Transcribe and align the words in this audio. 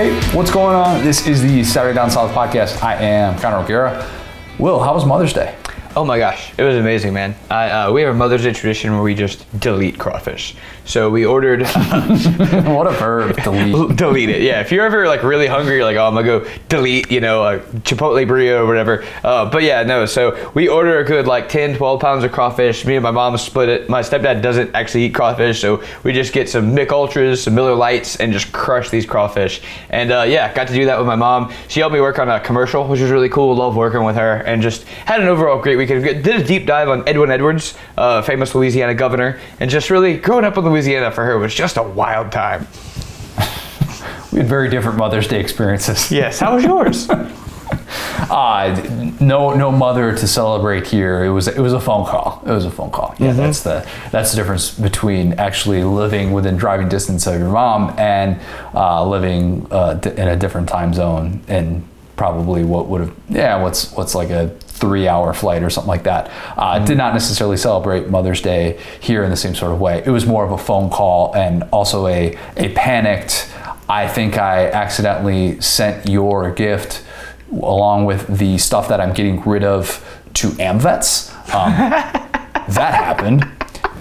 Hey, 0.00 0.18
what's 0.34 0.50
going 0.50 0.74
on? 0.74 1.04
This 1.04 1.26
is 1.26 1.42
the 1.42 1.62
Saturday 1.62 1.94
Down 1.94 2.10
South 2.10 2.30
podcast. 2.30 2.82
I 2.82 2.94
am 2.94 3.38
Connor 3.38 3.58
O'Gara. 3.58 4.10
Will, 4.58 4.80
how 4.80 4.94
was 4.94 5.04
Mother's 5.04 5.34
Day? 5.34 5.54
Oh 5.96 6.04
my 6.04 6.18
gosh, 6.18 6.52
it 6.56 6.62
was 6.62 6.76
amazing, 6.76 7.12
man. 7.14 7.34
I, 7.50 7.68
uh, 7.70 7.92
we 7.92 8.02
have 8.02 8.14
a 8.14 8.16
Mother's 8.16 8.44
Day 8.44 8.52
tradition 8.52 8.92
where 8.92 9.02
we 9.02 9.12
just 9.12 9.44
delete 9.58 9.98
crawfish. 9.98 10.54
So 10.84 11.10
we 11.10 11.24
ordered. 11.24 11.62
what 11.66 12.86
a 12.86 12.92
verb, 12.92 13.36
delete. 13.44 13.96
delete 13.96 14.28
it. 14.28 14.42
Yeah, 14.42 14.60
if 14.60 14.70
you're 14.70 14.84
ever 14.84 15.08
like 15.08 15.24
really 15.24 15.48
hungry, 15.48 15.76
you're 15.76 15.84
like, 15.84 15.96
oh, 15.96 16.06
I'm 16.06 16.14
gonna 16.14 16.26
go 16.26 16.50
delete, 16.68 17.10
you 17.10 17.20
know, 17.20 17.44
a 17.44 17.58
Chipotle 17.58 18.24
burrito 18.24 18.60
or 18.60 18.66
whatever. 18.66 19.04
Uh, 19.24 19.50
but 19.50 19.64
yeah, 19.64 19.82
no. 19.82 20.06
So 20.06 20.50
we 20.54 20.68
order 20.68 21.00
a 21.00 21.04
good 21.04 21.26
like 21.26 21.48
10, 21.48 21.76
12 21.76 22.00
pounds 22.00 22.22
of 22.24 22.30
crawfish. 22.30 22.84
Me 22.84 22.94
and 22.94 23.02
my 23.02 23.10
mom 23.10 23.36
split 23.36 23.68
it. 23.68 23.88
My 23.88 24.00
stepdad 24.00 24.42
doesn't 24.42 24.74
actually 24.74 25.04
eat 25.04 25.14
crawfish, 25.14 25.60
so 25.60 25.82
we 26.04 26.12
just 26.12 26.32
get 26.32 26.48
some 26.48 26.74
Mick 26.74 26.90
Ultras, 26.90 27.42
some 27.42 27.54
Miller 27.56 27.74
Lites, 27.74 28.16
and 28.16 28.32
just 28.32 28.52
crush 28.52 28.90
these 28.90 29.06
crawfish. 29.06 29.60
And 29.90 30.12
uh, 30.12 30.22
yeah, 30.22 30.52
got 30.54 30.68
to 30.68 30.74
do 30.74 30.86
that 30.86 30.98
with 30.98 31.06
my 31.06 31.16
mom. 31.16 31.52
She 31.68 31.80
helped 31.80 31.94
me 31.94 32.00
work 32.00 32.20
on 32.20 32.28
a 32.28 32.38
commercial, 32.38 32.86
which 32.86 33.00
was 33.00 33.10
really 33.10 33.28
cool. 33.28 33.54
Love 33.56 33.76
working 33.76 34.04
with 34.04 34.16
her, 34.16 34.36
and 34.36 34.62
just 34.62 34.84
had 34.84 35.20
an 35.20 35.26
overall 35.26 35.60
great 35.60 35.79
weekend. 35.80 36.04
Did 36.24 36.40
a 36.40 36.44
deep 36.44 36.66
dive 36.66 36.88
on 36.88 37.06
Edwin 37.08 37.30
Edwards, 37.30 37.74
uh, 37.96 38.22
famous 38.22 38.54
Louisiana 38.54 38.94
governor, 38.94 39.40
and 39.58 39.70
just 39.70 39.90
really 39.90 40.16
growing 40.16 40.44
up 40.44 40.56
in 40.56 40.64
Louisiana 40.64 41.10
for 41.10 41.24
her 41.24 41.38
was 41.38 41.54
just 41.54 41.76
a 41.76 41.82
wild 41.82 42.30
time. 42.32 42.66
We 44.32 44.38
had 44.38 44.46
very 44.46 44.68
different 44.70 44.96
Mother's 44.96 45.26
Day 45.26 45.40
experiences. 45.40 46.12
Yes, 46.12 46.38
how 46.38 46.54
was 46.54 46.62
yours? 46.62 47.08
Uh, 48.30 49.16
no, 49.20 49.54
no 49.54 49.72
mother 49.72 50.14
to 50.16 50.28
celebrate 50.28 50.86
here. 50.86 51.24
It 51.24 51.30
was, 51.30 51.48
it 51.48 51.58
was 51.58 51.72
a 51.72 51.80
phone 51.80 52.06
call. 52.06 52.40
It 52.46 52.50
was 52.50 52.64
a 52.64 52.70
phone 52.70 52.90
call. 52.90 53.14
Yeah, 53.18 53.32
that's 53.32 53.62
the, 53.62 53.84
that's 54.12 54.30
the 54.30 54.36
difference 54.36 54.70
between 54.78 55.32
actually 55.34 55.82
living 55.82 56.32
within 56.32 56.56
driving 56.56 56.88
distance 56.88 57.26
of 57.26 57.40
your 57.40 57.48
mom 57.48 57.92
and 57.98 58.40
uh, 58.74 59.04
living 59.04 59.66
uh, 59.72 60.00
in 60.04 60.28
a 60.28 60.36
different 60.36 60.68
time 60.68 60.94
zone 60.94 61.42
and 61.48 61.84
probably 62.16 62.62
what 62.62 62.86
would 62.86 63.00
have, 63.00 63.16
yeah, 63.28 63.60
what's, 63.60 63.90
what's 63.92 64.14
like 64.14 64.30
a 64.30 64.54
three-hour 64.80 65.34
flight 65.34 65.62
or 65.62 65.70
something 65.70 65.88
like 65.88 66.04
that. 66.04 66.30
Uh, 66.56 66.78
Did 66.84 66.96
not 66.96 67.12
necessarily 67.12 67.56
celebrate 67.56 68.08
Mother's 68.08 68.40
Day 68.40 68.80
here 69.00 69.22
in 69.22 69.30
the 69.30 69.36
same 69.36 69.54
sort 69.54 69.72
of 69.72 69.80
way. 69.80 70.02
It 70.04 70.10
was 70.10 70.26
more 70.26 70.44
of 70.44 70.52
a 70.52 70.58
phone 70.58 70.90
call 70.90 71.34
and 71.36 71.64
also 71.64 72.06
a, 72.06 72.36
a 72.56 72.72
panicked. 72.74 73.52
I 73.88 74.08
think 74.08 74.38
I 74.38 74.70
accidentally 74.70 75.60
sent 75.60 76.08
your 76.08 76.50
gift 76.52 77.04
along 77.52 78.04
with 78.04 78.38
the 78.38 78.56
stuff 78.58 78.88
that 78.88 79.00
I'm 79.00 79.12
getting 79.12 79.40
rid 79.42 79.64
of 79.64 80.06
to 80.34 80.48
AmVets. 80.50 81.30
Um, 81.52 81.72
that 82.74 82.94
happened. 82.94 83.46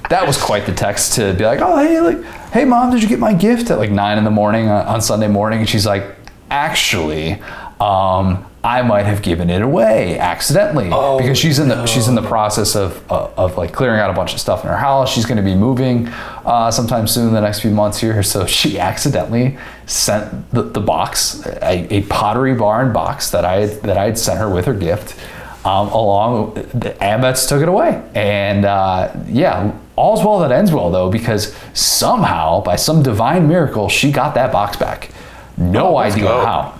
That 0.10 0.26
was 0.26 0.38
quite 0.38 0.66
the 0.66 0.74
text 0.74 1.14
to 1.14 1.34
be 1.34 1.44
like, 1.44 1.60
oh 1.62 1.78
hey, 1.78 2.00
like, 2.02 2.24
hey 2.52 2.66
mom, 2.66 2.92
did 2.92 3.02
you 3.02 3.10
get 3.10 3.20
my 3.20 3.34
gift 3.34 3.70
at 3.70 3.78
like 3.78 3.92
nine 3.92 4.18
in 4.18 4.24
the 4.24 4.32
morning 4.32 4.70
on, 4.70 4.86
on 4.86 5.02
Sunday 5.02 5.28
morning? 5.28 5.60
And 5.60 5.70
she's 5.70 5.86
like, 5.86 6.04
actually, 6.50 7.42
um, 7.80 8.46
I 8.64 8.82
might 8.82 9.06
have 9.06 9.22
given 9.22 9.50
it 9.50 9.62
away 9.62 10.20
accidentally 10.20 10.86
because 10.86 11.38
she's 11.38 11.60
in 11.60 11.70
the 11.70 11.86
she's 11.86 12.10
in 12.10 12.16
the 12.16 12.22
process 12.22 12.76
of, 12.76 13.10
uh, 13.10 13.30
of 13.38 13.58
like 13.58 13.72
clearing 13.72 14.02
out 14.02 14.10
a 14.10 14.14
bunch 14.14 14.34
of 14.34 14.42
stuff 14.42 14.64
in 14.64 14.70
her 14.70 14.76
house. 14.76 15.10
She's 15.10 15.26
going 15.26 15.38
to 15.38 15.44
be 15.44 15.56
moving 15.56 16.08
uh, 16.46 16.70
sometime 16.70 17.08
soon 17.08 17.30
in 17.30 17.34
the 17.34 17.40
next 17.40 17.62
few 17.62 17.72
months 17.72 18.00
here, 18.00 18.22
so 18.22 18.46
she 18.46 18.78
accidentally 18.78 19.58
sent 19.86 20.52
the, 20.52 20.64
the 20.64 20.82
box, 20.82 21.46
a, 21.46 21.88
a 21.94 22.02
Pottery 22.04 22.54
Barn 22.54 22.92
box 22.92 23.32
that 23.32 23.46
I 23.46 23.62
had, 23.62 23.82
that 23.84 23.98
I 23.98 24.06
had 24.06 24.18
sent 24.18 24.40
her 24.40 24.50
with 24.50 24.66
her 24.66 24.74
gift. 24.74 25.18
Um, 25.66 25.90
along, 25.90 26.54
the 26.54 26.96
AmVets 27.02 27.48
took 27.48 27.62
it 27.62 27.68
away, 27.68 28.02
and 28.16 28.66
uh, 28.66 29.14
yeah, 29.28 29.74
all's 29.96 30.24
well 30.24 30.40
that 30.40 30.52
ends 30.52 30.72
well 30.72 30.90
though 30.90 31.10
because 31.10 31.56
somehow 31.74 32.62
by 32.62 32.76
some 32.78 33.04
divine 33.04 33.48
miracle 33.48 33.90
she 33.90 34.12
got 34.12 34.36
that 34.36 34.52
box 34.52 34.78
back. 34.78 35.12
No 35.58 35.98
idea 35.98 36.24
go. 36.24 36.46
how. 36.46 36.79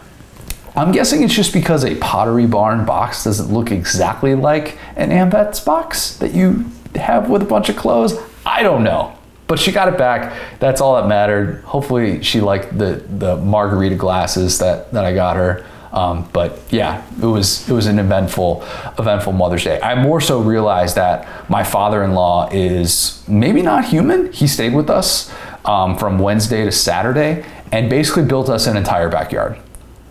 I'm 0.80 0.94
guessing 0.94 1.24
it's 1.24 1.34
just 1.34 1.52
because 1.52 1.84
a 1.84 1.96
Pottery 1.96 2.46
Barn 2.46 2.86
box 2.86 3.26
doesn't 3.26 3.54
look 3.54 3.70
exactly 3.70 4.34
like 4.34 4.78
an 4.96 5.10
AmVets 5.10 5.66
box 5.66 6.16
that 6.20 6.34
you 6.34 6.68
have 6.96 7.30
with 7.30 7.42
a 7.42 7.46
bunch 7.46 7.68
of 7.68 7.76
clothes. 7.76 8.18
I 8.46 8.64
don't 8.64 8.86
know. 8.86 9.14
But 9.48 9.60
she 9.60 9.74
got 9.74 9.90
it 9.90 9.98
back. 9.98 10.34
That's 10.62 10.80
all 10.80 10.96
that 10.96 11.10
mattered. 11.10 11.64
Hopefully 11.64 12.24
she 12.24 12.40
liked 12.40 12.78
the, 12.78 13.04
the 13.10 13.36
margarita 13.36 13.96
glasses 13.96 14.60
that, 14.60 14.94
that 14.94 15.04
I 15.04 15.14
got 15.14 15.36
her. 15.36 15.66
Um, 15.92 16.30
but 16.32 16.62
yeah, 16.70 17.06
it 17.22 17.26
was 17.26 17.68
it 17.68 17.74
was 17.74 17.88
an 17.88 18.00
eventful 18.00 18.64
eventful 18.98 19.34
Mother's 19.34 19.66
Day. 19.66 19.82
I 19.82 20.02
more 20.02 20.22
so 20.22 20.40
realized 20.40 20.96
that 20.96 21.50
my 21.50 21.64
father-in-law 21.64 22.52
is 22.54 23.22
maybe 23.28 23.62
not 23.62 23.84
human. 23.84 24.32
He 24.32 24.48
stayed 24.48 24.74
with 24.74 24.90
us 24.90 25.34
um, 25.66 25.98
from 25.98 26.20
Wednesday 26.20 26.64
to 26.64 26.72
Saturday 26.72 27.44
and 27.74 27.90
basically 27.90 28.24
built 28.24 28.48
us 28.48 28.66
an 28.66 28.78
entire 28.78 29.10
backyard. 29.10 29.60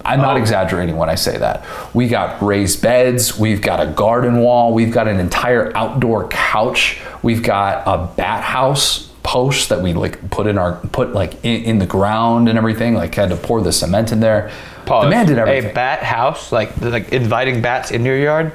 I'm 0.09 0.21
not 0.21 0.37
oh. 0.37 0.41
exaggerating 0.41 0.97
when 0.97 1.11
I 1.11 1.15
say 1.15 1.37
that. 1.39 1.65
We 1.95 2.09
got 2.09 2.43
raised 2.43 2.83
beds, 2.83 3.39
we've 3.39 3.61
got 3.61 3.81
a 3.81 3.87
garden 3.93 4.41
wall, 4.41 4.73
we've 4.73 4.93
got 4.93 5.07
an 5.07 5.21
entire 5.21 5.77
outdoor 5.77 6.29
couch, 6.29 7.01
we've 7.23 7.43
got 7.43 7.83
a 7.87 8.13
bat 8.17 8.43
house 8.43 9.09
post 9.23 9.69
that 9.69 9.83
we 9.83 9.93
like 9.93 10.31
put 10.31 10.47
in 10.47 10.57
our 10.57 10.77
put 10.93 11.13
like 11.13 11.35
in, 11.45 11.63
in 11.65 11.79
the 11.79 11.87
ground 11.87 12.49
and 12.49 12.57
everything. 12.57 12.95
Like 12.95 13.15
had 13.15 13.29
to 13.29 13.37
pour 13.37 13.61
the 13.61 13.73
cement 13.73 14.11
in 14.11 14.21
there. 14.21 14.51
Pause. 14.87 15.05
The 15.05 15.11
man 15.11 15.27
did 15.27 15.39
everything. 15.39 15.71
A 15.71 15.75
bat 15.75 16.03
house, 16.03 16.51
like 16.51 16.75
like 16.81 17.13
inviting 17.13 17.61
bats 17.61 17.91
in 17.91 18.07
your 18.07 18.19
yard. 18.19 18.53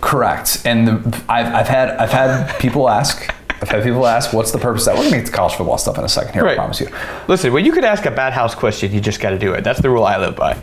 Correct. 0.00 0.62
And 0.64 0.88
the, 0.88 1.22
I've, 1.28 1.52
I've 1.54 1.68
had 1.68 1.90
I've 1.90 2.10
had 2.10 2.58
people 2.58 2.88
ask. 2.88 3.30
I've 3.60 3.68
had 3.68 3.82
people 3.82 4.06
ask, 4.06 4.32
"What's 4.32 4.50
the 4.50 4.58
purpose 4.58 4.86
of 4.86 4.94
that?" 4.94 4.98
We're 4.98 5.10
gonna 5.10 5.22
get 5.22 5.26
to 5.26 5.32
college 5.32 5.54
football 5.54 5.78
stuff 5.78 5.98
in 5.98 6.04
a 6.04 6.08
second 6.08 6.32
here. 6.32 6.46
I 6.46 6.54
promise 6.54 6.80
you. 6.80 6.88
Listen, 7.28 7.52
when 7.52 7.64
you 7.64 7.72
could 7.72 7.84
ask 7.84 8.04
a 8.06 8.10
bat 8.10 8.32
house 8.32 8.54
question, 8.54 8.92
you 8.92 9.00
just 9.00 9.20
got 9.20 9.30
to 9.30 9.38
do 9.38 9.52
it. 9.52 9.62
That's 9.62 9.80
the 9.80 9.90
rule 9.90 10.04
I 10.04 10.16
live 10.16 10.36
by. 10.36 10.60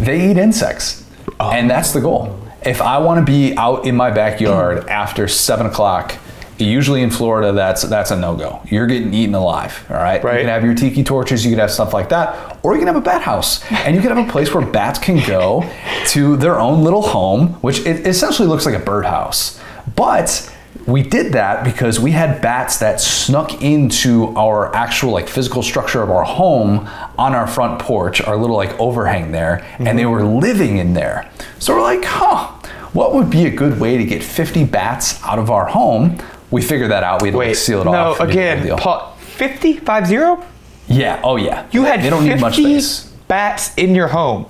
They 0.00 0.30
eat 0.30 0.38
insects, 0.38 1.04
oh. 1.38 1.50
and 1.50 1.68
that's 1.68 1.92
the 1.92 2.00
goal. 2.00 2.38
If 2.64 2.80
I 2.80 2.98
want 2.98 3.24
to 3.24 3.30
be 3.30 3.54
out 3.56 3.86
in 3.86 3.94
my 3.96 4.10
backyard 4.10 4.84
mm. 4.84 4.88
after 4.88 5.28
seven 5.28 5.66
o'clock, 5.66 6.16
usually 6.58 7.02
in 7.02 7.10
Florida, 7.10 7.52
that's 7.52 7.82
that's 7.82 8.10
a 8.10 8.16
no 8.16 8.34
go. 8.34 8.62
You're 8.64 8.86
getting 8.86 9.12
eaten 9.12 9.34
alive. 9.34 9.84
All 9.90 9.96
right. 9.96 10.16
You 10.16 10.28
can 10.28 10.46
have 10.46 10.64
your 10.64 10.74
tiki 10.74 11.04
torches, 11.04 11.44
you 11.44 11.50
can 11.50 11.58
have 11.58 11.70
stuff 11.70 11.92
like 11.92 12.08
that, 12.08 12.58
or 12.62 12.72
you 12.72 12.78
can 12.78 12.86
have 12.86 12.96
a 12.96 13.00
bat 13.02 13.20
house, 13.20 13.62
and 13.70 13.94
you 13.94 14.00
can 14.00 14.16
have 14.16 14.26
a 14.26 14.30
place 14.30 14.54
where 14.54 14.64
bats 14.64 14.98
can 14.98 15.26
go 15.26 15.70
to 16.06 16.38
their 16.38 16.58
own 16.58 16.82
little 16.82 17.02
home, 17.02 17.48
which 17.60 17.80
it 17.80 18.06
essentially 18.06 18.48
looks 18.48 18.64
like 18.64 18.74
a 18.74 18.78
birdhouse, 18.78 19.60
but 19.96 20.49
we 20.86 21.02
did 21.02 21.32
that 21.32 21.64
because 21.64 22.00
we 22.00 22.12
had 22.12 22.40
bats 22.40 22.78
that 22.78 23.00
snuck 23.00 23.62
into 23.62 24.34
our 24.36 24.74
actual 24.74 25.10
like 25.12 25.28
physical 25.28 25.62
structure 25.62 26.02
of 26.02 26.10
our 26.10 26.24
home 26.24 26.88
on 27.18 27.34
our 27.34 27.46
front 27.46 27.80
porch, 27.80 28.20
our 28.22 28.36
little 28.36 28.56
like 28.56 28.78
overhang 28.80 29.32
there, 29.32 29.64
and 29.78 29.98
they 29.98 30.02
mm-hmm. 30.02 30.10
were 30.10 30.24
living 30.24 30.78
in 30.78 30.94
there. 30.94 31.30
So 31.58 31.74
we're 31.74 31.82
like, 31.82 32.04
huh, 32.04 32.48
what 32.92 33.14
would 33.14 33.30
be 33.30 33.46
a 33.46 33.50
good 33.50 33.78
way 33.78 33.96
to 33.96 34.04
get 34.04 34.22
50 34.22 34.64
bats 34.64 35.22
out 35.22 35.38
of 35.38 35.50
our 35.50 35.66
home? 35.66 36.18
We 36.50 36.62
figured 36.62 36.90
that 36.90 37.04
out. 37.04 37.22
We 37.22 37.28
had 37.28 37.32
to 37.32 37.38
like, 37.38 37.48
Wait, 37.48 37.54
seal 37.54 37.82
it 37.82 37.84
no, 37.84 37.92
off. 37.92 38.20
and 38.20 38.30
do 38.30 38.68
the 38.68 38.76
whole 38.76 38.76
again, 38.76 38.78
pa- 38.78 39.14
50, 39.14 39.74
5 39.78 40.06
0? 40.06 40.44
yeah. 40.88 41.20
Oh 41.22 41.36
yeah. 41.36 41.66
You 41.70 41.84
had 41.84 42.02
they 42.02 42.10
don't 42.10 42.24
50 42.24 42.34
need 42.34 42.40
much 42.40 42.54
space. 42.54 43.04
bats 43.28 43.74
in 43.76 43.94
your 43.94 44.08
home. 44.08 44.46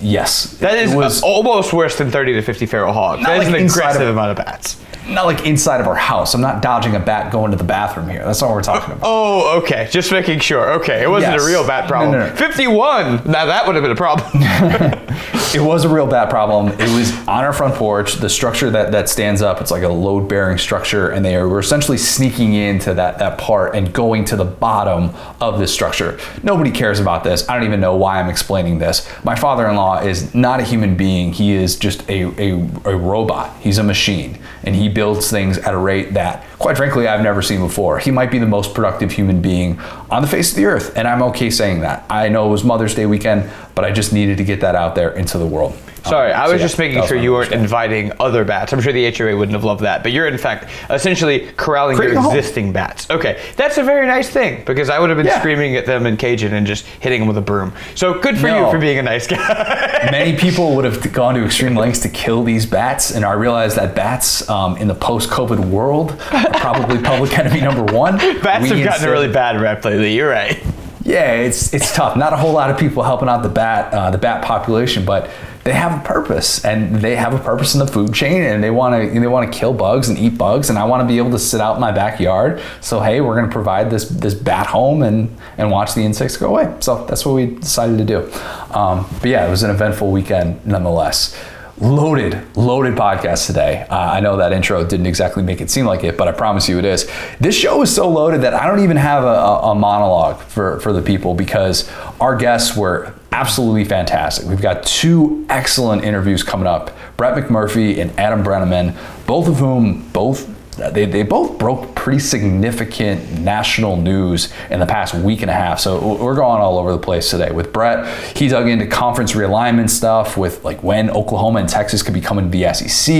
Yes. 0.00 0.52
That 0.58 0.76
is 0.78 0.94
was 0.94 1.22
almost 1.22 1.72
worse 1.72 1.96
than 1.96 2.10
30 2.10 2.34
to 2.34 2.42
50 2.42 2.66
feral 2.66 2.92
hogs. 2.92 3.24
That 3.24 3.40
is 3.40 3.46
like 3.46 3.54
an 3.56 3.62
inside 3.62 3.80
aggressive 3.80 4.02
of- 4.02 4.08
amount 4.16 4.30
of 4.38 4.44
bats. 4.44 4.76
not 5.08 5.24
like 5.26 5.46
inside 5.46 5.80
of 5.80 5.86
our 5.86 5.94
house. 5.94 6.34
I'm 6.34 6.40
not 6.40 6.60
dodging 6.62 6.94
a 6.96 7.00
bat 7.00 7.30
going 7.32 7.50
to 7.52 7.56
the 7.56 7.64
bathroom 7.64 8.08
here. 8.08 8.24
That's 8.24 8.40
not 8.42 8.48
what 8.48 8.56
we're 8.56 8.62
talking 8.62 8.92
about. 8.92 9.00
Oh, 9.06 9.58
okay. 9.62 9.88
Just 9.90 10.10
making 10.12 10.40
sure. 10.40 10.72
Okay. 10.80 11.02
It 11.02 11.08
wasn't 11.08 11.34
Yes. 11.34 11.42
a 11.42 11.46
real 11.46 11.66
bat 11.66 11.84
No, 11.84 11.88
problem. 11.88 12.12
no, 12.18 12.26
no. 12.28 12.34
51. 12.34 13.22
Now 13.30 13.46
that 13.46 13.66
would 13.66 13.74
have 13.76 13.82
been 13.84 13.92
a 13.92 13.94
problem. 13.96 14.26
It 15.54 15.60
was 15.62 15.84
a 15.86 15.88
real 15.88 16.06
bat 16.06 16.28
problem. 16.28 16.68
It 16.78 16.80
was 16.94 17.12
on 17.20 17.42
our 17.44 17.52
front 17.52 17.76
porch. 17.76 18.14
The 18.16 18.28
structure 18.28 18.68
that, 18.70 18.92
that 18.92 19.08
stands 19.08 19.40
up, 19.40 19.60
it's 19.62 19.70
like 19.70 19.84
a 19.84 19.88
load 19.88 20.28
bearing 20.28 20.58
structure, 20.58 21.08
and 21.08 21.24
they 21.24 21.38
were 21.38 21.60
essentially 21.60 21.96
sneaking 21.96 22.52
into 22.52 22.92
that, 22.92 23.20
that 23.20 23.38
part 23.38 23.74
and 23.74 23.90
going 23.90 24.26
to 24.26 24.36
the 24.36 24.44
bottom 24.44 25.12
of 25.40 25.58
this 25.58 25.72
structure. 25.72 26.18
Nobody 26.42 26.70
cares 26.70 27.00
about 27.00 27.24
this. 27.24 27.48
I 27.48 27.54
don't 27.54 27.64
even 27.64 27.80
know 27.80 27.96
why 27.96 28.20
I'm 28.20 28.28
explaining 28.28 28.80
this. 28.80 29.08
My 29.24 29.34
father 29.36 29.66
in 29.66 29.76
law 29.76 29.85
is 29.94 30.34
not 30.34 30.60
a 30.60 30.62
human 30.62 30.96
being, 30.96 31.32
he 31.32 31.52
is 31.52 31.76
just 31.76 32.08
a, 32.08 32.24
a, 32.40 32.52
a 32.84 32.96
robot. 32.96 33.56
He's 33.60 33.78
a 33.78 33.82
machine, 33.82 34.38
and 34.62 34.74
he 34.74 34.88
builds 34.88 35.30
things 35.30 35.58
at 35.58 35.74
a 35.74 35.78
rate 35.78 36.14
that, 36.14 36.44
quite 36.58 36.76
frankly, 36.76 37.08
I've 37.08 37.22
never 37.22 37.42
seen 37.42 37.60
before. 37.60 37.98
He 37.98 38.10
might 38.10 38.30
be 38.30 38.38
the 38.38 38.46
most 38.46 38.74
productive 38.74 39.12
human 39.12 39.40
being 39.42 39.78
on 40.10 40.22
the 40.22 40.28
face 40.28 40.50
of 40.50 40.56
the 40.56 40.64
earth, 40.66 40.96
and 40.96 41.06
I'm 41.08 41.22
okay 41.22 41.50
saying 41.50 41.80
that. 41.80 42.04
I 42.10 42.28
know 42.28 42.46
it 42.46 42.50
was 42.50 42.64
Mother's 42.64 42.94
Day 42.94 43.06
weekend, 43.06 43.50
but 43.74 43.84
I 43.84 43.92
just 43.92 44.12
needed 44.12 44.38
to 44.38 44.44
get 44.44 44.60
that 44.60 44.74
out 44.74 44.94
there 44.94 45.10
into 45.10 45.38
the 45.38 45.46
world. 45.46 45.76
Sorry, 46.06 46.32
Um, 46.32 46.40
I 46.42 46.46
so 46.46 46.52
was 46.52 46.60
yeah, 46.60 46.66
just 46.66 46.78
making 46.78 46.98
was 47.00 47.08
sure 47.08 47.16
you 47.18 47.32
weren't 47.32 47.52
inviting 47.52 48.12
other 48.20 48.44
bats. 48.44 48.72
I'm 48.72 48.80
sure 48.80 48.92
the 48.92 49.10
HOA 49.10 49.36
wouldn't 49.36 49.54
have 49.54 49.64
loved 49.64 49.82
that, 49.82 50.02
but 50.02 50.12
you're 50.12 50.26
in 50.28 50.38
fact 50.38 50.68
essentially 50.90 51.48
corralling 51.56 51.96
Creating 51.96 52.20
your 52.22 52.34
existing 52.34 52.72
bats. 52.72 53.08
Okay, 53.10 53.40
that's 53.56 53.78
a 53.78 53.82
very 53.82 54.06
nice 54.06 54.28
thing 54.30 54.62
because 54.64 54.88
I 54.88 54.98
would 54.98 55.10
have 55.10 55.16
been 55.16 55.26
Yeah. 55.26 55.38
screaming 55.38 55.76
at 55.76 55.86
them 55.86 56.06
in 56.06 56.16
Cajun 56.16 56.54
and 56.54 56.66
just 56.66 56.86
hitting 57.00 57.20
them 57.20 57.28
with 57.28 57.38
a 57.38 57.42
broom. 57.42 57.72
So 57.94 58.14
good 58.20 58.38
for 58.38 58.46
No. 58.46 58.66
you 58.66 58.70
for 58.70 58.78
being 58.78 58.98
a 58.98 59.02
nice 59.02 59.26
guy. 59.26 60.08
Many 60.10 60.36
people 60.36 60.76
would 60.76 60.84
have 60.84 61.12
gone 61.12 61.34
to 61.34 61.44
extreme 61.44 61.74
lengths 61.76 62.00
to 62.00 62.08
kill 62.08 62.42
these 62.44 62.66
bats, 62.66 63.10
and 63.10 63.24
I 63.24 63.32
realized 63.32 63.76
that 63.76 63.94
bats 63.94 64.48
um, 64.48 64.76
in 64.76 64.88
the 64.88 64.94
post-COVID 64.94 65.58
world 65.70 66.12
are 66.32 66.50
probably 66.50 66.98
public 67.02 67.36
enemy 67.38 67.60
number 67.60 67.82
one. 67.92 68.16
bats 68.18 68.62
We 68.62 68.68
have 68.68 68.78
gotten 68.78 68.86
instead- 68.86 69.08
a 69.08 69.12
really 69.12 69.28
bad 69.32 69.60
rep 69.60 69.84
lately. 69.84 70.14
You're 70.14 70.30
right. 70.30 70.62
Yeah, 71.02 71.34
it's 71.34 71.72
it's 71.72 71.94
tough. 71.94 72.16
Not 72.16 72.32
a 72.32 72.36
whole 72.36 72.52
lot 72.52 72.68
of 72.68 72.76
people 72.78 73.04
helping 73.04 73.28
out 73.28 73.44
the 73.44 73.48
bat 73.48 73.94
uh, 73.94 74.10
the 74.10 74.18
bat 74.18 74.42
population, 74.42 75.04
but 75.04 75.30
they 75.66 75.72
have 75.72 76.00
a 76.00 76.04
purpose, 76.06 76.64
and 76.64 76.94
they 76.94 77.16
have 77.16 77.34
a 77.34 77.40
purpose 77.40 77.74
in 77.74 77.80
the 77.80 77.88
food 77.88 78.14
chain, 78.14 78.42
and 78.42 78.62
they 78.62 78.70
want 78.70 78.94
to 78.94 79.20
they 79.20 79.26
want 79.26 79.52
to 79.52 79.58
kill 79.58 79.74
bugs 79.74 80.08
and 80.08 80.16
eat 80.16 80.38
bugs, 80.38 80.70
and 80.70 80.78
I 80.78 80.84
want 80.84 81.02
to 81.02 81.06
be 81.06 81.18
able 81.18 81.32
to 81.32 81.40
sit 81.40 81.60
out 81.60 81.74
in 81.74 81.80
my 81.80 81.90
backyard. 81.90 82.62
So 82.80 83.00
hey, 83.00 83.20
we're 83.20 83.34
going 83.34 83.48
to 83.48 83.52
provide 83.52 83.90
this 83.90 84.08
this 84.08 84.32
bat 84.32 84.68
home 84.68 85.02
and 85.02 85.36
and 85.58 85.72
watch 85.72 85.94
the 85.94 86.02
insects 86.02 86.36
go 86.36 86.46
away. 86.46 86.72
So 86.78 87.04
that's 87.06 87.26
what 87.26 87.34
we 87.34 87.46
decided 87.46 87.98
to 87.98 88.04
do. 88.04 88.32
Um, 88.72 89.08
but 89.20 89.28
yeah, 89.28 89.44
it 89.44 89.50
was 89.50 89.64
an 89.64 89.70
eventful 89.70 90.12
weekend 90.12 90.64
nonetheless 90.64 91.36
loaded, 91.78 92.56
loaded 92.56 92.94
podcast 92.94 93.46
today. 93.46 93.86
Uh, 93.90 93.96
I 93.96 94.20
know 94.20 94.38
that 94.38 94.52
intro 94.52 94.84
didn't 94.84 95.06
exactly 95.06 95.42
make 95.42 95.60
it 95.60 95.70
seem 95.70 95.84
like 95.84 96.04
it, 96.04 96.16
but 96.16 96.28
I 96.28 96.32
promise 96.32 96.68
you 96.68 96.78
it 96.78 96.84
is. 96.84 97.10
This 97.38 97.54
show 97.54 97.82
is 97.82 97.94
so 97.94 98.08
loaded 98.08 98.42
that 98.42 98.54
I 98.54 98.66
don't 98.66 98.80
even 98.80 98.96
have 98.96 99.24
a, 99.24 99.26
a, 99.26 99.74
monologue 99.74 100.40
for, 100.40 100.80
for 100.80 100.92
the 100.92 101.02
people 101.02 101.34
because 101.34 101.90
our 102.20 102.36
guests 102.36 102.76
were 102.76 103.14
absolutely 103.36 103.84
fantastic. 103.84 104.48
We've 104.48 104.62
got 104.62 104.82
two 104.82 105.44
excellent 105.50 106.04
interviews 106.04 106.42
coming 106.42 106.66
up 106.66 106.90
Brett 107.18 107.36
McMurphy 107.36 107.98
and 108.00 108.18
Adam 108.18 108.42
Breneman, 108.42 108.96
both 109.26 109.46
of 109.46 109.58
whom 109.58 110.08
both 110.10 110.55
they, 110.76 111.06
they 111.06 111.22
both 111.22 111.58
broke 111.58 111.94
pretty 111.94 112.18
significant 112.18 113.40
national 113.40 113.96
news 113.96 114.52
in 114.70 114.78
the 114.78 114.86
past 114.86 115.14
week 115.14 115.42
and 115.42 115.50
a 115.50 115.54
half. 115.54 115.80
So 115.80 116.16
we're 116.16 116.34
going 116.34 116.60
all 116.60 116.78
over 116.78 116.92
the 116.92 116.98
place 116.98 117.30
today. 117.30 117.50
With 117.50 117.72
Brett, 117.72 118.06
he 118.36 118.48
dug 118.48 118.68
into 118.68 118.86
conference 118.86 119.32
realignment 119.32 119.90
stuff 119.90 120.36
with 120.36 120.64
like 120.64 120.82
when 120.82 121.10
Oklahoma 121.10 121.60
and 121.60 121.68
Texas 121.68 122.02
could 122.02 122.14
be 122.14 122.20
coming 122.20 122.50
to 122.50 122.50
the 122.50 122.72
SEC 122.74 123.14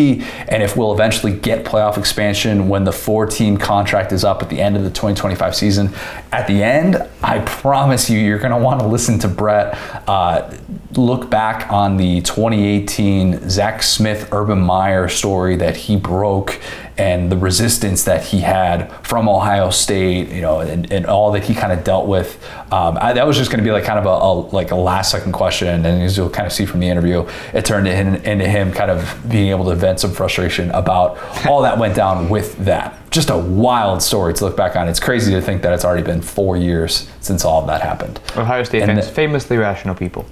and 0.48 0.62
if 0.62 0.76
we'll 0.76 0.92
eventually 0.92 1.32
get 1.32 1.64
playoff 1.64 1.96
expansion 1.96 2.68
when 2.68 2.84
the 2.84 2.92
four 2.92 3.26
team 3.26 3.56
contract 3.56 4.12
is 4.12 4.24
up 4.24 4.42
at 4.42 4.50
the 4.50 4.60
end 4.60 4.76
of 4.76 4.84
the 4.84 4.90
2025 4.90 5.56
season. 5.56 5.90
At 6.32 6.46
the 6.46 6.62
end, 6.62 6.96
I 7.22 7.38
promise 7.40 8.10
you, 8.10 8.18
you're 8.18 8.38
going 8.38 8.52
to 8.52 8.58
want 8.58 8.80
to 8.80 8.86
listen 8.86 9.18
to 9.20 9.28
Brett 9.28 9.78
uh, 10.06 10.52
look 10.96 11.30
back 11.30 11.70
on 11.70 11.96
the 11.96 12.20
2018 12.22 13.48
Zach 13.48 13.82
Smith 13.82 14.28
Urban 14.32 14.60
Meyer 14.60 15.08
story 15.08 15.56
that 15.56 15.76
he 15.76 15.96
broke 15.96 16.60
and 16.98 17.30
the 17.30 17.36
resistance 17.36 18.04
that 18.04 18.24
he 18.24 18.40
had 18.40 18.90
from 19.06 19.28
Ohio 19.28 19.70
State, 19.70 20.28
you 20.30 20.40
know, 20.40 20.60
and, 20.60 20.90
and 20.90 21.06
all 21.06 21.30
that 21.32 21.44
he 21.44 21.54
kind 21.54 21.72
of 21.72 21.84
dealt 21.84 22.06
with. 22.06 22.42
Um, 22.72 22.96
I, 23.00 23.12
that 23.12 23.26
was 23.26 23.36
just 23.36 23.50
going 23.50 23.58
to 23.58 23.64
be 23.64 23.70
like 23.70 23.84
kind 23.84 23.98
of 23.98 24.06
a, 24.06 24.08
a, 24.08 24.32
like 24.54 24.70
a 24.70 24.76
last 24.76 25.10
second 25.10 25.32
question, 25.32 25.84
and 25.84 26.02
as 26.02 26.16
you'll 26.16 26.30
kind 26.30 26.46
of 26.46 26.52
see 26.52 26.64
from 26.64 26.80
the 26.80 26.88
interview, 26.88 27.28
it 27.52 27.64
turned 27.64 27.86
in, 27.86 28.16
into 28.24 28.48
him 28.48 28.72
kind 28.72 28.90
of 28.90 29.22
being 29.28 29.50
able 29.50 29.66
to 29.66 29.74
vent 29.74 30.00
some 30.00 30.12
frustration 30.12 30.70
about 30.70 31.18
all 31.46 31.62
that 31.62 31.78
went 31.78 31.94
down 31.94 32.28
with 32.28 32.56
that. 32.64 32.98
Just 33.10 33.30
a 33.30 33.36
wild 33.36 34.02
story 34.02 34.34
to 34.34 34.44
look 34.44 34.56
back 34.56 34.74
on. 34.76 34.88
It's 34.88 35.00
crazy 35.00 35.32
to 35.32 35.40
think 35.40 35.62
that 35.62 35.72
it's 35.72 35.84
already 35.84 36.02
been 36.02 36.22
four 36.22 36.56
years 36.56 37.10
since 37.20 37.44
all 37.44 37.60
of 37.60 37.66
that 37.66 37.82
happened. 37.82 38.20
Ohio 38.36 38.62
State 38.62 38.82
and 38.82 38.92
fans, 38.92 39.06
the, 39.06 39.12
famously 39.12 39.56
rational 39.58 39.94
people. 39.94 40.26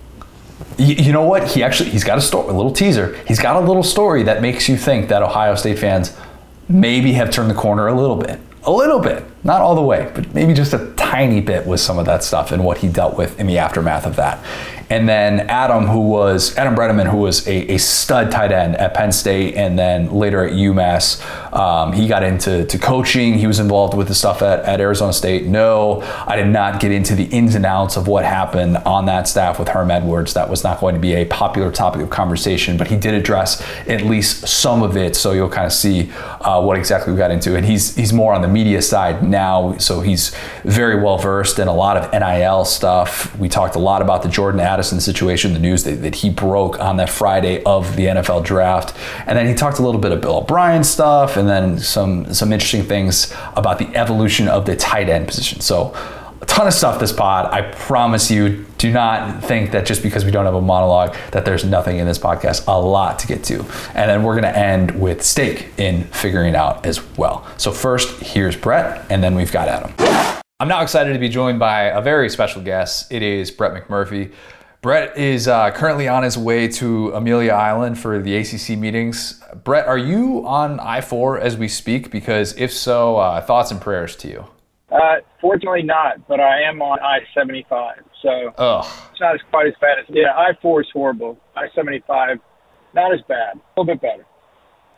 You, 0.78 0.94
you 0.94 1.12
know 1.12 1.22
what? 1.22 1.46
He 1.48 1.62
actually 1.62 1.90
he's 1.90 2.04
got 2.04 2.18
a 2.18 2.20
story, 2.20 2.48
a 2.48 2.52
little 2.52 2.72
teaser. 2.72 3.16
He's 3.26 3.38
got 3.38 3.56
a 3.56 3.60
little 3.60 3.82
story 3.82 4.22
that 4.24 4.42
makes 4.42 4.68
you 4.68 4.76
think 4.76 5.08
that 5.08 5.22
Ohio 5.22 5.54
State 5.54 5.78
fans 5.78 6.16
maybe 6.68 7.12
have 7.12 7.30
turned 7.30 7.50
the 7.50 7.54
corner 7.54 7.86
a 7.86 7.94
little 7.94 8.16
bit. 8.16 8.40
A 8.66 8.72
little 8.72 8.98
bit, 8.98 9.24
not 9.44 9.60
all 9.60 9.74
the 9.74 9.82
way, 9.82 10.10
but 10.14 10.32
maybe 10.32 10.54
just 10.54 10.72
a 10.72 10.92
tiny 10.96 11.40
bit 11.40 11.66
with 11.66 11.80
some 11.80 11.98
of 11.98 12.06
that 12.06 12.24
stuff 12.24 12.50
and 12.50 12.64
what 12.64 12.78
he 12.78 12.88
dealt 12.88 13.16
with 13.16 13.38
in 13.38 13.46
the 13.46 13.58
aftermath 13.58 14.06
of 14.06 14.16
that. 14.16 14.42
And 14.90 15.08
then 15.08 15.40
Adam, 15.40 15.86
who 15.86 16.00
was 16.00 16.56
Adam 16.56 16.74
Breneman, 16.74 17.10
who 17.10 17.18
was 17.18 17.46
a, 17.46 17.72
a 17.72 17.78
stud 17.78 18.30
tight 18.30 18.52
end 18.52 18.76
at 18.76 18.94
Penn 18.94 19.12
State 19.12 19.54
and 19.54 19.78
then 19.78 20.12
later 20.12 20.44
at 20.44 20.52
UMass. 20.52 21.22
Um, 21.54 21.92
he 21.92 22.08
got 22.08 22.22
into 22.22 22.64
to 22.66 22.78
coaching. 22.78 23.34
He 23.34 23.46
was 23.46 23.60
involved 23.60 23.94
with 23.94 24.08
the 24.08 24.14
stuff 24.14 24.42
at, 24.42 24.60
at 24.60 24.80
Arizona 24.80 25.12
State. 25.12 25.44
No, 25.44 26.02
I 26.26 26.36
did 26.36 26.48
not 26.48 26.80
get 26.80 26.90
into 26.90 27.14
the 27.14 27.24
ins 27.24 27.54
and 27.54 27.64
outs 27.64 27.96
of 27.96 28.08
what 28.08 28.24
happened 28.24 28.76
on 28.78 29.06
that 29.06 29.28
staff 29.28 29.58
with 29.58 29.68
Herm 29.68 29.90
Edwards. 29.90 30.34
That 30.34 30.50
was 30.50 30.64
not 30.64 30.80
going 30.80 30.94
to 30.94 31.00
be 31.00 31.14
a 31.14 31.24
popular 31.26 31.70
topic 31.70 32.02
of 32.02 32.10
conversation, 32.10 32.76
but 32.76 32.88
he 32.88 32.96
did 32.96 33.14
address 33.14 33.62
at 33.88 34.02
least 34.02 34.46
some 34.48 34.82
of 34.82 34.96
it. 34.96 35.16
So 35.16 35.32
you'll 35.32 35.48
kind 35.48 35.66
of 35.66 35.72
see 35.72 36.10
uh, 36.40 36.60
what 36.60 36.76
exactly 36.76 37.12
we 37.12 37.18
got 37.18 37.30
into. 37.30 37.56
And 37.56 37.64
he's 37.64 37.94
he's 37.94 38.12
more 38.12 38.34
on 38.34 38.42
the 38.42 38.48
media 38.48 38.82
side 38.82 39.22
now, 39.22 39.76
so 39.78 40.00
he's 40.00 40.34
very 40.64 41.00
well 41.00 41.18
versed 41.18 41.58
in 41.58 41.68
a 41.68 41.74
lot 41.74 41.96
of 41.96 42.12
NIL 42.12 42.64
stuff. 42.64 43.36
We 43.38 43.48
talked 43.48 43.76
a 43.76 43.78
lot 43.78 44.02
about 44.02 44.22
the 44.22 44.28
Jordan 44.28 44.60
Addison 44.74 45.00
situation, 45.00 45.52
the 45.52 45.58
news 45.58 45.84
that, 45.84 46.02
that 46.02 46.16
he 46.16 46.30
broke 46.30 46.80
on 46.80 46.96
that 46.96 47.08
Friday 47.08 47.62
of 47.62 47.96
the 47.96 48.06
NFL 48.06 48.44
draft. 48.44 48.96
And 49.26 49.38
then 49.38 49.46
he 49.46 49.54
talked 49.54 49.78
a 49.78 49.82
little 49.82 50.00
bit 50.00 50.12
of 50.12 50.20
Bill 50.20 50.38
O'Brien 50.38 50.82
stuff 50.82 51.36
and 51.36 51.48
then 51.48 51.78
some, 51.78 52.34
some 52.34 52.52
interesting 52.52 52.82
things 52.82 53.32
about 53.56 53.78
the 53.78 53.86
evolution 53.96 54.48
of 54.48 54.66
the 54.66 54.76
tight 54.76 55.08
end 55.08 55.28
position. 55.28 55.60
So 55.60 55.94
a 56.44 56.46
ton 56.46 56.66
of 56.66 56.74
stuff 56.74 57.00
this 57.00 57.12
pod. 57.12 57.52
I 57.52 57.62
promise 57.62 58.30
you, 58.30 58.66
do 58.76 58.92
not 58.92 59.42
think 59.42 59.70
that 59.70 59.86
just 59.86 60.02
because 60.02 60.26
we 60.26 60.30
don't 60.30 60.44
have 60.44 60.54
a 60.54 60.60
monologue 60.60 61.16
that 61.30 61.46
there's 61.46 61.64
nothing 61.64 61.98
in 61.98 62.06
this 62.06 62.18
podcast. 62.18 62.64
A 62.68 62.78
lot 62.78 63.18
to 63.20 63.26
get 63.26 63.42
to. 63.44 63.60
And 63.94 64.10
then 64.10 64.22
we're 64.22 64.38
going 64.38 64.52
to 64.52 64.58
end 64.58 65.00
with 65.00 65.22
steak 65.22 65.68
in 65.78 66.04
figuring 66.04 66.54
out 66.54 66.84
as 66.84 67.02
well. 67.16 67.46
So 67.56 67.72
first, 67.72 68.20
here's 68.20 68.56
Brett, 68.56 69.06
and 69.10 69.24
then 69.24 69.34
we've 69.34 69.52
got 69.52 69.68
Adam. 69.68 69.94
I'm 70.60 70.68
now 70.68 70.82
excited 70.82 71.14
to 71.14 71.18
be 71.18 71.28
joined 71.28 71.58
by 71.58 71.84
a 71.84 72.00
very 72.00 72.28
special 72.28 72.62
guest. 72.62 73.10
It 73.10 73.22
is 73.22 73.50
Brett 73.50 73.72
McMurphy. 73.72 74.32
Brett 74.84 75.16
is 75.16 75.48
uh, 75.48 75.70
currently 75.70 76.08
on 76.08 76.24
his 76.24 76.36
way 76.36 76.68
to 76.68 77.10
Amelia 77.14 77.52
Island 77.52 77.98
for 77.98 78.20
the 78.20 78.36
ACC 78.36 78.78
meetings. 78.78 79.42
Brett, 79.64 79.86
are 79.86 79.96
you 79.96 80.46
on 80.46 80.78
I 80.78 81.00
4 81.00 81.40
as 81.40 81.56
we 81.56 81.68
speak? 81.68 82.10
Because 82.10 82.54
if 82.58 82.70
so, 82.70 83.16
uh, 83.16 83.40
thoughts 83.40 83.70
and 83.70 83.80
prayers 83.80 84.14
to 84.16 84.28
you. 84.28 84.46
Uh, 84.92 85.20
fortunately, 85.40 85.84
not, 85.84 86.28
but 86.28 86.38
I 86.38 86.60
am 86.60 86.82
on 86.82 87.00
I 87.00 87.20
75. 87.32 88.00
So 88.20 88.52
Ugh. 88.58 88.86
it's 89.10 89.20
not 89.22 89.34
as 89.34 89.40
quite 89.48 89.68
as 89.68 89.72
bad 89.80 90.00
as. 90.00 90.04
Yeah, 90.10 90.34
I 90.36 90.50
4 90.60 90.82
is 90.82 90.88
horrible. 90.92 91.38
I 91.56 91.68
75, 91.74 92.38
not 92.92 93.14
as 93.14 93.20
bad. 93.26 93.56
A 93.56 93.80
little 93.80 93.94
bit 93.94 94.02
better. 94.02 94.26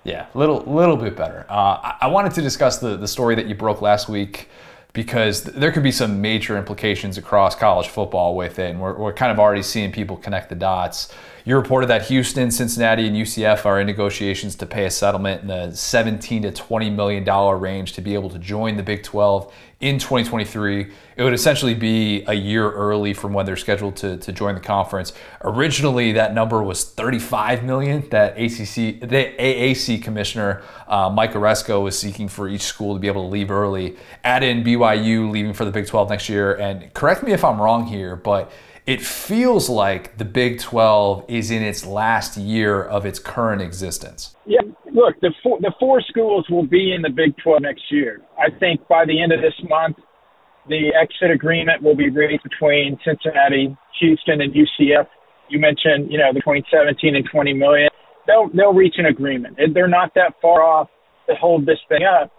Yeah, 0.02 0.26
little 0.34 0.64
little 0.66 0.96
bit 0.96 1.14
better. 1.16 1.46
Uh, 1.48 1.92
I 2.00 2.08
wanted 2.08 2.32
to 2.34 2.42
discuss 2.42 2.78
the, 2.78 2.96
the 2.96 3.06
story 3.06 3.36
that 3.36 3.46
you 3.46 3.54
broke 3.54 3.82
last 3.82 4.08
week 4.08 4.48
because 4.96 5.42
there 5.42 5.70
could 5.70 5.82
be 5.82 5.92
some 5.92 6.22
major 6.22 6.56
implications 6.56 7.18
across 7.18 7.54
college 7.54 7.86
football 7.86 8.34
with 8.34 8.58
it. 8.58 8.70
And 8.70 8.80
we're, 8.80 8.96
we're 8.96 9.12
kind 9.12 9.30
of 9.30 9.38
already 9.38 9.60
seeing 9.60 9.92
people 9.92 10.16
connect 10.16 10.48
the 10.48 10.54
dots. 10.54 11.12
You 11.46 11.54
reported 11.54 11.86
that 11.86 12.06
Houston, 12.06 12.50
Cincinnati, 12.50 13.06
and 13.06 13.14
UCF 13.14 13.64
are 13.66 13.80
in 13.80 13.86
negotiations 13.86 14.56
to 14.56 14.66
pay 14.66 14.84
a 14.84 14.90
settlement 14.90 15.42
in 15.42 15.46
the 15.46 15.70
17 15.70 16.42
to 16.42 16.50
20 16.50 16.90
million 16.90 17.22
dollar 17.22 17.56
range 17.56 17.92
to 17.92 18.00
be 18.00 18.14
able 18.14 18.28
to 18.30 18.38
join 18.40 18.76
the 18.76 18.82
Big 18.82 19.04
12 19.04 19.54
in 19.78 20.00
2023. 20.00 20.90
It 21.16 21.22
would 21.22 21.32
essentially 21.32 21.74
be 21.74 22.24
a 22.26 22.34
year 22.34 22.68
early 22.72 23.14
from 23.14 23.32
when 23.32 23.46
they're 23.46 23.56
scheduled 23.56 23.94
to, 23.98 24.16
to 24.16 24.32
join 24.32 24.56
the 24.56 24.60
conference. 24.60 25.12
Originally, 25.42 26.10
that 26.10 26.34
number 26.34 26.64
was 26.64 26.82
35 26.82 27.62
million 27.62 28.08
that 28.08 28.32
ACC, 28.32 28.98
the 29.08 29.32
AAC 29.38 30.02
commissioner 30.02 30.64
uh, 30.88 31.08
Mike 31.10 31.34
Aresco 31.34 31.80
was 31.80 31.96
seeking 31.96 32.26
for 32.26 32.48
each 32.48 32.62
school 32.62 32.94
to 32.94 32.98
be 32.98 33.06
able 33.06 33.22
to 33.22 33.28
leave 33.28 33.52
early. 33.52 33.96
Add 34.24 34.42
in 34.42 34.64
BYU 34.64 35.30
leaving 35.30 35.52
for 35.52 35.64
the 35.64 35.70
Big 35.70 35.86
12 35.86 36.10
next 36.10 36.28
year, 36.28 36.56
and 36.56 36.92
correct 36.92 37.22
me 37.22 37.30
if 37.30 37.44
I'm 37.44 37.60
wrong 37.60 37.86
here, 37.86 38.16
but 38.16 38.50
it 38.86 39.02
feels 39.02 39.68
like 39.68 40.16
the 40.16 40.24
Big 40.24 40.60
12 40.60 41.24
is 41.28 41.50
in 41.50 41.62
its 41.62 41.84
last 41.84 42.36
year 42.36 42.82
of 42.82 43.04
its 43.04 43.18
current 43.18 43.60
existence. 43.60 44.36
Yeah, 44.46 44.60
look, 44.92 45.20
the 45.20 45.34
four, 45.42 45.58
the 45.60 45.72
four 45.80 46.00
schools 46.02 46.46
will 46.48 46.66
be 46.66 46.92
in 46.92 47.02
the 47.02 47.10
Big 47.10 47.36
12 47.42 47.62
next 47.62 47.82
year. 47.90 48.22
I 48.38 48.56
think 48.58 48.86
by 48.86 49.04
the 49.04 49.20
end 49.20 49.32
of 49.32 49.40
this 49.40 49.54
month, 49.68 49.96
the 50.68 50.92
exit 51.00 51.32
agreement 51.32 51.82
will 51.82 51.96
be 51.96 52.10
reached 52.10 52.44
between 52.44 52.98
Cincinnati, 53.04 53.76
Houston, 54.00 54.40
and 54.40 54.54
UCF. 54.54 55.06
You 55.48 55.58
mentioned, 55.58 56.10
you 56.10 56.18
know, 56.18 56.32
between 56.32 56.62
17 56.70 57.16
and 57.16 57.28
20 57.30 57.54
million. 57.54 57.88
They'll 58.26 58.48
they'll 58.52 58.74
reach 58.74 58.96
an 58.98 59.06
agreement. 59.06 59.58
They're 59.74 59.86
not 59.86 60.12
that 60.14 60.34
far 60.42 60.62
off 60.62 60.88
to 61.28 61.34
hold 61.36 61.66
this 61.66 61.78
thing 61.88 62.02
up. 62.02 62.32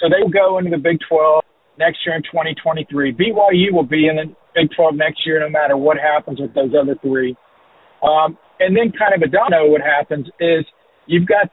So 0.00 0.08
they 0.08 0.22
will 0.22 0.30
go 0.30 0.58
into 0.58 0.70
the 0.70 0.78
Big 0.78 0.98
12 1.08 1.44
next 1.78 1.98
year 2.06 2.16
in 2.16 2.22
2023. 2.22 3.12
BYU 3.12 3.72
will 3.72 3.82
be 3.84 4.08
in 4.08 4.16
the 4.16 4.34
Big 4.56 4.70
12 4.74 4.94
next 4.96 5.26
year, 5.26 5.38
no 5.38 5.50
matter 5.50 5.76
what 5.76 5.98
happens 5.98 6.40
with 6.40 6.54
those 6.54 6.72
other 6.72 6.96
three. 7.02 7.36
Um, 8.02 8.38
and 8.58 8.74
then, 8.74 8.90
kind 8.98 9.14
of 9.14 9.20
a 9.20 9.28
domino, 9.28 9.70
what 9.70 9.82
happens 9.82 10.26
is 10.40 10.64
you've 11.06 11.28
got 11.28 11.50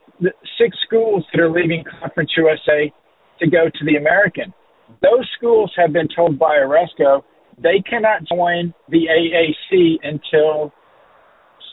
six 0.58 0.78
schools 0.86 1.26
that 1.34 1.42
are 1.42 1.52
leaving 1.52 1.84
Conference 2.00 2.32
USA 2.38 2.92
to 3.40 3.50
go 3.50 3.66
to 3.68 3.86
the 3.86 3.98
American. 3.98 4.54
Those 5.02 5.28
schools 5.38 5.72
have 5.76 5.92
been 5.92 6.08
told 6.16 6.40
by 6.40 6.58
Aresco 6.58 7.24
they 7.62 7.84
cannot 7.88 8.24
join 8.28 8.74
the 8.90 9.06
AAC 9.12 10.00
until 10.04 10.72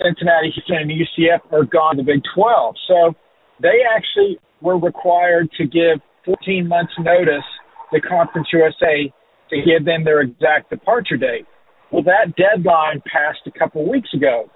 Cincinnati, 0.03 0.51
Houston, 0.51 0.77
and 0.77 0.91
UCF 0.91 1.41
are 1.53 1.65
gone 1.65 1.97
to 1.97 2.03
the 2.03 2.13
Big 2.13 2.23
12. 2.35 2.75
So 2.89 3.15
they 3.61 3.81
actually 3.97 4.39
were 4.61 4.79
required 4.79 5.51
to 5.59 5.67
give 5.67 6.01
14 6.25 6.67
months 6.69 6.93
notice 6.99 7.45
to 7.93 8.01
Conference 8.01 8.49
USA 8.53 9.13
to 9.51 9.57
give 9.57 9.85
them 9.85 10.05
their 10.05 10.21
exact 10.21 10.71
departure 10.71 11.17
date. 11.17 11.47
Well, 11.93 12.03
that 12.05 12.37
deadline 12.37 13.03
passed 13.07 13.41
a 13.47 13.59
couple 13.59 13.89
weeks 13.91 14.09
ago. 14.15 14.49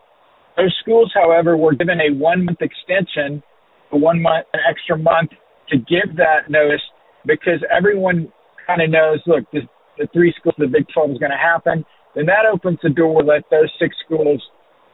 Those 0.57 0.75
schools, 0.81 1.11
however, 1.15 1.57
were 1.57 1.75
given 1.75 1.99
a 2.01 2.15
one 2.15 2.45
month 2.45 2.63
extension, 2.63 3.43
a 3.91 3.97
one 3.97 4.23
month, 4.23 4.47
an 4.53 4.61
extra 4.69 4.97
month 4.97 5.31
to 5.71 5.79
give 5.79 6.17
that 6.17 6.49
notice 6.49 6.83
because 7.27 7.65
everyone 7.75 8.33
kind 8.67 8.83
of 8.83 8.91
knows, 8.91 9.19
look, 9.27 9.45
the 9.53 9.61
the 9.99 10.09
three 10.13 10.35
schools 10.39 10.55
the 10.59 10.67
Big 10.67 10.87
12 10.93 11.13
is 11.13 11.19
going 11.19 11.31
to 11.31 11.39
happen, 11.39 11.85
then 12.15 12.27
that 12.27 12.47
opens 12.51 12.79
the 12.83 12.91
door. 12.91 13.23
Let 13.23 13.45
those 13.51 13.71
six 13.79 13.95
schools 14.05 14.43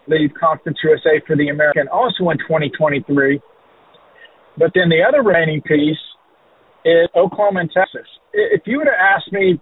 leave 0.07 0.31
Conference 0.39 0.79
USA 0.85 1.21
for 1.27 1.37
the 1.37 1.49
American 1.49 1.89
also 1.89 2.29
in 2.31 2.39
2023. 2.39 3.41
But 4.59 4.73
then 4.75 4.89
the 4.89 5.01
other 5.07 5.23
remaining 5.23 5.63
piece 5.63 6.01
is 6.85 7.09
Oklahoma 7.17 7.61
and 7.61 7.71
Texas. 7.71 8.09
If 8.33 8.63
you 8.67 8.79
would 8.79 8.89
have 8.89 9.01
asked 9.01 9.33
me 9.33 9.61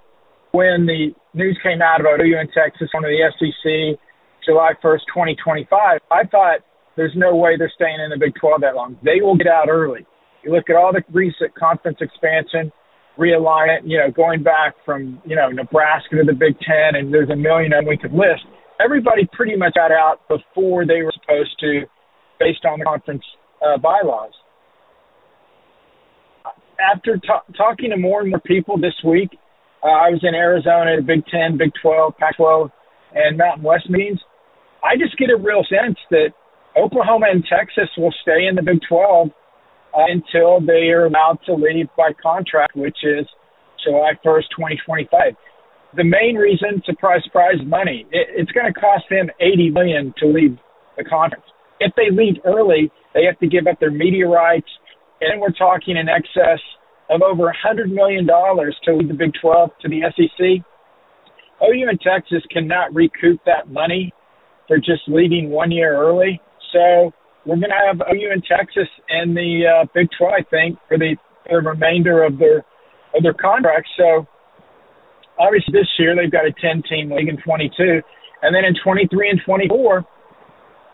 when 0.53 0.87
the 0.87 1.15
news 1.35 1.59
came 1.63 1.83
out 1.83 2.01
about 2.01 2.21
OU 2.21 2.39
and 2.39 2.49
Texas 2.53 2.89
under 2.97 3.09
the 3.09 3.23
SEC 3.39 3.99
July 4.45 4.73
1st, 4.83 5.05
2025, 5.13 6.01
I 6.11 6.25
thought 6.25 6.61
there's 6.97 7.13
no 7.15 7.37
way 7.37 7.57
they're 7.57 7.73
staying 7.75 8.01
in 8.03 8.11
the 8.11 8.19
Big 8.19 8.35
12 8.41 8.63
that 8.63 8.75
long. 8.75 8.97
They 9.05 9.21
will 9.21 9.37
get 9.37 9.47
out 9.47 9.69
early. 9.69 10.07
You 10.43 10.53
look 10.53 10.71
at 10.71 10.77
all 10.77 10.93
the 10.93 11.03
recent 11.13 11.55
conference 11.55 11.99
expansion, 12.01 12.73
realignment, 13.19 13.83
you 13.85 13.99
know, 13.99 14.11
going 14.11 14.43
back 14.43 14.75
from, 14.85 15.21
you 15.25 15.37
know, 15.37 15.49
Nebraska 15.49 16.17
to 16.17 16.25
the 16.25 16.33
Big 16.33 16.59
Ten, 16.61 16.97
and 16.97 17.13
there's 17.13 17.31
a 17.31 17.37
million 17.37 17.73
of 17.73 17.85
them 17.85 17.89
we 17.89 17.99
could 17.99 18.13
list. 18.13 18.47
Everybody 18.81 19.29
pretty 19.33 19.57
much 19.57 19.75
got 19.75 19.93
out 19.93 20.21
before 20.29 20.87
they 20.87 21.03
were 21.03 21.13
supposed 21.21 21.59
to, 21.61 21.83
based 22.39 22.65
on 22.65 22.79
the 22.79 22.85
conference 22.85 23.25
uh, 23.61 23.77
bylaws. 23.77 24.33
After 26.79 27.17
t- 27.17 27.55
talking 27.57 27.91
to 27.91 27.97
more 27.97 28.21
and 28.21 28.31
more 28.31 28.41
people 28.41 28.79
this 28.79 28.95
week, 29.05 29.31
uh, 29.83 29.87
I 29.87 30.11
was 30.11 30.21
in 30.23 30.35
Arizona, 30.35 30.99
at 30.99 31.07
Big 31.07 31.25
Ten, 31.27 31.57
Big 31.57 31.71
12, 31.81 32.17
Pac 32.19 32.37
12, 32.37 32.71
and 33.15 33.39
Mountain 33.39 33.63
West 33.63 33.89
meetings. 33.89 34.19
I 34.83 34.97
just 34.97 35.17
get 35.19 35.31
a 35.31 35.37
real 35.37 35.63
sense 35.69 35.99
that 36.11 36.35
Oklahoma 36.77 37.27
and 37.31 37.45
Texas 37.47 37.91
will 37.97 38.15
stay 38.23 38.47
in 38.47 38.55
the 38.55 38.63
Big 38.63 38.81
12 38.89 39.29
uh, 39.29 39.33
until 40.09 40.61
they 40.61 40.91
are 40.91 41.07
allowed 41.07 41.39
to 41.47 41.55
leave 41.55 41.89
by 41.97 42.13
contract, 42.23 42.77
which 42.77 42.99
is 43.03 43.27
July 43.83 44.13
1st, 44.25 44.51
2025. 44.85 45.35
The 45.97 46.05
main 46.05 46.37
reason, 46.37 46.83
surprise, 46.85 47.23
surprise, 47.25 47.57
money. 47.65 48.07
It, 48.13 48.29
it's 48.35 48.53
going 48.53 48.73
to 48.73 48.79
cost 48.79 49.05
them 49.11 49.31
80 49.41 49.71
million 49.71 50.15
to 50.19 50.27
leave 50.27 50.59
the 50.97 51.05
conference. 51.05 51.47
If 51.81 51.95
they 51.95 52.11
leave 52.11 52.37
early, 52.45 52.91
they 53.15 53.25
have 53.25 53.39
to 53.39 53.47
give 53.47 53.67
up 53.67 53.81
their 53.81 53.91
media 53.91 54.27
rights, 54.27 54.69
and 55.21 55.41
we're 55.41 55.55
talking 55.55 55.97
in 55.97 56.09
excess 56.09 56.61
of 57.11 57.23
over 57.23 57.45
100 57.45 57.91
million 57.91 58.27
dollars 58.27 58.77
to 58.85 58.95
leave 58.95 59.09
the 59.09 59.15
Big 59.15 59.33
12 59.41 59.71
to 59.83 59.89
the 59.89 60.03
SEC. 60.15 60.65
OU 61.63 61.89
and 61.89 62.01
Texas 62.01 62.43
cannot 62.53 62.95
recoup 62.95 63.41
that 63.47 63.71
money 63.71 64.13
for 64.67 64.79
just 64.79 65.03
leaving 65.09 65.51
one 65.51 65.71
year 65.71 65.97
early. 65.97 66.41
So 66.73 67.13
we're 67.47 67.57
going 67.57 67.71
to 67.71 67.87
have 67.87 68.01
OU 68.01 68.31
and 68.33 68.45
Texas 68.45 68.89
in 69.09 69.35
the 69.35 69.65
uh, 69.67 69.87
Big 69.95 70.09
12, 70.19 70.33
I 70.33 70.43
think, 70.51 70.79
for 70.87 70.99
the, 70.99 71.17
for 71.49 71.63
the 71.63 71.69
remainder 71.69 72.23
of 72.23 72.39
their 72.39 72.65
of 73.17 73.23
their 73.23 73.35
contracts. 73.35 73.91
So 73.97 74.27
obviously 75.39 75.73
this 75.73 75.89
year 75.99 76.15
they've 76.15 76.31
got 76.31 76.45
a 76.45 76.53
10 76.53 76.83
team 76.89 77.11
league 77.11 77.29
in 77.29 77.39
22, 77.39 78.03
and 78.43 78.55
then 78.55 78.65
in 78.65 78.75
23 78.85 79.31
and 79.31 79.41
24, 79.45 80.05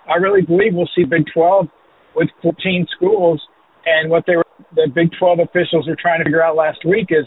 I 0.08 0.16
really 0.16 0.42
believe 0.42 0.74
we'll 0.74 0.88
see 0.94 1.04
Big 1.04 1.24
12 1.32 1.66
with 2.14 2.28
14 2.42 2.86
schools. 2.94 3.42
And 3.86 4.10
what 4.10 4.24
they 4.26 4.36
were, 4.36 4.46
the 4.74 4.88
Big 4.92 5.10
12 5.18 5.40
officials 5.40 5.88
are 5.88 5.96
trying 5.96 6.20
to 6.20 6.24
figure 6.24 6.42
out 6.42 6.56
last 6.56 6.84
week 6.84 7.08
is 7.10 7.26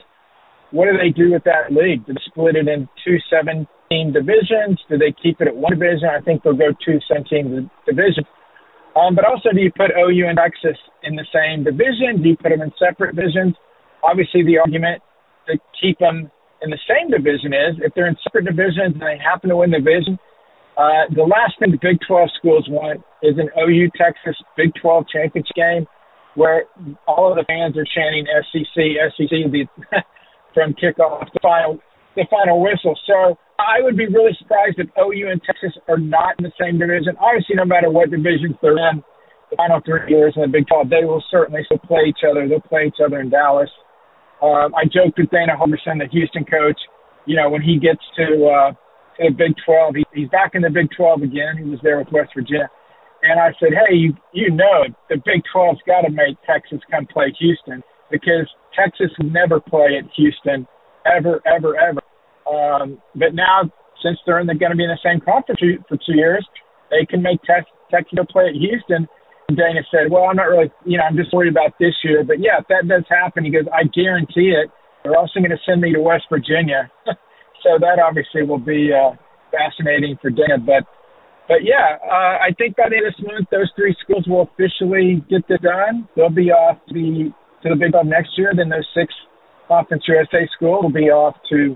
what 0.71 0.85
do 0.91 0.97
they 0.97 1.09
do 1.09 1.31
with 1.31 1.43
that 1.45 1.71
league? 1.71 2.05
Do 2.05 2.13
they 2.13 2.25
split 2.25 2.55
it 2.55 2.67
in 2.67 2.89
two 3.05 3.17
17 3.29 3.67
divisions? 4.11 4.81
Do 4.89 4.97
they 4.97 5.13
keep 5.15 5.39
it 5.39 5.47
at 5.47 5.55
one 5.55 5.73
division? 5.73 6.09
I 6.09 6.19
think 6.21 6.43
they'll 6.43 6.57
go 6.57 6.73
two 6.83 6.99
17 7.07 7.69
divisions. 7.85 8.27
Um, 8.97 9.13
but 9.13 9.25
also, 9.25 9.53
do 9.53 9.61
you 9.61 9.71
put 9.71 9.93
OU 9.93 10.25
and 10.27 10.37
Texas 10.37 10.77
in 11.03 11.15
the 11.15 11.25
same 11.29 11.63
division? 11.63 12.23
Do 12.23 12.29
you 12.29 12.37
put 12.37 12.49
them 12.49 12.61
in 12.61 12.73
separate 12.81 13.15
divisions? 13.15 13.55
Obviously, 14.03 14.43
the 14.43 14.57
argument 14.57 15.03
to 15.45 15.57
keep 15.79 15.99
them 15.99 16.31
in 16.61 16.73
the 16.73 16.81
same 16.89 17.13
division 17.13 17.53
is 17.53 17.77
if 17.85 17.93
they're 17.93 18.09
in 18.09 18.17
separate 18.23 18.45
divisions 18.45 18.97
and 18.97 19.05
they 19.05 19.21
happen 19.21 19.49
to 19.49 19.57
win 19.57 19.69
the 19.69 19.77
division, 19.77 20.17
uh, 20.77 21.05
the 21.13 21.23
last 21.23 21.53
thing 21.59 21.71
the 21.71 21.77
Big 21.81 22.01
12 22.07 22.29
schools 22.37 22.65
want 22.69 23.01
is 23.21 23.37
an 23.37 23.49
OU 23.53 23.89
Texas 23.95 24.35
Big 24.57 24.73
12 24.81 25.05
championship 25.13 25.55
game 25.55 25.85
where 26.37 26.69
all 27.09 27.33
of 27.33 27.35
the 27.35 27.43
fans 27.49 27.73
are 27.73 27.89
chanting 27.89 28.29
SEC, 28.53 28.77
SEC 29.17 29.33
the, 29.49 29.65
from 30.53 30.77
kickoff 30.77 31.25
to 31.33 31.39
final 31.41 31.81
the 32.13 32.25
final 32.29 32.61
whistle. 32.61 32.97
So 33.05 33.37
I 33.57 33.81
would 33.81 33.97
be 33.97 34.05
really 34.05 34.37
surprised 34.37 34.77
if 34.77 34.89
OU 34.97 35.33
and 35.33 35.41
Texas 35.41 35.73
are 35.89 35.97
not 35.97 36.37
in 36.37 36.45
the 36.45 36.53
same 36.61 36.77
division. 36.77 37.17
Obviously, 37.17 37.57
no 37.57 37.65
matter 37.65 37.89
what 37.89 38.09
divisions 38.09 38.57
they're 38.61 38.77
in, 38.77 39.01
the 39.49 39.57
final 39.57 39.81
three 39.85 40.05
years 40.09 40.33
in 40.35 40.41
the 40.41 40.47
Big 40.49 40.65
12, 40.67 40.89
they 40.89 41.05
will 41.05 41.23
certainly 41.29 41.61
still 41.65 41.81
play 41.81 42.09
each 42.09 42.21
other. 42.25 42.47
They'll 42.49 42.61
play 42.61 42.89
each 42.89 43.01
other 43.01 43.21
in 43.21 43.29
Dallas. 43.29 43.69
Um, 44.41 44.73
I 44.73 44.85
joked 44.85 45.17
with 45.17 45.29
Dana 45.29 45.57
Holgorsen, 45.57 46.01
the 46.01 46.09
Houston 46.11 46.45
coach, 46.45 46.77
you 47.25 47.35
know, 47.35 47.49
when 47.49 47.61
he 47.61 47.79
gets 47.79 48.01
to, 48.17 48.27
uh, 48.45 48.71
to 49.17 49.29
the 49.29 49.33
Big 49.33 49.53
12, 49.65 49.95
he, 49.95 50.03
he's 50.13 50.29
back 50.29 50.53
in 50.53 50.61
the 50.61 50.69
Big 50.69 50.89
12 50.93 51.21
again. 51.21 51.57
He 51.57 51.69
was 51.69 51.79
there 51.81 51.97
with 51.97 52.09
West 52.11 52.33
Virginia. 52.35 52.69
And 53.23 53.39
I 53.39 53.49
said, 53.59 53.69
hey, 53.73 53.95
you, 53.95 54.13
you 54.33 54.51
know, 54.51 54.85
the 55.09 55.17
Big 55.17 55.41
12's 55.53 55.81
got 55.87 56.01
to 56.01 56.11
make 56.11 56.37
Texas 56.45 56.79
come 56.91 57.07
play 57.07 57.33
Houston 57.39 57.83
because 58.11 58.47
Texas 58.77 59.11
would 59.17 59.33
never 59.33 59.59
play 59.59 59.97
at 59.97 60.09
Houston 60.15 60.67
ever, 61.05 61.41
ever, 61.45 61.75
ever. 61.75 62.01
Um, 62.47 63.01
but 63.15 63.33
now, 63.33 63.69
since 64.03 64.17
they're 64.25 64.39
in 64.39 64.47
the, 64.47 64.55
going 64.55 64.71
to 64.71 64.77
be 64.77 64.83
in 64.83 64.93
the 64.93 65.01
same 65.03 65.19
conference 65.19 65.59
for 65.89 65.97
two 65.97 66.15
years, 66.15 66.45
they 66.91 67.05
can 67.05 67.21
make 67.21 67.41
Texas 67.43 67.73
play 68.29 68.47
at 68.47 68.55
Houston. 68.55 69.07
And 69.49 69.57
Dana 69.57 69.81
said, 69.91 70.11
"Well, 70.11 70.25
I'm 70.25 70.35
not 70.35 70.51
really, 70.51 70.71
you 70.85 70.97
know, 70.97 71.03
I'm 71.03 71.15
just 71.15 71.33
worried 71.33 71.51
about 71.51 71.71
this 71.79 71.95
year, 72.03 72.23
but 72.23 72.39
yeah, 72.39 72.59
if 72.59 72.67
that 72.67 72.87
does 72.87 73.03
happen, 73.09 73.45
he 73.45 73.51
goes, 73.51 73.63
I 73.71 73.83
guarantee 73.95 74.51
it. 74.51 74.69
They're 75.03 75.15
also 75.15 75.39
going 75.39 75.55
to 75.55 75.63
send 75.65 75.81
me 75.81 75.93
to 75.93 76.01
West 76.01 76.25
Virginia, 76.29 76.91
so 77.63 77.79
that 77.79 77.99
obviously 77.99 78.43
will 78.43 78.59
be 78.59 78.91
uh, 78.91 79.15
fascinating 79.51 80.17
for 80.21 80.29
Dana. 80.29 80.59
But, 80.59 80.83
but 81.47 81.63
yeah, 81.63 81.97
uh, 82.03 82.43
I 82.43 82.51
think 82.57 82.75
by 82.75 82.89
the 82.89 82.97
end 82.97 83.07
of 83.07 83.13
this 83.15 83.25
month, 83.25 83.47
those 83.51 83.71
three 83.75 83.95
schools 84.03 84.27
will 84.27 84.51
officially 84.51 85.23
get 85.29 85.47
the 85.47 85.57
done. 85.57 86.07
They'll 86.15 86.29
be 86.29 86.51
off 86.51 86.77
to 86.89 86.93
the 86.93 87.31
to 87.63 87.69
the 87.69 87.75
Big 87.75 87.91
12 87.91 88.05
next 88.05 88.37
year. 88.37 88.51
Then 88.55 88.69
those 88.69 88.87
six 88.93 89.13
Conference 89.67 90.03
USA 90.07 90.47
schools 90.55 90.83
will 90.83 90.93
be 90.93 91.09
off 91.09 91.35
to 91.49 91.75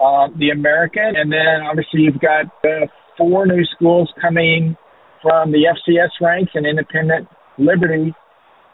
uh, 0.00 0.28
the 0.38 0.50
American, 0.50 1.16
and 1.16 1.32
then 1.32 1.64
obviously 1.68 2.00
you've 2.08 2.20
got 2.20 2.46
uh, 2.64 2.86
four 3.16 3.46
new 3.46 3.64
schools 3.76 4.12
coming 4.20 4.76
from 5.22 5.52
the 5.52 5.68
FCS 5.68 6.12
ranks 6.20 6.52
and 6.54 6.66
Independent 6.66 7.28
Liberty, 7.58 8.14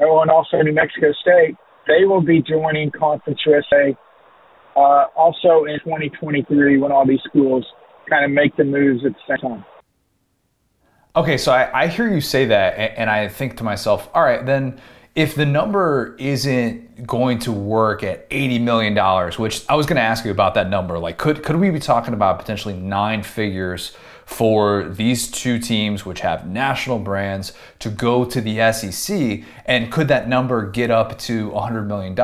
oh, 0.01 0.23
and 0.23 0.31
also 0.31 0.59
New 0.63 0.75
Mexico 0.75 1.11
State. 1.21 1.57
They 1.87 2.05
will 2.07 2.23
be 2.23 2.43
joining 2.43 2.91
Conference 2.91 3.39
USA 3.47 3.97
uh, 4.77 5.07
also 5.17 5.65
in 5.67 5.79
2023 5.83 6.79
when 6.79 6.93
all 6.93 7.07
these 7.07 7.23
schools 7.27 7.65
kind 8.09 8.25
of 8.25 8.31
make 8.31 8.57
the 8.57 8.65
moves 8.65 9.05
at 9.05 9.13
the 9.13 9.19
same 9.29 9.51
time. 9.51 9.65
Okay, 11.17 11.39
so 11.39 11.51
I, 11.51 11.85
I 11.85 11.87
hear 11.87 12.13
you 12.13 12.21
say 12.21 12.45
that, 12.45 12.75
and 12.77 13.09
I 13.09 13.29
think 13.29 13.57
to 13.57 13.65
myself, 13.65 14.11
all 14.13 14.23
right, 14.23 14.45
then 14.45 14.79
if 15.15 15.35
the 15.35 15.47
number 15.47 16.15
isn't 16.19 17.07
going 17.07 17.39
to 17.39 17.53
work 17.53 18.03
at 18.03 18.29
$80 18.29 18.61
million, 18.61 19.33
which 19.39 19.65
I 19.67 19.77
was 19.77 19.87
going 19.87 19.97
to 19.97 20.03
ask 20.03 20.27
you 20.27 20.31
about 20.31 20.53
that 20.55 20.69
number, 20.69 20.99
like 20.99 21.17
could, 21.17 21.43
could 21.43 21.57
we 21.57 21.71
be 21.71 21.81
talking 21.81 22.13
about 22.13 22.39
potentially 22.39 22.75
nine 22.75 23.23
figures 23.23 23.97
for 24.27 24.91
these 24.91 25.31
two 25.31 25.59
teams, 25.59 26.05
which 26.05 26.21
have 26.21 26.47
national 26.47 26.99
brands, 26.99 27.55
to 27.79 27.89
go 27.89 28.27
to 28.27 28.39
the 28.43 28.71
SEC? 28.73 29.43
And 29.65 29.91
could 29.91 30.09
that 30.09 30.29
number 30.29 30.71
get 30.71 30.91
up 30.91 31.19
to 31.21 31.51
$100 31.51 31.87
million? 31.87 32.15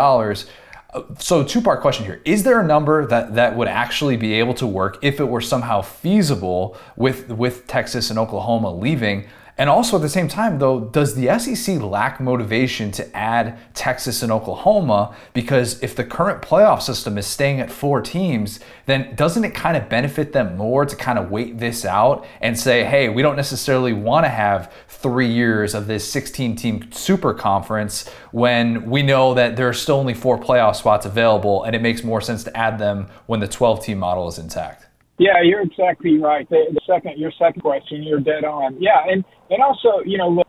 So, 1.18 1.42
two 1.42 1.62
part 1.62 1.80
question 1.80 2.04
here. 2.04 2.20
Is 2.26 2.42
there 2.42 2.60
a 2.60 2.66
number 2.66 3.06
that, 3.06 3.34
that 3.34 3.56
would 3.56 3.68
actually 3.68 4.18
be 4.18 4.34
able 4.34 4.52
to 4.54 4.66
work 4.66 4.98
if 5.02 5.20
it 5.20 5.24
were 5.24 5.40
somehow 5.40 5.80
feasible 5.80 6.76
with, 6.96 7.30
with 7.30 7.66
Texas 7.66 8.10
and 8.10 8.18
Oklahoma 8.18 8.70
leaving? 8.70 9.26
And 9.58 9.68
also 9.68 9.96
at 9.96 10.02
the 10.02 10.08
same 10.08 10.28
time, 10.28 10.58
though, 10.58 10.80
does 10.80 11.14
the 11.14 11.38
SEC 11.38 11.80
lack 11.80 12.20
motivation 12.20 12.90
to 12.92 13.16
add 13.16 13.58
Texas 13.74 14.22
and 14.22 14.32
Oklahoma? 14.32 15.14
Because 15.34 15.82
if 15.82 15.94
the 15.94 16.04
current 16.04 16.40
playoff 16.40 16.80
system 16.80 17.18
is 17.18 17.26
staying 17.26 17.60
at 17.60 17.70
four 17.70 18.00
teams, 18.00 18.60
then 18.86 19.14
doesn't 19.14 19.44
it 19.44 19.54
kind 19.54 19.76
of 19.76 19.90
benefit 19.90 20.32
them 20.32 20.56
more 20.56 20.86
to 20.86 20.96
kind 20.96 21.18
of 21.18 21.30
wait 21.30 21.58
this 21.58 21.84
out 21.84 22.26
and 22.40 22.58
say, 22.58 22.84
hey, 22.84 23.10
we 23.10 23.20
don't 23.20 23.36
necessarily 23.36 23.92
want 23.92 24.24
to 24.24 24.30
have 24.30 24.72
three 24.88 25.30
years 25.30 25.74
of 25.74 25.86
this 25.86 26.10
16 26.10 26.56
team 26.56 26.90
super 26.90 27.34
conference 27.34 28.08
when 28.30 28.88
we 28.88 29.02
know 29.02 29.34
that 29.34 29.56
there 29.56 29.68
are 29.68 29.74
still 29.74 29.96
only 29.96 30.14
four 30.14 30.38
playoff 30.38 30.76
spots 30.76 31.04
available 31.04 31.64
and 31.64 31.76
it 31.76 31.82
makes 31.82 32.02
more 32.02 32.22
sense 32.22 32.42
to 32.44 32.56
add 32.56 32.78
them 32.78 33.06
when 33.26 33.40
the 33.40 33.48
12 33.48 33.84
team 33.84 33.98
model 33.98 34.28
is 34.28 34.38
intact? 34.38 34.86
Yeah, 35.22 35.38
you're 35.44 35.62
exactly 35.62 36.18
right. 36.18 36.48
The, 36.50 36.74
the 36.74 36.80
second, 36.84 37.16
your 37.16 37.30
second 37.38 37.62
question, 37.62 38.02
you're 38.02 38.18
dead 38.18 38.44
on. 38.44 38.76
Yeah, 38.80 38.98
and 39.06 39.24
and 39.50 39.62
also, 39.62 40.02
you 40.04 40.18
know, 40.18 40.28
look, 40.28 40.48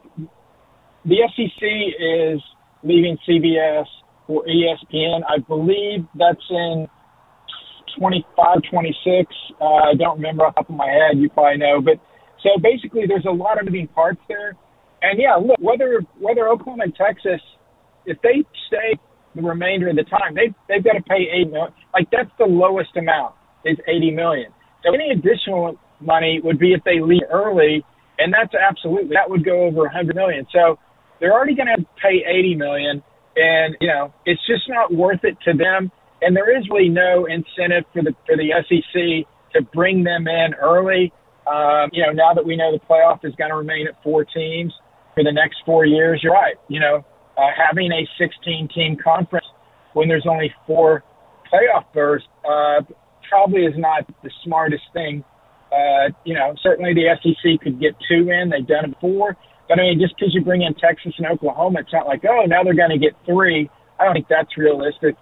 the 1.05 1.17
SEC 1.35 1.61
is 1.61 2.41
leaving 2.81 3.15
CBS 3.29 3.85
for 4.25 4.43
ESPN. 4.45 5.21
I 5.29 5.37
believe 5.47 6.07
that's 6.17 6.41
in 6.49 6.87
25, 7.99 8.57
26. 8.71 9.35
Uh, 9.61 9.65
I 9.65 9.93
don't 9.93 10.17
remember 10.17 10.43
off 10.43 10.55
the 10.55 10.61
top 10.61 10.69
of 10.71 10.75
my 10.75 10.89
head. 10.89 11.19
You 11.21 11.29
probably 11.29 11.59
know, 11.59 11.79
but 11.79 12.01
so 12.41 12.49
basically, 12.59 13.03
there's 13.07 13.25
a 13.29 13.31
lot 13.31 13.59
of 13.59 13.65
moving 13.65 13.87
parts 13.89 14.21
there. 14.27 14.57
And 15.03 15.19
yeah, 15.21 15.35
look, 15.35 15.59
whether 15.59 16.01
whether 16.17 16.49
Oklahoma 16.49 16.85
and 16.85 16.95
Texas, 16.95 17.41
if 18.07 18.17
they 18.23 18.41
stay 18.69 18.97
the 19.35 19.43
remainder 19.43 19.89
of 19.89 19.97
the 19.97 20.03
time, 20.05 20.33
they 20.33 20.49
they've 20.67 20.83
got 20.83 20.93
to 20.93 21.03
pay 21.03 21.29
eight 21.29 21.51
million. 21.51 21.73
Like 21.93 22.09
that's 22.11 22.31
the 22.39 22.45
lowest 22.45 22.97
amount 22.97 23.35
is 23.65 23.77
80 23.87 24.11
million. 24.11 24.51
So 24.83 24.93
any 24.93 25.11
additional 25.11 25.75
money 25.99 26.39
would 26.43 26.59
be 26.59 26.73
if 26.73 26.83
they 26.83 26.99
leave 26.99 27.23
early, 27.31 27.83
and 28.19 28.33
that's 28.33 28.53
absolutely 28.53 29.15
that 29.15 29.29
would 29.29 29.45
go 29.45 29.63
over 29.63 29.81
100 29.83 30.15
million. 30.15 30.45
So 30.51 30.77
they're 31.19 31.33
already 31.33 31.55
going 31.55 31.71
to 31.75 31.85
pay 32.01 32.23
80 32.27 32.55
million, 32.55 33.03
and 33.35 33.75
you 33.79 33.87
know 33.87 34.13
it's 34.25 34.41
just 34.45 34.67
not 34.67 34.93
worth 34.93 35.23
it 35.23 35.37
to 35.45 35.53
them. 35.53 35.91
And 36.21 36.35
there 36.35 36.55
is 36.57 36.67
really 36.69 36.89
no 36.89 37.25
incentive 37.25 37.85
for 37.93 38.03
the 38.03 38.15
for 38.25 38.35
the 38.37 38.51
SEC 38.67 39.27
to 39.53 39.61
bring 39.73 40.03
them 40.03 40.27
in 40.27 40.53
early. 40.55 41.13
Um, 41.47 41.89
you 41.91 42.05
know, 42.05 42.11
now 42.13 42.33
that 42.33 42.45
we 42.45 42.55
know 42.55 42.71
the 42.71 42.79
playoff 42.79 43.25
is 43.25 43.33
going 43.35 43.49
to 43.49 43.57
remain 43.57 43.87
at 43.87 44.01
four 44.03 44.23
teams 44.23 44.73
for 45.13 45.23
the 45.23 45.31
next 45.31 45.57
four 45.65 45.85
years, 45.85 46.21
you're 46.23 46.33
right. 46.33 46.55
You 46.69 46.79
know, 46.79 47.05
uh, 47.37 47.41
having 47.55 47.91
a 47.91 48.07
16 48.17 48.69
team 48.73 48.97
conference 49.03 49.45
when 49.93 50.07
there's 50.07 50.25
only 50.29 50.53
four 50.65 51.03
playoff 51.51 51.85
berths 51.93 52.25
uh, 52.49 52.81
probably 53.33 53.65
is 53.65 53.73
not 53.77 54.05
the 54.21 54.29
smartest 54.43 54.83
thing. 54.93 55.23
Uh, 55.71 56.13
you 56.23 56.35
know, 56.35 56.53
certainly 56.61 56.93
the 56.93 57.09
SEC 57.17 57.59
could 57.61 57.81
get 57.81 57.95
two 58.07 58.29
in. 58.29 58.51
They've 58.51 58.67
done 58.67 58.85
it 58.85 58.93
before. 58.93 59.35
But 59.67 59.79
I 59.79 59.81
mean, 59.81 59.99
just 59.99 60.13
because 60.15 60.35
you 60.35 60.43
bring 60.43 60.61
in 60.61 60.75
Texas 60.75 61.13
and 61.17 61.25
Oklahoma, 61.25 61.79
it's 61.79 61.91
not 61.91 62.05
like, 62.05 62.21
oh, 62.29 62.45
now 62.45 62.63
they're 62.63 62.77
going 62.77 62.93
to 62.93 62.99
get 62.99 63.13
three. 63.25 63.71
I 63.99 64.05
don't 64.05 64.13
think 64.13 64.27
that's 64.29 64.55
realistic. 64.55 65.15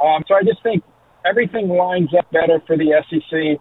Um, 0.00 0.24
so 0.26 0.34
I 0.34 0.42
just 0.48 0.62
think 0.62 0.82
everything 1.28 1.68
lines 1.68 2.08
up 2.16 2.30
better 2.32 2.62
for 2.66 2.78
the 2.78 2.96
SEC, 3.10 3.60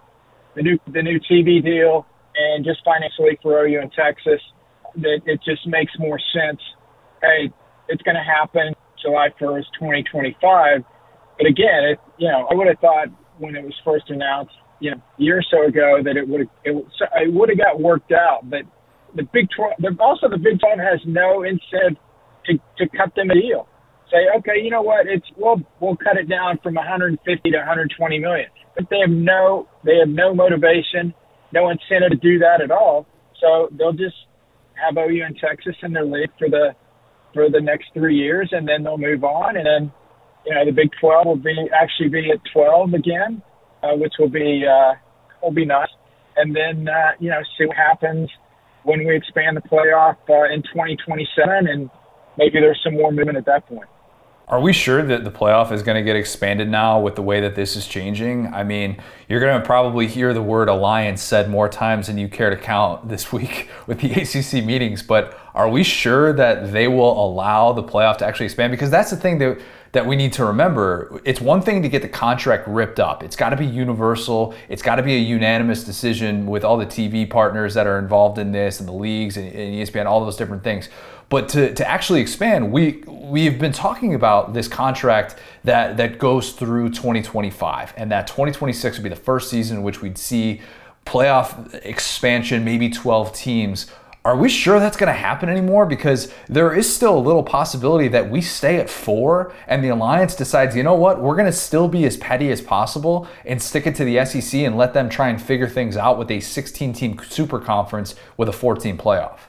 the 0.55 0.61
new 0.61 0.79
the 0.87 1.03
new 1.03 1.19
TV 1.19 1.61
deal, 1.61 2.05
and 2.37 2.63
just 2.63 2.79
financially 2.85 3.37
for 3.41 3.65
OU 3.65 3.81
and 3.81 3.91
Texas. 3.91 4.39
That 5.03 5.19
it 5.25 5.41
just 5.43 5.67
makes 5.67 5.91
more 5.99 6.19
sense. 6.31 6.61
Hey, 7.21 7.51
it's 7.89 8.01
going 8.03 8.15
to 8.15 8.23
happen 8.23 8.73
July 9.01 9.29
1st, 9.39 9.67
2025. 9.75 10.83
But 11.37 11.45
again, 11.45 11.83
it, 11.91 11.99
you 12.17 12.29
know, 12.29 12.47
I 12.49 12.55
would 12.55 12.67
have 12.67 12.79
thought 12.79 13.09
when 13.39 13.55
it 13.55 13.63
was 13.63 13.73
first 13.83 14.09
announced, 14.09 14.53
you 14.79 14.91
know, 14.91 14.97
a 14.97 15.21
year 15.21 15.39
or 15.39 15.43
so 15.49 15.67
ago 15.67 15.99
that 16.03 16.17
it 16.17 16.27
would 16.27 16.41
it, 16.63 16.73
it 16.73 17.33
would 17.33 17.49
have 17.49 17.57
got 17.57 17.79
worked 17.79 18.11
out. 18.11 18.49
But 18.49 18.61
the 19.15 19.23
Big 19.23 19.47
12, 19.55 19.99
also 19.99 20.29
the 20.29 20.37
Big 20.37 20.59
12 20.59 20.79
has 20.79 20.99
no 21.05 21.43
incentive 21.43 21.97
to 22.45 22.53
to 22.77 22.89
cut 22.97 23.13
them 23.15 23.29
a 23.31 23.35
deal. 23.35 23.67
Say, 24.11 24.23
okay, 24.37 24.61
you 24.61 24.71
know 24.71 24.81
what? 24.81 25.07
It's 25.07 25.25
we'll 25.35 25.61
we'll 25.79 25.97
cut 25.97 26.17
it 26.17 26.29
down 26.29 26.59
from 26.63 26.75
150 26.75 27.19
to 27.51 27.57
120 27.57 28.19
million. 28.19 28.47
But 28.75 28.89
they 28.89 28.99
have 28.99 29.09
no 29.09 29.67
they 29.83 29.97
have 29.97 30.09
no 30.09 30.33
motivation, 30.33 31.13
no 31.51 31.69
incentive 31.69 32.11
to 32.11 32.17
do 32.17 32.39
that 32.39 32.61
at 32.61 32.71
all. 32.71 33.05
So 33.41 33.69
they'll 33.77 33.93
just 33.93 34.15
have 34.75 34.97
OU 34.97 35.25
in 35.25 35.35
Texas 35.35 35.75
in 35.83 35.93
their 35.93 36.05
league 36.05 36.31
for 36.39 36.49
the 36.49 36.75
for 37.33 37.49
the 37.49 37.59
next 37.59 37.89
three 37.93 38.15
years, 38.15 38.49
and 38.51 38.67
then 38.67 38.83
they'll 38.83 38.97
move 38.97 39.23
on, 39.23 39.57
and 39.57 39.65
then 39.65 39.91
know 40.53 40.65
the 40.65 40.71
Big 40.71 40.89
12 40.99 41.25
will 41.25 41.35
be 41.35 41.55
actually 41.73 42.09
be 42.09 42.31
at 42.31 42.39
12 42.53 42.93
again, 42.93 43.41
uh, 43.83 43.95
which 43.95 44.13
will 44.19 44.29
be 44.29 44.65
uh, 44.65 44.93
will 45.41 45.51
be 45.51 45.65
nice, 45.65 45.89
and 46.35 46.55
then 46.55 46.87
uh, 46.87 47.11
you 47.19 47.29
know 47.29 47.41
see 47.57 47.65
what 47.65 47.77
happens 47.77 48.29
when 48.83 49.05
we 49.05 49.15
expand 49.15 49.57
the 49.57 49.61
playoff 49.61 50.17
uh, 50.29 50.53
in 50.53 50.63
2027, 50.63 51.67
and 51.67 51.89
maybe 52.37 52.59
there's 52.59 52.79
some 52.83 52.93
more 52.93 53.11
movement 53.11 53.37
at 53.37 53.45
that 53.45 53.65
point. 53.67 53.89
Are 54.49 54.61
we 54.61 54.71
sure 54.71 55.03
that 55.03 55.25
the 55.25 55.29
playoff 55.29 55.73
is 55.73 55.83
going 55.83 55.97
to 55.97 56.01
get 56.01 56.15
expanded 56.15 56.69
now 56.69 57.01
with 57.01 57.15
the 57.15 57.21
way 57.21 57.41
that 57.41 57.55
this 57.55 57.75
is 57.75 57.85
changing? 57.85 58.47
I 58.53 58.63
mean, 58.63 58.95
you're 59.27 59.41
going 59.41 59.59
to 59.59 59.65
probably 59.65 60.07
hear 60.07 60.33
the 60.33 60.41
word 60.41 60.69
alliance 60.69 61.21
said 61.21 61.49
more 61.49 61.67
times 61.67 62.07
than 62.07 62.17
you 62.17 62.29
care 62.29 62.49
to 62.49 62.55
count 62.55 63.09
this 63.09 63.33
week 63.33 63.69
with 63.87 63.99
the 63.99 64.13
ACC 64.13 64.65
meetings, 64.65 65.03
but 65.03 65.37
are 65.53 65.67
we 65.67 65.83
sure 65.83 66.31
that 66.31 66.71
they 66.71 66.87
will 66.87 67.11
allow 67.11 67.73
the 67.73 67.83
playoff 67.83 68.19
to 68.19 68.25
actually 68.25 68.45
expand? 68.45 68.71
Because 68.71 68.89
that's 68.89 69.09
the 69.09 69.17
thing 69.17 69.37
that 69.39 69.59
that 69.91 70.05
we 70.05 70.15
need 70.15 70.33
to 70.33 70.45
remember. 70.45 71.21
It's 71.23 71.41
one 71.41 71.61
thing 71.61 71.81
to 71.81 71.89
get 71.89 72.01
the 72.01 72.09
contract 72.09 72.67
ripped 72.67 72.99
up. 72.99 73.23
It's 73.23 73.35
got 73.35 73.49
to 73.49 73.57
be 73.57 73.65
universal. 73.65 74.53
It's 74.69 74.81
got 74.81 74.95
to 74.95 75.03
be 75.03 75.15
a 75.15 75.19
unanimous 75.19 75.83
decision 75.83 76.45
with 76.45 76.63
all 76.63 76.77
the 76.77 76.85
TV 76.85 77.29
partners 77.29 77.73
that 77.73 77.87
are 77.87 77.99
involved 77.99 78.37
in 78.37 78.51
this 78.51 78.79
and 78.79 78.87
the 78.87 78.93
leagues 78.93 79.37
and, 79.37 79.47
and 79.47 79.75
ESPN, 79.75 80.05
all 80.05 80.23
those 80.23 80.37
different 80.37 80.63
things. 80.63 80.89
But 81.29 81.49
to, 81.49 81.73
to 81.73 81.87
actually 81.87 82.21
expand, 82.21 82.71
we 82.71 83.03
we've 83.07 83.59
been 83.59 83.73
talking 83.73 84.13
about 84.13 84.53
this 84.53 84.67
contract 84.67 85.35
that 85.65 85.97
that 85.97 86.19
goes 86.19 86.53
through 86.53 86.89
2025, 86.89 87.93
and 87.97 88.11
that 88.11 88.27
2026 88.27 88.97
would 88.97 89.03
be 89.03 89.09
the 89.09 89.15
first 89.15 89.49
season 89.49 89.77
in 89.77 89.83
which 89.83 90.01
we'd 90.01 90.17
see 90.17 90.61
playoff 91.05 91.73
expansion, 91.85 92.63
maybe 92.63 92.89
12 92.89 93.33
teams. 93.33 93.87
Are 94.27 94.35
we 94.35 94.49
sure 94.49 94.77
that's 94.77 94.97
going 94.97 95.07
to 95.07 95.17
happen 95.17 95.47
anymore? 95.47 95.85
Because 95.85 96.29
there 96.49 96.75
is 96.75 96.93
still 96.93 97.17
a 97.17 97.23
little 97.23 97.43
possibility 97.43 98.09
that 98.09 98.29
we 98.29 98.41
stay 98.41 98.75
at 98.75 98.89
four 98.89 99.53
and 99.67 99.81
the 99.81 99.87
alliance 99.87 100.35
decides, 100.35 100.75
you 100.75 100.83
know 100.83 100.95
what, 100.95 101.21
we're 101.21 101.37
going 101.37 101.45
to 101.45 101.53
still 101.53 101.87
be 101.87 102.03
as 102.03 102.17
petty 102.17 102.51
as 102.51 102.59
possible 102.59 103.25
and 103.45 103.61
stick 103.61 103.87
it 103.87 103.95
to 103.95 104.03
the 104.03 104.25
SEC 104.25 104.59
and 104.59 104.75
let 104.75 104.93
them 104.93 105.07
try 105.07 105.29
and 105.29 105.41
figure 105.41 105.69
things 105.69 105.95
out 105.95 106.19
with 106.19 106.29
a 106.29 106.41
16 106.41 106.91
team 106.91 107.17
super 107.29 107.57
conference 107.57 108.15
with 108.35 108.49
a 108.49 108.51
14 108.51 108.97
playoff. 108.97 109.39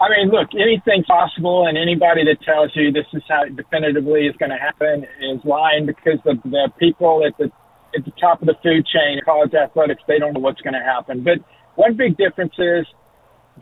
I 0.00 0.08
mean, 0.16 0.30
look, 0.30 0.48
anything 0.54 1.04
possible, 1.04 1.66
and 1.66 1.76
anybody 1.76 2.24
that 2.24 2.40
tells 2.40 2.74
you 2.74 2.90
this 2.90 3.04
is 3.12 3.22
how 3.28 3.44
definitively 3.44 4.28
is 4.28 4.36
going 4.38 4.50
to 4.50 4.56
happen 4.56 5.04
is 5.20 5.44
lying 5.44 5.84
because 5.84 6.18
the 6.24 6.40
the 6.44 6.72
people 6.78 7.22
at 7.26 7.36
the 7.36 7.52
at 7.94 8.02
the 8.06 8.12
top 8.12 8.40
of 8.40 8.46
the 8.46 8.54
food 8.62 8.86
chain, 8.86 9.20
college 9.26 9.52
athletics, 9.52 10.00
they 10.08 10.18
don't 10.18 10.32
know 10.32 10.40
what's 10.40 10.62
going 10.62 10.72
to 10.72 10.80
happen. 10.80 11.22
But 11.22 11.40
one 11.74 11.96
big 11.96 12.16
difference 12.16 12.54
is 12.56 12.86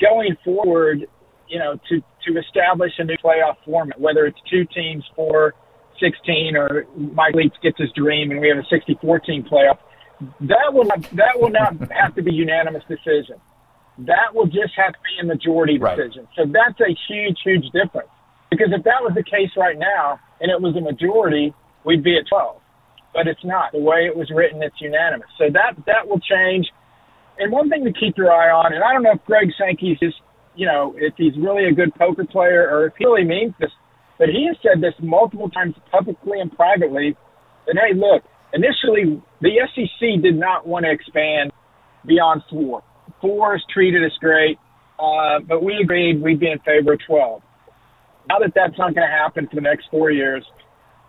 going 0.00 0.37
forward, 0.44 1.06
you 1.48 1.59
know, 1.59 1.78
to 1.88 2.02
to 2.26 2.38
establish 2.38 2.92
a 2.98 3.04
new 3.04 3.16
playoff 3.22 3.56
format, 3.64 4.00
whether 4.00 4.26
it's 4.26 4.38
two 4.50 4.64
teams 4.74 5.04
for 5.14 5.54
16 6.00 6.56
or 6.56 6.85
Mike 6.96 7.35
Leach 7.35 7.54
gets 7.62 7.78
his 7.78 7.90
dream 7.92 8.30
and 8.30 8.40
we 8.40 8.48
have 8.48 8.59
a 8.59 8.66
64 8.68 9.20
team 9.20 9.44
playoff. 9.44 9.78
That 10.40 10.72
will 10.72 10.85
not, 10.85 11.02
that 11.12 11.40
will 11.40 11.50
not 11.50 11.90
have 11.92 12.14
to 12.16 12.22
be 12.22 12.32
unanimous 12.32 12.82
decision 12.88 13.37
that 13.98 14.35
will 14.35 14.46
just 14.46 14.74
have 14.76 14.92
to 14.92 14.98
be 15.04 15.20
a 15.22 15.24
majority 15.24 15.78
decision. 15.78 16.28
Right. 16.37 16.37
So 16.37 16.52
that's 16.52 16.80
a 16.80 16.92
huge, 17.09 17.38
huge 17.44 17.64
difference. 17.72 18.11
Because 18.50 18.68
if 18.70 18.85
that 18.85 19.02
was 19.02 19.12
the 19.14 19.24
case 19.24 19.50
right 19.56 19.78
now 19.78 20.20
and 20.40 20.50
it 20.50 20.61
was 20.61 20.76
a 20.76 20.80
majority, 20.80 21.54
we'd 21.85 22.04
be 22.04 22.16
at 22.18 22.28
12. 22.28 22.61
But 23.14 23.26
it's 23.26 23.44
not. 23.44 23.72
The 23.72 23.80
way 23.80 24.04
it 24.04 24.14
was 24.14 24.30
written, 24.30 24.62
it's 24.62 24.80
unanimous. 24.80 25.28
So 25.38 25.48
that 25.50 25.74
that 25.87 26.06
will 26.06 26.20
change. 26.20 26.68
And 27.38 27.53
one 27.53 27.68
thing 27.68 27.85
to 27.85 27.92
keep 27.92 28.16
your 28.16 28.33
eye 28.33 28.51
on, 28.51 28.72
and 28.72 28.83
I 28.83 28.92
don't 28.92 29.03
know 29.03 29.12
if 29.12 29.25
Greg 29.25 29.51
Sankey's 29.59 29.99
just, 29.99 30.16
you 30.55 30.66
know, 30.66 30.94
if 30.96 31.14
he's 31.16 31.37
really 31.37 31.66
a 31.66 31.72
good 31.72 31.94
poker 31.94 32.25
player 32.25 32.68
or 32.70 32.87
if 32.87 32.94
he 32.99 33.05
really 33.05 33.25
means 33.25 33.55
this, 33.61 33.70
but 34.18 34.29
he 34.29 34.46
has 34.46 34.57
said 34.62 34.81
this 34.81 34.94
multiple 35.01 35.51
times 35.51 35.75
publicly 35.90 36.40
and 36.40 36.51
privately 36.51 37.16
that, 37.66 37.77
hey, 37.77 37.94
look, 37.94 38.25
initially 38.55 39.22
the 39.40 39.51
SEC 39.75 40.22
did 40.22 40.38
not 40.38 40.66
want 40.66 40.87
to 40.87 40.90
expand 40.90 41.53
beyond 42.07 42.42
four. 42.49 42.83
Four 43.20 43.57
is 43.57 43.62
treated 43.72 44.03
as 44.05 44.12
great, 44.18 44.59
uh, 44.99 45.40
but 45.46 45.62
we 45.62 45.77
agreed 45.83 46.22
we'd 46.22 46.40
be 46.40 46.51
in 46.51 46.59
favor 46.61 46.94
of 46.94 47.01
12. 47.07 47.42
Now 48.29 48.38
that 48.38 48.53
that's 48.55 48.79
not 48.79 48.94
going 48.94 49.07
to 49.07 49.12
happen 49.12 49.46
for 49.46 49.57
the 49.57 49.61
next 49.61 49.87
four 49.90 50.11
years, 50.11 50.44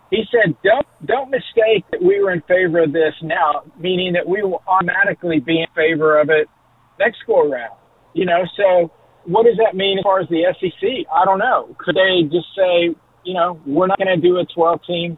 he 0.09 0.23
said, 0.31 0.55
don't, 0.63 0.87
don't 1.05 1.29
mistake 1.29 1.83
that 1.91 2.01
we 2.01 2.21
were 2.21 2.31
in 2.31 2.41
favor 2.41 2.83
of 2.83 2.93
this 2.93 3.13
now, 3.21 3.63
meaning 3.79 4.13
that 4.13 4.27
we 4.27 4.41
will 4.41 4.63
automatically 4.67 5.39
be 5.39 5.59
in 5.59 5.67
favor 5.75 6.19
of 6.19 6.29
it 6.29 6.47
next 6.99 7.19
go 7.27 7.41
around. 7.41 7.75
You 8.13 8.25
know, 8.25 8.43
so 8.55 8.91
what 9.25 9.43
does 9.45 9.57
that 9.57 9.75
mean 9.75 9.99
as 9.99 10.03
far 10.03 10.19
as 10.19 10.29
the 10.29 10.43
SEC? 10.59 11.05
I 11.13 11.25
don't 11.25 11.39
know. 11.39 11.75
Could 11.77 11.95
they 11.95 12.23
just 12.23 12.47
say, 12.55 12.95
you 13.23 13.33
know, 13.33 13.59
we're 13.65 13.87
not 13.87 13.97
going 13.97 14.19
to 14.19 14.21
do 14.21 14.37
a 14.37 14.45
12 14.45 14.79
team 14.87 15.17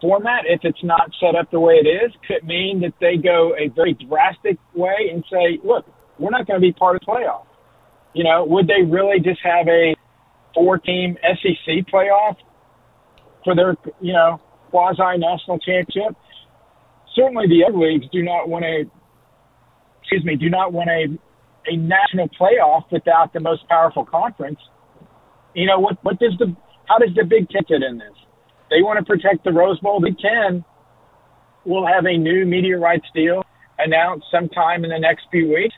format 0.00 0.44
if 0.46 0.60
it's 0.64 0.82
not 0.82 1.10
set 1.20 1.36
up 1.36 1.50
the 1.50 1.60
way 1.60 1.74
it 1.74 1.86
is? 1.86 2.12
Could 2.26 2.46
mean 2.46 2.80
that 2.80 2.94
they 3.00 3.16
go 3.16 3.54
a 3.54 3.68
very 3.68 3.92
drastic 3.92 4.56
way 4.74 5.10
and 5.12 5.22
say, 5.30 5.60
look, 5.62 5.84
we're 6.18 6.30
not 6.30 6.46
going 6.46 6.58
to 6.58 6.64
be 6.64 6.72
part 6.72 6.96
of 6.96 7.00
the 7.00 7.06
playoff. 7.06 7.44
You 8.14 8.24
know, 8.24 8.44
would 8.46 8.66
they 8.66 8.82
really 8.82 9.20
just 9.20 9.40
have 9.44 9.68
a 9.68 9.94
four-team 10.54 11.18
SEC 11.22 11.86
playoff 11.92 12.36
for 13.46 13.54
their, 13.54 13.78
you 14.02 14.12
know, 14.12 14.42
quasi-national 14.70 15.58
championship? 15.60 16.18
Certainly, 17.14 17.46
the 17.46 17.64
other 17.66 17.78
leagues 17.78 18.06
do 18.10 18.22
not 18.22 18.50
want 18.50 18.66
a, 18.66 18.84
excuse 20.02 20.24
me, 20.24 20.34
do 20.36 20.50
not 20.50 20.74
want 20.74 20.90
a 20.90 21.06
a 21.68 21.76
national 21.76 22.28
playoff 22.38 22.84
without 22.92 23.32
the 23.32 23.40
most 23.40 23.66
powerful 23.68 24.04
conference. 24.04 24.58
You 25.54 25.66
know, 25.66 25.78
what 25.78 25.96
what 26.02 26.18
does 26.18 26.34
the 26.38 26.54
how 26.86 26.98
does 26.98 27.14
the 27.14 27.24
Big 27.24 27.48
Ten 27.48 27.62
fit 27.66 27.82
in 27.82 27.98
this? 27.98 28.12
They 28.70 28.82
want 28.82 28.98
to 28.98 29.04
protect 29.06 29.44
the 29.44 29.52
Rose 29.52 29.78
Bowl. 29.80 30.00
Big 30.00 30.18
Ten 30.18 30.64
will 31.64 31.86
have 31.86 32.04
a 32.04 32.18
new 32.18 32.44
media 32.44 32.78
rights 32.78 33.06
deal 33.14 33.42
announced 33.78 34.26
sometime 34.30 34.84
in 34.84 34.90
the 34.90 34.98
next 34.98 35.26
few 35.30 35.48
weeks 35.48 35.74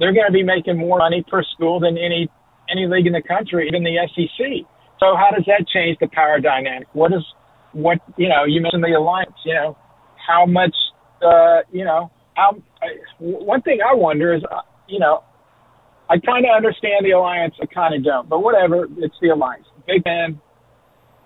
they're 0.00 0.14
going 0.14 0.26
to 0.26 0.32
be 0.32 0.42
making 0.42 0.78
more 0.78 0.98
money 0.98 1.22
per 1.30 1.44
school 1.54 1.78
than 1.78 1.96
any 1.98 2.28
any 2.70 2.86
league 2.86 3.06
in 3.06 3.12
the 3.12 3.22
country, 3.22 3.68
even 3.68 3.84
the 3.84 3.98
SEC. 4.14 4.66
So 5.00 5.16
how 5.16 5.30
does 5.34 5.44
that 5.46 5.66
change 5.66 5.96
the 5.98 6.08
power 6.12 6.38
dynamic? 6.40 6.88
What 6.92 7.12
is 7.12 7.24
what 7.72 7.98
you 8.16 8.28
know? 8.28 8.44
You 8.44 8.60
mentioned 8.60 8.84
the 8.84 8.92
alliance. 8.92 9.32
You 9.44 9.54
know, 9.54 9.78
how 10.28 10.44
much? 10.46 10.76
Uh, 11.22 11.60
you 11.72 11.84
know, 11.84 12.10
how? 12.36 12.62
One 13.18 13.62
thing 13.62 13.78
I 13.80 13.94
wonder 13.94 14.34
is, 14.34 14.42
uh, 14.44 14.60
you 14.88 14.98
know, 14.98 15.24
I 16.08 16.18
kind 16.18 16.44
of 16.44 16.54
understand 16.54 17.04
the 17.04 17.12
alliance. 17.12 17.54
I 17.62 17.66
kind 17.66 17.94
of 17.94 18.04
don't, 18.04 18.28
but 18.28 18.42
whatever. 18.42 18.86
It's 18.98 19.14
the 19.22 19.30
alliance. 19.30 19.66
Big 19.86 20.04
Ten, 20.04 20.40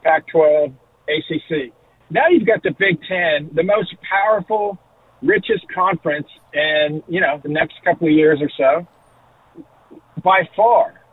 Pac-12, 0.04 0.72
ACC. 1.08 1.72
Now 2.10 2.28
you've 2.30 2.46
got 2.46 2.62
the 2.62 2.70
Big 2.78 3.00
Ten, 3.08 3.50
the 3.54 3.64
most 3.64 3.94
powerful, 4.08 4.78
richest 5.20 5.64
conference 5.74 6.28
in 6.52 7.02
you 7.08 7.20
know 7.20 7.40
the 7.42 7.48
next 7.48 7.74
couple 7.84 8.06
of 8.06 8.12
years 8.12 8.38
or 8.40 8.50
so, 8.56 8.86
by 10.22 10.48
far. 10.54 11.03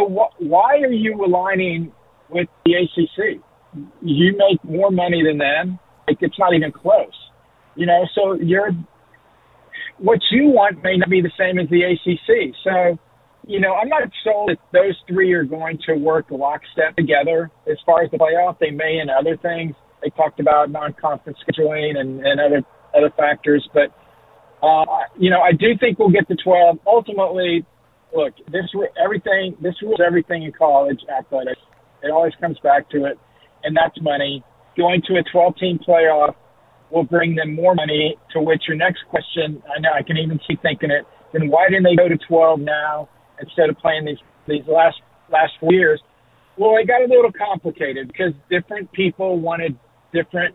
So 0.00 0.08
wh- 0.08 0.42
why 0.42 0.78
are 0.78 0.92
you 0.92 1.24
aligning 1.24 1.92
with 2.30 2.48
the 2.64 2.74
ACC? 2.74 3.40
You 4.02 4.36
make 4.36 4.64
more 4.64 4.90
money 4.90 5.22
than 5.24 5.38
them. 5.38 5.78
Like 6.08 6.18
it's 6.20 6.38
not 6.38 6.54
even 6.54 6.72
close. 6.72 7.12
You 7.76 7.86
know, 7.86 8.04
so 8.14 8.34
you're 8.34 8.70
what 9.98 10.18
you 10.30 10.46
want 10.46 10.82
may 10.82 10.96
not 10.96 11.10
be 11.10 11.20
the 11.20 11.30
same 11.38 11.58
as 11.58 11.68
the 11.68 11.82
ACC. 11.84 12.54
So, 12.64 12.98
you 13.46 13.60
know, 13.60 13.74
I'm 13.74 13.88
not 13.88 14.02
sold 14.24 14.50
that 14.50 14.58
those 14.72 14.96
three 15.06 15.32
are 15.32 15.44
going 15.44 15.78
to 15.86 15.94
work 15.94 16.26
lockstep 16.30 16.96
together 16.96 17.50
as 17.70 17.76
far 17.84 18.02
as 18.02 18.10
the 18.10 18.16
playoff. 18.16 18.58
They 18.58 18.70
may 18.70 18.98
in 19.00 19.08
other 19.10 19.36
things. 19.36 19.74
They 20.02 20.10
talked 20.10 20.40
about 20.40 20.70
non-conference 20.70 21.38
scheduling 21.46 21.98
and, 21.98 22.26
and 22.26 22.40
other 22.40 22.62
other 22.96 23.12
factors, 23.16 23.68
but 23.72 23.94
uh, 24.62 24.84
you 25.18 25.30
know, 25.30 25.40
I 25.40 25.52
do 25.52 25.68
think 25.78 25.98
we'll 25.98 26.10
get 26.10 26.28
to 26.28 26.36
12. 26.36 26.78
Ultimately, 26.86 27.64
look, 28.14 28.34
this 28.50 28.64
everything. 29.02 29.56
This 29.60 29.74
rules 29.82 30.00
everything 30.04 30.44
in 30.44 30.52
college 30.52 31.00
athletics. 31.08 31.60
It 32.02 32.10
always 32.10 32.32
comes 32.40 32.58
back 32.62 32.88
to 32.90 33.04
it, 33.04 33.18
and 33.64 33.76
that's 33.76 34.00
money. 34.00 34.42
Going 34.76 35.02
to 35.08 35.14
a 35.14 35.24
12-team 35.36 35.80
playoff 35.86 36.34
will 36.90 37.04
bring 37.04 37.34
them 37.34 37.54
more 37.54 37.74
money. 37.74 38.16
To 38.32 38.40
which 38.40 38.62
your 38.68 38.76
next 38.76 39.00
question, 39.08 39.62
I 39.74 39.80
know 39.80 39.90
I 39.94 40.02
can 40.02 40.16
even 40.16 40.40
see 40.48 40.56
thinking 40.62 40.90
it. 40.90 41.04
Then 41.32 41.48
why 41.48 41.68
didn't 41.68 41.84
they 41.84 41.96
go 41.96 42.08
to 42.08 42.16
12 42.16 42.60
now 42.60 43.08
instead 43.40 43.68
of 43.68 43.76
playing 43.78 44.04
these 44.04 44.18
these 44.48 44.66
last 44.66 44.96
last 45.30 45.52
four 45.60 45.72
years? 45.72 46.00
Well, 46.56 46.76
it 46.76 46.86
got 46.86 47.02
a 47.02 47.06
little 47.06 47.32
complicated 47.32 48.08
because 48.08 48.32
different 48.50 48.90
people 48.92 49.38
wanted 49.38 49.78
different 50.12 50.54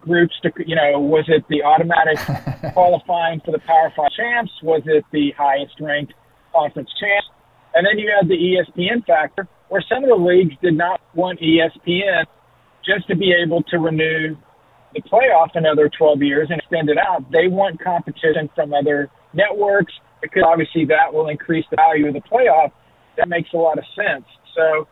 groups 0.00 0.34
to, 0.42 0.50
you 0.66 0.74
know, 0.74 0.98
was 0.98 1.24
it 1.28 1.44
the 1.48 1.62
automatic 1.62 2.18
qualifying 2.72 3.40
for 3.44 3.52
the 3.52 3.60
Power 3.60 3.92
Five 3.96 4.10
champs? 4.16 4.50
Was 4.62 4.82
it 4.86 5.04
the 5.12 5.32
highest 5.36 5.74
ranked 5.80 6.14
conference 6.52 6.90
champs? 7.00 7.28
And 7.74 7.86
then 7.86 7.98
you 7.98 8.12
had 8.12 8.28
the 8.28 8.36
ESPN 8.36 9.04
factor, 9.06 9.48
where 9.68 9.82
some 9.88 10.04
of 10.04 10.10
the 10.10 10.22
leagues 10.22 10.54
did 10.62 10.76
not 10.76 11.00
want 11.14 11.40
ESPN 11.40 12.24
just 12.84 13.08
to 13.08 13.16
be 13.16 13.32
able 13.32 13.62
to 13.64 13.78
renew 13.78 14.36
the 14.94 15.02
playoff 15.02 15.48
another 15.54 15.90
12 15.96 16.22
years 16.22 16.48
and 16.50 16.60
extend 16.60 16.90
it 16.90 16.98
out. 16.98 17.24
They 17.32 17.48
want 17.48 17.82
competition 17.82 18.50
from 18.54 18.74
other 18.74 19.10
networks 19.32 19.92
because 20.20 20.42
obviously 20.46 20.84
that 20.86 21.12
will 21.12 21.28
increase 21.28 21.64
the 21.70 21.76
value 21.76 22.08
of 22.08 22.14
the 22.14 22.20
playoff. 22.20 22.72
That 23.16 23.28
makes 23.28 23.50
a 23.54 23.56
lot 23.56 23.78
of 23.78 23.84
sense. 23.96 24.24
So 24.54 24.86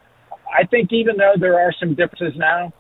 I 0.48 0.66
think 0.66 0.92
even 0.92 1.16
though 1.16 1.34
there 1.38 1.58
are 1.58 1.72
some 1.78 1.94
differences 1.94 2.34
now, 2.36 2.72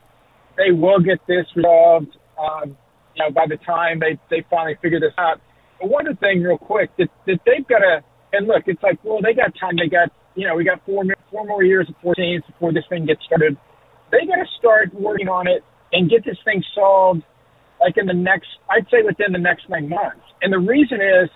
they 0.56 0.72
will 0.72 1.00
get 1.00 1.18
this 1.28 1.46
resolved. 1.54 2.16
Um, 2.38 2.76
you 3.14 3.24
know, 3.24 3.30
by 3.30 3.46
the 3.48 3.56
time 3.64 4.00
they 4.00 4.18
they 4.30 4.44
finally 4.50 4.76
figure 4.82 5.00
this 5.00 5.12
out. 5.18 5.40
But 5.80 5.90
one 5.90 6.06
other 6.06 6.16
thing, 6.16 6.42
real 6.42 6.58
quick, 6.58 6.90
that 6.98 7.08
that 7.26 7.38
they've 7.46 7.66
got 7.66 7.78
to 7.78 8.02
and 8.32 8.46
look, 8.46 8.64
it's 8.66 8.82
like, 8.82 8.98
well, 9.04 9.18
they 9.22 9.34
got 9.34 9.52
time. 9.58 9.76
They 9.76 9.88
got 9.88 10.10
you 10.34 10.46
know, 10.46 10.54
we 10.54 10.64
got 10.64 10.84
four 10.86 11.04
four 11.30 11.44
more 11.46 11.62
years 11.62 11.86
of 11.88 11.94
14 12.02 12.42
before 12.46 12.72
this 12.72 12.84
thing 12.88 13.06
gets 13.06 13.24
started. 13.24 13.56
They 14.10 14.26
got 14.26 14.36
to 14.36 14.48
start 14.58 14.94
working 14.94 15.28
on 15.28 15.46
it 15.46 15.62
and 15.92 16.10
get 16.10 16.24
this 16.24 16.38
thing 16.44 16.62
solved 16.74 17.22
like 17.80 17.96
in 17.96 18.06
the 18.06 18.14
next, 18.14 18.48
I'd 18.68 18.84
say 18.90 19.02
within 19.04 19.32
the 19.32 19.38
next 19.38 19.68
nine 19.68 19.88
months. 19.88 20.22
And 20.42 20.52
the 20.52 20.58
reason 20.58 21.00
is, 21.00 21.30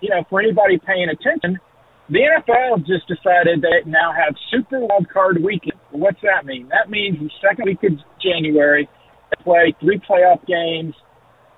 you 0.00 0.08
know, 0.08 0.24
for 0.30 0.40
anybody 0.40 0.78
paying 0.78 1.08
attention, 1.08 1.60
the 2.08 2.18
NFL 2.18 2.86
just 2.86 3.06
decided 3.06 3.62
they 3.62 3.88
now 3.88 4.12
have 4.12 4.34
Super 4.50 4.80
Wild 4.80 5.08
Card 5.12 5.42
Weekend. 5.42 5.78
What's 5.90 6.20
that 6.22 6.46
mean? 6.46 6.68
That 6.68 6.90
means 6.90 7.18
the 7.18 7.30
second 7.40 7.66
week 7.66 7.82
of 7.84 7.98
January, 8.22 8.88
they 9.30 9.44
play 9.44 9.74
three 9.80 10.00
playoff 10.00 10.44
games 10.46 10.94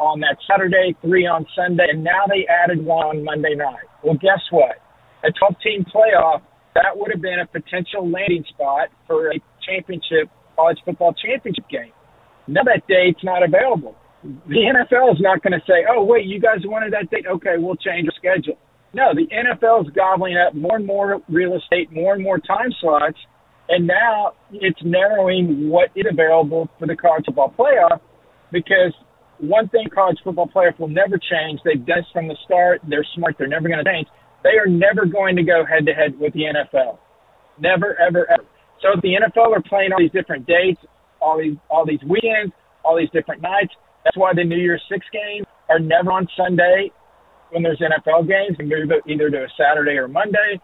on 0.05 0.21
that 0.21 0.37
Saturday, 0.49 0.95
three 1.01 1.27
on 1.27 1.47
Sunday, 1.57 1.87
and 1.89 2.05
now 2.05 2.29
they 2.29 2.47
added 2.47 2.85
one 2.85 3.07
on 3.07 3.25
Monday 3.25 3.55
night. 3.55 3.89
Well, 4.03 4.15
guess 4.15 4.41
what? 4.51 4.77
A 5.25 5.33
12 5.33 5.55
team 5.65 5.87
playoff, 5.89 6.43
that 6.75 6.93
would 6.95 7.11
have 7.13 7.23
been 7.23 7.41
a 7.41 7.47
potential 7.47 8.05
landing 8.09 8.45
spot 8.49 8.89
for 9.07 9.31
a 9.31 9.41
championship, 9.65 10.29
college 10.57 10.79
football 10.85 11.15
championship 11.15 11.69
game. 11.69 11.93
Now 12.47 12.63
that 12.65 12.87
date's 12.89 13.25
not 13.25 13.43
available. 13.43 13.97
The 14.23 14.73
NFL 14.73 15.13
is 15.15 15.21
not 15.21 15.43
going 15.43 15.53
to 15.53 15.65
say, 15.67 15.85
oh, 15.89 16.05
wait, 16.05 16.27
you 16.27 16.41
guys 16.41 16.61
wanted 16.65 16.93
that 16.93 17.11
date? 17.11 17.27
Okay, 17.27 17.57
we'll 17.59 17.77
change 17.77 18.09
our 18.09 18.17
schedule. 18.17 18.59
No, 18.95 19.13
the 19.13 19.27
NFL 19.27 19.87
is 19.87 19.93
gobbling 19.93 20.37
up 20.37 20.55
more 20.55 20.77
and 20.77 20.87
more 20.87 21.21
real 21.29 21.57
estate, 21.57 21.93
more 21.93 22.15
and 22.15 22.23
more 22.23 22.39
time 22.39 22.71
slots, 22.81 23.19
and 23.69 23.87
now 23.87 24.33
it's 24.53 24.79
narrowing 24.85 25.69
what 25.69 25.91
is 25.97 26.05
available 26.11 26.69
for 26.79 26.87
the 26.87 26.97
college 26.97 27.25
football 27.27 27.53
playoff 27.59 28.01
because 28.53 28.93
one 29.39 29.69
thing 29.69 29.87
college 29.93 30.19
football 30.23 30.47
players 30.47 30.75
will 30.79 30.89
never 30.89 31.19
change. 31.19 31.61
They've 31.65 31.85
done 31.85 32.05
from 32.13 32.29
the 32.29 32.37
start. 32.45 32.81
They're 32.89 33.07
smart. 33.15 33.37
They're 33.39 33.49
never 33.49 33.69
going 33.69 33.83
to 33.83 33.91
change. 33.91 34.09
They 34.43 34.57
are 34.59 34.67
never 34.67 35.07
going 35.07 35.37
to 35.37 35.43
go 35.43 35.65
head 35.65 35.87
to 35.87 35.93
head 35.93 36.19
with 36.19 36.33
the 36.35 36.45
NFL. 36.53 36.99
Never, 37.59 37.99
ever, 38.01 38.31
ever. 38.31 38.45
So 38.83 38.93
if 38.95 39.01
the 39.03 39.17
NFL 39.17 39.57
are 39.57 39.63
playing 39.63 39.93
all 39.93 39.99
these 39.99 40.13
different 40.13 40.47
dates, 40.47 40.81
all 41.21 41.39
these 41.39 41.57
all 41.71 41.87
these 41.87 42.03
weekends, 42.03 42.53
all 42.85 42.97
these 42.97 43.11
different 43.11 43.41
nights. 43.41 43.73
That's 44.05 44.17
why 44.17 44.33
the 44.35 44.45
New 44.45 44.59
Year's 44.59 44.83
Six 44.91 45.07
games 45.13 45.47
are 45.71 45.79
never 45.79 46.13
on 46.13 46.29
Sunday 46.37 46.91
when 47.51 47.63
there's 47.63 47.81
NFL 47.81 48.29
games. 48.29 48.59
They 48.59 48.65
move 48.65 48.91
it 48.91 49.03
either 49.09 49.31
to 49.31 49.45
a 49.45 49.49
Saturday 49.57 49.97
or 49.97 50.09
Monday. 50.09 50.61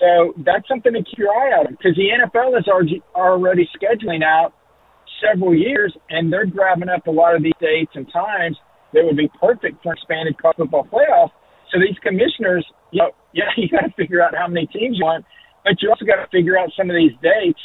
So 0.00 0.34
that's 0.44 0.66
something 0.66 0.92
to 0.92 1.02
keep 1.04 1.18
your 1.18 1.30
eye 1.30 1.52
out 1.54 1.66
on 1.66 1.76
because 1.76 1.94
the 1.94 2.08
NFL 2.10 2.58
is 2.58 2.66
already 3.14 3.68
scheduling 3.76 4.24
out 4.24 4.52
several 5.20 5.54
years, 5.54 5.94
and 6.08 6.32
they're 6.32 6.46
grabbing 6.46 6.88
up 6.88 7.06
a 7.06 7.10
lot 7.10 7.36
of 7.36 7.42
these 7.42 7.56
dates 7.60 7.92
and 7.94 8.10
times 8.12 8.56
that 8.92 9.04
would 9.04 9.16
be 9.16 9.30
perfect 9.40 9.82
for 9.82 9.92
expanded 9.92 10.36
college 10.40 10.56
football 10.56 10.86
playoff. 10.90 11.30
So 11.72 11.78
these 11.78 11.96
commissioners, 12.02 12.66
you 12.90 13.02
know, 13.02 13.12
yeah, 13.32 13.50
you 13.56 13.68
got 13.68 13.86
to 13.86 13.92
figure 13.96 14.22
out 14.22 14.34
how 14.34 14.48
many 14.48 14.66
teams 14.66 14.98
you 14.98 15.04
want, 15.04 15.24
but 15.64 15.80
you 15.80 15.90
also 15.90 16.04
got 16.04 16.16
to 16.16 16.28
figure 16.32 16.58
out 16.58 16.70
some 16.76 16.90
of 16.90 16.96
these 16.96 17.12
dates 17.22 17.60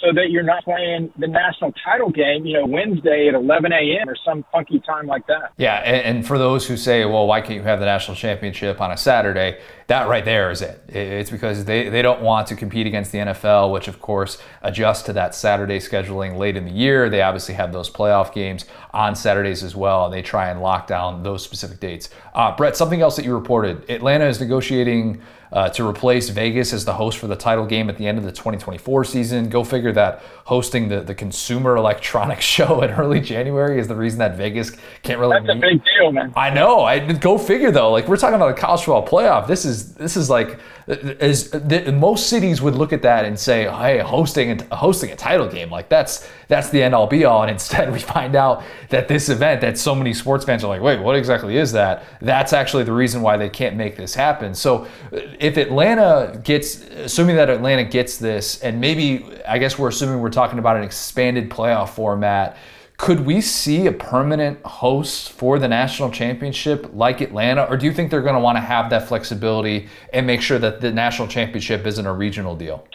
so 0.00 0.12
that 0.12 0.30
you're 0.30 0.42
not 0.42 0.64
playing 0.64 1.10
the 1.18 1.26
national 1.26 1.72
title 1.84 2.10
game, 2.10 2.44
you 2.44 2.54
know, 2.54 2.66
Wednesday 2.66 3.28
at 3.28 3.34
11 3.34 3.72
a.m. 3.72 4.08
or 4.08 4.16
some 4.24 4.44
funky 4.52 4.80
time 4.80 5.06
like 5.06 5.26
that. 5.26 5.52
Yeah, 5.56 5.76
and, 5.76 6.16
and, 6.16 6.26
for 6.26 6.38
those 6.38 6.66
who 6.66 6.76
say, 6.76 7.04
well, 7.04 7.26
why 7.26 7.40
can't 7.40 7.54
you 7.54 7.62
have 7.62 7.78
the 7.80 7.86
national 7.86 8.16
championship 8.16 8.80
on 8.80 8.90
a 8.90 8.96
Saturday? 8.96 9.58
That 9.86 10.08
right 10.08 10.24
there 10.24 10.50
is 10.50 10.62
it. 10.62 10.82
It's 10.88 11.30
because 11.30 11.64
they, 11.64 11.88
they 11.88 12.02
don't 12.02 12.20
want 12.20 12.48
to 12.48 12.56
compete 12.56 12.86
against 12.86 13.12
the 13.12 13.18
NFL, 13.18 13.72
which 13.72 13.88
of 13.88 14.00
course 14.00 14.38
adjusts 14.62 15.02
to 15.04 15.12
that 15.14 15.34
Saturday 15.34 15.78
scheduling 15.78 16.36
late 16.36 16.56
in 16.56 16.64
the 16.64 16.72
year. 16.72 17.08
They 17.08 17.22
obviously 17.22 17.54
have 17.54 17.72
those 17.72 17.88
playoff 17.88 18.34
games 18.34 18.66
on 18.92 19.14
Saturdays 19.14 19.62
as 19.62 19.74
well, 19.74 20.06
and 20.06 20.12
they 20.12 20.22
try 20.22 20.50
and 20.50 20.60
lock 20.60 20.86
down 20.86 21.22
those 21.22 21.42
specific 21.42 21.80
dates. 21.80 22.10
Uh, 22.34 22.54
Brett, 22.54 22.76
something 22.76 23.00
else 23.00 23.16
that 23.16 23.24
you 23.24 23.34
reported 23.34 23.88
Atlanta 23.88 24.26
is 24.26 24.40
negotiating 24.40 25.22
uh, 25.52 25.68
to 25.70 25.86
replace 25.86 26.28
Vegas 26.28 26.72
as 26.72 26.84
the 26.84 26.94
host 26.94 27.18
for 27.18 27.26
the 27.26 27.36
title 27.36 27.66
game 27.66 27.88
at 27.88 27.96
the 27.96 28.06
end 28.06 28.18
of 28.18 28.24
the 28.24 28.32
2024 28.32 29.04
season. 29.04 29.48
Go 29.48 29.64
figure 29.64 29.92
that 29.92 30.22
hosting 30.44 30.88
the, 30.88 31.00
the 31.00 31.14
Consumer 31.14 31.76
Electronics 31.76 32.44
Show 32.56 32.82
in 32.82 32.90
early 32.90 33.20
January 33.20 33.78
is 33.78 33.88
the 33.88 33.96
reason 33.96 34.18
that 34.18 34.36
Vegas 34.36 34.72
can't 35.02 35.18
really. 35.18 35.36
That's 35.38 35.46
meet. 35.46 35.56
a 35.58 35.60
big 35.60 35.82
deal, 35.98 36.12
man. 36.12 36.32
I 36.36 36.50
know. 36.50 36.80
I 36.80 36.98
go 37.12 37.38
figure 37.38 37.70
though. 37.70 37.90
Like 37.92 38.08
we're 38.08 38.16
talking 38.16 38.36
about 38.36 38.54
the 38.54 38.60
college 38.60 38.82
football 38.82 39.06
playoff. 39.06 39.46
This 39.46 39.64
is 39.64 39.94
this 39.94 40.16
is 40.16 40.28
like 40.30 40.58
as 40.88 41.50
the, 41.50 41.90
most 41.92 42.28
cities 42.28 42.62
would 42.62 42.76
look 42.76 42.92
at 42.92 43.02
that 43.02 43.24
and 43.24 43.38
say, 43.38 43.64
hey, 43.64 43.98
hosting 43.98 44.58
hosting 44.70 45.10
a 45.10 45.16
title 45.16 45.48
game 45.48 45.68
like 45.68 45.88
that's 45.88 46.28
that's 46.46 46.70
the 46.70 46.80
end 46.80 46.94
all 46.94 47.08
be 47.08 47.24
all. 47.24 47.42
And 47.42 47.50
instead, 47.50 47.92
we 47.92 47.98
find 47.98 48.36
out 48.36 48.62
that 48.90 49.08
this 49.08 49.28
event 49.28 49.60
that 49.62 49.78
so 49.78 49.94
many 49.94 50.14
sports 50.14 50.44
fans 50.44 50.62
are 50.62 50.68
like, 50.68 50.82
wait, 50.82 51.00
what 51.00 51.16
exactly 51.16 51.56
is 51.56 51.72
that? 51.72 52.04
That's 52.20 52.52
actually 52.52 52.84
the 52.84 52.92
reason 52.92 53.20
why 53.20 53.36
they 53.36 53.48
can't 53.48 53.74
make 53.74 53.96
this 53.96 54.14
happen. 54.14 54.54
So 54.54 54.86
if 55.10 55.56
Atlanta 55.56 56.40
gets, 56.44 56.82
assuming 56.82 57.36
that 57.36 57.50
Atlanta 57.50 57.84
gets 57.84 58.18
this, 58.18 58.62
and 58.62 58.80
maybe 58.80 59.26
I 59.46 59.58
guess 59.58 59.78
we're 59.78 59.88
assuming 59.88 60.20
we're 60.20 60.30
talking 60.30 60.60
about 60.60 60.76
an 60.76 60.84
expanded 60.84 61.50
playoff 61.50 61.90
format. 61.90 62.56
Could 62.98 63.26
we 63.26 63.40
see 63.42 63.86
a 63.86 63.92
permanent 63.92 64.62
host 64.64 65.30
for 65.30 65.58
the 65.58 65.68
national 65.68 66.10
championship 66.10 66.90
like 66.94 67.20
Atlanta, 67.20 67.64
or 67.64 67.76
do 67.76 67.84
you 67.84 67.92
think 67.92 68.10
they're 68.10 68.22
going 68.22 68.34
to 68.34 68.40
want 68.40 68.56
to 68.56 68.62
have 68.62 68.88
that 68.90 69.06
flexibility 69.06 69.88
and 70.14 70.26
make 70.26 70.40
sure 70.40 70.58
that 70.58 70.80
the 70.80 70.90
national 70.90 71.28
championship 71.28 71.86
isn't 71.86 72.06
a 72.06 72.12
regional 72.12 72.56
deal? 72.56 72.86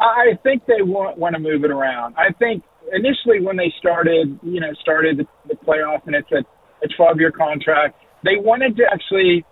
I 0.00 0.38
think 0.44 0.64
they 0.66 0.82
want 0.82 1.18
want 1.18 1.34
to 1.34 1.40
move 1.40 1.64
it 1.64 1.72
around. 1.72 2.14
I 2.16 2.32
think 2.38 2.62
initially 2.92 3.40
when 3.40 3.56
they 3.56 3.74
started, 3.78 4.38
you 4.42 4.60
know, 4.60 4.72
started 4.74 5.18
the, 5.18 5.26
the 5.48 5.54
playoff 5.54 6.06
and 6.06 6.14
it's 6.14 6.30
a, 6.30 6.44
a 6.84 6.88
12 6.96 7.18
year 7.18 7.32
contract, 7.32 8.00
they 8.24 8.36
wanted 8.36 8.76
to 8.76 8.84
actually 8.84 9.44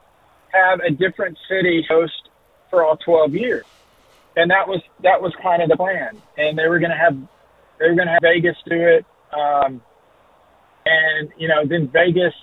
have 0.52 0.80
a 0.80 0.90
different 0.90 1.36
city 1.48 1.84
host 1.88 2.30
for 2.70 2.84
all 2.84 2.96
12 2.96 3.34
years. 3.34 3.64
And 4.36 4.50
that 4.50 4.68
was, 4.68 4.82
that 5.02 5.20
was 5.20 5.34
kind 5.42 5.62
of 5.62 5.68
the 5.68 5.76
plan. 5.76 6.20
And 6.36 6.58
they 6.58 6.68
were 6.68 6.78
going 6.78 6.90
to 6.90 6.96
have, 6.96 7.16
they 7.78 7.88
were 7.88 7.94
going 7.94 8.06
to 8.06 8.12
have 8.12 8.22
Vegas 8.22 8.56
do 8.66 8.76
it. 8.76 9.04
Um, 9.32 9.82
and, 10.86 11.28
you 11.36 11.48
know, 11.48 11.66
then 11.68 11.90
Vegas 11.92 12.34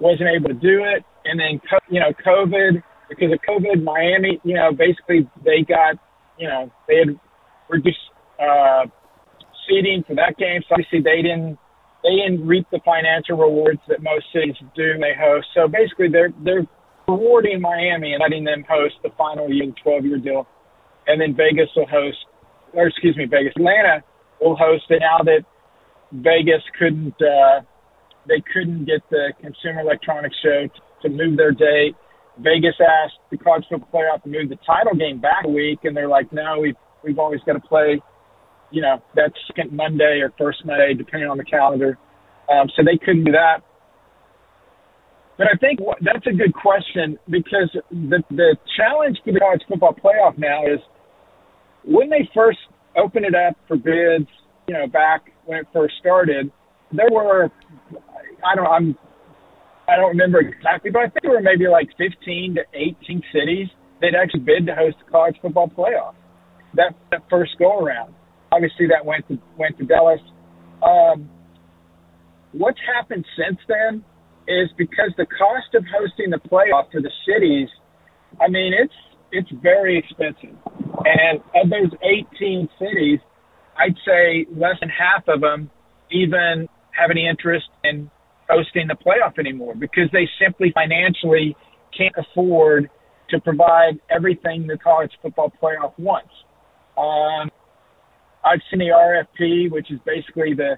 wasn't 0.00 0.30
able 0.30 0.48
to 0.48 0.54
do 0.54 0.84
it. 0.84 1.04
And 1.24 1.38
then, 1.38 1.60
you 1.90 2.00
know, 2.00 2.12
COVID, 2.24 2.82
because 3.08 3.32
of 3.32 3.38
COVID, 3.42 3.82
Miami, 3.82 4.40
you 4.44 4.54
know, 4.54 4.70
basically 4.72 5.28
they 5.44 5.62
got, 5.66 5.96
you 6.38 6.48
know, 6.48 6.70
they 6.88 6.98
had 6.98 7.18
reduced, 7.68 7.98
uh, 8.40 8.86
seating 9.68 10.04
for 10.06 10.14
that 10.14 10.36
game. 10.38 10.62
So 10.68 10.74
obviously 10.74 11.00
they 11.00 11.22
didn't 11.22 11.58
they 12.04 12.20
didn't 12.20 12.46
reap 12.46 12.66
the 12.70 12.80
financial 12.84 13.38
rewards 13.38 13.80
that 13.88 14.02
most 14.02 14.26
cities 14.30 14.54
do 14.76 14.92
when 14.92 15.00
they 15.00 15.16
host. 15.18 15.48
So 15.56 15.66
basically, 15.66 16.12
they're 16.12 16.30
they're 16.44 16.68
rewarding 17.08 17.60
Miami 17.60 18.12
and 18.12 18.20
letting 18.20 18.44
them 18.44 18.62
host 18.68 18.94
the 19.02 19.08
final 19.16 19.50
year, 19.50 19.66
the 19.66 19.76
12 19.82 20.04
year 20.04 20.18
deal, 20.18 20.46
and 21.08 21.20
then 21.20 21.34
Vegas 21.34 21.72
will 21.74 21.88
host, 21.88 22.18
or 22.74 22.86
excuse 22.86 23.16
me, 23.16 23.24
Vegas, 23.24 23.52
Atlanta 23.56 24.04
will 24.40 24.54
host 24.54 24.84
it 24.90 25.00
now 25.00 25.24
that 25.24 25.48
Vegas 26.12 26.62
couldn't 26.78 27.14
uh, 27.20 27.60
they 28.26 28.42
couldn't 28.52 28.86
get 28.86 29.02
the 29.10 29.32
Consumer 29.40 29.80
Electronics 29.80 30.36
Show 30.42 30.66
to, 30.66 31.08
to 31.08 31.14
move 31.14 31.36
their 31.36 31.52
date. 31.52 31.94
Vegas 32.38 32.74
asked 32.80 33.18
the 33.30 33.36
college 33.36 33.64
football 33.70 33.88
playoff 33.92 34.22
to 34.22 34.28
move 34.28 34.48
the 34.48 34.58
title 34.66 34.94
game 34.98 35.20
back 35.20 35.44
a 35.44 35.48
week, 35.48 35.80
and 35.84 35.96
they're 35.96 36.08
like, 36.08 36.32
no, 36.32 36.58
we've 36.60 36.76
we've 37.02 37.18
always 37.18 37.40
got 37.46 37.52
to 37.52 37.60
play, 37.60 38.00
you 38.70 38.82
know, 38.82 39.02
that 39.14 39.32
second 39.46 39.72
Monday 39.72 40.20
or 40.20 40.32
first 40.38 40.64
Monday, 40.64 40.94
depending 40.94 41.28
on 41.28 41.36
the 41.36 41.44
calendar. 41.44 41.98
Um, 42.50 42.68
so 42.76 42.82
they 42.84 42.98
couldn't 42.98 43.24
do 43.24 43.32
that. 43.32 43.62
But 45.36 45.48
I 45.52 45.56
think 45.58 45.80
that's 46.00 46.26
a 46.26 46.32
good 46.32 46.54
question 46.54 47.18
because 47.28 47.70
the 47.90 48.22
the 48.30 48.56
challenge 48.76 49.18
for 49.24 49.32
the 49.32 49.40
college 49.40 49.62
football 49.68 49.94
playoff 49.94 50.38
now 50.38 50.64
is 50.66 50.80
when 51.84 52.08
they 52.08 52.28
first 52.34 52.58
opened 52.96 53.26
it 53.26 53.34
up 53.34 53.56
for 53.66 53.76
bids, 53.76 54.28
you 54.68 54.74
know, 54.74 54.86
back 54.86 55.33
when 55.46 55.58
it 55.58 55.66
first 55.72 55.94
started, 56.00 56.50
there 56.92 57.08
were 57.10 57.50
I 58.44 58.54
don't 58.54 58.66
I'm 58.66 58.98
I 59.88 59.96
don't 59.96 60.10
remember 60.10 60.40
exactly, 60.40 60.90
but 60.90 61.00
I 61.00 61.08
think 61.08 61.22
there 61.22 61.32
were 61.32 61.42
maybe 61.42 61.68
like 61.68 61.88
15 61.98 62.56
to 62.56 62.62
18 62.72 63.22
cities 63.32 63.68
that 64.00 64.14
actually 64.14 64.40
bid 64.40 64.66
to 64.66 64.74
host 64.74 64.96
the 65.04 65.10
college 65.10 65.36
football 65.42 65.68
playoff. 65.68 66.14
That, 66.74 66.94
that 67.10 67.22
first 67.30 67.52
go 67.58 67.78
around. 67.78 68.14
Obviously, 68.50 68.86
that 68.88 69.04
went 69.04 69.26
to 69.28 69.38
went 69.58 69.76
to 69.78 69.84
Dallas. 69.84 70.20
Um, 70.82 71.28
what's 72.52 72.78
happened 72.94 73.24
since 73.36 73.58
then 73.68 74.04
is 74.48 74.70
because 74.76 75.10
the 75.16 75.26
cost 75.26 75.74
of 75.74 75.84
hosting 75.90 76.30
the 76.30 76.38
playoff 76.38 76.90
for 76.92 77.00
the 77.00 77.10
cities, 77.26 77.68
I 78.40 78.48
mean, 78.48 78.72
it's 78.72 78.94
it's 79.32 79.50
very 79.62 79.98
expensive. 79.98 80.56
And 81.04 81.40
of 81.54 81.70
those 81.70 81.90
18 82.02 82.68
cities, 82.78 83.18
I'd 83.78 83.96
say 84.06 84.46
less 84.54 84.76
than 84.80 84.88
half 84.88 85.26
of 85.28 85.40
them 85.40 85.70
even 86.10 86.68
have 86.92 87.10
any 87.10 87.26
interest 87.26 87.66
in 87.82 88.10
hosting 88.48 88.86
the 88.88 88.94
playoff 88.94 89.38
anymore 89.38 89.74
because 89.74 90.08
they 90.12 90.28
simply 90.40 90.70
financially 90.72 91.56
can't 91.96 92.14
afford 92.16 92.90
to 93.30 93.40
provide 93.40 93.98
everything 94.10 94.66
the 94.66 94.76
college 94.76 95.10
football 95.22 95.52
playoff 95.62 95.92
wants. 95.98 96.32
Um, 96.96 97.50
I've 98.44 98.60
seen 98.70 98.80
the 98.80 98.92
RFP, 98.92 99.70
which 99.70 99.90
is 99.90 99.98
basically 100.04 100.54
the 100.54 100.76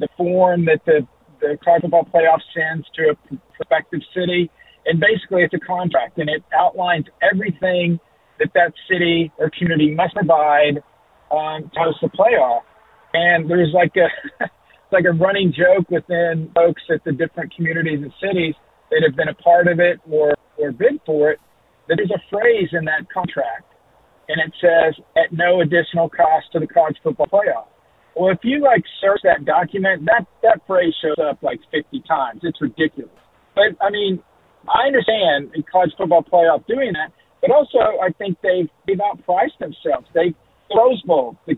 the 0.00 0.08
form 0.16 0.64
that 0.64 0.80
the 0.86 1.06
the 1.40 1.58
college 1.62 1.82
football 1.82 2.08
playoff 2.12 2.40
sends 2.54 2.86
to 2.94 3.10
a 3.10 3.36
prospective 3.56 4.00
city, 4.14 4.50
and 4.86 4.98
basically 4.98 5.42
it's 5.42 5.54
a 5.54 5.60
contract 5.60 6.18
and 6.18 6.30
it 6.30 6.42
outlines 6.54 7.04
everything 7.22 8.00
that 8.38 8.48
that 8.54 8.72
city 8.90 9.30
or 9.38 9.50
community 9.50 9.94
must 9.94 10.14
provide 10.14 10.82
um, 11.30 11.70
to 11.74 11.80
host 11.80 11.98
the 12.02 12.08
playoff. 12.08 12.62
And 13.14 13.48
there's 13.48 13.72
like 13.72 13.92
a 13.96 14.08
like 14.92 15.04
a 15.04 15.12
running 15.12 15.52
joke 15.52 15.90
within 15.90 16.50
folks 16.54 16.82
at 16.92 17.02
the 17.04 17.12
different 17.12 17.54
communities 17.54 18.00
and 18.02 18.12
cities 18.20 18.54
that 18.90 19.02
have 19.06 19.16
been 19.16 19.28
a 19.28 19.34
part 19.34 19.68
of 19.68 19.80
it 19.80 20.00
or 20.08 20.34
or 20.58 20.72
bid 20.72 21.00
for 21.04 21.30
it. 21.30 21.40
That 21.88 21.96
there's 21.98 22.10
a 22.10 22.22
phrase 22.30 22.68
in 22.72 22.84
that 22.86 23.06
contract, 23.12 23.70
and 24.28 24.40
it 24.42 24.52
says 24.60 24.98
at 25.16 25.32
no 25.32 25.60
additional 25.60 26.08
cost 26.08 26.50
to 26.52 26.58
the 26.58 26.66
college 26.66 26.96
football 27.02 27.26
playoff. 27.26 27.70
Well, 28.16 28.32
if 28.32 28.38
you 28.42 28.62
like 28.62 28.82
search 29.00 29.20
that 29.24 29.44
document, 29.44 30.06
that 30.06 30.26
that 30.42 30.66
phrase 30.66 30.94
shows 31.00 31.20
up 31.22 31.42
like 31.42 31.60
50 31.70 32.02
times. 32.08 32.40
It's 32.42 32.60
ridiculous. 32.60 33.12
But 33.54 33.76
I 33.80 33.90
mean, 33.90 34.22
I 34.66 34.86
understand 34.88 35.54
in 35.54 35.62
college 35.70 35.92
football 35.96 36.24
playoff 36.24 36.66
doing 36.66 36.92
that, 36.94 37.12
but 37.40 37.50
also 37.50 37.78
I 37.78 38.10
think 38.18 38.38
they've 38.42 38.68
they've 38.86 38.98
outpriced 38.98 39.58
themselves. 39.60 40.08
They 40.14 40.34
Rose 40.74 41.02
Bowl, 41.02 41.36
the 41.46 41.56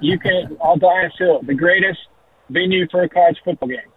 you 0.00 0.18
can, 0.18 0.56
I'll 0.62 0.76
die 0.76 1.08
Hill, 1.18 1.40
the 1.46 1.54
greatest 1.54 1.98
venue 2.50 2.86
for 2.90 3.02
a 3.02 3.08
college 3.08 3.36
football 3.44 3.68
game. 3.68 3.90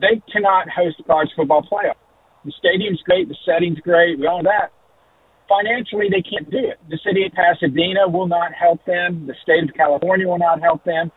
They 0.00 0.20
cannot 0.30 0.68
host 0.68 0.96
a 1.00 1.04
college 1.04 1.30
football 1.34 1.62
playoff. 1.62 1.96
The 2.44 2.52
stadium's 2.58 3.00
great, 3.02 3.28
the 3.28 3.36
setting's 3.44 3.78
great, 3.80 4.18
we 4.18 4.26
all 4.26 4.42
that. 4.42 4.72
Financially, 5.48 6.08
they 6.10 6.22
can't 6.22 6.50
do 6.50 6.58
it. 6.58 6.78
The 6.90 6.98
city 7.06 7.24
of 7.24 7.32
Pasadena 7.32 8.08
will 8.08 8.26
not 8.26 8.52
help 8.52 8.84
them. 8.84 9.26
The 9.26 9.34
state 9.42 9.62
of 9.62 9.74
California 9.74 10.26
will 10.26 10.38
not 10.38 10.60
help 10.60 10.84
them. 10.84 11.10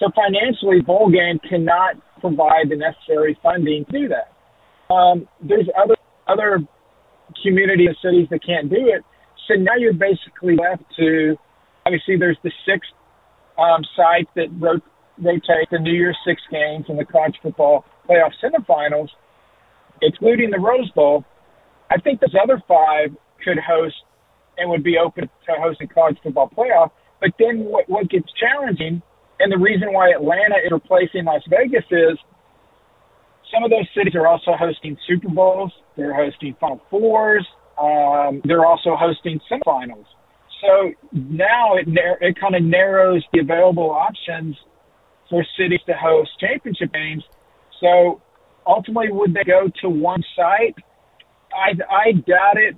So 0.00 0.08
financially, 0.16 0.80
bowl 0.80 1.10
game 1.10 1.38
cannot 1.48 1.96
provide 2.20 2.70
the 2.70 2.76
necessary 2.76 3.38
funding 3.42 3.84
to 3.86 3.92
do 3.92 4.08
that. 4.08 4.32
Um, 4.92 5.28
there's 5.42 5.68
other 5.76 5.96
other 6.26 6.60
communities 7.42 7.88
and 7.88 7.96
cities 8.02 8.28
that 8.30 8.44
can't 8.44 8.70
do 8.70 8.88
it. 8.88 9.04
So 9.46 9.54
now 9.54 9.76
you're 9.78 9.92
basically 9.92 10.56
left 10.56 10.82
to 10.96 11.36
obviously 11.86 12.16
there's 12.16 12.38
the 12.42 12.52
six 12.66 12.86
um, 13.58 13.82
site 13.96 14.28
that 14.36 14.48
rot- 14.58 14.82
rotate 15.18 15.68
the 15.70 15.78
New 15.78 15.92
Year's 15.92 16.18
Six 16.26 16.42
games 16.50 16.86
and 16.88 16.98
the 16.98 17.04
college 17.04 17.36
football 17.42 17.84
playoff 18.08 18.32
semifinals, 18.42 19.08
excluding 20.02 20.50
the 20.50 20.58
Rose 20.58 20.90
Bowl. 20.90 21.24
I 21.90 21.98
think 22.00 22.20
those 22.20 22.34
other 22.42 22.62
five 22.66 23.10
could 23.44 23.58
host 23.58 23.96
and 24.56 24.70
would 24.70 24.82
be 24.82 24.96
open 24.98 25.24
to 25.24 25.52
hosting 25.58 25.88
college 25.88 26.16
football 26.22 26.50
playoff. 26.56 26.90
But 27.20 27.30
then 27.38 27.64
what, 27.64 27.88
what 27.88 28.08
gets 28.10 28.26
challenging, 28.38 29.02
and 29.40 29.52
the 29.52 29.58
reason 29.58 29.92
why 29.92 30.10
Atlanta 30.10 30.56
is 30.64 30.70
replacing 30.70 31.24
Las 31.24 31.42
Vegas 31.48 31.84
is 31.90 32.18
some 33.52 33.62
of 33.62 33.70
those 33.70 33.86
cities 33.96 34.14
are 34.14 34.26
also 34.26 34.52
hosting 34.58 34.96
Super 35.06 35.28
Bowls. 35.28 35.72
They're 35.96 36.14
hosting 36.14 36.56
Final 36.60 36.80
Fours. 36.90 37.46
Um, 37.80 38.40
they're 38.44 38.66
also 38.66 38.96
hosting 38.96 39.40
semifinals. 39.50 40.06
So 40.64 40.92
now 41.12 41.74
it 41.76 41.86
it 42.20 42.40
kind 42.40 42.54
of 42.54 42.62
narrows 42.62 43.22
the 43.32 43.40
available 43.40 43.90
options 43.90 44.56
for 45.28 45.44
cities 45.58 45.80
to 45.86 45.94
host 45.94 46.30
championship 46.40 46.92
games. 46.92 47.24
So 47.80 48.22
ultimately, 48.66 49.12
would 49.12 49.34
they 49.34 49.44
go 49.44 49.70
to 49.82 49.88
one 49.90 50.22
site? 50.34 50.76
I 51.52 51.72
I 51.90 52.12
doubt 52.12 52.56
it. 52.56 52.76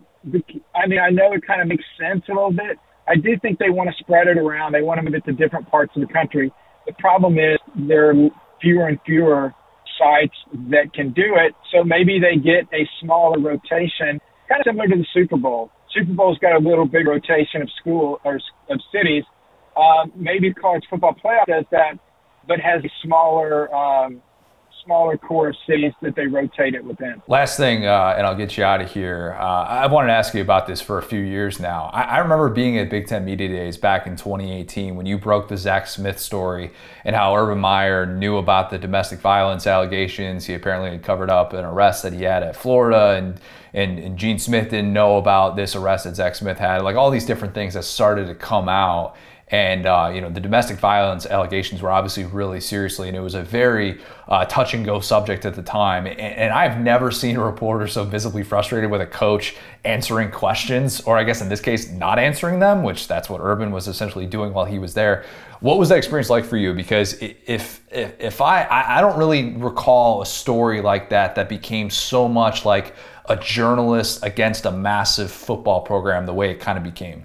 I 0.74 0.86
mean, 0.88 0.98
I 0.98 1.10
know 1.10 1.32
it 1.32 1.46
kind 1.46 1.60
of 1.60 1.68
makes 1.68 1.84
sense 1.98 2.24
a 2.28 2.32
little 2.32 2.50
bit. 2.50 2.78
I 3.06 3.14
do 3.14 3.38
think 3.40 3.58
they 3.58 3.70
want 3.70 3.88
to 3.90 3.94
spread 4.02 4.26
it 4.26 4.36
around. 4.36 4.72
They 4.72 4.82
want 4.82 4.98
to 4.98 5.02
move 5.04 5.14
it 5.14 5.24
to 5.26 5.32
different 5.32 5.70
parts 5.70 5.92
of 5.94 6.06
the 6.06 6.12
country. 6.12 6.52
The 6.86 6.92
problem 6.94 7.38
is 7.38 7.58
there 7.76 8.10
are 8.10 8.14
fewer 8.60 8.88
and 8.88 8.98
fewer 9.06 9.54
sites 9.96 10.34
that 10.70 10.92
can 10.92 11.12
do 11.12 11.36
it. 11.36 11.54
So 11.72 11.84
maybe 11.84 12.18
they 12.18 12.36
get 12.36 12.66
a 12.74 12.88
smaller 13.00 13.38
rotation, 13.38 14.20
kind 14.48 14.60
of 14.60 14.64
similar 14.64 14.88
to 14.88 14.96
the 14.96 15.06
Super 15.14 15.36
Bowl. 15.36 15.70
Super 15.94 16.12
Bowl's 16.12 16.38
got 16.38 16.54
a 16.54 16.58
little 16.58 16.86
big 16.86 17.06
rotation 17.06 17.62
of 17.62 17.70
school 17.80 18.20
or 18.24 18.36
of 18.70 18.80
cities. 18.92 19.24
Um, 19.76 20.12
maybe 20.14 20.52
college 20.52 20.84
football 20.88 21.14
playoff 21.14 21.46
does 21.46 21.64
that, 21.70 21.98
but 22.48 22.60
has 22.60 22.84
a 22.84 22.90
smaller 23.04 23.74
um, 23.74 24.22
smaller 24.86 25.18
core 25.18 25.52
cities 25.66 25.92
that 26.00 26.14
they 26.14 26.26
rotate 26.26 26.74
it 26.74 26.84
within. 26.84 27.20
Last 27.26 27.56
thing, 27.56 27.84
uh, 27.84 28.14
and 28.16 28.26
I'll 28.26 28.36
get 28.36 28.56
you 28.56 28.64
out 28.64 28.80
of 28.80 28.90
here. 28.90 29.36
Uh, 29.38 29.64
I 29.64 29.86
wanted 29.86 30.08
to 30.08 30.14
ask 30.14 30.32
you 30.32 30.40
about 30.40 30.66
this 30.66 30.80
for 30.80 30.98
a 30.98 31.02
few 31.02 31.20
years 31.20 31.60
now. 31.60 31.90
I, 31.92 32.02
I, 32.02 32.18
remember 32.18 32.48
being 32.48 32.78
at 32.78 32.88
Big 32.88 33.06
Ten 33.06 33.24
Media 33.24 33.48
Days 33.48 33.76
back 33.76 34.06
in 34.06 34.16
2018 34.16 34.96
when 34.96 35.04
you 35.04 35.18
broke 35.18 35.48
the 35.48 35.56
Zach 35.56 35.88
Smith 35.88 36.18
story 36.18 36.70
and 37.04 37.14
how 37.14 37.36
Urban 37.36 37.58
Meyer 37.58 38.06
knew 38.06 38.36
about 38.36 38.70
the 38.70 38.78
domestic 38.78 39.18
violence 39.18 39.66
allegations. 39.66 40.46
He 40.46 40.54
apparently 40.54 40.90
had 40.90 41.02
covered 41.02 41.30
up 41.30 41.52
an 41.52 41.64
arrest 41.64 42.04
that 42.04 42.12
he 42.12 42.22
had 42.22 42.42
at 42.42 42.56
Florida, 42.56 43.16
and, 43.16 43.40
and, 43.74 43.98
and 43.98 44.16
Gene 44.16 44.38
Smith 44.38 44.70
didn't 44.70 44.92
know 44.92 45.18
about 45.18 45.56
this 45.56 45.74
arrest 45.74 46.04
that 46.04 46.14
Zach 46.14 46.36
Smith 46.36 46.58
had. 46.58 46.82
Like 46.82 46.96
all 46.96 47.10
these 47.10 47.26
different 47.26 47.54
things 47.54 47.74
that 47.74 47.84
started 47.84 48.28
to 48.28 48.34
come 48.34 48.68
out 48.68 49.16
and 49.48 49.86
uh, 49.86 50.10
you 50.12 50.20
know 50.20 50.28
the 50.28 50.40
domestic 50.40 50.76
violence 50.78 51.24
allegations 51.24 51.80
were 51.80 51.90
obviously 51.90 52.24
really 52.24 52.60
seriously, 52.60 53.06
and 53.06 53.16
it 53.16 53.20
was 53.20 53.34
a 53.34 53.42
very 53.42 54.00
uh, 54.26 54.44
touch 54.46 54.74
and 54.74 54.84
go 54.84 54.98
subject 54.98 55.44
at 55.44 55.54
the 55.54 55.62
time. 55.62 56.06
And, 56.06 56.18
and, 56.18 56.52
I've 56.52 56.80
never 56.80 57.12
seen 57.12 57.36
a 57.36 57.44
reporter 57.44 57.86
so 57.86 58.02
visibly 58.02 58.42
frustrated 58.42 58.90
with 58.90 59.00
a 59.00 59.06
coach 59.06 59.54
answering 59.84 60.32
questions, 60.32 61.00
or 61.02 61.16
I 61.16 61.22
guess 61.22 61.42
in 61.42 61.48
this 61.48 61.60
case, 61.60 61.90
not 61.92 62.18
answering 62.18 62.58
them, 62.58 62.82
which 62.82 63.06
that's 63.06 63.30
what 63.30 63.40
Urban 63.40 63.70
was 63.70 63.86
essentially 63.86 64.26
doing 64.26 64.52
while 64.52 64.64
he 64.64 64.80
was 64.80 64.94
there. 64.94 65.24
What 65.60 65.78
was 65.78 65.90
that 65.90 65.98
experience 65.98 66.28
like 66.28 66.44
for 66.44 66.56
you? 66.56 66.74
Because 66.74 67.16
if 67.20 67.82
if, 67.92 68.20
if 68.20 68.40
I 68.40 68.66
I 68.68 69.00
don't 69.00 69.16
really 69.16 69.52
recall 69.52 70.22
a 70.22 70.26
story 70.26 70.80
like 70.80 71.08
that 71.10 71.36
that 71.36 71.48
became 71.48 71.88
so 71.88 72.26
much 72.26 72.64
like 72.64 72.96
a 73.26 73.36
journalist 73.36 74.24
against 74.24 74.66
a 74.66 74.72
massive 74.72 75.30
football 75.30 75.82
program 75.82 76.26
the 76.26 76.34
way 76.34 76.50
it 76.50 76.58
kind 76.58 76.76
of 76.76 76.82
became. 76.82 77.24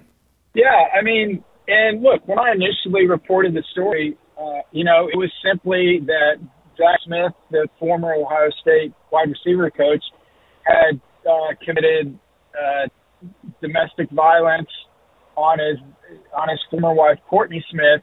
Yeah, 0.54 0.88
I 0.94 1.02
mean, 1.02 1.42
and 1.72 2.02
look, 2.02 2.26
when 2.28 2.38
I 2.38 2.52
initially 2.52 3.06
reported 3.06 3.54
the 3.54 3.64
story, 3.72 4.16
uh, 4.38 4.60
you 4.72 4.84
know, 4.84 5.08
it 5.12 5.16
was 5.16 5.30
simply 5.42 6.00
that 6.06 6.36
Zach 6.76 7.00
Smith, 7.04 7.32
the 7.50 7.68
former 7.78 8.12
Ohio 8.14 8.50
State 8.60 8.92
wide 9.10 9.28
receiver 9.28 9.70
coach, 9.70 10.04
had 10.64 11.00
uh, 11.28 11.54
committed 11.64 12.18
uh, 12.52 12.88
domestic 13.60 14.10
violence 14.10 14.68
on 15.36 15.58
his 15.58 15.78
on 16.36 16.48
his 16.48 16.60
former 16.70 16.92
wife 16.92 17.18
Courtney 17.28 17.64
Smith 17.70 18.02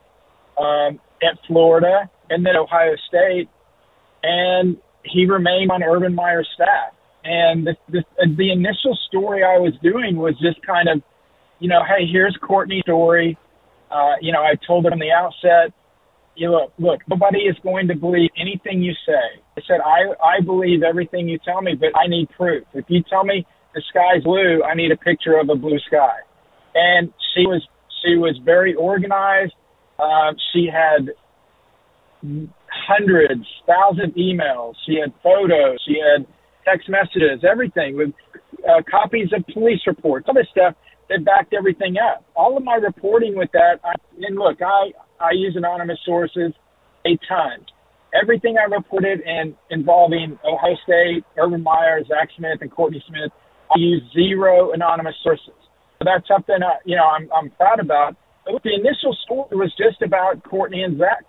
um, 0.58 0.99
at 1.21 1.38
Florida, 1.47 2.10
and 2.29 2.45
then 2.45 2.55
Ohio 2.55 2.95
State, 3.08 3.49
and 4.23 4.77
he 5.03 5.25
remained 5.25 5.71
on 5.71 5.84
Urban 5.84 6.15
Meyer's 6.15 6.49
staff. 6.55 6.93
And 7.23 7.67
the, 7.67 7.75
the, 7.89 8.03
the 8.38 8.51
initial 8.51 8.97
story 9.08 9.43
I 9.43 9.60
was 9.60 9.73
doing 9.84 10.15
was 10.15 10.34
just 10.39 10.65
kind 10.65 10.88
of, 10.88 11.03
you 11.60 11.67
know, 11.67 11.82
hey, 11.84 12.08
here's 12.10 12.38
Courtney's 12.41 12.82
story. 12.84 13.38
Uh, 13.91 14.13
you 14.21 14.32
know, 14.32 14.41
I 14.41 14.54
told 14.65 14.86
her 14.86 14.91
from 14.91 14.99
the 14.99 15.12
outset, 15.12 15.73
you 16.36 16.52
look, 16.52 16.71
look, 16.78 17.02
nobody 17.10 17.39
is 17.39 17.56
going 17.63 17.88
to 17.88 17.95
believe 17.95 18.30
anything 18.39 18.82
you 18.82 18.93
say. 19.06 19.41
I 19.58 19.62
said, 19.67 19.80
I, 19.84 20.13
I 20.23 20.41
believe 20.41 20.84
everything 20.84 21.28
you 21.28 21.39
tell 21.43 21.62
me, 21.62 21.75
but 21.75 21.89
I 21.97 22.08
need 22.08 22.30
proof. 22.30 22.63
If 22.73 22.86
you 22.88 23.04
tell 23.10 23.23
me 23.23 23.45
the 23.73 23.82
sky's 23.89 24.23
blue, 24.23 24.63
I 24.63 24.73
need 24.73 24.91
a 24.91 24.97
picture 24.97 25.38
of 25.38 25.49
a 25.49 25.56
blue 25.56 25.80
sky. 25.80 26.19
And 26.75 27.12
she 27.34 27.41
was, 27.41 27.67
she 28.04 28.15
was 28.15 28.39
very 28.45 28.73
organized. 28.75 29.54
Uh, 29.97 30.34
she 30.54 30.69
had 30.71 31.10
hundreds, 32.88 33.45
thousands 33.67 34.10
of 34.10 34.15
emails. 34.15 34.75
She 34.86 34.95
had 34.95 35.12
photos. 35.21 35.80
She 35.86 35.97
had 35.99 36.25
text 36.63 36.88
messages, 36.89 37.43
everything 37.49 37.97
with 37.97 38.10
uh, 38.63 38.82
copies 38.89 39.30
of 39.36 39.43
police 39.54 39.82
reports, 39.88 40.25
all 40.28 40.34
this 40.34 40.47
stuff 40.52 40.75
that 41.10 41.26
backed 41.26 41.54
everything 41.54 41.95
up. 41.98 42.24
All 42.36 42.56
of 42.58 42.63
my 42.63 42.76
reporting 42.76 43.36
with 43.36 43.50
that, 43.54 43.80
I, 43.84 43.93
and 44.22 44.38
look, 44.38 44.62
I, 44.62 44.93
I 45.19 45.32
use 45.34 45.54
anonymous 45.56 46.00
sources 46.06 46.54
a 47.06 47.17
ton. 47.28 47.65
Everything 48.19 48.56
I 48.58 48.65
reported 48.74 49.22
in 49.22 49.56
involving 49.69 50.39
Ohio 50.45 50.76
State, 50.84 51.24
Urban 51.38 51.62
Meyer, 51.62 52.02
Zach 52.08 52.30
Smith, 52.38 52.60
and 52.62 52.72
Courtney 52.72 53.04
Smith, 53.08 53.32
I 53.69 53.78
use 53.78 54.02
zero 54.13 54.72
anonymous 54.72 55.15
sources. 55.24 55.54
So 56.00 56.06
that's 56.06 56.28
something 56.28 56.56
I, 56.63 56.80
you 56.86 56.95
know 56.95 57.06
I'm 57.06 57.30
I'm 57.36 57.50
proud 57.52 57.80
about. 57.80 58.15
But 58.45 58.63
the 58.63 58.74
initial 58.74 59.15
story 59.26 59.52
was 59.52 59.72
just 59.78 60.02
about 60.02 60.43
Courtney 60.43 60.82
and 60.82 60.98
Zach. 60.98 61.26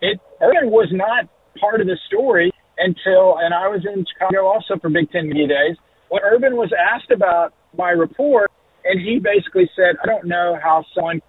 It 0.00 0.18
Urban 0.40 0.70
was 0.70 0.88
not 0.92 1.28
part 1.60 1.80
of 1.80 1.86
the 1.86 1.98
story 2.06 2.52
until, 2.78 3.36
and 3.38 3.52
I 3.52 3.68
was 3.68 3.84
in 3.84 4.06
Chicago 4.08 4.46
also 4.46 4.80
for 4.80 4.88
Big 4.88 5.10
Ten 5.10 5.28
Media 5.28 5.48
Days. 5.48 5.76
When 6.08 6.22
Urban 6.24 6.56
was 6.56 6.72
asked 6.72 7.10
about 7.10 7.52
my 7.76 7.90
report, 7.90 8.50
and 8.84 9.00
he 9.00 9.18
basically 9.18 9.70
said, 9.76 9.96
"I 10.02 10.06
don't 10.06 10.26
know 10.26 10.58
how 10.62 10.84
someone 10.94 11.20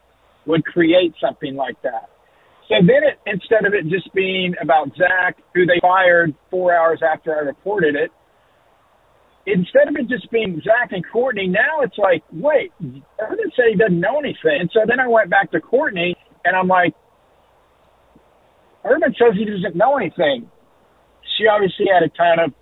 would 0.46 0.66
create 0.66 1.14
something 1.20 1.56
like 1.56 1.82
that." 1.84 2.10
So 2.68 2.76
then, 2.80 3.04
it, 3.04 3.20
instead 3.26 3.66
of 3.66 3.74
it 3.74 3.88
just 3.90 4.14
being 4.14 4.56
about 4.62 4.90
Zach, 4.96 5.38
who 5.54 5.66
they 5.66 5.80
fired 5.82 6.34
four 6.50 6.74
hours 6.74 7.02
after 7.04 7.36
I 7.36 7.40
reported 7.40 7.96
it, 7.96 8.12
instead 9.46 9.88
of 9.88 9.96
it 9.96 10.08
just 10.08 10.30
being 10.32 10.62
Zach 10.64 10.92
and 10.92 11.04
Courtney, 11.12 11.48
now 11.48 11.82
it's 11.82 11.98
like, 11.98 12.24
wait, 12.32 12.72
Urban 13.20 13.52
said 13.56 13.66
he 13.72 13.76
doesn't 13.76 14.00
know 14.00 14.20
anything. 14.20 14.62
And 14.62 14.70
so 14.74 14.82
then 14.88 15.00
I 15.00 15.08
went 15.08 15.30
back 15.30 15.52
to 15.52 15.60
Courtney, 15.60 16.16
and 16.46 16.56
I'm 16.56 16.68
like, 16.68 16.94
Urban 18.86 19.14
says 19.20 19.38
he 19.38 19.46
doesn't 19.46 19.76
know 19.76 19.98
anything. 19.98 20.50
She 21.38 21.48
obviously 21.48 21.86
had 21.92 22.04
a 22.04 22.10
ton 22.10 22.40
of 22.40 22.54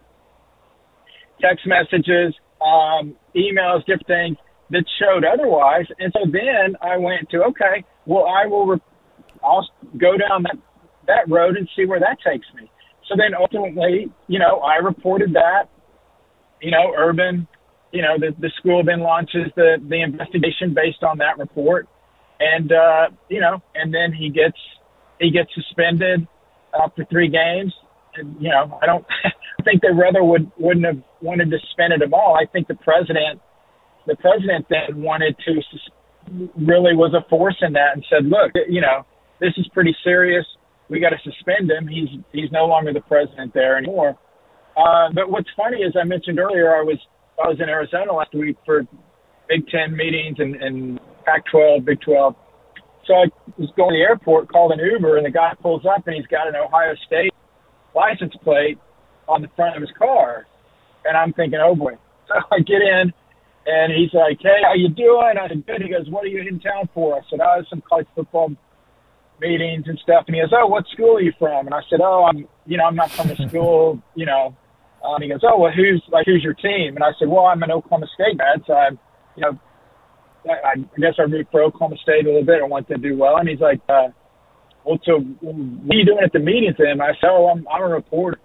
text 1.42 1.66
messages, 1.66 2.34
um, 2.62 3.16
emails, 3.36 3.80
different 3.86 4.08
things 4.08 4.38
that 4.72 4.84
showed 5.00 5.24
otherwise. 5.26 5.86
And 6.00 6.14
so 6.14 6.30
then 6.32 6.76
I 6.82 6.98
went 6.98 7.30
to, 7.32 7.44
okay, 7.46 7.84
well, 8.06 8.26
I 8.26 8.46
will, 8.46 8.66
re- 8.68 8.82
I'll 9.44 9.68
go 9.98 10.18
down 10.18 10.44
that, 10.44 10.58
that 11.08 11.30
road 11.30 11.58
and 11.58 11.68
see 11.76 11.86
where 11.86 12.00
that 12.00 12.18
takes 12.26 12.46
me. 12.56 12.70
So 13.08 13.16
then 13.18 13.34
ultimately, 13.34 14.12
you 14.28 14.40
know, 14.40 14.60
I 14.60 14.76
reported 14.76 15.34
that, 15.34 15.70
you 16.62 16.72
know, 16.72 16.94
Urban, 16.96 17.48
you 17.92 18.04
know, 18.04 18.20
the, 18.20 18.36
the 18.40 18.52
school 18.58 18.84
then 18.84 19.00
launches 19.00 19.52
the, 19.56 19.78
the 19.88 20.02
investigation 20.02 20.76
based 20.76 21.04
on 21.04 21.18
that 21.18 21.38
report. 21.40 21.88
And, 22.40 22.72
uh, 22.72 23.08
you 23.30 23.42
know, 23.42 23.62
and 23.74 23.94
then 23.94 24.14
he 24.14 24.30
gets, 24.30 24.58
he 25.20 25.32
gets 25.32 25.50
suspended 25.56 26.28
uh, 26.74 26.90
for 26.96 27.06
three 27.06 27.30
games. 27.30 27.74
You 28.40 28.50
know, 28.50 28.80
I 28.82 28.86
don't 28.86 29.06
think 29.64 29.82
they 29.82 29.92
rather 29.94 30.24
would 30.24 30.52
wouldn't 30.58 30.86
have 30.86 31.02
wanted 31.22 31.52
to 31.52 31.58
suspend 31.60 31.94
it 31.94 32.02
at 32.02 32.14
all. 32.14 32.38
I 32.40 32.46
think 32.46 32.68
the 32.68 32.76
president, 32.76 33.42
the 34.08 34.16
president 34.18 34.66
then 34.70 35.02
wanted 35.02 35.36
to 35.46 35.62
really 36.58 36.96
was 36.96 37.14
a 37.14 37.28
force 37.30 37.58
in 37.62 37.74
that 37.74 37.96
and 37.96 38.06
said, 38.10 38.26
look, 38.26 38.52
you 38.68 38.82
know, 38.82 39.06
this 39.40 39.54
is 39.58 39.68
pretty 39.74 39.96
serious. 40.04 40.46
We 40.90 41.00
got 41.00 41.10
to 41.10 41.20
suspend 41.24 41.72
him. 41.72 41.88
He's 41.88 42.10
he's 42.32 42.52
no 42.52 42.66
longer 42.66 42.94
the 42.94 43.02
president 43.02 43.54
there 43.54 43.78
anymore. 43.78 44.18
Uh, 44.78 45.10
but 45.14 45.30
what's 45.30 45.50
funny 45.58 45.78
is 45.78 45.94
I 46.00 46.06
mentioned 46.06 46.40
earlier, 46.40 46.76
I 46.76 46.82
was 46.82 46.98
I 47.44 47.48
was 47.48 47.58
in 47.62 47.70
Arizona 47.70 48.14
last 48.14 48.34
week 48.34 48.58
for 48.66 48.84
Big 49.48 49.68
Ten 49.68 49.96
meetings 49.96 50.38
and, 50.40 50.56
and 50.56 51.00
Pac-12, 51.26 51.86
Big 51.86 52.02
12 52.02 52.36
so 53.10 53.16
I 53.16 53.26
was 53.58 53.74
going 53.76 53.90
to 53.90 53.98
the 53.98 54.06
airport, 54.06 54.52
called 54.54 54.72
an 54.72 54.80
Uber, 54.80 55.18
and 55.18 55.26
the 55.26 55.32
guy 55.32 55.54
pulls 55.60 55.82
up 55.84 56.06
and 56.06 56.16
he's 56.16 56.28
got 56.28 56.48
an 56.48 56.56
Ohio 56.56 56.94
State 57.08 57.34
license 57.96 58.34
plate 58.44 58.78
on 59.28 59.42
the 59.42 59.50
front 59.56 59.76
of 59.76 59.82
his 59.82 59.92
car. 59.98 60.46
And 61.06 61.16
I'm 61.18 61.34
thinking, 61.34 61.60
oh 61.62 61.76
boy. 61.76 61.94
So 62.30 62.36
I 62.52 62.60
get 62.60 62.84
in 62.84 63.12
and 63.66 63.92
he's 63.92 64.14
like, 64.14 64.38
hey, 64.40 64.62
how 64.64 64.76
you 64.76 64.90
doing? 64.90 65.34
I 65.42 65.48
said, 65.48 65.66
good. 65.66 65.82
He 65.82 65.90
goes, 65.90 66.08
what 66.10 66.26
are 66.26 66.28
you 66.28 66.42
in 66.48 66.60
town 66.60 66.90
for? 66.94 67.16
I 67.16 67.22
said, 67.28 67.40
oh, 67.42 67.64
some 67.70 67.82
college 67.90 68.06
football 68.14 68.52
meetings 69.42 69.86
and 69.88 69.98
stuff. 70.04 70.26
And 70.28 70.36
he 70.36 70.42
goes, 70.42 70.54
oh, 70.54 70.68
what 70.68 70.86
school 70.94 71.18
are 71.18 71.22
you 71.22 71.34
from? 71.40 71.66
And 71.66 71.74
I 71.74 71.82
said, 71.90 72.00
oh, 72.02 72.26
I'm, 72.26 72.48
you 72.66 72.78
know, 72.78 72.86
I'm 72.86 72.96
not 72.96 73.12
from 73.12 73.30
the 73.30 73.36
school, 73.48 74.02
you 74.16 74.26
know. 74.26 74.56
Um, 75.04 75.22
he 75.22 75.30
goes, 75.30 75.42
oh, 75.44 75.60
well, 75.60 75.72
who's 75.72 76.04
like, 76.10 76.26
who's 76.26 76.44
your 76.44 76.54
team? 76.54 76.96
And 76.96 77.04
I 77.04 77.12
said, 77.18 77.30
well, 77.30 77.46
I'm 77.46 77.64
an 77.64 77.72
Oklahoma 77.72 78.08
State 78.14 78.38
grad, 78.38 78.62
so 78.68 78.74
I'm, 78.74 79.00
you 79.36 79.44
know, 79.44 79.60
I, 80.46 80.72
I 80.72 81.00
guess 81.00 81.16
I 81.18 81.24
root 81.24 81.48
for 81.52 81.64
Oklahoma 81.64 81.96
State 82.02 82.26
a 82.26 82.30
little 82.30 82.46
bit. 82.46 82.62
I 82.62 82.66
want 82.66 82.88
them 82.90 83.02
to 83.02 83.10
do 83.10 83.18
well. 83.18 83.38
And 83.38 83.48
he's 83.48 83.60
like, 83.60 83.80
uh, 83.88 84.10
well, 84.90 85.00
so 85.06 85.22
what 85.22 85.94
are 85.94 86.00
you 86.00 86.06
doing 86.06 86.26
at 86.26 86.34
the 86.34 86.40
meetings 86.40 86.76
then? 86.80 87.00
I 87.00 87.14
said, 87.22 87.30
oh, 87.30 87.54
I'm, 87.54 87.68
I'm 87.70 87.84
a 87.84 87.94
reporter. 87.94 88.40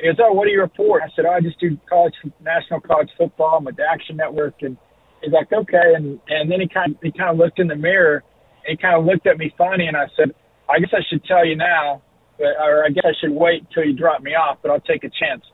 He 0.00 0.08
goes, 0.08 0.16
oh, 0.18 0.32
what 0.32 0.46
do 0.46 0.50
you 0.50 0.60
report? 0.60 1.02
I 1.06 1.14
said, 1.14 1.24
oh, 1.26 1.30
I 1.30 1.40
just 1.40 1.60
do 1.60 1.78
college, 1.88 2.14
national 2.42 2.80
college 2.80 3.08
football. 3.16 3.58
I'm 3.58 3.64
with 3.64 3.76
the 3.76 3.84
Action 3.86 4.16
Network. 4.16 4.54
And 4.62 4.76
he's 5.22 5.32
like, 5.32 5.52
okay. 5.52 5.94
And, 5.94 6.18
and 6.26 6.50
then 6.50 6.60
he 6.60 6.66
kind 6.66 6.96
of, 6.96 6.98
he 7.00 7.12
kind 7.12 7.30
of 7.30 7.38
looked 7.38 7.60
in 7.60 7.68
the 7.68 7.76
mirror 7.76 8.24
and 8.66 8.76
he 8.76 8.82
kind 8.82 8.98
of 8.98 9.06
looked 9.06 9.28
at 9.28 9.38
me 9.38 9.54
funny. 9.56 9.86
And 9.86 9.96
I 9.96 10.06
said, 10.16 10.34
I 10.68 10.80
guess 10.80 10.90
I 10.92 11.06
should 11.08 11.24
tell 11.24 11.46
you 11.46 11.56
now, 11.56 12.02
but, 12.36 12.58
or 12.58 12.84
I 12.84 12.90
guess 12.90 13.04
I 13.06 13.14
should 13.22 13.30
wait 13.32 13.62
until 13.68 13.84
you 13.84 13.96
drop 13.96 14.22
me 14.22 14.32
off, 14.32 14.58
but 14.60 14.72
I'll 14.72 14.80
take 14.80 15.04
a 15.04 15.10
chance. 15.14 15.46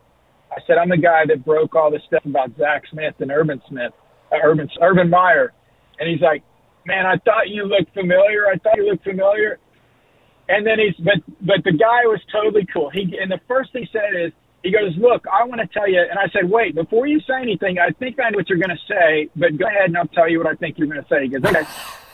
I 0.50 0.58
said, 0.66 0.78
I'm 0.80 0.88
the 0.88 0.96
guy 0.96 1.22
that 1.28 1.44
broke 1.44 1.76
all 1.76 1.90
this 1.92 2.02
stuff 2.08 2.24
about 2.24 2.56
Zach 2.58 2.82
Smith 2.90 3.14
and 3.20 3.30
Urban 3.30 3.60
Smith, 3.68 3.92
uh, 4.32 4.36
Urban, 4.42 4.68
Urban 4.80 5.08
Meyer 5.08 5.52
and 6.02 6.10
he's 6.10 6.20
like, 6.20 6.42
man, 6.86 7.06
I 7.06 7.16
thought 7.24 7.48
you 7.48 7.64
looked 7.64 7.94
familiar. 7.94 8.48
I 8.52 8.58
thought 8.58 8.76
you 8.76 8.90
looked 8.90 9.04
familiar. 9.04 9.58
And 10.52 10.66
then 10.66 10.78
he's, 10.78 10.94
but, 10.96 11.24
but 11.40 11.64
the 11.64 11.72
guy 11.72 12.04
was 12.04 12.20
totally 12.30 12.66
cool. 12.66 12.90
He, 12.90 13.16
and 13.18 13.30
the 13.30 13.40
first 13.48 13.72
thing 13.72 13.84
he 13.84 13.88
said 13.90 14.12
is, 14.14 14.32
he 14.62 14.70
goes, 14.70 14.94
look, 14.96 15.24
I 15.26 15.44
want 15.44 15.60
to 15.60 15.66
tell 15.66 15.88
you. 15.88 15.98
And 15.98 16.18
I 16.18 16.28
said, 16.28 16.48
wait, 16.48 16.74
before 16.74 17.06
you 17.06 17.20
say 17.20 17.40
anything, 17.40 17.78
I 17.78 17.90
think 17.90 18.20
I 18.20 18.30
know 18.30 18.36
what 18.36 18.48
you're 18.48 18.58
going 18.58 18.76
to 18.76 18.84
say, 18.86 19.28
but 19.34 19.56
go 19.56 19.66
ahead 19.66 19.86
and 19.86 19.96
I'll 19.96 20.06
tell 20.06 20.28
you 20.28 20.38
what 20.38 20.46
I 20.46 20.54
think 20.54 20.78
you're 20.78 20.86
going 20.86 21.02
to 21.02 21.08
say. 21.08 21.26
Goes, 21.26 21.42
okay. 21.44 21.64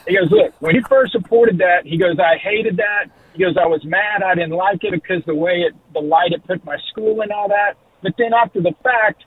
He 0.07 0.17
goes, 0.17 0.31
look, 0.31 0.55
when 0.61 0.75
he 0.75 0.81
first 0.89 1.15
reported 1.15 1.59
that, 1.59 1.85
he 1.85 1.99
goes, 1.99 2.17
I 2.19 2.39
hated 2.39 2.79
that. 2.79 3.11
He 3.35 3.45
goes, 3.45 3.57
I 3.61 3.67
was 3.67 3.85
mad. 3.85 4.23
I 4.23 4.35
didn't 4.35 4.57
like 4.57 4.83
it 4.83 4.93
because 4.93 5.23
the 5.27 5.35
way 5.35 5.67
it, 5.69 5.75
the 5.93 6.01
light 6.01 6.33
it 6.33 6.47
put 6.47 6.65
my 6.65 6.79
school 6.91 7.21
and 7.21 7.31
all 7.31 7.49
that. 7.49 7.75
But 8.03 8.15
then 8.17 8.33
after 8.33 8.63
the 8.63 8.73
fact, 8.83 9.25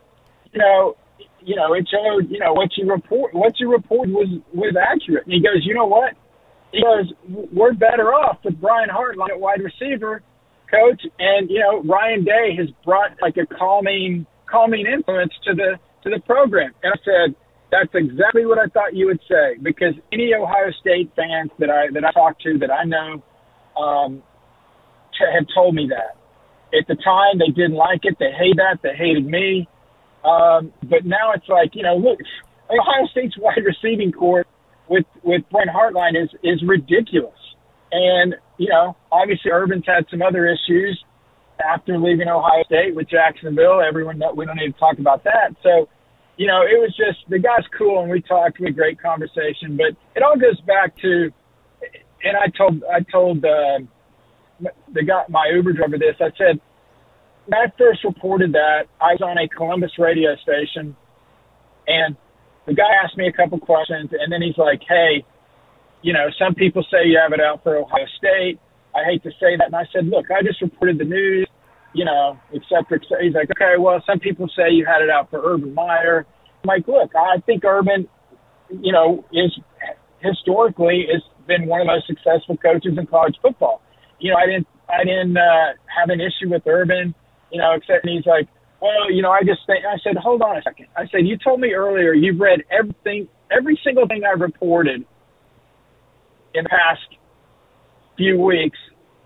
you 0.52 0.58
know, 0.58 0.96
you 1.44 1.54
know, 1.54 1.74
it 1.74 1.88
showed, 1.88 2.28
you 2.28 2.40
know, 2.40 2.52
what 2.52 2.76
you 2.76 2.90
report, 2.90 3.34
what 3.34 3.60
you 3.60 3.70
report 3.70 4.08
was 4.08 4.28
was 4.52 4.74
accurate. 4.76 5.24
And 5.24 5.32
he 5.32 5.40
goes, 5.40 5.64
you 5.64 5.74
know 5.74 5.86
what? 5.86 6.14
Goes, 6.72 7.12
we're 7.52 7.74
better 7.74 8.14
off 8.14 8.38
with 8.44 8.60
Brian 8.60 8.88
Hartline 8.88 9.30
at 9.30 9.38
wide 9.38 9.60
receiver, 9.60 10.22
coach, 10.70 11.02
and 11.18 11.50
you 11.50 11.60
know, 11.60 11.82
Ryan 11.82 12.24
Day 12.24 12.56
has 12.56 12.68
brought 12.84 13.10
like 13.20 13.36
a 13.36 13.46
calming, 13.46 14.26
calming 14.50 14.86
influence 14.86 15.32
to 15.44 15.54
the 15.54 15.78
to 16.04 16.10
the 16.10 16.20
program. 16.20 16.72
And 16.82 16.94
I 16.94 16.98
said, 17.04 17.36
that's 17.70 17.90
exactly 17.94 18.46
what 18.46 18.58
I 18.58 18.66
thought 18.66 18.94
you 18.94 19.06
would 19.06 19.20
say 19.28 19.56
because 19.60 19.94
any 20.12 20.32
Ohio 20.34 20.70
State 20.80 21.10
fans 21.16 21.50
that 21.58 21.70
I 21.70 21.90
that 21.92 22.04
I 22.04 22.12
talked 22.12 22.42
to 22.42 22.58
that 22.58 22.70
I 22.70 22.84
know 22.84 23.22
um, 23.76 24.22
have 25.18 25.46
told 25.54 25.74
me 25.74 25.88
that. 25.88 26.16
At 26.76 26.86
the 26.88 26.96
time, 26.96 27.38
they 27.38 27.52
didn't 27.52 27.76
like 27.76 28.00
it. 28.04 28.16
They 28.18 28.32
hate 28.32 28.56
that. 28.56 28.80
They 28.82 28.96
hated 28.96 29.26
me. 29.26 29.68
Um, 30.24 30.72
but 30.82 31.04
now 31.04 31.32
it's 31.34 31.48
like, 31.48 31.74
you 31.74 31.82
know, 31.82 31.96
look, 31.96 32.18
Ohio 32.70 33.06
State's 33.10 33.36
wide 33.38 33.64
receiving 33.64 34.12
core 34.12 34.46
with 34.88 35.04
with 35.22 35.42
Brent 35.50 35.70
Hartline 35.70 36.22
is 36.22 36.30
is 36.42 36.62
ridiculous. 36.66 37.38
And 37.92 38.34
you 38.58 38.68
know, 38.68 38.96
obviously 39.10 39.50
Urban's 39.50 39.84
had 39.86 40.06
some 40.10 40.22
other 40.22 40.46
issues 40.46 41.02
after 41.60 41.98
leaving 41.98 42.28
Ohio 42.28 42.62
State 42.64 42.94
with 42.94 43.08
Jacksonville. 43.08 43.80
Everyone 43.80 44.18
that 44.18 44.36
we 44.36 44.46
don't 44.46 44.56
need 44.56 44.72
to 44.72 44.78
talk 44.78 44.98
about 44.98 45.24
that. 45.24 45.54
So, 45.62 45.88
you 46.36 46.46
know, 46.46 46.62
it 46.62 46.78
was 46.80 46.94
just 46.96 47.28
the 47.28 47.38
guy's 47.38 47.66
cool, 47.76 48.00
and 48.00 48.10
we 48.10 48.20
talked. 48.22 48.58
We 48.58 48.66
had 48.66 48.74
a 48.74 48.76
great 48.76 49.00
conversation. 49.00 49.76
But 49.76 49.96
it 50.16 50.22
all 50.22 50.36
goes 50.36 50.60
back 50.62 50.96
to, 51.02 51.30
and 52.24 52.36
I 52.36 52.48
told 52.56 52.82
I 52.84 53.00
told 53.10 53.44
uh, 53.44 53.78
the 54.92 55.04
guy 55.04 55.24
my 55.28 55.50
Uber 55.54 55.72
driver 55.74 55.98
this. 55.98 56.16
I 56.20 56.30
said 56.36 56.60
when 57.46 57.60
I 57.60 57.72
first 57.76 58.04
reported 58.04 58.52
that, 58.52 58.84
I 59.00 59.12
was 59.12 59.22
on 59.22 59.38
a 59.38 59.48
Columbus 59.48 59.92
radio 59.98 60.36
station, 60.36 60.96
and 61.86 62.16
the 62.66 62.74
guy 62.74 62.90
asked 63.02 63.16
me 63.16 63.26
a 63.26 63.32
couple 63.32 63.58
questions, 63.58 64.10
and 64.12 64.32
then 64.32 64.42
he's 64.42 64.58
like, 64.58 64.80
"Hey, 64.86 65.24
you 66.02 66.12
know, 66.12 66.26
some 66.38 66.54
people 66.54 66.84
say 66.90 67.06
you 67.06 67.18
have 67.18 67.32
it 67.32 67.40
out 67.40 67.62
for 67.62 67.76
Ohio 67.76 68.06
State. 68.18 68.58
I 68.94 69.04
hate 69.04 69.22
to 69.22 69.30
say 69.40 69.56
that. 69.56 69.66
And 69.66 69.76
I 69.76 69.86
said, 69.92 70.06
look, 70.06 70.26
I 70.30 70.42
just 70.42 70.60
reported 70.60 70.98
the 70.98 71.04
news, 71.04 71.48
you 71.94 72.04
know, 72.04 72.38
cetera, 72.68 72.98
et. 73.00 73.22
He's 73.22 73.34
like, 73.34 73.50
okay, 73.50 73.78
well, 73.78 74.02
some 74.06 74.18
people 74.18 74.48
say 74.48 74.70
you 74.70 74.84
had 74.84 75.00
it 75.00 75.10
out 75.10 75.30
for 75.30 75.40
Urban 75.42 75.72
Meyer. 75.72 76.26
I'm 76.62 76.68
like, 76.68 76.86
look, 76.86 77.12
I 77.14 77.40
think 77.46 77.64
Urban, 77.64 78.08
you 78.70 78.92
know, 78.92 79.24
is 79.32 79.56
historically 80.20 81.06
has 81.12 81.22
been 81.46 81.66
one 81.66 81.80
of 81.80 81.86
the 81.86 81.92
most 81.92 82.06
successful 82.06 82.56
coaches 82.56 82.98
in 82.98 83.06
college 83.06 83.36
football. 83.40 83.80
You 84.18 84.32
know, 84.32 84.36
I 84.36 84.46
didn't, 84.46 84.66
I 84.88 85.04
didn't 85.04 85.36
uh, 85.36 85.72
have 85.86 86.10
an 86.10 86.20
issue 86.20 86.50
with 86.50 86.66
Urban, 86.66 87.14
you 87.50 87.58
know, 87.58 87.72
except 87.72 88.06
he's 88.06 88.26
like, 88.26 88.48
well, 88.82 89.12
you 89.12 89.22
know, 89.22 89.30
I 89.30 89.42
just 89.46 89.60
think, 89.64 89.84
I 89.86 89.96
said, 90.02 90.16
hold 90.16 90.42
on 90.42 90.56
a 90.56 90.62
second. 90.62 90.88
I 90.96 91.06
said, 91.06 91.22
you 91.22 91.38
told 91.38 91.60
me 91.60 91.70
earlier 91.70 92.14
you've 92.14 92.40
read 92.40 92.64
everything, 92.68 93.28
every 93.48 93.78
single 93.84 94.08
thing 94.08 94.22
I've 94.24 94.40
reported 94.40 95.06
in 96.54 96.64
the 96.64 96.68
past 96.68 97.00
few 98.16 98.40
weeks 98.40 98.78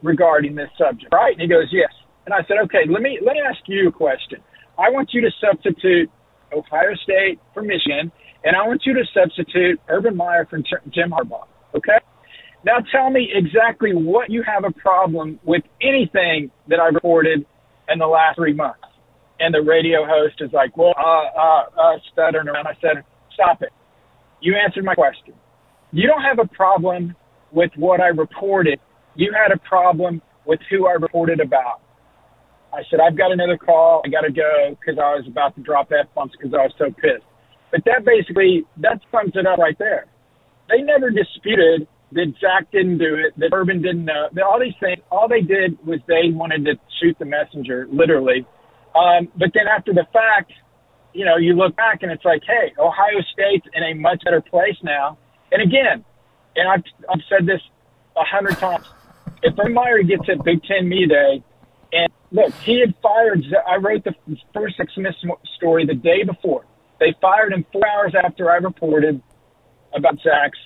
regarding 0.03 0.55
this 0.55 0.69
subject, 0.77 1.11
right? 1.11 1.33
And 1.33 1.41
he 1.41 1.49
goes, 1.49 1.69
yes. 1.73 1.89
And 2.27 2.35
I 2.35 2.45
said, 2.47 2.59
okay, 2.65 2.85
let 2.87 3.01
me 3.01 3.19
let 3.25 3.33
me 3.33 3.41
ask 3.41 3.61
you 3.67 3.89
a 3.89 3.93
question. 3.93 4.43
I 4.79 4.91
want 4.91 5.11
you 5.15 5.23
to 5.23 5.31
substitute 5.41 6.11
Ohio 6.53 6.95
State 7.03 7.41
for 7.55 7.63
Michigan, 7.63 8.13
and 8.45 8.57
I 8.57 8.67
want 8.67 8.83
you 8.85 8.93
to 8.93 9.05
substitute 9.15 9.81
Urban 9.89 10.17
Meyer 10.17 10.47
for 10.51 10.59
Jim 10.59 11.13
Harbaugh. 11.13 11.47
Okay. 11.75 11.99
Now 12.65 12.79
tell 12.93 13.11
me 13.11 13.31
exactly 13.33 13.95
what 13.95 14.29
you 14.29 14.43
have 14.43 14.65
a 14.65 14.73
problem 14.73 15.41
with 15.45 15.63
anything 15.81 16.51
that 16.69 16.79
I 16.79 16.89
reported 16.89 17.47
in 17.89 17.99
the 17.99 18.07
last 18.07 18.37
three 18.37 18.53
months. 18.53 18.81
And 19.39 19.55
the 19.55 19.61
radio 19.61 20.07
host 20.07 20.37
is 20.41 20.51
like, 20.53 20.77
well, 20.77 20.95
uh, 20.97 21.39
uh, 21.39 21.65
uh, 21.79 21.99
stuttering 22.13 22.49
around. 22.49 22.67
I 22.67 22.75
said, 22.81 23.05
stop 23.35 23.63
it. 23.63 23.71
You 24.41 24.55
answered 24.55 24.85
my 24.85 24.95
question. 24.95 25.35
You 25.93 26.07
don't 26.07 26.23
have 26.23 26.39
a 26.39 26.49
problem 26.55 27.15
with 27.53 27.71
what 27.77 28.01
I 28.01 28.09
reported. 28.09 28.81
You 29.15 29.33
had 29.33 29.55
a 29.55 29.59
problem 29.59 30.23
with 30.47 30.61
who 30.71 30.87
I 30.87 30.93
reported 30.93 31.41
about. 31.41 31.81
I 32.73 32.83
said, 32.91 33.01
I've 33.01 33.17
got 33.17 33.33
another 33.33 33.57
call. 33.57 34.03
I 34.05 34.09
got 34.09 34.23
to 34.23 34.33
go 34.33 34.77
because 34.79 34.99
I 34.99 35.17
was 35.17 35.25
about 35.27 35.55
to 35.57 35.63
drop 35.63 35.91
F 35.93 36.07
bombs 36.15 36.33
because 36.33 36.53
I 36.53 36.65
was 36.65 36.73
so 36.79 36.87
pissed. 36.87 37.25
But 37.71 37.81
that 37.85 38.05
basically, 38.05 38.65
that 38.79 39.01
sums 39.11 39.33
it 39.35 39.47
up 39.47 39.59
right 39.59 39.79
there. 39.79 40.07
They 40.69 40.83
never 40.83 41.11
disputed 41.11 41.89
that 42.13 42.33
Zach 42.41 42.71
didn't 42.73 42.99
do 42.99 43.15
it, 43.15 43.39
that 43.39 43.51
Urban 43.53 43.83
didn't 43.83 44.05
know. 44.05 44.29
That 44.33 44.45
all 44.45 44.61
these 44.61 44.75
things, 44.81 45.01
all 45.11 45.29
they 45.29 45.41
did 45.41 45.79
was 45.87 46.01
they 46.07 46.31
wanted 46.31 46.65
to 46.67 46.75
shoot 47.01 47.17
the 47.19 47.25
messenger, 47.25 47.87
literally. 47.91 48.47
Um, 48.97 49.29
but 49.37 49.51
then 49.55 49.69
after 49.69 49.93
the 49.93 50.07
fact, 50.13 50.53
you 51.13 51.25
know, 51.25 51.37
you 51.37 51.55
look 51.55 51.77
back 51.77 52.03
and 52.03 52.11
it's 52.11 52.25
like, 52.25 52.43
hey, 52.47 52.73
Ohio 52.79 53.21
State's 53.33 53.67
in 53.75 53.83
a 53.83 53.95
much 53.95 54.23
better 54.25 54.41
place 54.41 54.77
now. 54.83 55.19
And 55.53 55.63
again, 55.63 56.05
and 56.57 56.69
I've, 56.69 56.83
I've 57.09 57.23
said 57.29 57.47
this 57.47 57.61
a 58.17 58.25
hundred 58.25 58.59
times. 58.59 58.87
If 59.43 59.59
Urban 59.59 59.75
Meyer 59.75 60.03
gets 60.03 60.29
a 60.29 60.43
Big 60.43 60.63
Ten 60.65 60.89
Media 60.89 61.09
Day, 61.09 61.45
and 61.93 62.13
look, 62.33 62.53
he 62.55 62.81
had 62.81 62.95
fired. 63.03 63.45
I 63.69 63.77
wrote 63.77 64.05
the 64.05 64.15
first 64.53 64.77
Zach 64.77 64.89
Smith 64.95 65.15
story 65.57 65.87
the 65.87 65.95
day 65.95 66.25
before. 66.25 66.65
They 66.99 67.15
fired 67.21 67.53
him 67.53 67.65
four 67.73 67.87
hours 67.87 68.15
after 68.25 68.51
I 68.51 68.57
reported 68.57 69.23
about 69.95 70.15
Zach's, 70.23 70.59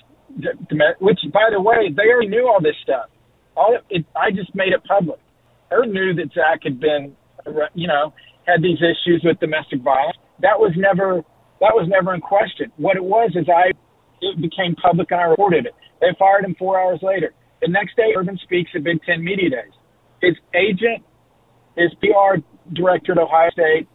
which, 0.99 1.19
by 1.33 1.49
the 1.51 1.61
way, 1.61 1.91
they 1.95 2.09
already 2.09 2.29
knew 2.29 2.47
all 2.47 2.61
this 2.61 2.75
stuff. 2.81 3.09
All 3.55 3.77
it, 3.89 4.05
I 4.15 4.31
just 4.31 4.55
made 4.55 4.73
it 4.73 4.83
public. 4.85 5.19
Urban 5.71 5.93
knew 5.93 6.13
that 6.15 6.33
Zach 6.33 6.63
had 6.63 6.79
been, 6.79 7.15
you 7.73 7.87
know, 7.87 8.13
had 8.47 8.61
these 8.61 8.77
issues 8.77 9.21
with 9.23 9.39
domestic 9.39 9.81
violence. 9.81 10.17
That 10.41 10.59
was 10.59 10.73
never 10.75 11.23
that 11.59 11.73
was 11.73 11.87
never 11.87 12.13
in 12.13 12.21
question. 12.21 12.71
What 12.77 12.97
it 12.97 13.03
was 13.03 13.31
is 13.35 13.47
I 13.47 13.71
it 14.21 14.41
became 14.41 14.75
public 14.75 15.11
and 15.11 15.19
I 15.19 15.25
reported 15.25 15.65
it. 15.65 15.73
They 15.99 16.07
fired 16.17 16.45
him 16.45 16.55
four 16.57 16.79
hours 16.79 16.99
later. 17.01 17.33
The 17.61 17.67
next 17.67 17.95
day, 17.95 18.13
Urban 18.17 18.39
speaks 18.43 18.71
at 18.75 18.83
Big 18.83 19.01
Ten 19.03 19.23
Media 19.23 19.49
Days. 19.49 19.73
His 20.21 20.35
agent, 20.55 21.03
his 21.77 21.91
PR 22.01 22.41
director 22.73 23.13
at 23.13 23.17
Ohio 23.19 23.49
State, 23.51 23.87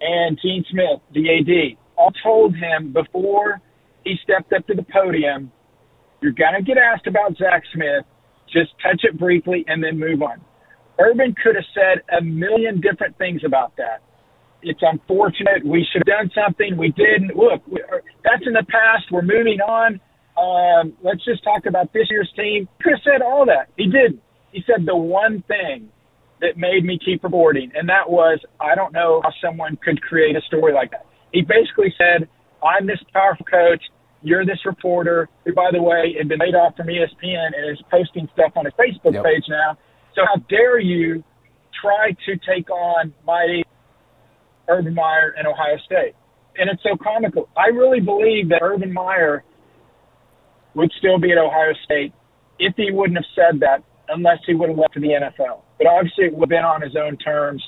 and 0.00 0.38
Gene 0.42 0.64
Smith, 0.70 1.00
the 1.14 1.30
AD, 1.30 1.78
all 1.96 2.12
told 2.22 2.56
him 2.56 2.92
before 2.92 3.60
he 4.04 4.16
stepped 4.24 4.52
up 4.52 4.66
to 4.66 4.74
the 4.74 4.84
podium, 4.92 5.52
you're 6.20 6.32
going 6.32 6.54
to 6.56 6.62
get 6.62 6.76
asked 6.78 7.06
about 7.06 7.36
Zach 7.36 7.62
Smith. 7.72 8.04
Just 8.52 8.72
touch 8.82 9.00
it 9.04 9.18
briefly 9.18 9.64
and 9.68 9.82
then 9.82 9.98
move 9.98 10.22
on. 10.22 10.40
Urban 10.98 11.34
could 11.42 11.56
have 11.56 11.64
said 11.74 12.02
a 12.16 12.22
million 12.22 12.80
different 12.80 13.16
things 13.18 13.42
about 13.44 13.76
that. 13.76 14.02
It's 14.62 14.80
unfortunate. 14.82 15.64
We 15.64 15.86
should 15.92 16.02
have 16.06 16.28
done 16.28 16.30
something. 16.34 16.76
We 16.76 16.90
didn't. 16.90 17.36
Look, 17.36 17.62
that's 18.22 18.46
in 18.46 18.52
the 18.52 18.64
past. 18.68 19.10
We're 19.10 19.22
moving 19.22 19.60
on. 19.60 20.00
Um, 20.38 20.94
let's 21.02 21.24
just 21.24 21.42
talk 21.42 21.66
about 21.66 21.92
this 21.92 22.06
year's 22.10 22.30
team. 22.36 22.68
Could 22.80 22.92
have 22.92 23.02
said 23.04 23.22
all 23.22 23.44
that. 23.46 23.68
He 23.76 23.86
didn't. 23.86 24.22
He 24.52 24.62
said 24.66 24.86
the 24.86 24.96
one 24.96 25.42
thing 25.48 25.88
that 26.40 26.56
made 26.56 26.84
me 26.84 26.98
keep 27.02 27.24
reporting, 27.24 27.72
and 27.74 27.88
that 27.88 28.08
was 28.08 28.38
I 28.60 28.74
don't 28.74 28.92
know 28.92 29.20
how 29.24 29.30
someone 29.42 29.78
could 29.82 30.00
create 30.02 30.36
a 30.36 30.40
story 30.42 30.72
like 30.72 30.90
that. 30.90 31.06
He 31.32 31.42
basically 31.42 31.92
said, 31.96 32.28
I'm 32.62 32.86
this 32.86 33.00
powerful 33.12 33.46
coach. 33.46 33.82
You're 34.22 34.44
this 34.44 34.60
reporter 34.64 35.28
who, 35.44 35.52
by 35.52 35.70
the 35.72 35.82
way, 35.82 36.14
had 36.16 36.28
been 36.28 36.38
laid 36.38 36.54
off 36.54 36.76
from 36.76 36.86
ESPN 36.86 37.50
and 37.56 37.72
is 37.72 37.82
posting 37.90 38.28
stuff 38.32 38.52
on 38.54 38.66
his 38.66 38.74
Facebook 38.74 39.14
yep. 39.14 39.24
page 39.24 39.44
now. 39.48 39.76
So 40.14 40.22
how 40.26 40.36
dare 40.48 40.78
you 40.78 41.24
try 41.80 42.12
to 42.26 42.36
take 42.46 42.70
on 42.70 43.12
my 43.26 43.62
Urban 44.68 44.94
Meyer 44.94 45.34
and 45.36 45.46
Ohio 45.46 45.76
State? 45.84 46.14
And 46.56 46.68
it's 46.68 46.82
so 46.82 46.96
comical. 47.02 47.48
I 47.56 47.68
really 47.68 48.00
believe 48.00 48.50
that 48.50 48.60
Urban 48.62 48.92
Meyer 48.92 49.42
would 50.74 50.92
still 50.98 51.18
be 51.18 51.32
at 51.32 51.38
Ohio 51.38 51.72
State 51.84 52.12
if 52.58 52.74
he 52.76 52.90
wouldn't 52.90 53.16
have 53.16 53.26
said 53.34 53.60
that 53.60 53.82
unless 54.08 54.38
he 54.46 54.54
would 54.54 54.68
have 54.68 54.78
left 54.78 54.94
for 54.94 55.00
the 55.00 55.08
NFL. 55.08 55.62
But 55.78 55.86
obviously, 55.86 56.26
it 56.26 56.32
would 56.34 56.42
have 56.42 56.48
been 56.48 56.64
on 56.64 56.82
his 56.82 56.96
own 56.96 57.16
terms, 57.16 57.62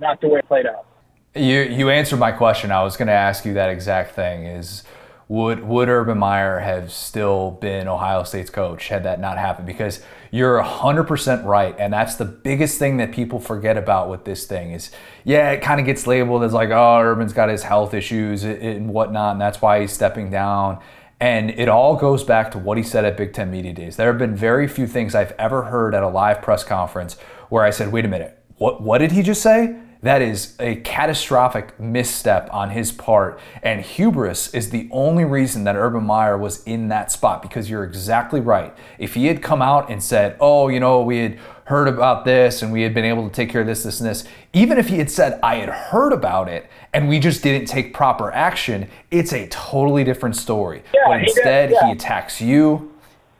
not 0.00 0.20
the 0.20 0.28
way 0.28 0.38
it 0.38 0.48
played 0.48 0.66
out. 0.66 0.86
You 1.34 1.60
you 1.62 1.90
answered 1.90 2.18
my 2.18 2.32
question. 2.32 2.72
I 2.72 2.82
was 2.82 2.96
going 2.96 3.06
to 3.06 3.12
ask 3.12 3.44
you 3.44 3.54
that 3.54 3.70
exact 3.70 4.14
thing. 4.14 4.46
Is 4.46 4.82
would 5.28 5.62
would 5.62 5.88
Urban 5.88 6.18
Meyer 6.18 6.58
have 6.58 6.90
still 6.90 7.52
been 7.52 7.86
Ohio 7.86 8.24
State's 8.24 8.50
coach 8.50 8.88
had 8.88 9.04
that 9.04 9.20
not 9.20 9.38
happened? 9.38 9.66
Because 9.66 10.02
you're 10.30 10.62
100% 10.62 11.44
right, 11.44 11.74
and 11.78 11.92
that's 11.92 12.14
the 12.14 12.24
biggest 12.24 12.78
thing 12.78 12.98
that 12.98 13.10
people 13.10 13.40
forget 13.40 13.76
about 13.76 14.08
with 14.08 14.24
this 14.24 14.46
thing 14.46 14.70
is, 14.72 14.90
yeah, 15.24 15.50
it 15.50 15.60
kind 15.60 15.80
of 15.80 15.86
gets 15.86 16.06
labeled 16.06 16.44
as 16.44 16.52
like, 16.52 16.70
oh, 16.70 17.00
Urban's 17.00 17.32
got 17.32 17.48
his 17.48 17.64
health 17.64 17.94
issues 17.94 18.44
and 18.44 18.90
whatnot, 18.90 19.32
and 19.32 19.40
that's 19.40 19.60
why 19.60 19.80
he's 19.80 19.92
stepping 19.92 20.30
down. 20.30 20.80
And 21.18 21.50
it 21.50 21.68
all 21.68 21.96
goes 21.96 22.24
back 22.24 22.52
to 22.52 22.58
what 22.58 22.78
he 22.78 22.84
said 22.84 23.04
at 23.04 23.16
Big 23.16 23.32
Ten 23.32 23.50
Media 23.50 23.72
Days. 23.72 23.96
There 23.96 24.06
have 24.06 24.18
been 24.18 24.36
very 24.36 24.68
few 24.68 24.86
things 24.86 25.14
I've 25.14 25.32
ever 25.32 25.64
heard 25.64 25.94
at 25.94 26.02
a 26.02 26.08
live 26.08 26.40
press 26.42 26.64
conference 26.64 27.18
where 27.48 27.64
I 27.64 27.70
said, 27.70 27.92
wait 27.92 28.04
a 28.04 28.08
minute, 28.08 28.38
what, 28.56 28.80
what 28.80 28.98
did 28.98 29.12
he 29.12 29.22
just 29.22 29.42
say? 29.42 29.78
That 30.02 30.22
is 30.22 30.54
a 30.58 30.76
catastrophic 30.76 31.78
misstep 31.78 32.48
on 32.52 32.70
his 32.70 32.90
part. 32.90 33.38
And 33.62 33.82
hubris 33.82 34.52
is 34.54 34.70
the 34.70 34.88
only 34.90 35.24
reason 35.24 35.64
that 35.64 35.76
Urban 35.76 36.04
Meyer 36.04 36.38
was 36.38 36.62
in 36.64 36.88
that 36.88 37.12
spot 37.12 37.42
because 37.42 37.68
you're 37.68 37.84
exactly 37.84 38.40
right. 38.40 38.74
If 38.98 39.14
he 39.14 39.26
had 39.26 39.42
come 39.42 39.60
out 39.60 39.90
and 39.90 40.02
said, 40.02 40.36
oh, 40.40 40.68
you 40.68 40.80
know, 40.80 41.02
we 41.02 41.18
had 41.18 41.38
heard 41.64 41.86
about 41.86 42.24
this 42.24 42.62
and 42.62 42.72
we 42.72 42.82
had 42.82 42.94
been 42.94 43.04
able 43.04 43.28
to 43.28 43.34
take 43.34 43.50
care 43.50 43.60
of 43.60 43.66
this, 43.66 43.82
this, 43.82 44.00
and 44.00 44.08
this, 44.08 44.24
even 44.52 44.78
if 44.78 44.88
he 44.88 44.96
had 44.98 45.10
said, 45.10 45.38
I 45.42 45.56
had 45.56 45.68
heard 45.68 46.12
about 46.12 46.48
it 46.48 46.68
and 46.92 47.08
we 47.08 47.18
just 47.18 47.42
didn't 47.42 47.66
take 47.66 47.92
proper 47.92 48.32
action, 48.32 48.88
it's 49.10 49.32
a 49.32 49.46
totally 49.48 50.02
different 50.02 50.34
story. 50.34 50.82
Yeah, 50.94 51.00
but 51.06 51.22
instead, 51.22 51.68
he, 51.68 51.74
yeah. 51.74 51.86
he 51.86 51.92
attacks 51.92 52.40
you 52.40 52.92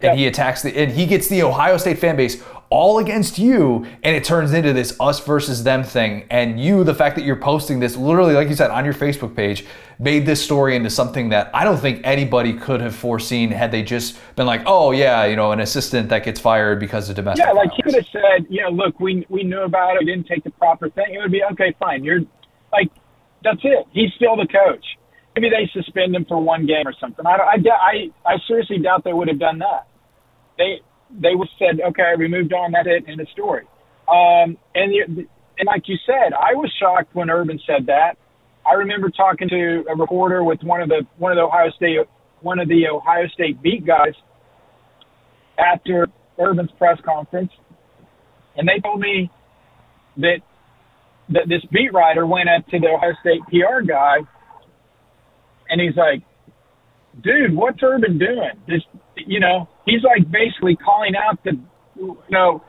and 0.03 0.19
he 0.19 0.27
attacks 0.27 0.63
the, 0.63 0.77
and 0.77 0.93
he 0.93 1.07
gets 1.07 1.29
the 1.29 1.43
Ohio 1.43 1.77
State 1.77 1.99
fan 1.99 2.17
base 2.17 2.43
all 2.71 2.99
against 2.99 3.39
you 3.39 3.85
and 4.03 4.17
it 4.17 4.25
turns 4.25 4.53
into 4.53 4.73
this 4.73 4.97
us 5.01 5.19
versus 5.25 5.65
them 5.65 5.83
thing. 5.83 6.25
And 6.31 6.61
you 6.61 6.85
the 6.85 6.95
fact 6.95 7.17
that 7.17 7.25
you're 7.25 7.37
posting 7.37 7.81
this 7.81 7.97
literally 7.97 8.35
like 8.35 8.49
you 8.49 8.55
said 8.55 8.71
on 8.71 8.85
your 8.85 8.95
facebook 8.95 9.35
page 9.35 9.67
made 9.99 10.25
this 10.25 10.43
story 10.43 10.77
into 10.77 10.89
something 10.89 11.29
that 11.29 11.51
i 11.53 11.65
don't 11.65 11.79
think 11.79 12.01
anybody 12.05 12.53
could 12.55 12.81
have 12.81 12.95
foreseen 12.95 13.51
had 13.51 13.71
they 13.71 13.83
just 13.83 14.19
been 14.37 14.47
like 14.47 14.63
oh 14.67 14.93
yeah 14.93 15.25
you 15.25 15.37
know 15.37 15.53
an 15.53 15.61
assistant 15.61 16.09
that 16.09 16.25
gets 16.25 16.41
fired 16.41 16.81
because 16.81 17.09
of 17.11 17.17
domestic 17.17 17.45
yeah 17.45 17.53
like 17.53 17.71
he 17.77 17.83
could 17.83 17.95
have 17.95 18.07
said 18.13 18.47
yeah 18.49 18.67
look 18.67 18.99
we 18.99 19.27
we 19.29 19.43
knew 19.43 19.61
about 19.61 19.97
it 19.97 19.99
we 20.01 20.07
didn't 20.07 20.27
take 20.27 20.43
the 20.45 20.51
proper 20.51 20.89
thing. 20.89 21.15
It 21.15 21.19
would 21.19 21.33
be 21.33 21.43
okay 21.53 21.75
fine 21.79 22.05
you're 22.05 22.21
like 22.73 22.91
that's 23.43 23.61
it. 23.63 23.87
He's 23.93 24.13
still 24.17 24.37
the 24.37 24.47
coach. 24.47 24.85
Maybe 25.35 25.49
they 25.49 25.71
suspend 25.73 26.15
him 26.15 26.25
for 26.27 26.41
one 26.41 26.67
game 26.67 26.87
or 26.87 26.95
something. 27.01 27.27
I 27.27 27.31
i 27.31 27.57
i, 27.57 28.11
I 28.27 28.37
seriously 28.47 28.79
doubt 28.79 29.05
they 29.05 29.13
would 29.13 29.29
have 29.29 29.39
done 29.39 29.59
that. 29.59 29.87
They 30.59 30.81
they 31.13 31.35
would 31.35 31.49
said, 31.59 31.81
okay, 31.81 32.13
we 32.19 32.29
moved 32.29 32.53
on. 32.53 32.73
That's 32.73 32.89
it 32.89 33.09
in 33.09 33.19
the 33.19 33.27
story. 33.33 33.65
Um, 34.09 34.57
and 34.75 35.27
and 35.59 35.67
like 35.67 35.83
you 35.87 35.97
said, 36.07 36.33
I 36.33 36.55
was 36.55 36.73
shocked 36.81 37.15
when 37.15 37.31
Urban 37.31 37.61
said 37.67 37.87
that. 37.87 38.17
I 38.67 38.75
remember 38.75 39.11
talking 39.11 39.49
to 39.49 39.85
a 39.91 39.97
reporter 39.97 40.45
with 40.45 40.63
one 40.63 40.81
of 40.81 40.89
the 40.89 41.07
one 41.19 41.33
of 41.33 41.37
the 41.37 41.43
Ohio 41.43 41.71
State 41.77 41.99
one 42.41 42.59
of 42.59 42.69
the 42.69 42.89
Ohio 42.89 43.27
State 43.35 43.61
beat 43.63 43.87
guys 43.87 44.15
after 45.59 46.07
Urban's 46.39 46.71
press 46.79 46.99
conference, 47.05 47.53
and 48.57 48.67
they 48.67 48.81
told 48.81 49.01
me 49.01 49.31
that 50.17 50.39
that 51.31 51.49
this 51.49 51.63
beat 51.71 51.93
writer 51.93 52.27
went 52.27 52.49
up 52.49 52.67
to 52.69 52.79
the 52.79 52.89
Ohio 52.89 53.13
State 53.21 53.41
PR 53.49 53.83
guy, 53.87 54.19
and 55.69 55.81
he's 55.81 55.97
like, 55.97 56.23
"Dude, 57.23 57.55
what's 57.55 57.83
Urban 57.83 58.19
doing? 58.19 58.53
This, 58.67 58.83
you 59.17 59.41
know, 59.41 59.69
he's 59.91 60.05
like 60.05 60.31
basically 60.31 60.77
calling 60.77 61.15
out 61.17 61.43
the, 61.45 61.59
you 61.97 62.17
know, 62.31 62.63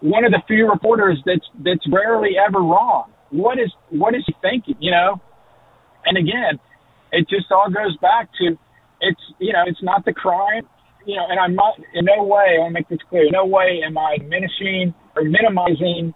one 0.00 0.24
of 0.24 0.32
the 0.32 0.42
few 0.48 0.68
reporters 0.68 1.18
that's 1.24 1.46
that's 1.62 1.86
rarely 1.90 2.30
ever 2.36 2.58
wrong. 2.58 3.12
What 3.30 3.58
is 3.58 3.70
what 3.90 4.14
is 4.14 4.22
he 4.26 4.34
thinking? 4.42 4.76
You 4.80 4.90
know, 4.90 5.20
and 6.04 6.18
again, 6.18 6.58
it 7.12 7.28
just 7.28 7.52
all 7.52 7.70
goes 7.70 7.96
back 7.98 8.28
to 8.40 8.58
it's 9.00 9.20
you 9.38 9.52
know 9.52 9.62
it's 9.66 9.82
not 9.82 10.04
the 10.04 10.12
crime. 10.12 10.66
You 11.04 11.16
know, 11.16 11.26
and 11.28 11.38
I'm 11.38 11.54
not 11.54 11.74
in 11.94 12.04
no 12.04 12.24
way. 12.24 12.58
I 12.58 12.62
want 12.62 12.74
to 12.74 12.80
make 12.80 12.88
this 12.88 13.00
clear. 13.08 13.26
In 13.26 13.32
no 13.32 13.44
way 13.44 13.82
am 13.84 13.98
I 13.98 14.18
diminishing 14.18 14.94
or 15.16 15.22
minimizing 15.22 16.14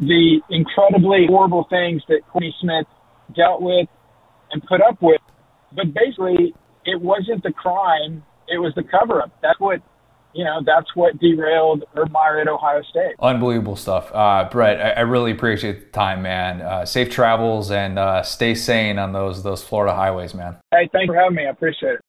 the 0.00 0.40
incredibly 0.50 1.26
horrible 1.28 1.66
things 1.70 2.02
that 2.08 2.20
Courtney 2.30 2.54
Smith 2.60 2.86
dealt 3.34 3.62
with 3.62 3.88
and 4.50 4.62
put 4.68 4.80
up 4.82 5.00
with. 5.00 5.20
But 5.74 5.94
basically, 5.94 6.54
it 6.84 7.00
wasn't 7.00 7.42
the 7.42 7.52
crime; 7.52 8.24
it 8.48 8.58
was 8.58 8.74
the 8.74 8.82
cover-up. 8.82 9.30
That's 9.42 9.60
what 9.60 9.80
you 10.34 10.44
know, 10.44 10.60
that's 10.64 10.94
what 10.94 11.18
derailed 11.18 11.84
Urban 11.94 12.12
Meyer 12.12 12.40
at 12.40 12.48
Ohio 12.48 12.82
State. 12.82 13.14
Unbelievable 13.20 13.76
stuff. 13.76 14.10
Uh, 14.12 14.48
Brett, 14.50 14.80
I, 14.80 15.00
I, 15.00 15.00
really 15.02 15.30
appreciate 15.30 15.80
the 15.80 15.90
time, 15.98 16.22
man. 16.22 16.60
Uh, 16.60 16.84
safe 16.84 17.08
travels 17.08 17.70
and 17.70 17.98
uh, 17.98 18.22
stay 18.22 18.54
sane 18.54 18.98
on 18.98 19.12
those 19.12 19.42
those 19.42 19.62
Florida 19.62 19.94
highways, 19.94 20.34
man. 20.34 20.56
Hey, 20.72 20.88
thanks 20.92 21.06
for 21.06 21.14
having 21.14 21.36
me. 21.36 21.46
I 21.46 21.50
appreciate 21.50 21.94
it. 21.94 22.00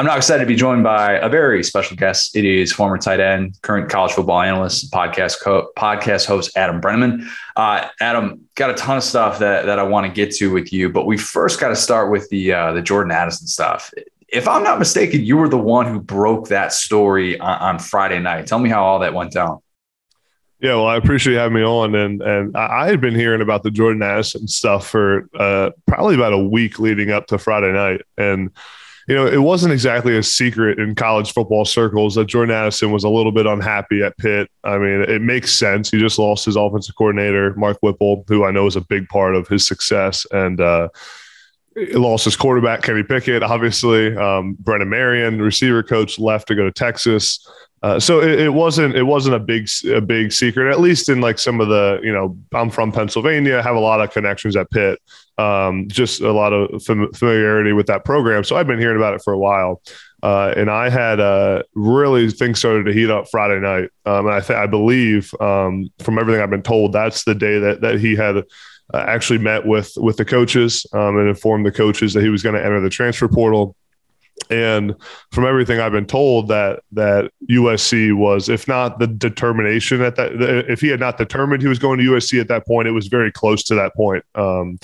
I'm 0.00 0.06
now 0.06 0.16
excited 0.16 0.42
to 0.42 0.48
be 0.48 0.56
joined 0.56 0.82
by 0.82 1.12
a 1.12 1.28
very 1.28 1.62
special 1.62 1.96
guest. 1.96 2.34
It 2.34 2.44
is 2.44 2.72
former 2.72 2.98
tight 2.98 3.20
end, 3.20 3.56
current 3.62 3.88
college 3.88 4.10
football 4.10 4.40
analyst, 4.40 4.92
podcast 4.92 5.40
co- 5.40 5.70
podcast 5.78 6.26
host 6.26 6.50
Adam 6.56 6.80
Breneman. 6.80 7.24
Uh, 7.54 7.88
Adam, 8.00 8.40
got 8.56 8.70
a 8.70 8.74
ton 8.74 8.96
of 8.96 9.04
stuff 9.04 9.38
that, 9.38 9.66
that 9.66 9.78
I 9.78 9.84
want 9.84 10.04
to 10.06 10.12
get 10.12 10.34
to 10.36 10.52
with 10.52 10.72
you, 10.72 10.88
but 10.88 11.06
we 11.06 11.16
first 11.16 11.60
got 11.60 11.68
to 11.68 11.76
start 11.76 12.10
with 12.10 12.28
the 12.30 12.52
uh, 12.52 12.72
the 12.72 12.82
Jordan 12.82 13.12
Addison 13.12 13.46
stuff 13.46 13.92
if 14.34 14.48
I'm 14.48 14.64
not 14.64 14.78
mistaken, 14.80 15.24
you 15.24 15.36
were 15.36 15.48
the 15.48 15.56
one 15.56 15.86
who 15.86 16.00
broke 16.00 16.48
that 16.48 16.72
story 16.72 17.38
on, 17.38 17.58
on, 17.58 17.78
Friday 17.78 18.18
night. 18.18 18.46
Tell 18.46 18.58
me 18.58 18.68
how 18.68 18.84
all 18.84 18.98
that 18.98 19.14
went 19.14 19.32
down. 19.32 19.60
Yeah, 20.60 20.74
well, 20.74 20.86
I 20.86 20.96
appreciate 20.96 21.34
you 21.34 21.38
having 21.38 21.54
me 21.54 21.62
on, 21.62 21.94
and 21.94 22.22
and 22.22 22.56
I 22.56 22.86
had 22.86 23.00
been 23.00 23.14
hearing 23.14 23.42
about 23.42 23.62
the 23.62 23.70
Jordan 23.70 24.02
Addison 24.02 24.48
stuff 24.48 24.88
for 24.88 25.28
uh, 25.38 25.70
probably 25.86 26.14
about 26.14 26.32
a 26.32 26.38
week 26.38 26.78
leading 26.78 27.10
up 27.10 27.26
to 27.28 27.38
Friday 27.38 27.72
night, 27.72 28.00
and 28.16 28.50
you 29.06 29.14
know 29.14 29.26
it 29.26 29.42
wasn't 29.42 29.72
exactly 29.72 30.16
a 30.16 30.22
secret 30.22 30.78
in 30.78 30.94
college 30.94 31.32
football 31.32 31.64
circles 31.64 32.14
that 32.14 32.26
Jordan 32.26 32.54
Addison 32.54 32.92
was 32.92 33.04
a 33.04 33.08
little 33.08 33.32
bit 33.32 33.46
unhappy 33.46 34.02
at 34.02 34.16
Pitt. 34.16 34.50
I 34.64 34.78
mean, 34.78 35.02
it 35.02 35.20
makes 35.20 35.52
sense. 35.52 35.90
He 35.90 35.98
just 35.98 36.18
lost 36.18 36.46
his 36.46 36.56
offensive 36.56 36.96
coordinator, 36.96 37.54
Mark 37.56 37.78
Whipple, 37.82 38.24
who 38.26 38.44
I 38.44 38.50
know 38.50 38.66
is 38.66 38.76
a 38.76 38.80
big 38.80 39.08
part 39.08 39.36
of 39.36 39.46
his 39.46 39.66
success, 39.66 40.26
and. 40.32 40.60
Uh, 40.60 40.88
lost 41.76 42.24
his 42.24 42.36
quarterback 42.36 42.82
Kenny 42.82 43.02
Pickett, 43.02 43.42
obviously. 43.42 44.16
Um, 44.16 44.56
Brennan 44.60 44.88
Marion, 44.88 45.40
receiver 45.40 45.82
coach, 45.82 46.18
left 46.18 46.48
to 46.48 46.54
go 46.54 46.64
to 46.64 46.72
Texas. 46.72 47.46
Uh, 47.82 48.00
so 48.00 48.22
it, 48.22 48.40
it, 48.40 48.48
wasn't 48.48 48.96
it 48.96 49.02
wasn't 49.02 49.34
a 49.34 49.38
big 49.38 49.68
a 49.92 50.00
big 50.00 50.32
secret, 50.32 50.70
at 50.70 50.80
least 50.80 51.10
in 51.10 51.20
like 51.20 51.38
some 51.38 51.60
of 51.60 51.68
the 51.68 52.00
you 52.02 52.12
know 52.12 52.34
I'm 52.54 52.70
from 52.70 52.90
Pennsylvania, 52.90 53.60
have 53.62 53.76
a 53.76 53.80
lot 53.80 54.00
of 54.00 54.10
connections 54.10 54.56
at 54.56 54.70
Pitt, 54.70 54.98
um, 55.36 55.86
just 55.88 56.22
a 56.22 56.32
lot 56.32 56.54
of 56.54 56.82
fam- 56.82 57.12
familiarity 57.12 57.72
with 57.72 57.86
that 57.88 58.06
program. 58.06 58.42
So 58.42 58.56
I've 58.56 58.66
been 58.66 58.78
hearing 58.78 58.96
about 58.96 59.12
it 59.12 59.22
for 59.22 59.34
a 59.34 59.38
while. 59.38 59.82
Uh, 60.22 60.54
and 60.56 60.70
I 60.70 60.88
had 60.88 61.20
uh, 61.20 61.64
really 61.74 62.30
things 62.30 62.58
started 62.58 62.84
to 62.84 62.94
heat 62.94 63.10
up 63.10 63.28
Friday 63.30 63.60
night, 63.60 63.90
um, 64.06 64.24
and 64.26 64.34
I, 64.34 64.40
th- 64.40 64.58
I 64.58 64.66
believe 64.66 65.34
um, 65.38 65.90
from 65.98 66.18
everything 66.18 66.40
I've 66.40 66.48
been 66.48 66.62
told, 66.62 66.94
that's 66.94 67.24
the 67.24 67.34
day 67.34 67.58
that 67.58 67.82
that 67.82 68.00
he 68.00 68.16
had 68.16 68.42
uh, 68.92 69.04
actually 69.06 69.38
met 69.38 69.66
with 69.66 69.92
with 69.96 70.16
the 70.16 70.24
coaches 70.24 70.86
um, 70.92 71.16
and 71.18 71.28
informed 71.28 71.64
the 71.64 71.72
coaches 71.72 72.12
that 72.12 72.22
he 72.22 72.28
was 72.28 72.42
going 72.42 72.54
to 72.54 72.64
enter 72.64 72.80
the 72.80 72.90
transfer 72.90 73.28
portal. 73.28 73.76
And 74.50 74.94
from 75.30 75.46
everything 75.46 75.80
I've 75.80 75.92
been 75.92 76.06
told, 76.06 76.48
that 76.48 76.80
that 76.92 77.30
USC 77.48 78.14
was, 78.14 78.48
if 78.48 78.66
not 78.66 78.98
the 78.98 79.06
determination 79.06 80.02
at 80.02 80.16
that, 80.16 80.32
if 80.68 80.80
he 80.80 80.88
had 80.88 81.00
not 81.00 81.18
determined 81.18 81.62
he 81.62 81.68
was 81.68 81.78
going 81.78 81.98
to 82.00 82.04
USC 82.04 82.40
at 82.40 82.48
that 82.48 82.66
point, 82.66 82.88
it 82.88 82.90
was 82.90 83.06
very 83.06 83.30
close 83.30 83.62
to 83.64 83.74
that 83.76 83.94
point. 83.94 84.24
Um, 84.34 84.78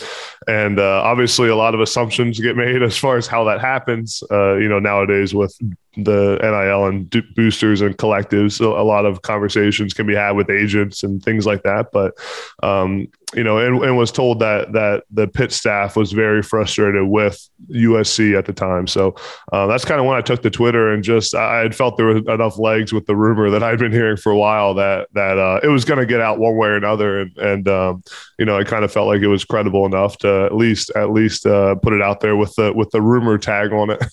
and 0.47 0.79
uh, 0.79 1.03
obviously, 1.03 1.49
a 1.49 1.57
lot 1.57 1.75
of 1.75 1.81
assumptions 1.81 2.39
get 2.41 2.57
made 2.57 2.83
as 2.91 2.97
far 2.97 3.17
as 3.17 3.27
how 3.27 3.45
that 3.45 3.61
happens. 3.61 4.23
Uh, 4.31 4.55
you 4.55 4.69
know, 4.69 4.79
nowadays 4.79 5.35
with 5.35 5.59
the 5.97 6.39
NIL 6.41 6.87
and 6.87 7.11
boosters 7.35 7.81
and 7.81 7.97
collectives. 7.97 8.53
So 8.53 8.79
a 8.79 8.83
lot 8.83 9.07
of 9.07 9.23
conversations 9.23 9.93
can 9.93 10.07
be 10.07 10.15
had 10.15 10.33
with 10.33 10.49
agents 10.49 11.03
and 11.03 11.23
things 11.23 11.47
like 11.47 11.63
that. 11.65 11.91
But 11.93 12.15
um, 12.63 13.09
you 13.35 13.45
know, 13.45 13.59
and, 13.59 13.83
and, 13.83 13.97
was 13.97 14.11
told 14.11 14.41
that 14.41 14.73
that 14.73 15.05
the 15.11 15.29
Pitt 15.29 15.53
staff 15.53 15.97
was 15.97 16.13
very 16.13 16.43
frustrated 16.43 17.09
with 17.09 17.49
USC 17.71 18.37
at 18.37 18.45
the 18.45 18.53
time. 18.53 18.87
So 18.87 19.15
uh, 19.53 19.67
that's 19.67 19.85
kind 19.85 20.01
of 20.01 20.07
when 20.07 20.17
I 20.17 20.21
took 20.21 20.43
to 20.43 20.51
Twitter 20.51 20.93
and 20.93 21.03
just 21.03 21.35
I 21.35 21.59
had 21.59 21.75
felt 21.75 21.97
there 21.97 22.07
was 22.07 22.25
enough 22.27 22.59
legs 22.59 22.93
with 22.93 23.07
the 23.07 23.15
rumor 23.15 23.51
that 23.51 23.63
I'd 23.63 23.79
been 23.79 23.93
hearing 23.93 24.17
for 24.17 24.33
a 24.33 24.37
while 24.37 24.75
that 24.75 25.09
that 25.15 25.39
uh, 25.39 25.61
it 25.63 25.69
was 25.69 25.85
going 25.85 26.01
to 26.01 26.07
get 26.07 26.21
out 26.21 26.39
one 26.39 26.57
way 26.57 26.69
or 26.69 26.77
another, 26.77 27.21
and, 27.21 27.39
and 27.39 27.69
um, 27.69 28.03
you 28.39 28.45
know, 28.45 28.59
I 28.59 28.65
kind 28.65 28.85
of 28.85 28.93
felt 28.93 29.07
like 29.07 29.23
it 29.23 29.29
was 29.29 29.45
credible 29.45 29.87
enough 29.87 30.19
to 30.19 30.45
at 30.45 30.55
least 30.55 30.91
at 30.97 31.11
least 31.11 31.47
uh, 31.47 31.75
put 31.77 31.93
it 31.93 32.03
out 32.03 32.21
there 32.21 32.37
with 32.37 32.55
the 32.55 32.73
with 32.73 32.91
the 32.91 33.03
rumor 33.03 33.39
tag 33.39 33.73
on 33.73 33.91
it. 33.91 34.03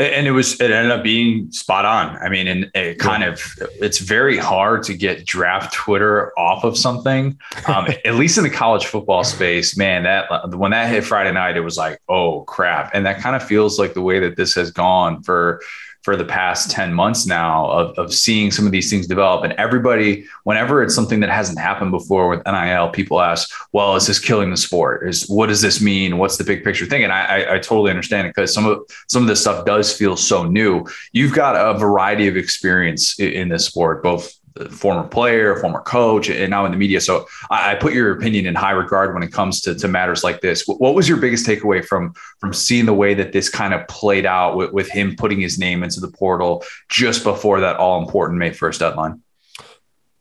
and 0.00 0.26
it 0.26 0.32
was 0.32 0.60
it 0.60 0.70
ended 0.70 0.90
up 0.90 1.02
being 1.02 1.50
spot 1.52 1.84
on. 1.84 2.16
I 2.16 2.28
mean 2.28 2.48
and 2.48 2.70
it 2.74 2.98
kind 2.98 3.22
of 3.22 3.40
it's 3.58 3.98
very 3.98 4.36
hard 4.36 4.82
to 4.84 4.94
get 4.94 5.26
draft 5.26 5.74
twitter 5.74 6.32
off 6.38 6.64
of 6.64 6.76
something. 6.76 7.38
Um, 7.66 7.88
at 8.04 8.14
least 8.14 8.38
in 8.38 8.44
the 8.44 8.50
college 8.50 8.86
football 8.86 9.24
space 9.24 9.76
man 9.76 10.04
that 10.04 10.56
when 10.56 10.70
that 10.70 10.88
hit 10.88 11.04
friday 11.04 11.32
night 11.32 11.56
it 11.56 11.60
was 11.60 11.76
like 11.76 12.00
oh 12.08 12.42
crap. 12.42 12.90
And 12.94 13.04
that 13.06 13.20
kind 13.20 13.36
of 13.36 13.42
feels 13.42 13.78
like 13.78 13.94
the 13.94 14.02
way 14.02 14.18
that 14.20 14.36
this 14.36 14.54
has 14.54 14.70
gone 14.70 15.22
for 15.22 15.60
for 16.02 16.16
the 16.16 16.24
past 16.24 16.70
10 16.70 16.94
months 16.94 17.26
now 17.26 17.70
of, 17.70 17.98
of 17.98 18.14
seeing 18.14 18.50
some 18.50 18.66
of 18.66 18.72
these 18.72 18.88
things 18.88 19.06
develop. 19.06 19.44
And 19.44 19.52
everybody, 19.54 20.26
whenever 20.44 20.82
it's 20.82 20.94
something 20.94 21.20
that 21.20 21.30
hasn't 21.30 21.58
happened 21.58 21.90
before 21.90 22.28
with 22.28 22.44
NIL, 22.46 22.88
people 22.90 23.20
ask, 23.20 23.50
well, 23.72 23.96
is 23.96 24.06
this 24.06 24.18
killing 24.18 24.50
the 24.50 24.56
sport? 24.56 25.06
Is 25.06 25.28
what 25.28 25.48
does 25.48 25.60
this 25.60 25.80
mean? 25.80 26.18
What's 26.18 26.36
the 26.36 26.44
big 26.44 26.64
picture 26.64 26.86
thing? 26.86 27.04
And 27.04 27.12
I, 27.12 27.24
I, 27.24 27.54
I 27.54 27.58
totally 27.58 27.90
understand 27.90 28.26
it 28.26 28.34
because 28.34 28.52
some 28.54 28.66
of 28.66 28.80
some 29.08 29.22
of 29.22 29.28
this 29.28 29.40
stuff 29.40 29.66
does 29.66 29.96
feel 29.96 30.16
so 30.16 30.44
new. 30.44 30.86
You've 31.12 31.34
got 31.34 31.54
a 31.54 31.78
variety 31.78 32.28
of 32.28 32.36
experience 32.36 33.18
in, 33.18 33.32
in 33.32 33.48
this 33.48 33.66
sport, 33.66 34.02
both 34.02 34.39
former 34.68 35.06
player, 35.06 35.56
former 35.56 35.80
coach, 35.80 36.28
and 36.28 36.50
now 36.50 36.64
in 36.64 36.72
the 36.72 36.78
media. 36.78 37.00
So 37.00 37.26
I, 37.50 37.72
I, 37.72 37.74
put 37.76 37.94
your 37.94 38.12
opinion 38.12 38.46
in 38.46 38.54
high 38.54 38.72
regard 38.72 39.14
when 39.14 39.22
it 39.22 39.32
comes 39.32 39.60
to, 39.62 39.74
to 39.74 39.88
matters 39.88 40.22
like 40.22 40.40
this. 40.40 40.64
What 40.66 40.94
was 40.94 41.08
your 41.08 41.18
biggest 41.18 41.46
takeaway 41.46 41.84
from 41.84 42.14
from 42.38 42.52
seeing 42.52 42.86
the 42.86 42.94
way 42.94 43.14
that 43.14 43.32
this 43.32 43.48
kind 43.48 43.72
of 43.72 43.86
played 43.88 44.26
out 44.26 44.56
with, 44.56 44.72
with 44.72 44.90
him 44.90 45.16
putting 45.16 45.40
his 45.40 45.58
name 45.58 45.82
into 45.82 46.00
the 46.00 46.08
portal 46.08 46.64
just 46.88 47.24
before 47.24 47.60
that 47.60 47.76
all 47.76 48.02
important 48.02 48.38
May 48.38 48.52
first 48.52 48.80
deadline? 48.80 49.22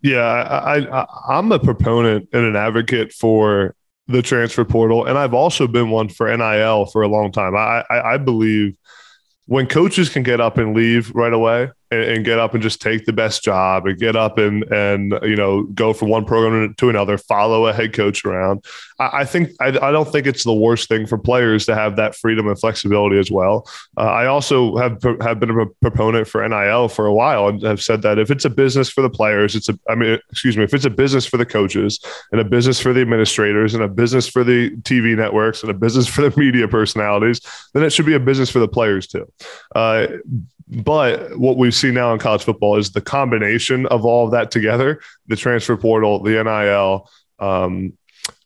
Yeah, 0.01 0.19
I, 0.19 1.01
I 1.01 1.05
I'm 1.29 1.51
a 1.51 1.59
proponent 1.59 2.29
and 2.31 2.45
an 2.45 2.55
advocate 2.55 3.11
for 3.11 3.75
the 4.07 4.21
transfer 4.21 4.65
portal, 4.65 5.05
and 5.05 5.17
I've 5.17 5.33
also 5.33 5.67
been 5.67 5.89
one 5.89 6.09
for 6.09 6.35
NIL 6.35 6.85
for 6.87 7.03
a 7.03 7.07
long 7.07 7.31
time. 7.31 7.55
I, 7.55 7.83
I, 7.89 8.13
I 8.13 8.17
believe 8.17 8.75
when 9.45 9.67
coaches 9.67 10.09
can 10.09 10.23
get 10.23 10.39
up 10.39 10.57
and 10.57 10.75
leave 10.75 11.11
right 11.15 11.33
away, 11.33 11.69
and, 11.91 12.01
and, 12.01 12.25
get 12.25 12.39
up 12.39 12.53
and 12.53 12.61
just 12.61 12.81
take 12.81 13.05
the 13.05 13.13
best 13.13 13.43
job 13.43 13.87
and 13.87 13.97
get 13.97 14.15
up 14.15 14.37
and 14.37 14.63
and 14.71 15.13
you 15.23 15.35
know 15.35 15.63
go 15.63 15.93
from 15.93 16.09
one 16.09 16.25
program 16.25 16.73
to 16.75 16.89
another, 16.89 17.17
follow 17.17 17.67
a 17.67 17.73
head 17.73 17.93
coach 17.93 18.23
around. 18.25 18.63
I, 18.99 19.21
I 19.21 19.25
think 19.25 19.51
I, 19.59 19.67
I, 19.67 19.91
don't 19.91 20.09
think 20.11 20.27
it's 20.27 20.43
the 20.43 20.53
worst 20.53 20.87
thing 20.87 21.07
for 21.07 21.17
players 21.17 21.65
to 21.65 21.75
have 21.75 21.95
that 21.95 22.15
freedom 22.15 22.47
and 22.47 22.59
flexibility 22.59 23.17
as 23.17 23.31
well. 23.31 23.67
Uh, 23.97 24.03
I 24.03 24.27
also 24.27 24.75
have 24.77 25.01
have 25.21 25.39
been 25.39 25.49
a 25.49 25.65
proponent 25.81 26.27
for 26.27 26.47
NIL 26.47 26.89
for 26.89 27.05
a 27.05 27.13
while 27.13 27.47
and 27.47 27.61
have 27.63 27.81
said 27.81 28.01
that 28.03 28.19
if 28.19 28.29
it's 28.29 28.45
a 28.45 28.49
business 28.49 28.89
for 28.89 29.01
the 29.01 29.09
players, 29.09 29.55
it's 29.55 29.69
a 29.69 29.79
I 29.89 29.95
mean 29.95 30.19
excuse 30.29 30.57
me, 30.57 30.63
if 30.63 30.73
it's 30.73 30.85
a 30.85 30.91
business 30.91 31.25
for 31.25 31.37
the 31.37 31.45
coaches 31.45 31.99
and 32.31 32.39
a 32.39 32.45
business 32.45 32.79
for 32.79 32.93
the 32.93 33.01
administrators 33.01 33.73
and 33.73 33.83
a 33.83 33.87
business 33.87 34.27
for 34.27 34.43
the 34.43 34.71
TV 34.81 35.15
networks 35.15 35.63
and 35.63 35.71
a 35.71 35.75
business 35.75 36.07
for 36.07 36.21
the 36.21 36.39
media 36.39 36.67
personalities, 36.67 37.41
then 37.73 37.83
it 37.83 37.91
should 37.91 38.05
be 38.05 38.13
a 38.13 38.19
business 38.19 38.49
for 38.49 38.59
the 38.59 38.67
players 38.67 39.07
too. 39.07 39.31
Uh, 39.75 40.07
but 40.69 41.37
what 41.37 41.57
we 41.57 41.71
see 41.79 41.91
now 41.91 42.13
in 42.13 42.19
college 42.19 42.43
football 42.43 42.77
is 42.77 42.91
the 42.91 43.01
combination 43.01 43.85
of 43.87 44.05
all 44.05 44.25
of 44.25 44.31
that 44.31 44.51
together 44.51 45.01
the 45.27 45.35
transfer 45.35 45.77
portal, 45.77 46.21
the 46.21 46.43
NIL, 46.43 47.09
um, 47.39 47.93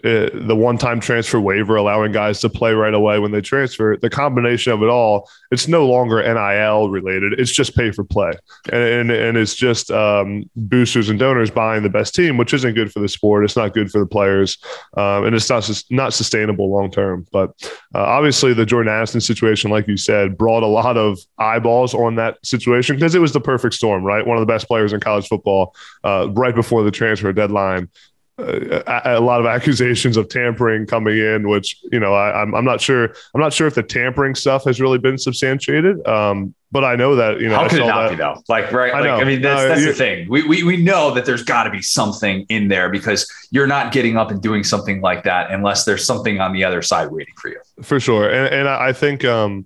uh, 0.04 0.30
the 0.34 0.56
one-time 0.56 1.00
transfer 1.00 1.40
waiver 1.40 1.76
allowing 1.76 2.12
guys 2.12 2.40
to 2.42 2.50
play 2.50 2.74
right 2.74 2.94
away 2.94 3.20
when 3.20 3.32
they 3.32 3.42
transfer 3.42 3.98
the 4.02 4.10
combination 4.10 4.74
of 4.74 4.82
it 4.84 4.90
all 4.90 5.30
it's 5.54 5.68
no 5.68 5.86
longer 5.86 6.22
nil 6.22 6.90
related. 6.90 7.40
It's 7.40 7.52
just 7.52 7.76
pay 7.76 7.92
for 7.92 8.04
play. 8.04 8.32
And, 8.72 8.84
and, 8.84 9.12
and 9.12 9.38
it's 9.38 9.54
just 9.54 9.92
um, 9.92 10.50
boosters 10.56 11.10
and 11.10 11.20
donors 11.20 11.52
buying 11.52 11.84
the 11.84 11.90
best 11.90 12.16
team 12.16 12.38
which 12.38 12.54
isn't 12.54 12.74
good 12.74 12.92
for 12.92 13.00
the 13.00 13.08
sport. 13.08 13.46
It's 13.46 13.56
not 13.56 13.74
good 13.74 13.92
for 13.92 14.00
the 14.00 14.06
players. 14.06 14.58
Um, 14.98 15.26
and 15.26 15.36
it's 15.36 15.50
not 15.50 15.70
not 15.92 16.14
sustainable 16.14 16.72
long 16.72 16.90
term 16.90 17.26
but 17.32 17.52
uh, 17.94 18.00
obviously 18.00 18.54
the 18.54 18.66
jordan 18.66 18.92
addison 18.92 19.22
situation 19.22 19.70
like 19.70 19.88
you 19.88 19.98
said 19.98 20.38
brought 20.38 20.64
a 20.64 20.68
lot 20.68 20.98
of 20.98 21.20
eyeballs 21.38 21.94
on 21.94 22.16
that 22.16 22.44
situation 22.46 22.96
because 22.96 23.16
it 23.16 23.20
was 23.20 23.34
the 23.34 23.40
perfect 23.40 23.76
storm 23.76 24.04
right? 24.04 24.26
One 24.26 24.38
of 24.38 24.42
the 24.42 24.52
best 24.52 24.68
players 24.68 24.94
in 24.94 25.00
college 25.00 25.28
football 25.28 25.76
uh, 26.04 26.30
right 26.32 26.56
before 26.56 26.84
the 26.84 26.92
transfer 26.92 27.32
deadline 27.32 27.90
a, 28.38 29.02
a, 29.06 29.20
lot 29.20 29.40
of 29.40 29.46
accusations 29.46 30.18
of 30.18 30.28
tampering 30.28 30.88
coming 30.88 31.18
in, 31.18 31.48
which 31.48 31.78
you 31.92 32.00
know 32.00 32.14
I, 32.14 32.42
am 32.42 32.50
I'm, 32.50 32.56
I'm 32.56 32.66
not 32.66 32.82
sure 32.82 33.14
I'm 33.34 33.42
not 33.42 33.54
sure 33.54 33.68
if 33.68 33.76
the 33.76 33.84
tampering 33.84 34.34
stuff 34.34 34.64
has 34.66 34.82
really 34.82 34.98
been 34.98 35.18
substantiated. 35.18 36.06
Um, 36.08 36.56
but 36.72 36.84
I 36.84 36.96
know 36.96 37.16
that 37.16 37.40
you 37.40 37.50
know 37.50 37.56
how 37.56 37.66
I 37.66 37.68
could 37.70 37.80
it 37.82 37.86
not 37.86 38.04
that. 38.04 38.10
be 38.10 38.16
though? 38.16 38.42
Like 38.50 38.72
right, 38.72 38.94
I, 38.94 39.02
like, 39.02 39.22
I 39.22 39.24
mean 39.24 39.42
that's, 39.42 39.64
that's 39.64 39.86
the 39.86 39.94
thing. 39.94 40.28
We, 40.30 40.48
we 40.48 40.64
we 40.64 40.78
know 40.78 41.14
that 41.14 41.26
there's 41.26 41.44
got 41.44 41.66
to 41.66 41.70
be 41.70 41.84
something 41.84 42.46
in 42.50 42.68
there 42.68 42.90
because 42.90 43.32
you're 43.52 43.68
not 43.68 43.94
getting 43.94 44.18
up 44.18 44.32
and 44.32 44.42
doing 44.42 44.64
something 44.64 45.00
like 45.02 45.24
that 45.26 45.52
unless 45.52 45.86
there's 45.86 46.04
something 46.04 46.40
on 46.40 46.54
the 46.54 46.64
other 46.64 46.82
side 46.82 47.12
waiting 47.12 47.36
for 47.38 47.50
you. 47.50 47.60
For 47.84 48.00
sure, 48.00 48.30
and 48.30 48.54
and 48.54 48.68
I 48.68 48.94
think. 48.94 49.24
um 49.26 49.66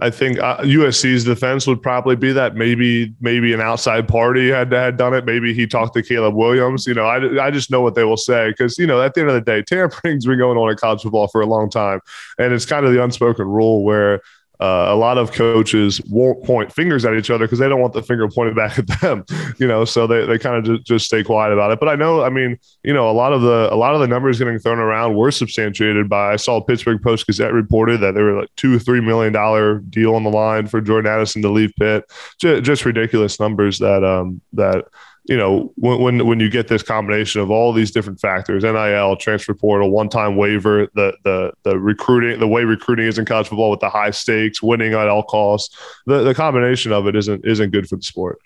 I 0.00 0.10
think 0.10 0.38
uh, 0.38 0.58
USC's 0.58 1.24
defense 1.24 1.66
would 1.66 1.82
probably 1.82 2.14
be 2.14 2.32
that 2.32 2.54
maybe 2.54 3.14
maybe 3.20 3.52
an 3.52 3.60
outside 3.60 4.06
party 4.06 4.48
had 4.48 4.70
had 4.70 4.96
done 4.96 5.12
it. 5.12 5.24
Maybe 5.24 5.52
he 5.52 5.66
talked 5.66 5.94
to 5.94 6.02
Caleb 6.02 6.34
Williams. 6.34 6.86
You 6.86 6.94
know, 6.94 7.04
I, 7.04 7.46
I 7.46 7.50
just 7.50 7.70
know 7.70 7.80
what 7.80 7.96
they 7.96 8.04
will 8.04 8.16
say 8.16 8.50
because 8.50 8.78
you 8.78 8.86
know 8.86 9.02
at 9.02 9.14
the 9.14 9.22
end 9.22 9.30
of 9.30 9.34
the 9.34 9.40
day, 9.40 9.62
tampering's 9.62 10.24
been 10.24 10.38
going 10.38 10.56
on 10.56 10.70
in 10.70 10.76
college 10.76 11.02
football 11.02 11.26
for 11.26 11.40
a 11.40 11.46
long 11.46 11.68
time, 11.68 12.00
and 12.38 12.52
it's 12.52 12.64
kind 12.64 12.86
of 12.86 12.92
the 12.92 13.02
unspoken 13.02 13.48
rule 13.48 13.82
where 13.82 14.22
uh, 14.60 14.86
a 14.88 14.96
lot 14.96 15.18
of 15.18 15.30
coaches 15.32 16.00
won't 16.08 16.42
point 16.44 16.72
fingers 16.72 17.04
at 17.04 17.14
each 17.14 17.30
other 17.30 17.44
because 17.44 17.60
they 17.60 17.68
don't 17.68 17.80
want 17.80 17.92
the 17.92 18.02
finger 18.02 18.28
pointed 18.28 18.56
back 18.56 18.78
at 18.78 18.86
them, 19.00 19.24
you 19.58 19.68
know. 19.68 19.84
So 19.84 20.06
they, 20.06 20.26
they 20.26 20.38
kind 20.38 20.56
of 20.56 20.64
just, 20.64 20.86
just 20.86 21.06
stay 21.06 21.22
quiet 21.22 21.52
about 21.52 21.70
it. 21.70 21.78
But 21.78 21.88
I 21.88 21.94
know, 21.94 22.24
I 22.24 22.28
mean, 22.28 22.58
you 22.82 22.92
know, 22.92 23.08
a 23.08 23.12
lot 23.12 23.32
of 23.32 23.42
the 23.42 23.72
a 23.72 23.76
lot 23.76 23.94
of 23.94 24.00
the 24.00 24.08
numbers 24.08 24.38
getting 24.38 24.58
thrown 24.58 24.78
around 24.78 25.14
were 25.14 25.30
substantiated 25.30 26.08
by. 26.08 26.32
I 26.32 26.36
saw 26.36 26.60
Pittsburgh 26.60 27.00
Post 27.00 27.26
Gazette 27.26 27.52
reported 27.52 28.00
that 28.00 28.14
there 28.14 28.24
were 28.24 28.40
like 28.40 28.50
two 28.56 28.78
three 28.80 29.00
million 29.00 29.32
dollar 29.32 29.78
deal 29.78 30.14
on 30.14 30.24
the 30.24 30.30
line 30.30 30.66
for 30.66 30.80
Jordan 30.80 31.10
Addison 31.10 31.42
to 31.42 31.50
leave 31.50 31.72
Pitt. 31.78 32.04
Just, 32.40 32.64
just 32.64 32.84
ridiculous 32.84 33.38
numbers 33.38 33.78
that 33.78 34.02
um 34.02 34.40
that 34.54 34.86
you 35.28 35.36
know, 35.36 35.70
when, 35.76 36.00
when, 36.00 36.26
when 36.26 36.40
you 36.40 36.48
get 36.48 36.68
this 36.68 36.82
combination 36.82 37.42
of 37.42 37.50
all 37.50 37.74
these 37.74 37.90
different 37.90 38.18
factors, 38.18 38.64
NIL, 38.64 39.16
transfer 39.16 39.52
portal, 39.52 39.90
one 39.90 40.08
time 40.08 40.36
waiver, 40.36 40.88
the 40.94 41.14
the 41.22 41.52
the 41.64 41.78
recruiting, 41.78 42.40
the 42.40 42.48
way 42.48 42.64
recruiting 42.64 43.06
is 43.06 43.18
in 43.18 43.26
college 43.26 43.48
football 43.48 43.70
with 43.70 43.80
the 43.80 43.90
high 43.90 44.10
stakes, 44.10 44.62
winning 44.62 44.94
at 44.94 45.06
all 45.06 45.22
costs, 45.22 45.76
the, 46.06 46.22
the 46.22 46.34
combination 46.34 46.92
of 46.92 47.06
it 47.06 47.14
isn't 47.14 47.44
isn't 47.44 47.70
good 47.70 47.86
for 47.86 47.96
the 47.96 48.02
sport 48.02 48.38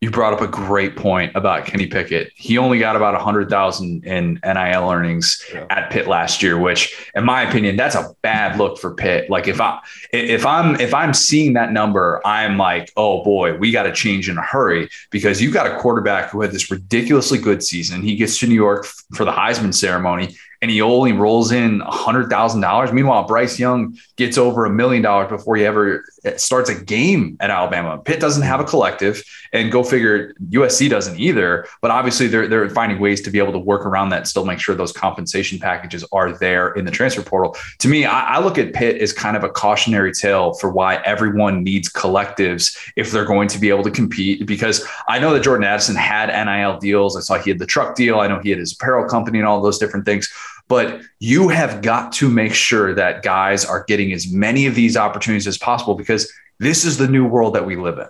you 0.00 0.10
brought 0.12 0.32
up 0.32 0.40
a 0.40 0.46
great 0.46 0.94
point 0.94 1.32
about 1.34 1.66
Kenny 1.66 1.86
Pickett. 1.86 2.30
He 2.36 2.56
only 2.56 2.78
got 2.78 2.94
about 2.94 3.14
100,000 3.14 4.04
in 4.04 4.40
NIL 4.44 4.90
earnings 4.90 5.44
yeah. 5.52 5.66
at 5.70 5.90
Pitt 5.90 6.06
last 6.06 6.40
year, 6.40 6.56
which 6.56 7.10
in 7.16 7.24
my 7.24 7.42
opinion 7.42 7.74
that's 7.74 7.96
a 7.96 8.14
bad 8.22 8.58
look 8.58 8.78
for 8.78 8.94
Pitt. 8.94 9.28
Like 9.28 9.48
if 9.48 9.60
I 9.60 9.80
if 10.12 10.46
I'm 10.46 10.80
if 10.80 10.94
I'm 10.94 11.12
seeing 11.12 11.54
that 11.54 11.72
number, 11.72 12.20
I'm 12.24 12.56
like, 12.56 12.92
"Oh 12.96 13.24
boy, 13.24 13.56
we 13.56 13.72
got 13.72 13.84
to 13.84 13.92
change 13.92 14.28
in 14.28 14.38
a 14.38 14.42
hurry 14.42 14.88
because 15.10 15.42
you've 15.42 15.54
got 15.54 15.66
a 15.66 15.76
quarterback 15.78 16.30
who 16.30 16.42
had 16.42 16.52
this 16.52 16.70
ridiculously 16.70 17.38
good 17.38 17.62
season. 17.62 18.02
He 18.02 18.14
gets 18.14 18.38
to 18.38 18.46
New 18.46 18.54
York 18.54 18.86
for 19.14 19.24
the 19.24 19.32
Heisman 19.32 19.74
ceremony 19.74 20.36
and 20.60 20.70
he 20.70 20.82
only 20.82 21.12
rolls 21.12 21.52
in 21.52 21.80
$100,000. 21.80 22.92
Meanwhile, 22.92 23.24
Bryce 23.24 23.58
Young 23.58 23.96
gets 24.16 24.36
over 24.36 24.64
a 24.64 24.70
million 24.70 25.02
dollars 25.02 25.28
before 25.28 25.56
he 25.56 25.64
ever 25.64 26.04
starts 26.36 26.68
a 26.70 26.74
game 26.74 27.36
at 27.40 27.50
Alabama. 27.50 27.98
Pitt 27.98 28.20
doesn't 28.20 28.42
have 28.42 28.60
a 28.60 28.62
mm-hmm. 28.62 28.70
collective, 28.70 29.22
and 29.52 29.72
go 29.72 29.82
figure 29.82 30.34
USC 30.50 30.90
doesn't 30.90 31.18
either. 31.18 31.66
But 31.80 31.90
obviously, 31.90 32.26
they're, 32.26 32.48
they're 32.48 32.68
finding 32.70 33.00
ways 33.00 33.20
to 33.22 33.30
be 33.30 33.38
able 33.38 33.52
to 33.52 33.58
work 33.58 33.86
around 33.86 34.10
that 34.10 34.18
and 34.18 34.28
still 34.28 34.44
make 34.44 34.60
sure 34.60 34.74
those 34.74 34.92
compensation 34.92 35.58
packages 35.58 36.04
are 36.12 36.36
there 36.36 36.72
in 36.72 36.84
the 36.84 36.90
transfer 36.90 37.22
portal. 37.22 37.56
To 37.78 37.88
me, 37.88 38.04
I, 38.04 38.36
I 38.36 38.40
look 38.40 38.58
at 38.58 38.72
Pitt 38.72 39.00
as 39.00 39.12
kind 39.12 39.36
of 39.36 39.44
a 39.44 39.48
cautionary 39.48 40.12
tale 40.12 40.54
for 40.54 40.70
why 40.70 40.96
everyone 41.04 41.62
needs 41.64 41.88
collectives 41.88 42.76
if 42.96 43.10
they're 43.10 43.24
going 43.24 43.48
to 43.48 43.58
be 43.58 43.68
able 43.68 43.84
to 43.84 43.90
compete. 43.90 44.46
Because 44.46 44.86
I 45.08 45.18
know 45.18 45.32
that 45.32 45.42
Jordan 45.42 45.64
Addison 45.64 45.96
had 45.96 46.28
NIL 46.28 46.78
deals. 46.78 47.16
I 47.16 47.20
saw 47.20 47.38
he 47.38 47.50
had 47.50 47.58
the 47.58 47.66
truck 47.66 47.94
deal. 47.94 48.20
I 48.20 48.26
know 48.26 48.40
he 48.40 48.50
had 48.50 48.58
his 48.58 48.72
apparel 48.72 49.08
company 49.08 49.38
and 49.38 49.46
all 49.46 49.60
those 49.60 49.78
different 49.78 50.04
things 50.04 50.28
but 50.68 51.00
you 51.18 51.48
have 51.48 51.82
got 51.82 52.12
to 52.12 52.28
make 52.28 52.54
sure 52.54 52.94
that 52.94 53.22
guys 53.22 53.64
are 53.64 53.84
getting 53.84 54.12
as 54.12 54.30
many 54.30 54.66
of 54.66 54.74
these 54.74 54.96
opportunities 54.96 55.46
as 55.46 55.58
possible 55.58 55.94
because 55.94 56.30
this 56.58 56.84
is 56.84 56.98
the 56.98 57.08
new 57.08 57.26
world 57.26 57.54
that 57.54 57.66
we 57.66 57.76
live 57.76 57.98
in. 57.98 58.06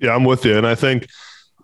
Yeah, 0.00 0.14
I'm 0.14 0.24
with 0.24 0.44
you. 0.44 0.56
And 0.56 0.66
I 0.66 0.74
think 0.74 1.08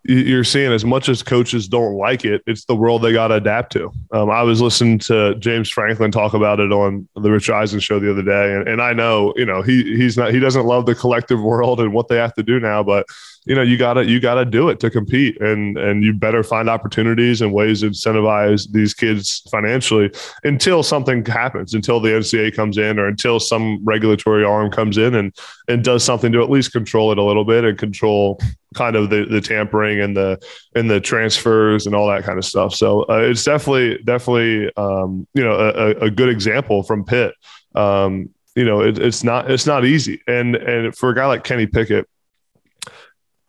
you're 0.09 0.45
seeing 0.45 0.73
as 0.73 0.85
much 0.85 1.09
as 1.09 1.23
coaches 1.23 1.67
don't 1.69 1.95
like 1.95 2.25
it, 2.25 2.43
it's 2.47 2.65
the 2.65 2.77
world 2.77 3.03
they 3.03 3.13
got 3.13 3.29
to 3.29 3.35
adapt 3.35 3.73
to. 3.73 3.93
Um, 4.13 4.31
I 4.31 4.43
was 4.43 4.61
listening 4.61 4.99
to 5.01 5.35
James 5.37 5.69
Franklin 5.69 6.13
talk 6.13 6.35
about 6.35 6.61
it 6.61 6.71
on 6.71 7.09
the 7.17 7.31
Rich 7.31 7.51
Eisen 7.51 7.81
show 7.81 7.99
the 7.99 8.11
other 8.11 8.23
day, 8.23 8.55
and, 8.55 8.69
and 8.69 8.81
I 8.81 8.93
know, 8.93 9.33
you 9.37 9.45
know, 9.45 9.63
he 9.63 9.97
he's 9.97 10.17
not 10.17 10.33
he 10.33 10.39
doesn't 10.39 10.65
love 10.65 10.87
the 10.87 10.95
collective 10.95 11.43
world 11.43 11.81
and 11.81 11.93
what 11.93 12.09
they 12.09 12.17
have 12.17 12.35
to 12.35 12.43
do 12.43 12.61
now, 12.61 12.83
but 12.83 13.07
you 13.47 13.55
know 13.55 13.63
you 13.63 13.79
gotta 13.79 14.05
you 14.05 14.21
gotta 14.21 14.45
do 14.45 14.69
it 14.69 14.81
to 14.81 14.91
compete 14.91 15.41
and 15.41 15.79
and 15.79 16.05
you 16.05 16.13
better 16.13 16.43
find 16.43 16.69
opportunities 16.69 17.41
and 17.41 17.53
ways 17.53 17.81
to 17.81 17.91
incentivize 17.91 18.71
these 18.73 18.93
kids 18.93 19.43
financially 19.51 20.11
until 20.45 20.83
something 20.83 21.25
happens 21.25 21.73
until 21.73 22.01
the 22.01 22.09
ncaa 22.11 22.55
comes 22.55 22.77
in 22.77 22.99
or 22.99 23.07
until 23.07 23.41
some 23.41 23.83
regulatory 23.85 24.45
arm 24.45 24.71
comes 24.71 24.99
in 24.99 25.15
and 25.15 25.35
and 25.69 25.85
does 25.85 26.05
something 26.05 26.33
to 26.33 26.43
at 26.43 26.51
least 26.51 26.73
control 26.73 27.13
it 27.13 27.19
a 27.19 27.23
little 27.23 27.45
bit 27.45 27.65
and 27.65 27.79
control 27.79 28.39
kind 28.75 28.95
of 28.95 29.11
the, 29.11 29.25
the 29.25 29.41
tampering 29.41 30.01
and 30.01 30.17
the 30.17 30.39
and 30.75 30.91
the 30.91 31.01
transfers 31.01 31.87
and 31.87 31.95
all 31.95 32.09
that 32.09 32.25
kind 32.25 32.39
of 32.39 32.45
stuff. 32.45 32.75
So 32.75 33.03
uh, 33.09 33.21
it's 33.21 33.43
definitely 33.43 33.99
definitely 34.05 34.71
um, 34.77 35.27
you 35.35 35.43
know 35.43 35.55
a, 35.55 36.07
a 36.07 36.11
good 36.11 36.29
example 36.29 36.83
from 36.83 37.05
pitt. 37.05 37.35
Um, 37.75 38.31
you 38.55 38.65
know 38.65 38.83
it, 38.83 38.99
it's 38.99 39.25
not 39.25 39.51
it's 39.51 39.67
not 39.67 39.85
easy. 39.85 40.21
And 40.27 40.57
and 40.57 40.95
for 40.95 41.11
a 41.11 41.15
guy 41.15 41.27
like 41.27 41.45
kenny 41.45 41.67
pickett 41.67 42.09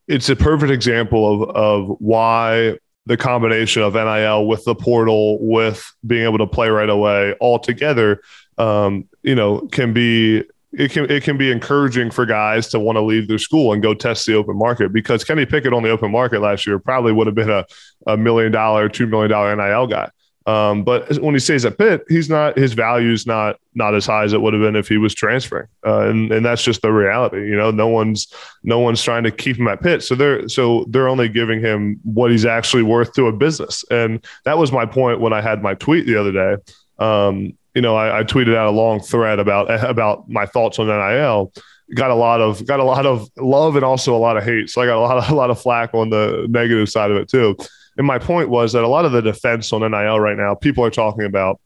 it's 0.08 0.30
a 0.30 0.36
perfect 0.36 0.72
example 0.72 1.44
of 1.44 1.50
of 1.56 1.98
why 2.00 2.78
the 3.06 3.18
combination 3.18 3.82
of 3.82 3.94
NIL 3.94 4.48
with 4.48 4.66
the 4.66 4.76
portal, 4.76 5.40
with 5.40 5.94
being 6.06 6.26
able 6.26 6.38
to 6.38 6.48
play 6.48 6.68
right 6.68 6.90
away, 6.90 7.34
all 7.40 7.58
together, 7.58 8.22
um, 8.58 9.08
you 9.24 9.34
know, 9.34 9.62
can 9.72 9.94
be 9.94 10.44
it 10.74 10.92
can 10.92 11.10
it 11.10 11.24
can 11.24 11.38
be 11.38 11.52
encouraging 11.52 12.12
for 12.12 12.26
guys 12.26 12.68
to 12.68 12.80
want 12.80 12.98
to 12.98 13.02
leave 13.02 13.28
their 13.28 13.38
school 13.38 13.72
and 13.72 13.82
go 13.82 13.94
test 13.94 14.26
the 14.26 14.34
open 14.34 14.58
market 14.58 14.92
because 14.92 15.24
Kenny 15.24 15.46
Pickett 15.46 15.74
on 15.74 15.84
the 15.84 15.90
open 15.90 16.12
market 16.12 16.42
last 16.42 16.68
year 16.68 16.80
probably 16.80 17.14
would 17.14 17.28
have 17.28 17.36
been 17.36 17.50
a, 17.50 17.66
a 18.06 18.18
million 18.18 18.52
dollar, 18.52 18.90
two 18.90 19.08
million 19.08 19.32
dollar 19.32 19.56
NIL 19.56 19.88
guy. 19.88 20.10
Um, 20.48 20.86
but 20.86 21.20
when 21.20 21.36
he 21.36 21.40
stays 21.40 21.66
at 21.66 21.78
Pitt, 21.78 22.06
he's 22.08 22.30
not 22.30 22.58
his 22.58 22.72
value 22.72 23.12
is 23.12 23.28
not 23.28 23.60
not 23.76 23.94
as 23.94 24.06
high 24.06 24.24
as 24.24 24.32
it 24.32 24.42
would 24.42 24.54
have 24.54 24.62
been 24.62 24.78
if 24.78 24.88
he 24.88 24.98
was 24.98 25.14
transferring, 25.14 25.68
uh, 25.86 26.08
and 26.08 26.32
and 26.32 26.46
that's 26.46 26.64
just 26.64 26.82
the 26.82 26.92
reality. 26.92 27.50
You 27.50 27.58
know, 27.58 27.70
no 27.70 27.90
one's 27.90 28.28
no 28.64 28.80
one's 28.80 29.04
trying 29.04 29.24
to 29.24 29.32
keep 29.32 29.58
him 29.58 29.68
at 29.68 29.82
Pitt, 29.82 30.04
so 30.04 30.16
they're 30.16 30.48
so 30.48 30.86
they're 30.88 31.10
only 31.10 31.28
giving 31.28 31.60
him 31.60 32.00
what 32.04 32.32
he's 32.32 32.46
actually 32.46 32.84
worth 32.84 33.12
to 33.14 33.28
a 33.28 33.34
business, 33.34 33.84
and 33.92 34.26
that 34.46 34.58
was 34.58 34.72
my 34.72 34.86
point 34.86 35.20
when 35.20 35.34
I 35.34 35.42
had 35.42 35.62
my 35.62 35.74
tweet 35.74 36.06
the 36.06 36.18
other 36.18 36.32
day. 36.32 36.56
Um, 36.98 37.58
you 37.76 37.82
know, 37.82 37.98
I, 37.98 38.20
I 38.20 38.24
tweeted 38.24 38.56
out 38.56 38.68
a 38.68 38.72
long 38.72 39.02
thread 39.02 39.40
about 39.40 39.70
about 39.84 40.30
my 40.30 40.46
thoughts 40.46 40.80
on 40.80 40.88
NIL 40.88 41.52
got 41.96 42.12
a 42.12 42.16
lot 42.16 42.42
of 42.42 42.66
got 42.66 42.80
a 42.80 42.84
lot 42.84 43.06
of 43.06 43.30
love 43.38 43.76
and 43.76 43.86
also 43.86 44.16
a 44.16 44.18
lot 44.18 44.38
of 44.38 44.44
hate. 44.44 44.70
So 44.70 44.82
I 44.82 44.86
got 44.86 44.98
a 44.98 45.00
lot 45.00 45.18
of 45.18 45.30
a 45.30 45.36
lot 45.36 45.50
of 45.50 45.60
flack 45.62 45.94
on 45.94 46.10
the 46.10 46.48
negative 46.50 46.88
side 46.90 47.12
of 47.12 47.18
it 47.18 47.28
too. 47.28 47.58
And 47.98 48.06
my 48.06 48.20
point 48.20 48.50
was 48.50 48.74
that 48.74 48.84
a 48.84 48.88
lot 48.88 49.06
of 49.06 49.12
the 49.12 49.22
defense 49.22 49.74
on 49.74 49.82
NIL 49.82 50.20
right 50.20 50.38
now, 50.38 50.56
people 50.56 50.84
are 50.84 50.92
talking 50.92 51.26
about, 51.26 51.60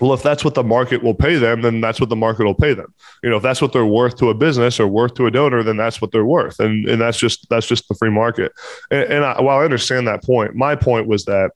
well, 0.00 0.14
if 0.14 0.22
that's 0.22 0.44
what 0.44 0.54
the 0.54 0.62
market 0.62 1.02
will 1.02 1.14
pay 1.14 1.36
them, 1.36 1.60
then 1.60 1.80
that's 1.80 2.00
what 2.00 2.08
the 2.08 2.16
market 2.16 2.44
will 2.44 2.54
pay 2.54 2.72
them. 2.72 2.94
You 3.22 3.30
know, 3.30 3.36
if 3.36 3.42
that's 3.42 3.60
what 3.60 3.72
they're 3.72 3.84
worth 3.84 4.16
to 4.16 4.30
a 4.30 4.34
business 4.34 4.80
or 4.80 4.86
worth 4.86 5.14
to 5.14 5.26
a 5.26 5.30
donor, 5.30 5.62
then 5.62 5.76
that's 5.76 6.00
what 6.00 6.12
they're 6.12 6.24
worth, 6.24 6.60
and 6.60 6.88
and 6.88 7.00
that's 7.00 7.18
just 7.18 7.46
that's 7.50 7.66
just 7.66 7.88
the 7.88 7.94
free 7.94 8.10
market. 8.10 8.52
And, 8.90 9.04
and 9.12 9.24
I, 9.24 9.40
while 9.42 9.58
I 9.58 9.64
understand 9.64 10.06
that 10.08 10.22
point, 10.22 10.54
my 10.54 10.76
point 10.76 11.08
was 11.08 11.26
that 11.26 11.50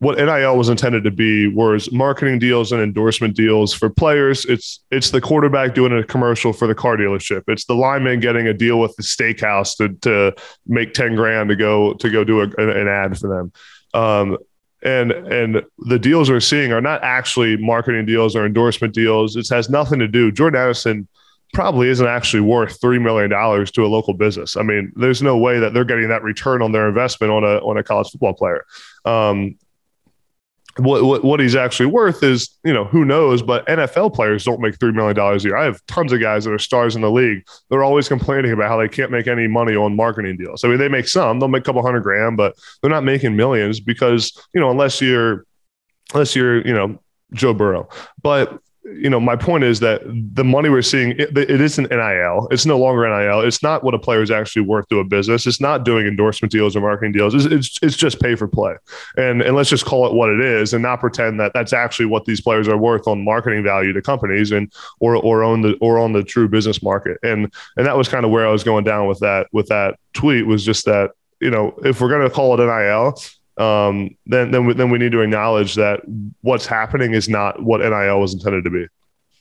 what 0.00 0.16
NIL 0.16 0.56
was 0.56 0.68
intended 0.68 1.02
to 1.04 1.10
be 1.10 1.48
was 1.48 1.90
marketing 1.90 2.38
deals 2.38 2.70
and 2.70 2.80
endorsement 2.80 3.34
deals 3.34 3.74
for 3.74 3.90
players. 3.90 4.44
It's 4.44 4.84
it's 4.92 5.10
the 5.10 5.20
quarterback 5.20 5.74
doing 5.74 5.92
a 5.92 6.04
commercial 6.04 6.52
for 6.52 6.68
the 6.68 6.74
car 6.74 6.96
dealership. 6.96 7.42
It's 7.48 7.64
the 7.64 7.74
lineman 7.74 8.20
getting 8.20 8.46
a 8.46 8.54
deal 8.54 8.78
with 8.78 8.94
the 8.96 9.02
steakhouse 9.02 9.76
to 9.78 9.88
to 10.02 10.34
make 10.66 10.94
ten 10.94 11.16
grand 11.16 11.48
to 11.48 11.56
go 11.56 11.94
to 11.94 12.10
go 12.10 12.22
do 12.22 12.40
a, 12.40 12.44
an 12.44 12.86
ad 12.86 13.18
for 13.18 13.28
them. 13.28 13.52
Um, 13.92 14.38
and 14.84 15.10
and 15.10 15.62
the 15.78 15.98
deals 15.98 16.30
we're 16.30 16.38
seeing 16.38 16.72
are 16.72 16.80
not 16.80 17.02
actually 17.02 17.56
marketing 17.56 18.06
deals 18.06 18.36
or 18.36 18.46
endorsement 18.46 18.94
deals. 18.94 19.34
It 19.34 19.48
has 19.48 19.68
nothing 19.68 19.98
to 19.98 20.06
do. 20.06 20.30
Jordan 20.30 20.60
Addison 20.60 21.08
probably 21.54 21.88
isn't 21.88 22.06
actually 22.06 22.42
worth 22.42 22.80
three 22.80 23.00
million 23.00 23.30
dollars 23.30 23.72
to 23.72 23.84
a 23.84 23.88
local 23.88 24.14
business. 24.14 24.56
I 24.56 24.62
mean, 24.62 24.92
there's 24.94 25.22
no 25.22 25.36
way 25.36 25.58
that 25.58 25.74
they're 25.74 25.84
getting 25.84 26.08
that 26.10 26.22
return 26.22 26.62
on 26.62 26.70
their 26.70 26.86
investment 26.86 27.32
on 27.32 27.42
a 27.42 27.58
on 27.58 27.76
a 27.76 27.82
college 27.82 28.10
football 28.10 28.34
player. 28.34 28.64
Um, 29.04 29.56
what, 30.78 31.04
what, 31.04 31.24
what 31.24 31.40
he's 31.40 31.56
actually 31.56 31.86
worth 31.86 32.22
is, 32.22 32.56
you 32.64 32.72
know, 32.72 32.84
who 32.84 33.04
knows? 33.04 33.42
But 33.42 33.66
NFL 33.66 34.14
players 34.14 34.44
don't 34.44 34.60
make 34.60 34.78
$3 34.78 34.94
million 34.94 35.18
a 35.18 35.36
year. 35.38 35.56
I 35.56 35.64
have 35.64 35.84
tons 35.86 36.12
of 36.12 36.20
guys 36.20 36.44
that 36.44 36.52
are 36.52 36.58
stars 36.58 36.94
in 36.94 37.02
the 37.02 37.10
league. 37.10 37.44
They're 37.68 37.82
always 37.82 38.08
complaining 38.08 38.52
about 38.52 38.68
how 38.68 38.78
they 38.78 38.88
can't 38.88 39.10
make 39.10 39.26
any 39.26 39.48
money 39.48 39.74
on 39.74 39.96
marketing 39.96 40.36
deals. 40.36 40.64
I 40.64 40.68
mean, 40.68 40.78
they 40.78 40.88
make 40.88 41.08
some, 41.08 41.40
they'll 41.40 41.48
make 41.48 41.62
a 41.62 41.64
couple 41.64 41.82
hundred 41.82 42.02
grand, 42.02 42.36
but 42.36 42.54
they're 42.80 42.90
not 42.90 43.04
making 43.04 43.34
millions 43.36 43.80
because, 43.80 44.32
you 44.54 44.60
know, 44.60 44.70
unless 44.70 45.00
you're, 45.00 45.44
unless 46.12 46.36
you're, 46.36 46.66
you 46.66 46.72
know, 46.72 47.00
Joe 47.32 47.54
Burrow. 47.54 47.88
But 48.22 48.58
you 48.92 49.10
know, 49.10 49.20
my 49.20 49.36
point 49.36 49.64
is 49.64 49.80
that 49.80 50.02
the 50.34 50.44
money 50.44 50.68
we're 50.68 50.82
seeing, 50.82 51.10
it, 51.12 51.36
it 51.36 51.60
isn't 51.60 51.90
NIL. 51.90 52.48
It's 52.50 52.66
no 52.66 52.78
longer 52.78 53.08
NIL. 53.08 53.40
It's 53.40 53.62
not 53.62 53.84
what 53.84 53.94
a 53.94 53.98
player 53.98 54.22
is 54.22 54.30
actually 54.30 54.62
worth 54.62 54.88
to 54.88 55.00
a 55.00 55.04
business. 55.04 55.46
It's 55.46 55.60
not 55.60 55.84
doing 55.84 56.06
endorsement 56.06 56.52
deals 56.52 56.76
or 56.76 56.80
marketing 56.80 57.12
deals. 57.12 57.34
It's, 57.34 57.44
it's, 57.44 57.78
it's 57.82 57.96
just 57.96 58.20
pay 58.20 58.34
for 58.34 58.48
play. 58.48 58.74
And, 59.16 59.42
and 59.42 59.54
let's 59.56 59.70
just 59.70 59.84
call 59.84 60.06
it 60.06 60.14
what 60.14 60.30
it 60.30 60.40
is 60.40 60.74
and 60.74 60.82
not 60.82 61.00
pretend 61.00 61.38
that 61.40 61.52
that's 61.54 61.72
actually 61.72 62.06
what 62.06 62.24
these 62.24 62.40
players 62.40 62.68
are 62.68 62.76
worth 62.76 63.06
on 63.06 63.24
marketing 63.24 63.62
value 63.62 63.92
to 63.92 64.02
companies 64.02 64.52
and, 64.52 64.72
or, 65.00 65.16
or 65.16 65.42
on 65.44 65.62
the, 65.62 65.76
or 65.80 65.98
on 65.98 66.12
the 66.12 66.22
true 66.22 66.48
business 66.48 66.82
market. 66.82 67.18
And, 67.22 67.52
and 67.76 67.86
that 67.86 67.96
was 67.96 68.08
kind 68.08 68.24
of 68.24 68.30
where 68.30 68.46
I 68.46 68.50
was 68.50 68.64
going 68.64 68.84
down 68.84 69.06
with 69.06 69.20
that, 69.20 69.48
with 69.52 69.68
that 69.68 69.98
tweet 70.12 70.46
was 70.46 70.64
just 70.64 70.84
that, 70.86 71.10
you 71.40 71.50
know, 71.50 71.78
if 71.84 72.00
we're 72.00 72.08
going 72.08 72.28
to 72.28 72.34
call 72.34 72.58
it 72.58 72.64
NIL, 72.64 73.16
um, 73.58 74.16
then 74.26 74.50
then 74.50 74.66
we, 74.66 74.74
then 74.74 74.90
we 74.90 74.98
need 74.98 75.12
to 75.12 75.20
acknowledge 75.20 75.74
that 75.74 76.00
what's 76.42 76.66
happening 76.66 77.14
is 77.14 77.28
not 77.28 77.62
what 77.62 77.80
NIL 77.80 78.20
was 78.20 78.34
intended 78.34 78.64
to 78.64 78.70
be. 78.70 78.86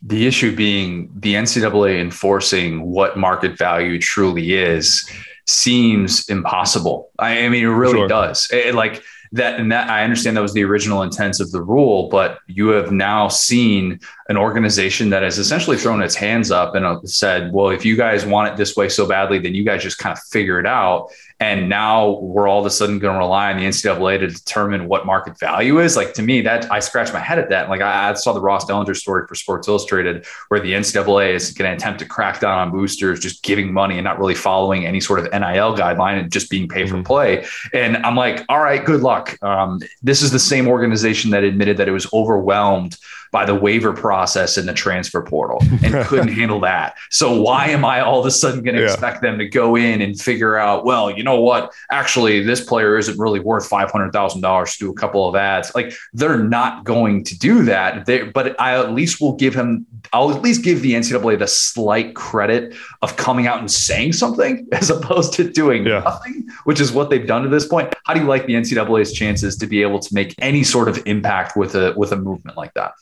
The 0.02 0.28
issue 0.28 0.56
being 0.56 1.12
the 1.16 1.36
NCAA 1.36 2.00
enforcing 2.00 2.84
what 2.84 3.18
market 3.18 3.58
value 3.58 4.00
truly 4.00 4.54
is 4.54 5.10
seems 5.48 6.30
impossible. 6.30 7.10
I, 7.18 7.48
mean, 7.50 7.64
it 7.64 7.68
really 7.68 8.00
sure. 8.00 8.08
does. 8.08 8.48
It, 8.52 8.76
like 8.76 9.04
that, 9.32 9.60
and 9.60 9.72
that 9.72 9.90
I 9.90 10.04
understand 10.04 10.38
that 10.38 10.42
was 10.42 10.54
the 10.54 10.64
original 10.64 11.02
intent 11.02 11.40
of 11.40 11.52
the 11.52 11.62
rule, 11.62 12.10
but 12.10 12.40
you 12.48 12.70
have 12.70 12.92
now 12.92 13.28
seen 13.28 14.00
an 14.30 14.38
organization 14.38 15.10
that 15.12 15.24
has 15.24 15.38
essentially 15.38 15.78
thrown 15.78 16.02
its 16.02 16.16
hands 16.16 16.52
up 16.52 16.76
and 16.76 16.86
uh, 16.86 17.00
said, 17.04 17.54
"Well, 17.54 17.70
if 17.70 17.86
you 17.86 17.96
guys 17.96 18.26
want 18.26 18.52
it 18.52 18.58
this 18.58 18.76
way 18.76 18.90
so 18.90 19.08
badly, 19.08 19.40
then 19.40 19.56
you 19.56 19.64
guys 19.64 19.84
just 19.84 19.98
kind 19.98 20.16
of 20.16 20.24
figure 20.24 20.60
it 20.60 20.66
out." 20.66 21.10
and 21.40 21.70
now 21.70 22.18
we're 22.20 22.48
all 22.48 22.60
of 22.60 22.66
a 22.66 22.70
sudden 22.70 22.98
going 22.98 23.14
to 23.14 23.20
rely 23.20 23.52
on 23.52 23.58
the 23.58 23.64
NCAA 23.64 24.20
to 24.20 24.28
determine 24.28 24.88
what 24.88 25.06
market 25.06 25.38
value 25.38 25.80
is. 25.80 25.96
Like 25.96 26.16
to 26.16 26.24
me, 26.24 26.42
that 26.42 26.72
I 26.72 26.80
scratch 26.80 27.14
my 27.14 27.20
head 27.20 27.38
at 27.38 27.50
that. 27.50 27.70
Like 27.70 27.82
I, 27.82 28.10
I 28.10 28.14
saw 28.16 28.34
the 28.34 28.42
Ross 28.42 28.66
Dellenger 28.66 28.96
story 28.96 29.28
for 29.28 29.36
Sports 29.36 29.68
Illustrated, 29.68 30.26
where 30.48 30.60
the 30.60 30.74
NCAA 30.74 31.34
is 31.36 31.52
going 31.52 31.70
to 31.70 31.76
attempt 31.76 32.00
to 32.00 32.06
crack 32.06 32.40
down 32.40 32.58
on 32.58 32.72
boosters, 32.72 33.20
just 33.20 33.44
giving 33.44 33.72
money 33.72 33.96
and 33.96 34.04
not 34.04 34.18
really 34.18 34.34
following 34.34 34.88
any 34.88 35.00
sort 35.00 35.20
of 35.20 35.26
NIL 35.26 35.76
guideline 35.76 36.20
and 36.20 36.32
just 36.32 36.50
being 36.50 36.68
pay 36.68 36.88
for 36.88 36.96
mm-hmm. 36.96 37.04
play. 37.04 37.46
And 37.72 37.98
I'm 37.98 38.16
like, 38.16 38.44
all 38.50 38.60
right, 38.60 38.84
good 38.84 39.02
luck. 39.02 39.38
Um, 39.44 39.80
this 40.02 40.24
is 40.24 40.32
the 40.32 40.40
same 40.40 40.68
organization 40.68 41.30
that 41.32 41.44
admitted 41.44 41.78
that 41.78 41.88
it 41.88 41.92
was 41.92 42.12
overwhelmed 42.14 42.98
by 43.32 43.46
the 43.46 43.54
waiver 43.54 43.94
process 43.94 44.17
in 44.58 44.66
the 44.66 44.74
transfer 44.74 45.22
portal 45.22 45.60
and 45.84 45.94
couldn't 46.06 46.30
handle 46.30 46.60
that. 46.62 46.96
So 47.10 47.42
why 47.42 47.68
am 47.68 47.86
I 47.86 48.02
all 48.02 48.20
of 48.20 48.26
a 48.26 48.32
sudden 48.32 48.64
going 48.64 48.76
to 48.76 48.82
yeah. 48.82 48.92
expect 48.92 49.22
them 49.22 49.38
to 49.38 49.48
go 49.48 49.76
in 49.76 50.02
and 50.02 50.20
figure 50.20 50.58
out, 50.58 50.86
well, 50.86 51.10
you 51.10 51.24
know 51.24 51.40
what? 51.40 51.74
Actually, 51.92 52.42
this 52.44 52.62
player 52.62 52.98
isn't 52.98 53.18
really 53.18 53.40
worth 53.40 53.68
five 53.68 53.92
hundred 53.92 54.12
thousand 54.12 54.42
dollars 54.42 54.74
to 54.74 54.86
do 54.86 54.92
a 54.92 54.94
couple 54.94 55.28
of 55.28 55.36
ads. 55.36 55.74
Like 55.76 55.94
they're 56.14 56.38
not 56.44 56.84
going 56.84 57.24
to 57.26 57.38
do 57.38 57.64
that. 57.66 58.06
They, 58.06 58.24
but 58.24 58.60
I 58.60 58.78
at 58.80 58.92
least 58.92 59.22
will 59.22 59.36
give 59.36 59.54
him. 59.54 59.86
I'll 60.14 60.32
at 60.32 60.42
least 60.42 60.64
give 60.64 60.82
the 60.82 60.94
NCAA 60.94 61.40
the 61.40 61.48
slight 61.48 62.16
credit 62.16 62.76
of 63.02 63.18
coming 63.18 63.48
out 63.48 63.60
and 63.60 63.70
saying 63.70 64.14
something 64.14 64.68
as 64.72 64.90
opposed 64.90 65.34
to 65.34 65.50
doing 65.50 65.86
yeah. 65.86 66.00
nothing, 66.00 66.48
which 66.64 66.80
is 66.80 66.92
what 66.92 67.10
they've 67.10 67.28
done 67.28 67.44
to 67.44 67.50
this 67.50 67.68
point. 67.68 67.94
How 68.06 68.14
do 68.14 68.22
you 68.22 68.28
like 68.28 68.46
the 68.46 68.54
NCAA's 68.54 69.14
chances 69.14 69.58
to 69.58 69.68
be 69.68 69.82
able 69.82 70.00
to 70.00 70.14
make 70.14 70.34
any 70.40 70.64
sort 70.64 70.88
of 70.88 71.02
impact 71.06 71.58
with 71.58 71.76
a 71.76 71.94
with 71.98 72.12
a 72.12 72.18
movement 72.18 72.58
like 72.58 72.74
that? 72.74 72.94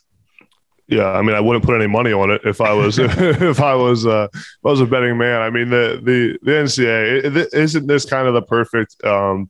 Yeah, 0.88 1.10
I 1.10 1.22
mean, 1.22 1.34
I 1.34 1.40
wouldn't 1.40 1.64
put 1.64 1.74
any 1.74 1.88
money 1.88 2.12
on 2.12 2.30
it 2.30 2.42
if 2.44 2.60
I 2.60 2.72
was 2.72 2.98
if 3.00 3.60
I 3.60 3.74
was 3.74 4.06
uh, 4.06 4.28
if 4.32 4.64
I 4.64 4.68
was 4.68 4.80
a 4.80 4.86
betting 4.86 5.18
man. 5.18 5.40
I 5.40 5.50
mean, 5.50 5.70
the 5.70 6.00
the 6.02 6.38
the 6.42 6.50
NCAA 6.52 7.52
isn't 7.52 7.86
this 7.86 8.04
kind 8.04 8.28
of 8.28 8.34
the 8.34 8.42
perfect 8.42 9.02
um, 9.04 9.48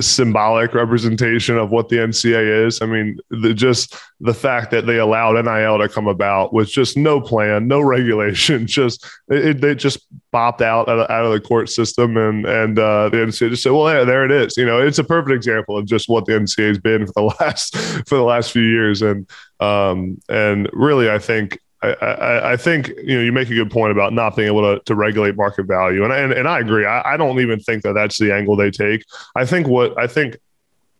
symbolic 0.00 0.74
representation 0.74 1.56
of 1.58 1.70
what 1.70 1.88
the 1.88 1.96
NCAA 1.96 2.66
is. 2.66 2.80
I 2.80 2.86
mean, 2.86 3.18
the, 3.30 3.52
just 3.52 3.96
the 4.20 4.34
fact 4.34 4.70
that 4.70 4.86
they 4.86 4.98
allowed 4.98 5.32
NIL 5.32 5.78
to 5.78 5.88
come 5.88 6.06
about 6.06 6.52
with 6.52 6.68
just 6.68 6.96
no 6.96 7.20
plan, 7.20 7.68
no 7.68 7.80
regulation, 7.82 8.66
just 8.66 9.06
it, 9.28 9.60
they 9.60 9.74
just 9.74 10.06
bopped 10.32 10.62
out 10.62 10.88
of, 10.88 11.10
out 11.10 11.24
of 11.24 11.32
the 11.32 11.40
court 11.40 11.68
system, 11.68 12.16
and 12.16 12.46
and 12.46 12.78
uh, 12.78 13.08
the 13.08 13.18
NCAA 13.18 13.50
just 13.50 13.62
said, 13.62 13.72
"Well, 13.72 13.84
there, 13.84 14.04
there 14.04 14.24
it 14.24 14.30
is." 14.30 14.56
You 14.56 14.66
know, 14.66 14.80
it's 14.80 14.98
a 14.98 15.04
perfect 15.04 15.34
example 15.34 15.76
of 15.76 15.86
just 15.86 16.08
what 16.08 16.26
the 16.26 16.32
NCAA 16.32 16.68
has 16.68 16.78
been 16.78 17.06
for 17.06 17.12
the 17.14 17.22
last 17.40 17.76
for 18.08 18.16
the 18.16 18.24
last 18.24 18.52
few 18.52 18.62
years, 18.62 19.02
and 19.02 19.28
um, 19.60 20.18
and 20.28 20.68
really, 20.72 21.10
I 21.10 21.18
think 21.18 21.58
I, 21.82 22.52
I, 22.52 22.56
think 22.56 22.88
you 23.02 23.16
know 23.16 23.22
you 23.22 23.32
make 23.32 23.50
a 23.50 23.54
good 23.54 23.70
point 23.70 23.90
about 23.90 24.12
not 24.12 24.36
being 24.36 24.46
able 24.46 24.62
to, 24.62 24.82
to 24.84 24.94
regulate 24.94 25.36
market 25.36 25.64
value, 25.64 26.04
and 26.04 26.12
and, 26.12 26.32
and 26.32 26.46
I 26.46 26.60
agree. 26.60 26.86
I, 26.86 27.14
I 27.14 27.16
don't 27.16 27.40
even 27.40 27.58
think 27.58 27.82
that 27.82 27.94
that's 27.94 28.18
the 28.18 28.32
angle 28.32 28.54
they 28.56 28.70
take. 28.70 29.04
I 29.34 29.44
think 29.44 29.66
what 29.66 29.98
I 29.98 30.06
think, 30.06 30.36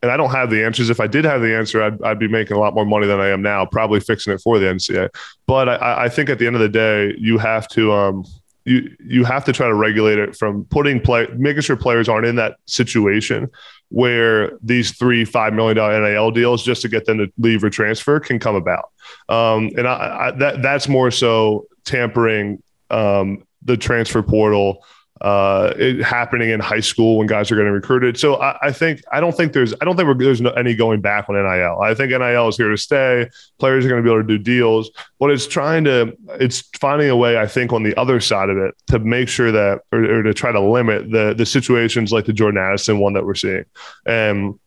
and 0.03 0.11
I 0.11 0.17
don't 0.17 0.31
have 0.31 0.51
the 0.51 0.65
answers. 0.65 0.91
If 0.91 0.99
I 0.99 1.07
did 1.07 1.25
have 1.25 1.41
the 1.41 1.55
answer, 1.55 1.83
I'd, 1.83 2.03
I'd 2.03 2.19
be 2.19 2.27
making 2.27 2.57
a 2.57 2.61
lot 2.61 2.75
more 2.75 2.85
money 2.85 3.07
than 3.07 3.21
I 3.21 3.29
am 3.29 3.43
now, 3.43 3.65
probably 3.65 4.01
fixing 4.01 4.33
it 4.33 4.41
for 4.41 4.59
the 4.59 4.67
NCAA. 4.67 5.09
But 5.47 5.69
I, 5.69 6.05
I 6.05 6.09
think 6.09 6.29
at 6.29 6.41
the 6.41 6.47
end 6.47 6.57
of 6.57 6.63
the 6.63 6.69
day, 6.69 7.15
you 7.17 7.39
have 7.39 7.69
to 7.69 7.93
um, 7.93 8.25
you 8.65 8.95
you 9.05 9.25
have 9.25 9.45
to 9.45 9.53
try 9.53 9.67
to 9.67 9.75
regulate 9.75 10.19
it 10.19 10.37
from 10.37 10.65
putting 10.67 11.01
play 11.01 11.27
making 11.37 11.63
sure 11.63 11.77
players 11.77 12.09
aren't 12.09 12.27
in 12.27 12.37
that 12.37 12.57
situation 12.67 13.49
where 13.93 14.53
these 14.63 14.97
three 14.97 15.25
five 15.25 15.53
million 15.53 15.77
dollar 15.77 16.01
NIL 16.01 16.31
deals 16.31 16.65
just 16.65 16.81
to 16.83 16.89
get 16.89 17.05
them 17.05 17.19
to 17.19 17.31
leave 17.39 17.63
or 17.63 17.69
transfer 17.69 18.19
can 18.19 18.39
come 18.39 18.57
about. 18.57 18.91
Um, 19.29 19.71
and 19.77 19.87
I, 19.87 20.29
I, 20.29 20.31
that 20.39 20.63
that's 20.63 20.89
more 20.89 21.11
so 21.11 21.67
tampering 21.85 22.63
um, 22.91 23.45
the 23.63 23.77
transfer 23.77 24.23
portal 24.23 24.85
uh, 25.23 25.73
it, 25.77 26.03
happening 26.03 26.51
in 26.51 26.59
high 26.59 26.81
school 26.81 27.19
when 27.19 27.29
guys 27.29 27.51
are 27.53 27.57
getting 27.57 27.73
recruited. 27.73 28.19
So 28.19 28.43
I, 28.43 28.59
I 28.61 28.73
think 28.73 29.01
I 29.13 29.21
don't 29.21 29.37
think 29.37 29.53
there's 29.53 29.73
I 29.81 29.85
don't 29.85 29.97
think 29.97 30.19
there's 30.19 30.41
no, 30.41 30.51
any 30.51 30.75
going 30.75 31.01
back 31.01 31.29
on 31.29 31.37
NIL. 31.37 31.81
I 31.81 31.95
think 31.95 32.11
NIL 32.11 32.49
is 32.49 32.57
here 32.57 32.69
to 32.69 32.77
stay. 32.77 33.29
Players 33.61 33.87
are 33.87 33.89
going 33.89 34.03
to 34.03 34.07
be 34.07 34.13
able 34.13 34.23
to 34.23 34.27
do 34.27 34.39
deals, 34.39 34.91
but 35.21 35.31
it's 35.31 35.47
trying 35.47 35.85
to 35.85 36.17
it's 36.41 36.63
finding 36.81 37.09
a 37.09 37.17
way 37.17 37.39
I 37.39 37.47
think 37.47 37.73
on 37.73 37.85
the 37.85 37.97
other 37.97 38.19
side 38.19 38.51
of 38.51 38.59
it 38.59 38.75
to 38.89 38.99
make 38.99 39.29
sure 39.29 39.53
that 39.53 39.83
or, 39.93 40.03
or 40.03 40.23
to 40.25 40.35
try 40.35 40.51
to 40.51 40.61
limit 40.61 41.13
the 41.13 41.35
the 41.35 41.47
situations 41.47 42.13
like 42.13 42.25
the 42.25 42.33
Jordan 42.33 42.61
Addison 42.61 42.99
one 42.99 43.13
that 43.13 43.25
we're 43.25 43.35
seeing 43.35 43.65
and 44.05 44.59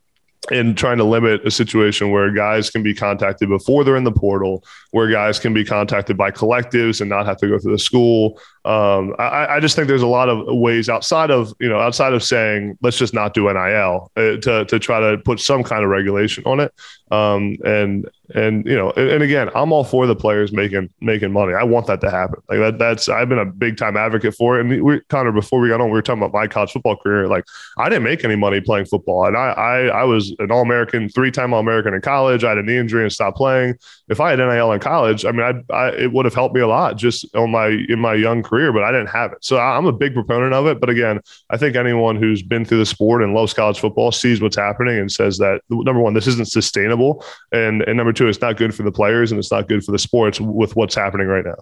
and 0.51 0.77
trying 0.77 0.97
to 0.97 1.03
limit 1.03 1.45
a 1.45 1.51
situation 1.51 2.11
where 2.11 2.31
guys 2.31 2.69
can 2.69 2.83
be 2.83 2.93
contacted 2.93 3.49
before 3.49 3.83
they're 3.83 3.95
in 3.95 4.03
the 4.03 4.11
portal, 4.11 4.63
where 4.91 5.09
guys 5.09 5.39
can 5.39 5.53
be 5.53 5.65
contacted 5.65 6.17
by 6.17 6.31
collectives 6.31 7.01
and 7.01 7.09
not 7.09 7.25
have 7.25 7.37
to 7.37 7.47
go 7.47 7.57
through 7.57 7.71
the 7.71 7.79
school. 7.79 8.39
Um, 8.63 9.15
I, 9.19 9.55
I, 9.55 9.59
just 9.59 9.75
think 9.75 9.87
there's 9.87 10.01
a 10.01 10.07
lot 10.07 10.27
of 10.27 10.45
ways 10.57 10.89
outside 10.89 11.29
of 11.29 11.53
you 11.59 11.69
know 11.69 11.79
outside 11.79 12.13
of 12.13 12.23
saying 12.23 12.77
let's 12.81 12.97
just 12.97 13.13
not 13.13 13.33
do 13.33 13.51
NIL 13.51 14.11
uh, 14.15 14.37
to 14.37 14.65
to 14.65 14.79
try 14.79 14.99
to 14.99 15.19
put 15.19 15.39
some 15.39 15.63
kind 15.63 15.83
of 15.83 15.89
regulation 15.89 16.43
on 16.45 16.59
it. 16.59 16.73
Um, 17.12 17.58
and 17.64 18.10
and 18.34 18.66
you 18.66 18.76
know, 18.76 18.91
and, 18.91 19.10
and, 19.10 19.24
again, 19.24 19.51
I'm 19.53 19.72
all 19.72 19.84
for 19.84 20.08
the 20.08 20.16
players 20.16 20.51
making 20.51 20.89
making 21.01 21.32
money. 21.32 21.53
I 21.53 21.64
want 21.64 21.86
that 21.86 22.01
to 22.01 22.10
happen. 22.10 22.41
Like 22.49 22.60
that. 22.60 22.80
That's 22.80 23.08
I've 23.08 23.30
been 23.30 23.38
a 23.38 23.45
big 23.45 23.78
time 23.78 23.95
advocate 23.95 24.34
for 24.34 24.58
it. 24.58 24.62
And 24.62 24.84
we 24.84 25.01
Connor, 25.10 25.32
before 25.32 25.60
we 25.60 25.70
got 25.70 25.82
on, 25.82 25.88
we 25.88 25.93
were 25.93 26.01
talking 26.01 26.24
about 26.24 26.34
my 26.34 26.47
college 26.47 26.72
football 26.72 26.97
career. 26.97 27.28
Like 27.28 27.45
I 27.78 27.89
didn't 27.89 28.03
make 28.03 28.26
any 28.26 28.36
money 28.36 28.60
playing 28.60 28.86
football, 28.86 29.28
and 29.28 29.38
I 29.38 29.49
I, 29.49 29.82
I 29.86 30.03
was 30.03 30.36
an 30.39 30.51
All 30.51 30.64
American, 30.64 31.08
three 31.10 31.30
time 31.30 31.53
All 31.53 31.60
American 31.60 31.93
in 31.93 32.01
college. 32.01 32.43
I 32.43 32.49
had 32.49 32.58
a 32.58 32.64
knee 32.64 32.78
injury 32.78 33.03
and 33.03 33.14
stopped 33.14 33.38
playing. 33.38 33.76
If 34.08 34.20
I 34.20 34.30
had 34.30 34.39
NIL 34.39 34.72
in 34.72 34.80
college, 34.80 35.26
I 35.26 35.32
mean, 35.32 35.64
I, 35.70 35.74
I 35.74 35.89
it 35.89 36.12
would 36.12 36.26
have 36.26 36.34
helped 36.34 36.53
me 36.53 36.62
a 36.62 36.68
lot 36.68 36.95
just 36.95 37.26
on 37.36 37.51
my 37.51 37.68
in 37.68 37.99
my 37.99 38.14
young 38.14 38.43
career, 38.43 38.72
but 38.72 38.84
I 38.84 38.91
didn't 38.91 39.08
have 39.08 39.32
it. 39.32 39.39
So 39.43 39.58
I'm 39.58 39.86
a 39.86 39.91
big 39.91 40.14
proponent 40.14 40.53
of 40.53 40.68
it. 40.68 40.80
But 40.80 40.89
again, 40.89 41.22
I 41.49 41.58
think 41.58 41.76
anyone 41.76 42.16
who's 42.16 42.41
been 42.41 42.66
through 42.66 42.80
the 42.80 42.86
sport 42.86 43.24
and 43.24 43.34
loves 43.34 43.53
college 43.53 43.80
football 43.80 44.12
sees 44.12 44.41
what's 44.41 44.56
happening 44.56 44.97
and 44.97 45.12
says 45.12 45.38
that 45.39 45.62
number 45.70 46.01
one, 46.01 46.14
this 46.14 46.28
isn't 46.28 46.49
sustainable, 46.49 47.26
and 47.51 47.82
and 47.84 47.97
number 47.97 48.14
two, 48.14 48.28
it's 48.28 48.41
not 48.41 48.58
good 48.58 48.76
for 48.76 48.84
the 48.84 48.91
players 48.91 49.32
and 49.32 49.39
it's 49.39 49.51
not 49.51 49.68
good 49.68 49.84
for 49.84 49.91
the 49.91 49.99
sports 49.99 50.39
with 50.39 50.76
what's 50.76 50.95
happening 50.95 51.28
right 51.28 51.45
now. 51.45 51.56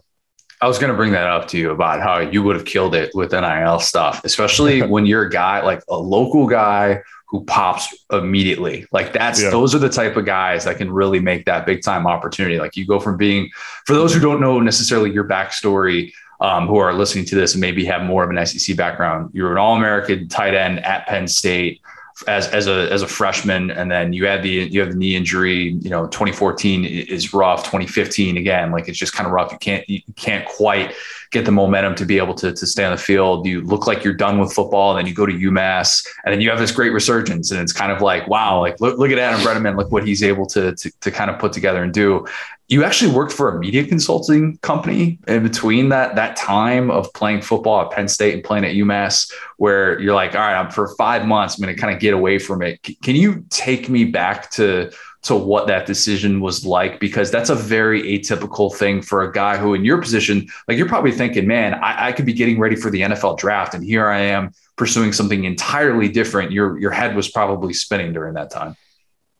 I 0.63 0.67
was 0.67 0.79
going 0.79 0.91
to 0.91 0.95
bring 0.95 1.11
that 1.11 1.27
up 1.27 1.49
to 1.49 1.57
you 1.57 1.71
about 1.71 1.99
how 1.99 2.19
you 2.19 2.41
would 2.41 2.55
have 2.55 2.63
killed 2.63 2.95
it 2.95 3.13
with 3.13 3.33
NIL 3.33 3.79
stuff, 3.79 4.23
especially 4.23 4.81
when 4.87 5.05
you're 5.05 5.23
a 5.23 5.29
guy 5.29 5.61
like 5.61 5.83
a 5.89 5.97
local 5.97 6.47
guy 6.47 7.01
who 7.33 7.43
pops 7.45 7.91
immediately. 8.11 8.85
Like 8.91 9.11
that's 9.11 9.41
yeah. 9.41 9.49
those 9.49 9.73
are 9.73 9.79
the 9.79 9.89
type 9.89 10.15
of 10.17 10.23
guys 10.23 10.65
that 10.65 10.77
can 10.77 10.91
really 10.91 11.19
make 11.19 11.45
that 11.45 11.65
big 11.65 11.81
time 11.81 12.05
opportunity. 12.05 12.59
Like 12.59 12.77
you 12.77 12.85
go 12.85 12.99
from 12.99 13.17
being, 13.17 13.49
for 13.87 13.95
those 13.95 14.13
who 14.13 14.19
don't 14.19 14.39
know 14.39 14.59
necessarily 14.59 15.11
your 15.11 15.27
backstory, 15.27 16.13
um, 16.41 16.67
who 16.67 16.77
are 16.77 16.93
listening 16.93 17.25
to 17.25 17.35
this 17.35 17.55
and 17.55 17.61
maybe 17.61 17.85
have 17.85 18.03
more 18.03 18.23
of 18.23 18.29
an 18.29 18.45
SEC 18.45 18.77
background, 18.77 19.31
you're 19.33 19.51
an 19.51 19.57
All 19.57 19.75
American 19.75 20.27
tight 20.27 20.53
end 20.53 20.85
at 20.85 21.07
Penn 21.07 21.27
State 21.27 21.81
as 22.27 22.47
as 22.49 22.67
a 22.67 22.91
as 22.91 23.01
a 23.01 23.07
freshman, 23.07 23.71
and 23.71 23.89
then 23.89 24.13
you 24.13 24.27
had 24.27 24.43
the 24.43 24.49
you 24.49 24.79
have 24.81 24.91
the 24.91 24.95
knee 24.95 25.15
injury. 25.15 25.69
You 25.81 25.89
know, 25.89 26.05
2014 26.05 26.85
is 26.85 27.33
rough. 27.33 27.63
2015 27.63 28.37
again, 28.37 28.71
like 28.71 28.87
it's 28.87 28.97
just 28.99 29.13
kind 29.13 29.25
of 29.25 29.33
rough. 29.33 29.51
You 29.51 29.57
can't 29.57 29.89
you 29.89 30.01
can't 30.15 30.45
quite 30.45 30.93
get 31.33 31.45
the 31.45 31.51
momentum 31.51 31.95
to 31.95 32.05
be 32.05 32.17
able 32.17 32.33
to, 32.35 32.53
to 32.53 32.65
stay 32.65 32.85
on 32.85 32.91
the 32.91 32.97
field. 32.97 33.45
You 33.45 33.61
look 33.61 33.87
like 33.87 34.03
you're 34.03 34.13
done 34.13 34.39
with 34.39 34.53
football, 34.53 34.91
and 34.91 34.99
then 34.99 35.07
you 35.07 35.13
go 35.13 35.25
to 35.25 35.33
UMass, 35.33 36.07
and 36.23 36.33
then 36.33 36.39
you 36.39 36.49
have 36.49 36.59
this 36.59 36.71
great 36.71 36.93
resurgence, 36.93 37.51
and 37.51 37.59
it's 37.59 37.73
kind 37.73 37.91
of 37.91 38.01
like 38.01 38.27
wow, 38.27 38.59
like 38.59 38.79
look 38.79 38.97
look 38.97 39.11
at 39.11 39.19
Adam 39.19 39.41
Breneman, 39.41 39.75
look 39.75 39.91
what 39.91 40.07
he's 40.07 40.23
able 40.23 40.45
to 40.47 40.73
to, 40.75 40.91
to 41.01 41.11
kind 41.11 41.29
of 41.29 41.39
put 41.39 41.51
together 41.51 41.83
and 41.83 41.93
do 41.93 42.25
you 42.69 42.83
actually 42.83 43.11
worked 43.11 43.33
for 43.33 43.55
a 43.55 43.59
media 43.59 43.85
consulting 43.85 44.57
company 44.57 45.19
in 45.27 45.43
between 45.43 45.89
that 45.89 46.15
that 46.15 46.35
time 46.35 46.89
of 46.89 47.11
playing 47.13 47.41
football 47.41 47.81
at 47.81 47.91
Penn 47.91 48.07
State 48.07 48.33
and 48.33 48.43
playing 48.43 48.63
at 48.65 48.71
UMass, 48.71 49.31
where 49.57 49.99
you're 49.99 50.15
like, 50.15 50.33
all 50.33 50.41
right, 50.41 50.55
I'm 50.55 50.71
for 50.71 50.95
five 50.95 51.25
months, 51.25 51.57
I'm 51.57 51.63
going 51.63 51.75
to 51.75 51.79
kind 51.79 51.93
of 51.93 51.99
get 51.99 52.13
away 52.13 52.39
from 52.39 52.61
it. 52.61 52.79
C- 52.85 52.95
can 53.03 53.15
you 53.15 53.45
take 53.49 53.89
me 53.89 54.05
back 54.05 54.49
to 54.51 54.91
to 55.23 55.35
what 55.35 55.67
that 55.67 55.85
decision 55.85 56.39
was 56.41 56.65
like 56.65 56.99
because 56.99 57.31
that's 57.31 57.49
a 57.49 57.55
very 57.55 58.03
atypical 58.03 58.73
thing 58.73 59.01
for 59.01 59.23
a 59.23 59.31
guy 59.31 59.57
who 59.57 59.73
in 59.73 59.85
your 59.85 60.01
position 60.01 60.47
like 60.67 60.77
you're 60.77 60.87
probably 60.87 61.11
thinking 61.11 61.47
man 61.47 61.73
I, 61.75 62.07
I, 62.07 62.11
could 62.11 62.25
be 62.25 62.33
getting 62.33 62.59
ready 62.59 62.75
for 62.75 62.91
the 62.91 63.01
nfl 63.01 63.37
draft 63.37 63.73
and 63.73 63.83
here 63.83 64.09
i 64.09 64.19
am 64.19 64.51
pursuing 64.75 65.13
something 65.13 65.43
entirely 65.43 66.09
different. 66.09 66.51
Your 66.51 66.79
your 66.79 66.91
head 66.91 67.15
was 67.15 67.29
probably 67.29 67.73
spinning 67.73 68.13
during 68.13 68.33
that 68.35 68.49
time. 68.49 68.75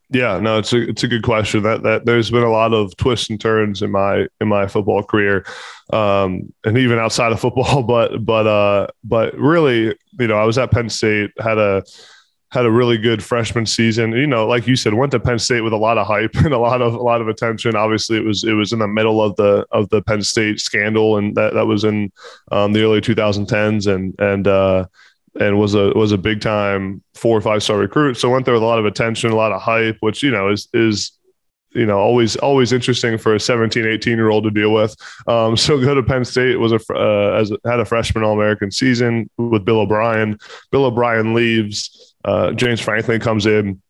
Yeah 0.09 0.39
no 0.39 0.59
it's 0.59 0.73
a 0.73 0.89
it's 0.89 1.03
a 1.03 1.07
good 1.07 1.23
question. 1.23 1.63
That 1.63 1.84
that 1.84 2.05
there's 2.05 2.29
been 2.29 2.43
a 2.43 2.51
lot 2.51 2.73
of 2.73 2.95
twists 2.97 3.29
and 3.29 3.39
turns 3.39 3.81
in 3.81 3.91
my 3.91 4.27
in 4.39 4.47
my 4.47 4.67
football 4.67 5.03
career 5.03 5.45
um 5.91 6.53
and 6.63 6.77
even 6.77 6.99
outside 6.99 7.31
of 7.31 7.39
football 7.39 7.84
but 7.95 8.23
but 8.25 8.47
uh 8.47 8.88
but 9.03 9.34
really 9.38 9.95
you 10.19 10.27
know 10.27 10.38
i 10.38 10.45
was 10.45 10.57
at 10.57 10.71
penn 10.71 10.88
state 10.88 11.31
had 11.39 11.57
a 11.57 11.84
had 12.54 12.68
a 12.68 12.72
really 12.72 12.99
good 12.99 13.24
freshman 13.24 13.66
season. 13.66 14.12
You 14.12 14.28
know, 14.28 14.45
like 14.45 14.68
you 14.68 14.76
said, 14.76 14.93
went 14.93 15.12
to 15.14 15.20
Penn 15.20 15.39
State 15.39 15.62
with 15.62 15.74
a 15.74 15.78
lot 15.78 15.97
of 15.97 16.06
hype 16.06 16.36
and 16.36 16.54
a 16.54 16.60
lot 16.60 16.84
of 16.84 16.93
a 16.93 17.01
lot 17.01 17.20
of 17.20 17.28
attention. 17.28 17.76
Obviously, 17.76 18.18
it 18.18 18.24
was 18.24 18.43
it 18.43 18.54
was 18.54 18.72
in 18.72 18.80
the 18.80 18.88
middle 18.88 19.22
of 19.22 19.36
the 19.38 19.66
of 19.72 19.89
the 19.89 20.04
Penn 20.04 20.22
State 20.22 20.60
scandal, 20.60 21.18
and 21.18 21.36
that 21.36 21.56
that 21.56 21.66
was 21.66 21.84
in 21.84 22.12
um, 22.51 22.72
the 22.72 22.84
early 22.84 23.01
2010s, 23.01 23.93
and 23.93 24.16
and 24.20 24.47
uh, 24.47 24.86
and 25.39 25.58
was 25.58 25.74
a 25.74 25.89
was 25.95 26.12
a 26.12 26.18
big 26.18 26.41
time 26.41 27.01
four 27.16 27.36
or 27.36 27.41
five 27.41 27.64
star 27.64 27.78
recruit. 27.78 28.18
So 28.18 28.30
went 28.30 28.45
there 28.45 28.54
with 28.54 28.64
a 28.64 28.68
lot 28.68 28.80
of 28.80 28.86
attention, 28.86 29.32
a 29.32 29.36
lot 29.36 29.51
of 29.51 29.62
hype, 29.62 29.97
which 30.01 30.22
you 30.22 30.30
know 30.30 30.51
is 30.51 30.70
is 30.74 31.12
you 31.72 31.88
know 31.88 31.97
always 31.97 32.36
always 32.36 32.72
interesting 32.72 33.18
for 33.18 33.34
a 33.34 33.39
17 33.39 33.84
18 33.84 34.16
year 34.16 34.30
old 34.30 34.43
to 34.43 34.51
deal 34.51 34.72
with 34.72 34.95
um, 35.26 35.58
so 35.58 35.80
go 35.80 35.95
to 35.95 36.04
penn 36.04 36.24
state 36.24 36.58
was 36.58 36.72
a 36.72 36.80
uh, 36.93 37.32
as 37.39 37.51
had 37.66 37.80
a 37.80 37.86
freshman 37.86 38.24
all-american 38.24 38.70
season 38.70 39.28
with 39.38 39.66
bill 39.66 39.80
o'brien 39.80 40.38
bill 40.72 40.86
o'brien 40.86 41.34
leaves 41.34 42.12
uh, 42.26 42.51
James 42.51 42.80
Franklin 42.80 43.19
comes 43.19 43.45
in. 43.45 43.82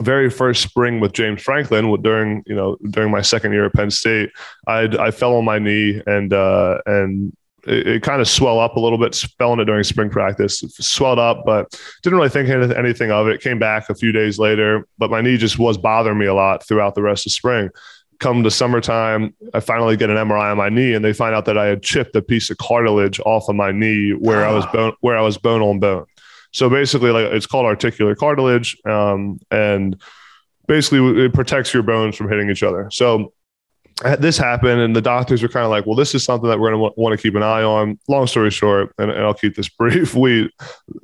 Very 0.00 0.30
first 0.30 0.62
spring 0.62 1.00
with 1.00 1.12
James 1.12 1.42
Franklin 1.42 2.00
during 2.02 2.42
you 2.46 2.54
know 2.54 2.76
during 2.90 3.10
my 3.10 3.20
second 3.20 3.52
year 3.52 3.66
at 3.66 3.74
Penn 3.74 3.90
State, 3.90 4.30
I 4.66 4.82
I 4.98 5.10
fell 5.10 5.36
on 5.36 5.44
my 5.44 5.58
knee 5.58 6.00
and 6.06 6.32
uh, 6.32 6.78
and 6.86 7.32
it, 7.66 7.86
it 7.86 8.02
kind 8.02 8.20
of 8.20 8.28
swelled 8.28 8.60
up 8.60 8.76
a 8.76 8.80
little 8.80 8.98
bit, 8.98 9.14
fell 9.38 9.52
on 9.52 9.60
it 9.60 9.64
during 9.64 9.84
spring 9.84 10.10
practice, 10.10 10.60
swelled 10.80 11.18
up, 11.18 11.44
but 11.44 11.78
didn't 12.02 12.18
really 12.18 12.28
think 12.28 12.48
anything 12.48 13.10
of 13.10 13.28
it. 13.28 13.40
Came 13.40 13.58
back 13.58 13.90
a 13.90 13.94
few 13.94 14.12
days 14.12 14.38
later, 14.38 14.86
but 14.98 15.10
my 15.10 15.20
knee 15.20 15.36
just 15.36 15.58
was 15.58 15.78
bothering 15.78 16.18
me 16.18 16.26
a 16.26 16.34
lot 16.34 16.66
throughout 16.66 16.94
the 16.94 17.02
rest 17.02 17.26
of 17.26 17.32
spring. 17.32 17.70
Come 18.18 18.42
to 18.42 18.50
summertime, 18.50 19.34
I 19.54 19.60
finally 19.60 19.96
get 19.96 20.10
an 20.10 20.16
MRI 20.16 20.50
on 20.50 20.58
my 20.58 20.68
knee, 20.68 20.92
and 20.92 21.04
they 21.04 21.14
find 21.14 21.34
out 21.34 21.46
that 21.46 21.56
I 21.56 21.66
had 21.66 21.82
chipped 21.82 22.14
a 22.16 22.22
piece 22.22 22.50
of 22.50 22.58
cartilage 22.58 23.18
off 23.20 23.48
of 23.48 23.56
my 23.56 23.72
knee 23.72 24.12
where 24.12 24.46
I 24.46 24.52
was 24.52 24.66
bone, 24.66 24.92
where 25.00 25.16
I 25.16 25.22
was 25.22 25.38
bone 25.38 25.62
on 25.62 25.80
bone. 25.80 26.04
So 26.52 26.68
basically, 26.68 27.10
like 27.10 27.26
it's 27.26 27.46
called 27.46 27.66
articular 27.66 28.14
cartilage, 28.14 28.76
um, 28.84 29.38
and 29.50 30.00
basically 30.66 31.24
it 31.24 31.32
protects 31.32 31.72
your 31.72 31.82
bones 31.82 32.16
from 32.16 32.28
hitting 32.28 32.50
each 32.50 32.62
other. 32.62 32.88
So 32.90 33.32
this 34.18 34.38
happened, 34.38 34.80
and 34.80 34.96
the 34.96 35.02
doctors 35.02 35.42
were 35.42 35.48
kind 35.48 35.64
of 35.64 35.70
like, 35.70 35.84
"Well, 35.84 35.94
this 35.94 36.14
is 36.14 36.24
something 36.24 36.48
that 36.48 36.58
we're 36.58 36.70
going 36.70 36.90
to 36.90 37.00
want 37.00 37.12
to 37.16 37.22
keep 37.22 37.34
an 37.34 37.42
eye 37.42 37.62
on." 37.62 37.98
Long 38.08 38.26
story 38.26 38.50
short, 38.50 38.94
and, 38.98 39.10
and, 39.10 39.20
I'll 39.20 39.34
keep 39.34 39.56
this 39.56 39.68
brief. 39.78 40.14
We 40.14 40.50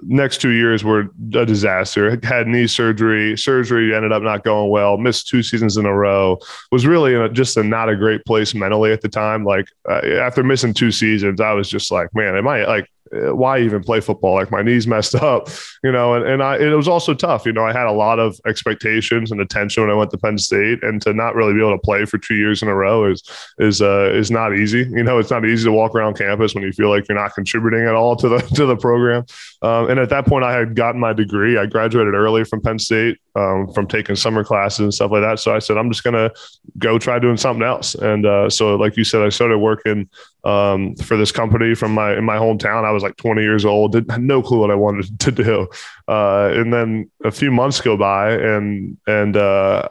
next 0.02 0.40
two 0.40 0.50
years 0.50 0.82
were 0.82 1.08
a 1.34 1.44
disaster. 1.44 2.18
Had 2.22 2.46
knee 2.46 2.66
surgery. 2.66 3.36
Surgery 3.36 3.94
ended 3.94 4.12
up 4.12 4.22
not 4.22 4.44
going 4.44 4.70
well. 4.70 4.96
Missed 4.96 5.28
two 5.28 5.42
seasons 5.42 5.76
in 5.76 5.84
a 5.84 5.94
row. 5.94 6.38
Was 6.72 6.86
really 6.86 7.14
a, 7.14 7.28
just 7.28 7.56
a 7.56 7.62
not 7.62 7.88
a 7.88 7.96
great 7.96 8.24
place 8.24 8.54
mentally 8.54 8.92
at 8.92 9.02
the 9.02 9.08
time. 9.08 9.44
Like 9.44 9.66
uh, 9.88 10.00
after 10.20 10.42
missing 10.42 10.72
two 10.72 10.90
seasons, 10.90 11.40
I 11.40 11.52
was 11.52 11.68
just 11.68 11.90
like, 11.90 12.08
"Man, 12.14 12.34
am 12.34 12.48
I 12.48 12.64
like 12.64 12.84
uh, 12.84 12.95
why 13.34 13.60
even 13.60 13.82
play 13.82 14.00
football? 14.00 14.34
Like 14.34 14.50
my 14.50 14.62
knees 14.62 14.86
messed 14.86 15.14
up, 15.32 15.48
you 15.82 15.92
know, 15.92 16.14
and, 16.14 16.24
and 16.24 16.42
I, 16.42 16.56
it 16.56 16.74
was 16.74 16.88
also 16.88 17.14
tough. 17.14 17.46
You 17.46 17.52
know, 17.52 17.64
I 17.64 17.72
had 17.72 17.86
a 17.86 17.92
lot 17.92 18.18
of 18.18 18.40
expectations 18.46 19.30
and 19.30 19.40
attention 19.40 19.82
when 19.82 19.90
I 19.90 19.94
went 19.94 20.10
to 20.12 20.18
Penn 20.18 20.38
State 20.38 20.82
and 20.82 21.00
to 21.02 21.12
not 21.12 21.34
really 21.34 21.54
be 21.54 21.60
able 21.60 21.72
to 21.72 21.78
play 21.78 22.04
for 22.04 22.18
two 22.18 22.34
years 22.34 22.62
in 22.62 22.68
a 22.68 22.74
row 22.74 23.10
is, 23.10 23.22
is, 23.58 23.82
uh, 23.82 24.10
is 24.12 24.30
not 24.30 24.54
easy. 24.54 24.88
You 24.90 25.02
know, 25.02 25.18
it's 25.18 25.30
not 25.30 25.44
easy 25.44 25.64
to 25.64 25.72
walk 25.72 25.94
around 25.94 26.16
campus 26.16 26.54
when 26.54 26.64
you 26.64 26.72
feel 26.72 26.90
like 26.90 27.08
you're 27.08 27.18
not 27.18 27.34
contributing 27.34 27.86
at 27.86 27.94
all 27.94 28.16
to 28.16 28.28
the, 28.28 28.38
to 28.54 28.66
the 28.66 28.76
program. 28.76 29.24
Um, 29.62 29.90
and 29.90 30.00
at 30.00 30.10
that 30.10 30.26
point 30.26 30.44
I 30.44 30.52
had 30.52 30.74
gotten 30.74 31.00
my 31.00 31.12
degree. 31.12 31.58
I 31.58 31.66
graduated 31.66 32.14
early 32.14 32.44
from 32.44 32.60
Penn 32.60 32.78
State, 32.78 33.18
um, 33.34 33.72
from 33.72 33.86
taking 33.86 34.16
summer 34.16 34.44
classes 34.44 34.80
and 34.80 34.94
stuff 34.94 35.10
like 35.10 35.22
that. 35.22 35.38
So 35.38 35.54
I 35.54 35.58
said, 35.58 35.76
I'm 35.76 35.90
just 35.90 36.04
going 36.04 36.14
to 36.14 36.32
go 36.78 36.98
try 36.98 37.18
doing 37.18 37.36
something 37.36 37.66
else. 37.66 37.94
And, 37.94 38.26
uh, 38.26 38.50
so 38.50 38.76
like 38.76 38.96
you 38.96 39.04
said, 39.04 39.22
I 39.22 39.28
started 39.28 39.58
working, 39.58 40.08
um, 40.46 40.94
for 40.94 41.16
this 41.16 41.32
company 41.32 41.74
from 41.74 41.92
my 41.92 42.16
in 42.16 42.24
my 42.24 42.36
hometown. 42.36 42.84
I 42.84 42.92
was 42.92 43.02
like 43.02 43.16
20 43.16 43.42
years 43.42 43.64
old, 43.64 43.92
did 43.92 44.10
had 44.10 44.22
no 44.22 44.42
clue 44.42 44.60
what 44.60 44.70
I 44.70 44.76
wanted 44.76 45.18
to 45.20 45.32
do. 45.32 45.68
Uh, 46.06 46.50
and 46.54 46.72
then 46.72 47.10
a 47.24 47.32
few 47.32 47.50
months 47.50 47.80
go 47.80 47.96
by, 47.96 48.32
and 48.32 48.96
and 49.08 49.36
uh, 49.36 49.88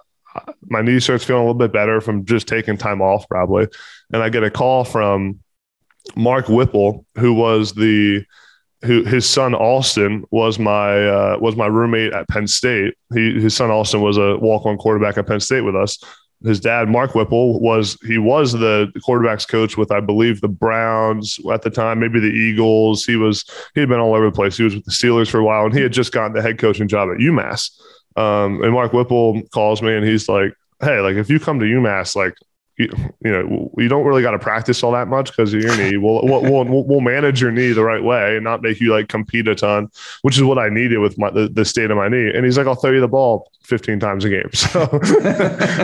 my 0.67 0.81
knee 0.81 0.99
starts 1.01 1.25
feeling 1.25 1.43
a 1.43 1.45
little 1.45 1.59
bit 1.59 1.73
better 1.73 1.99
from 1.99 2.25
just 2.25 2.47
taking 2.47 2.77
time 2.77 3.01
off, 3.01 3.27
probably. 3.27 3.67
And 4.13 4.23
I 4.23 4.29
get 4.29 4.43
a 4.43 4.49
call 4.49 4.85
from 4.85 5.39
Mark 6.15 6.47
Whipple, 6.47 7.05
who 7.17 7.33
was 7.33 7.73
the 7.73 8.23
who 8.85 9.03
his 9.03 9.27
son 9.27 9.53
Austin 9.53 10.23
was 10.31 10.57
my 10.57 11.05
uh, 11.05 11.37
was 11.41 11.57
my 11.57 11.67
roommate 11.67 12.13
at 12.13 12.29
Penn 12.29 12.47
State. 12.47 12.93
He, 13.13 13.41
his 13.41 13.53
son 13.53 13.71
Austin 13.71 13.99
was 13.99 14.17
a 14.17 14.37
walk 14.37 14.65
on 14.65 14.77
quarterback 14.77 15.17
at 15.17 15.27
Penn 15.27 15.41
State 15.41 15.61
with 15.61 15.75
us 15.75 15.97
his 16.45 16.59
dad, 16.59 16.89
Mark 16.89 17.15
Whipple, 17.15 17.59
was 17.59 17.97
he 18.05 18.17
was 18.17 18.53
the 18.53 18.91
quarterbacks 19.07 19.47
coach 19.47 19.77
with 19.77 19.91
I 19.91 19.99
believe 19.99 20.41
the 20.41 20.47
Browns 20.47 21.39
at 21.51 21.61
the 21.61 21.69
time, 21.69 21.99
maybe 21.99 22.19
the 22.19 22.27
Eagles. 22.27 23.05
He 23.05 23.15
was 23.15 23.43
he 23.73 23.81
had 23.81 23.89
been 23.89 23.99
all 23.99 24.13
over 24.13 24.25
the 24.25 24.31
place. 24.31 24.57
He 24.57 24.63
was 24.63 24.75
with 24.75 24.85
the 24.85 24.91
Steelers 24.91 25.29
for 25.29 25.39
a 25.39 25.43
while, 25.43 25.65
and 25.65 25.73
he 25.73 25.81
had 25.81 25.93
just 25.93 26.11
gotten 26.11 26.33
the 26.33 26.41
head 26.41 26.57
coaching 26.57 26.87
job 26.87 27.09
at 27.09 27.17
UMass. 27.17 27.71
Um, 28.15 28.63
and 28.63 28.71
Mark 28.71 28.93
Whipple 28.93 29.41
calls 29.53 29.81
me, 29.81 29.95
and 29.95 30.05
he's 30.05 30.29
like, 30.29 30.53
"Hey, 30.81 30.99
like 30.99 31.15
if 31.15 31.29
you 31.29 31.39
come 31.39 31.59
to 31.59 31.65
UMass, 31.65 32.15
like 32.15 32.35
you, 32.77 32.89
you 33.23 33.31
know, 33.31 33.71
you 33.77 33.87
don't 33.87 34.05
really 34.05 34.21
got 34.21 34.31
to 34.31 34.39
practice 34.39 34.83
all 34.83 34.91
that 34.91 35.07
much 35.07 35.31
because 35.31 35.53
of 35.53 35.61
your 35.61 35.75
knee. 35.77 35.97
We'll, 35.97 36.21
we'll, 36.23 36.41
we'll, 36.41 36.83
we'll, 36.83 37.01
manage 37.01 37.41
your 37.41 37.51
knee 37.51 37.71
the 37.71 37.83
right 37.83 38.03
way 38.03 38.35
and 38.35 38.43
not 38.43 38.61
make 38.61 38.81
you 38.81 38.91
like 38.91 39.07
compete 39.07 39.47
a 39.47 39.55
ton, 39.55 39.89
which 40.23 40.37
is 40.37 40.43
what 40.43 40.57
I 40.57 40.69
needed 40.69 40.97
with 40.97 41.17
my, 41.17 41.29
the, 41.29 41.47
the 41.47 41.63
state 41.63 41.91
of 41.91 41.97
my 41.97 42.09
knee. 42.09 42.31
And 42.33 42.43
he's 42.43 42.57
like, 42.57 42.67
I'll 42.67 42.75
throw 42.75 42.91
you 42.91 42.99
the 42.99 43.07
ball 43.07 43.49
15 43.63 43.99
times 43.99 44.25
a 44.25 44.29
game. 44.29 44.49
So, 44.55 44.99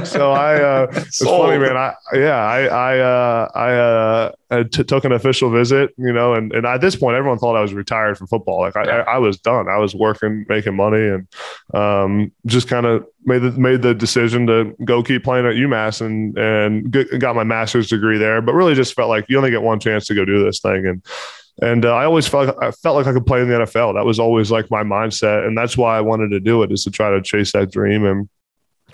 so 0.03 0.31
I, 0.31 0.61
uh, 0.61 0.87
it's 0.91 1.23
funny, 1.23 1.59
man. 1.59 1.77
I, 1.77 1.93
yeah, 2.13 2.35
I, 2.35 2.63
I, 2.65 2.99
uh, 2.99 3.51
I, 3.53 3.71
uh, 3.73 4.31
t- 4.63 4.83
took 4.83 5.05
an 5.05 5.11
official 5.11 5.49
visit, 5.49 5.93
you 5.97 6.11
know, 6.11 6.33
and, 6.33 6.53
and 6.53 6.65
at 6.65 6.81
this 6.81 6.95
point, 6.95 7.15
everyone 7.15 7.37
thought 7.37 7.55
I 7.55 7.61
was 7.61 7.73
retired 7.73 8.17
from 8.17 8.27
football. 8.27 8.59
Like 8.59 8.75
I, 8.75 8.83
I, 8.83 8.99
I 9.13 9.17
was 9.17 9.39
done. 9.39 9.67
I 9.69 9.77
was 9.77 9.95
working, 9.95 10.45
making 10.49 10.75
money 10.75 11.07
and, 11.07 11.27
um, 11.73 12.31
just 12.45 12.67
kind 12.67 12.85
of 12.85 13.05
made 13.23 13.39
the, 13.39 13.51
made 13.51 13.81
the 13.81 13.93
decision 13.93 14.47
to 14.47 14.75
go 14.83 15.03
keep 15.03 15.23
playing 15.23 15.45
at 15.45 15.55
UMass 15.55 16.01
and, 16.01 16.37
and 16.37 16.91
get, 16.91 17.19
got 17.19 17.35
my 17.35 17.43
master's 17.43 17.87
degree 17.87 18.17
there, 18.17 18.41
but 18.41 18.53
really 18.53 18.75
just 18.75 18.93
felt 18.93 19.09
like 19.09 19.25
you 19.29 19.37
only 19.37 19.51
get 19.51 19.61
one 19.61 19.79
chance 19.79 20.05
to 20.07 20.15
go 20.15 20.25
do 20.25 20.43
this 20.43 20.59
thing. 20.59 20.85
And, 20.85 21.05
and 21.61 21.85
uh, 21.85 21.93
I 21.93 22.05
always 22.05 22.27
felt 22.27 22.47
like, 22.47 22.57
I 22.61 22.71
felt 22.71 22.95
like 22.95 23.07
I 23.07 23.13
could 23.13 23.25
play 23.25 23.41
in 23.41 23.49
the 23.49 23.59
NFL. 23.59 23.93
That 23.93 24.05
was 24.05 24.19
always 24.19 24.51
like 24.51 24.71
my 24.71 24.83
mindset, 24.83 25.45
and 25.45 25.57
that's 25.57 25.77
why 25.77 25.97
I 25.97 26.01
wanted 26.01 26.29
to 26.29 26.39
do 26.39 26.63
it 26.63 26.71
is 26.71 26.83
to 26.85 26.91
try 26.91 27.11
to 27.11 27.21
chase 27.21 27.51
that 27.51 27.71
dream. 27.71 28.05
And 28.05 28.29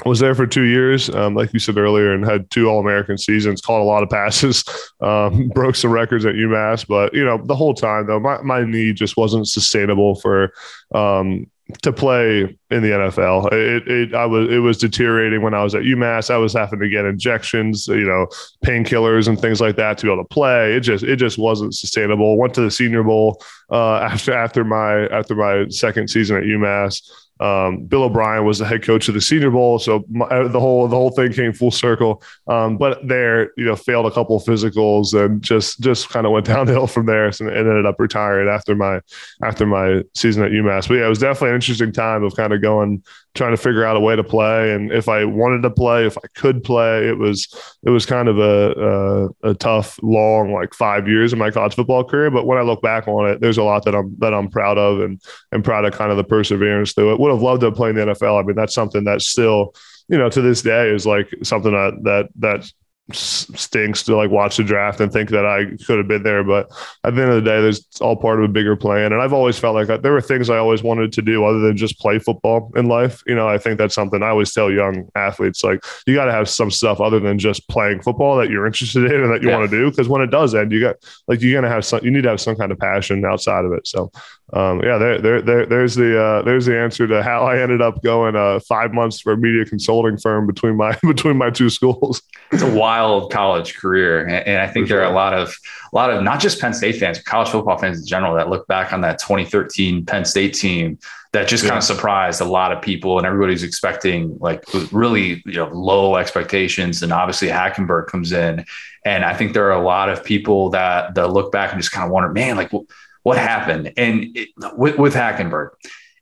was 0.06 0.20
there 0.20 0.36
for 0.36 0.48
two 0.48 0.64
years, 0.64 1.10
um, 1.10 1.36
like 1.36 1.54
you 1.54 1.60
said 1.60 1.78
earlier, 1.78 2.14
and 2.14 2.26
had 2.26 2.50
two 2.52 2.70
All 2.70 2.80
American 2.80 3.18
seasons. 3.18 3.62
Caught 3.62 3.82
a 3.82 3.84
lot 3.84 4.04
of 4.04 4.10
passes, 4.12 4.64
um, 5.02 5.50
broke 5.50 5.76
some 5.76 5.92
records 5.92 6.26
at 6.26 6.36
UMass, 6.36 6.88
but 6.88 7.14
you 7.14 7.24
know 7.24 7.38
the 7.46 7.56
whole 7.56 7.74
time 7.74 8.08
though, 8.08 8.20
my 8.20 8.42
my 8.42 8.64
knee 8.64 8.94
just 8.94 9.18
wasn't 9.18 9.48
sustainable 9.48 10.16
for 10.16 10.54
um, 10.94 11.48
to 11.82 11.92
play 11.92 12.58
in 12.72 12.82
the 12.82 12.90
NFL. 12.90 13.52
It, 13.52 13.88
it, 13.88 14.16
I 14.16 14.26
was 14.26 14.50
it 14.50 14.60
was 14.60 14.78
deteriorating 14.78 15.42
when 15.42 15.54
I 15.54 15.64
was 15.64 15.76
at 15.76 15.84
UMass. 15.84 16.30
I 16.30 16.38
was 16.38 16.54
having 16.54 16.80
to 16.80 16.90
get 16.90 17.06
injections, 17.06 17.88
you 17.88 18.06
know, 18.06 18.28
painkillers 18.64 19.28
and 19.28 19.40
things 19.40 19.60
like 19.60 19.76
that 19.76 19.98
to 19.98 20.06
be 20.06 20.12
able 20.12 20.24
to 20.24 20.28
play. 20.30 20.74
It 20.74 20.82
just 20.82 21.04
it 21.04 21.18
just 21.18 21.38
wasn't 21.38 21.76
sustainable. 21.76 22.38
Went 22.38 22.54
to 22.56 22.62
the 22.62 22.72
Senior 22.72 23.04
Bowl 23.04 23.42
uh, 23.72 23.98
after 23.98 24.34
after 24.34 24.64
my 24.64 25.08
after 25.08 25.36
my 25.36 25.68
second 25.70 26.10
season 26.10 26.38
at 26.38 26.44
UMass. 26.44 27.02
Um, 27.40 27.86
Bill 27.86 28.04
O'Brien 28.04 28.46
was 28.46 28.60
the 28.60 28.66
head 28.66 28.84
coach 28.84 29.08
of 29.08 29.14
the 29.14 29.22
Senior 29.22 29.52
Bowl, 29.52 29.80
so 29.80 30.04
my, 30.10 30.26
uh, 30.26 30.48
the 30.48 30.60
whole 30.60 30.88
the 30.88 30.96
whole 30.96 31.12
thing 31.12 31.32
came 31.32 31.54
full 31.54 31.72
circle. 31.72 32.24
Um, 32.48 32.78
but 32.78 33.08
there, 33.08 33.52
you 33.58 33.66
know, 33.66 33.76
failed 33.76 34.06
a 34.06 34.12
couple 34.12 34.36
of 34.36 34.44
physicals 34.44 35.14
and 35.14 35.42
just 35.42 35.80
just 35.80 36.10
kind 36.10 36.26
of 36.26 36.32
went 36.32 36.46
downhill 36.54 36.88
from 36.88 37.06
there, 37.06 37.26
and 37.28 37.42
ended 37.42 37.86
up 37.86 37.96
retiring 38.00 38.50
after 38.50 38.76
my 38.76 39.02
after 39.44 39.66
my 39.66 40.04
season 40.16 40.44
at 40.44 40.52
UMass. 40.52 40.88
But 40.88 40.96
yeah, 40.96 41.06
it 41.06 41.10
was 41.10 41.20
definitely 41.20 41.50
an 41.50 41.56
interesting 41.56 41.92
time 41.92 42.24
of 42.24 42.36
kind 42.36 42.54
of 42.54 42.62
going 42.62 43.04
trying 43.38 43.52
to 43.52 43.58
figure 43.58 43.86
out 43.86 43.96
a 43.96 44.00
way 44.00 44.16
to 44.16 44.24
play, 44.24 44.74
and 44.74 44.92
if 44.92 45.08
I 45.08 45.24
wanted 45.24 45.62
to 45.64 45.70
play, 45.70 46.06
if 46.06 46.18
I 46.18 46.28
could 46.36 46.64
play, 46.64 47.08
it 47.08 47.18
was 47.18 47.48
it 47.86 47.90
was 47.90 48.06
kind 48.06 48.28
of 48.28 48.40
a 48.40 49.30
a, 49.44 49.52
a 49.52 49.54
tough, 49.56 50.00
long 50.04 50.52
like 50.52 50.74
five 50.74 51.08
years 51.08 51.32
of 51.32 51.40
my 51.40 51.52
college 51.52 51.76
football 51.76 52.04
career. 52.04 52.30
But 52.30 52.46
when 52.46 52.58
I 52.58 52.62
look 52.62 52.82
back 52.82 53.08
on 53.08 53.30
it, 53.30 53.40
there's 53.40 53.58
a 53.58 53.64
lot 53.64 53.86
that 53.86 53.96
I'm 53.96 54.16
that 54.20 54.34
I'm 54.34 54.50
proud 54.50 54.78
of, 54.78 55.00
and 55.00 55.22
and 55.52 55.64
proud 55.64 55.86
of 55.86 55.94
kind 55.94 56.12
of 56.12 56.18
the 56.18 56.24
perseverance 56.24 56.94
through 56.94 57.14
it 57.14 57.20
would 57.20 57.32
have 57.32 57.42
loved 57.42 57.62
to 57.62 57.72
play 57.72 57.92
in 57.92 57.96
the 57.96 58.06
NFL. 58.08 58.42
I 58.42 58.46
mean, 58.46 58.56
that's 58.56 58.74
something 58.74 59.04
that's 59.04 59.28
still, 59.28 59.74
you 60.10 60.18
know, 60.18 60.30
to 60.30 60.42
this 60.42 60.62
day 60.62 60.90
is 60.90 61.06
like 61.06 61.34
something 61.44 61.72
that 61.72 62.00
that 62.04 62.30
that 62.40 62.72
stinks 63.14 64.04
to 64.04 64.16
like 64.16 64.30
watch 64.30 64.58
the 64.58 64.64
draft 64.64 65.00
and 65.00 65.12
think 65.12 65.30
that 65.30 65.46
I 65.46 65.66
could 65.86 65.98
have 65.98 66.08
been 66.08 66.24
there. 66.24 66.44
But 66.44 66.70
at 67.04 67.16
the 67.16 67.22
end 67.22 67.32
of 67.32 67.44
the 67.44 67.50
day, 67.50 67.62
there's 67.62 67.86
all 68.02 68.16
part 68.16 68.40
of 68.40 68.46
a 68.46 68.52
bigger 68.52 68.76
plan. 68.76 69.14
And 69.14 69.22
I've 69.22 69.34
always 69.34 69.58
felt 69.58 69.76
like 69.76 69.90
uh, 69.90 69.98
there 69.98 70.12
were 70.12 70.22
things 70.22 70.50
I 70.50 70.58
always 70.58 70.84
wanted 70.84 71.14
to 71.14 71.22
do 71.22 71.46
other 71.46 71.60
than 71.60 71.78
just 71.78 72.00
play 72.00 72.20
football 72.20 72.72
in 72.76 72.88
life. 72.88 73.22
You 73.26 73.36
know, 73.36 73.48
I 73.48 73.58
think 73.58 73.78
that's 73.78 73.96
something 73.96 74.22
I 74.22 74.30
always 74.30 74.54
tell 74.54 74.72
young 74.72 75.08
athletes 75.16 75.64
like 75.64 75.84
you 76.06 76.16
got 76.16 76.26
to 76.26 76.32
have 76.32 76.50
some 76.50 76.72
stuff 76.72 77.00
other 77.00 77.20
than 77.20 77.40
just 77.40 77.68
playing 77.70 78.02
football 78.02 78.38
that 78.38 78.50
you're 78.50 78.68
interested 78.68 79.06
in 79.06 79.24
and 79.24 79.32
that 79.34 79.42
you 79.42 79.50
yeah. 79.50 79.58
want 79.58 79.70
to 79.70 79.78
do. 79.78 79.90
Because 79.90 80.10
when 80.10 80.22
it 80.22 80.32
does 80.32 80.54
end, 80.54 80.72
you 80.72 80.82
got 80.82 80.98
like 81.28 81.42
you're 81.42 81.60
gonna 81.60 81.74
have 81.74 81.86
some. 81.86 82.04
You 82.04 82.12
need 82.12 82.24
to 82.24 82.30
have 82.30 82.42
some 82.42 82.56
kind 82.56 82.72
of 82.72 82.80
passion 82.80 83.24
outside 83.26 83.66
of 83.66 83.72
it. 83.74 83.88
So 83.88 84.12
um, 84.54 84.82
yeah, 84.82 84.98
there, 84.98 85.20
there, 85.20 85.42
there, 85.42 85.66
there's 85.66 85.96
the 85.96 86.18
uh, 86.18 86.42
there's 86.42 86.68
the 86.68 86.80
answer 86.80 87.06
to 87.06 87.22
how 87.22 87.44
I 87.44 87.60
ended 87.60 87.82
up 87.82 88.02
going 88.02 88.38
uh, 88.38 88.62
five 88.62 88.94
months 88.94 89.20
for 89.20 89.34
a 89.34 89.38
media 89.38 89.66
consulting 89.66 90.18
firm 90.18 90.48
between 90.48 90.78
my 90.78 90.98
between 91.04 91.36
my 91.36 91.50
two 91.50 91.70
schools. 91.70 92.22
It's 92.54 92.64
a 92.64 92.74
wild 92.74 93.30
college 93.30 93.76
career, 93.76 94.26
and, 94.26 94.48
and 94.48 94.62
I 94.62 94.68
think 94.68 94.86
for 94.88 94.94
there 94.94 94.98
sure. 95.00 95.06
are 95.06 95.12
a 95.12 95.16
lot 95.16 95.34
of 95.34 95.54
a 95.92 95.96
lot 95.96 96.12
of 96.12 96.24
not 96.24 96.40
just 96.40 96.62
Penn 96.62 96.74
State 96.74 96.98
fans, 96.98 97.18
but 97.18 97.26
college 97.26 97.50
football 97.50 97.78
fans 97.78 98.00
in 98.00 98.06
general 98.06 98.36
that 98.36 98.50
look 98.50 98.66
back 98.68 98.94
on 98.94 99.02
that 99.02 99.20
2013 99.20 100.06
Penn 100.06 100.24
State 100.24 100.54
team 100.54 100.98
that 101.34 101.50
just 101.50 101.66
yeah. 101.66 101.72
kind 101.72 101.80
of 101.80 101.84
surprised 101.84 102.40
a 102.40 102.46
lot 102.46 102.72
of 102.72 102.82
people, 102.82 103.18
and 103.18 103.28
everybody's 103.28 103.64
expecting 103.64 104.38
like 104.40 104.64
really 104.94 105.44
you 105.46 105.54
know 105.56 105.68
low 105.74 106.16
expectations, 106.16 107.04
and 107.04 107.12
obviously 107.12 107.50
Hackenberg 107.50 108.08
comes 108.08 108.32
in, 108.32 108.64
and 109.04 109.26
I 109.26 109.34
think 109.34 109.52
there 109.52 109.66
are 109.66 109.78
a 109.78 109.84
lot 109.84 110.08
of 110.08 110.24
people 110.24 110.70
that 110.70 111.16
that 111.16 111.34
look 111.34 111.52
back 111.52 111.74
and 111.74 111.82
just 111.82 111.92
kind 111.92 112.06
of 112.06 112.12
wonder, 112.12 112.32
man, 112.32 112.56
like. 112.56 112.72
Well, 112.72 112.86
what 113.28 113.38
happened? 113.38 113.92
And 113.98 114.38
it, 114.38 114.48
with, 114.78 114.98
with 114.98 115.14
Hackenberg, 115.14 115.72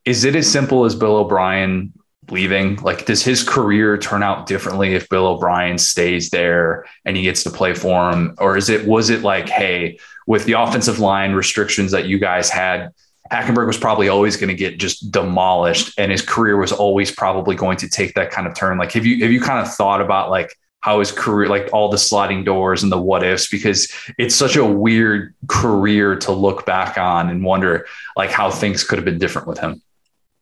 is 0.06 0.24
it 0.24 0.36
as 0.36 0.51
simple 0.51 0.86
as 0.86 0.95
Bill 0.95 1.18
O'Brien 1.18 1.93
leaving? 2.32 2.78
Like, 2.78 3.06
does 3.06 3.24
his 3.24 3.47
career 3.47 3.95
turn 3.99 4.24
out 4.24 4.47
differently 4.47 4.95
if 4.95 5.08
Bill 5.08 5.28
O'Brien 5.28 5.78
stays 5.78 6.32
there 6.32 6.88
and 7.06 7.16
he 7.16 7.22
gets 7.22 7.43
to 7.43 7.51
play 7.51 7.76
for 7.76 8.10
him? 8.10 8.34
Or 8.39 8.58
is 8.58 8.70
it, 8.70 8.88
was 8.88 9.12
it 9.12 9.22
like, 9.22 9.47
hey, 9.47 9.99
with 10.26 10.45
the 10.45 10.53
offensive 10.53 10.97
line 10.97 11.34
restrictions 11.34 11.91
that 11.91 12.08
you 12.08 12.18
guys 12.18 12.49
had, 12.49 12.89
Hackenberg 13.32 13.68
was 13.68 13.78
probably 13.78 14.10
always 14.10 14.36
going 14.36 14.49
to 14.49 14.56
get 14.56 14.80
just 14.80 15.12
demolished 15.12 15.93
and 15.99 16.12
his 16.12 16.24
career 16.24 16.58
was 16.58 16.72
always 16.72 17.12
probably 17.12 17.56
going 17.56 17.78
to 17.78 17.88
take 17.88 18.16
that 18.16 18.32
kind 18.32 18.47
of 18.47 18.56
turn. 18.56 18.80
Like, 18.80 18.93
have 18.93 19.06
you, 19.06 19.22
have 19.22 19.32
you 19.32 19.41
kind 19.41 19.60
of 19.60 19.72
thought 19.72 20.01
about 20.01 20.32
like, 20.32 20.58
how 20.86 20.99
his 20.99 21.11
career, 21.11 21.49
like 21.49 21.67
all 21.73 21.89
the 21.89 21.97
sliding 21.97 22.43
doors 22.43 22.83
and 22.83 22.91
the 22.91 23.01
what 23.01 23.23
ifs, 23.23 23.47
because 23.49 23.91
it's 24.19 24.36
such 24.36 24.55
a 24.55 24.63
weird 24.63 25.33
career 25.47 26.15
to 26.15 26.31
look 26.31 26.63
back 26.67 26.95
on 26.99 27.27
and 27.27 27.43
wonder 27.43 27.88
like 28.15 28.29
how 28.29 28.51
things 28.51 28.83
could 28.83 28.99
have 28.99 29.03
been 29.03 29.17
different 29.17 29.47
with 29.47 29.57
him. 29.57 29.81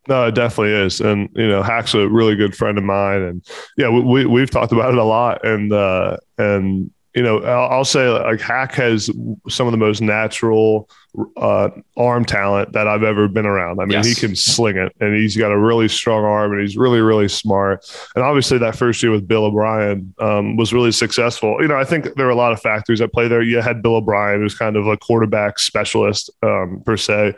No, 0.09 0.27
it 0.27 0.35
definitely 0.35 0.73
is, 0.73 0.99
and 0.99 1.29
you 1.33 1.47
know, 1.47 1.63
Hack's 1.63 1.93
a 1.93 2.09
really 2.09 2.35
good 2.35 2.57
friend 2.57 2.77
of 2.77 2.83
mine, 2.83 3.21
and 3.21 3.47
yeah, 3.77 3.87
we, 3.87 4.25
we 4.25 4.41
have 4.41 4.49
talked 4.49 4.73
about 4.73 4.91
it 4.91 4.97
a 4.97 5.03
lot, 5.05 5.45
and 5.45 5.71
uh, 5.71 6.17
and 6.37 6.91
you 7.15 7.21
know, 7.21 7.39
I'll, 7.43 7.69
I'll, 7.69 7.85
say 7.85 8.07
like 8.09 8.41
Hack 8.41 8.73
has 8.73 9.09
some 9.47 9.67
of 9.67 9.71
the 9.71 9.77
most 9.77 10.01
natural 10.01 10.89
uh, 11.37 11.69
arm 11.95 12.25
talent 12.25 12.73
that 12.73 12.87
I've 12.87 13.03
ever 13.03 13.27
been 13.27 13.45
around. 13.45 13.79
I 13.79 13.85
mean, 13.85 13.91
yes. 13.91 14.07
he 14.07 14.15
can 14.15 14.35
sling 14.35 14.77
it, 14.77 14.95
and 14.99 15.15
he's 15.15 15.37
got 15.37 15.51
a 15.51 15.57
really 15.57 15.87
strong 15.87 16.23
arm, 16.23 16.53
and 16.53 16.61
he's 16.61 16.75
really, 16.75 17.01
really 17.01 17.27
smart. 17.27 17.85
And 18.15 18.23
obviously, 18.23 18.57
that 18.59 18.75
first 18.75 19.03
year 19.03 19.11
with 19.11 19.27
Bill 19.27 19.45
O'Brien 19.45 20.13
um, 20.19 20.57
was 20.57 20.73
really 20.73 20.91
successful. 20.91 21.57
You 21.61 21.67
know, 21.67 21.77
I 21.77 21.83
think 21.83 22.15
there 22.15 22.25
were 22.25 22.31
a 22.31 22.35
lot 22.35 22.51
of 22.51 22.59
factors 22.61 22.99
at 22.99 23.13
play 23.13 23.27
there. 23.27 23.43
You 23.43 23.61
had 23.61 23.83
Bill 23.83 23.95
O'Brien, 23.95 24.41
who's 24.41 24.57
kind 24.57 24.75
of 24.75 24.87
a 24.87 24.97
quarterback 24.97 25.59
specialist 25.59 26.31
um, 26.41 26.81
per 26.83 26.97
se. 26.97 27.35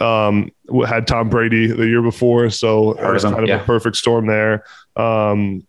Um, 0.00 0.50
had 0.86 1.06
Tom 1.06 1.28
Brady 1.28 1.66
the 1.66 1.86
year 1.86 2.00
before, 2.00 2.48
so 2.48 2.92
it 2.92 3.12
was 3.12 3.24
kind 3.24 3.40
of 3.40 3.48
yeah. 3.48 3.60
a 3.60 3.64
perfect 3.64 3.96
storm 3.96 4.26
there. 4.26 4.64
Um, 4.96 5.66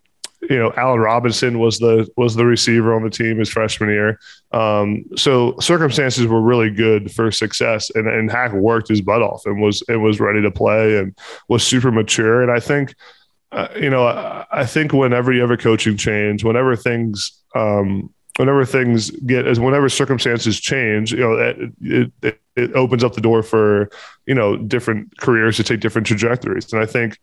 you 0.50 0.58
know, 0.58 0.72
Allen 0.76 1.00
Robinson 1.00 1.58
was 1.58 1.78
the 1.78 2.08
was 2.16 2.34
the 2.34 2.44
receiver 2.44 2.94
on 2.94 3.04
the 3.04 3.10
team 3.10 3.38
his 3.38 3.48
freshman 3.48 3.90
year. 3.90 4.18
Um, 4.50 5.04
so 5.16 5.56
circumstances 5.60 6.26
were 6.26 6.42
really 6.42 6.70
good 6.70 7.12
for 7.12 7.30
success, 7.30 7.90
and, 7.90 8.08
and 8.08 8.30
Hack 8.30 8.52
worked 8.52 8.88
his 8.88 9.00
butt 9.00 9.22
off 9.22 9.46
and 9.46 9.60
was 9.60 9.82
and 9.88 10.02
was 10.02 10.20
ready 10.20 10.42
to 10.42 10.50
play 10.50 10.98
and 10.98 11.16
was 11.48 11.64
super 11.64 11.92
mature. 11.92 12.42
And 12.42 12.50
I 12.50 12.58
think, 12.58 12.94
uh, 13.52 13.68
you 13.76 13.88
know, 13.88 14.06
I, 14.06 14.44
I, 14.50 14.66
think 14.66 14.92
whenever 14.92 15.32
you 15.32 15.42
have 15.42 15.50
a 15.52 15.56
coaching 15.56 15.96
change, 15.96 16.42
whenever 16.42 16.74
things 16.74 17.40
um, 17.54 18.12
whenever 18.36 18.64
things 18.64 19.10
get 19.10 19.46
as 19.46 19.60
whenever 19.60 19.88
circumstances 19.88 20.58
change, 20.58 21.12
you 21.12 21.20
know, 21.20 21.34
it, 21.34 22.12
it, 22.22 22.40
it 22.56 22.72
opens 22.74 23.04
up 23.04 23.14
the 23.14 23.20
door 23.20 23.44
for 23.44 23.90
you 24.26 24.34
know 24.34 24.56
different 24.56 25.16
careers 25.18 25.56
to 25.58 25.62
take 25.62 25.78
different 25.78 26.06
trajectories. 26.06 26.72
And 26.72 26.82
I 26.82 26.86
think 26.86 27.18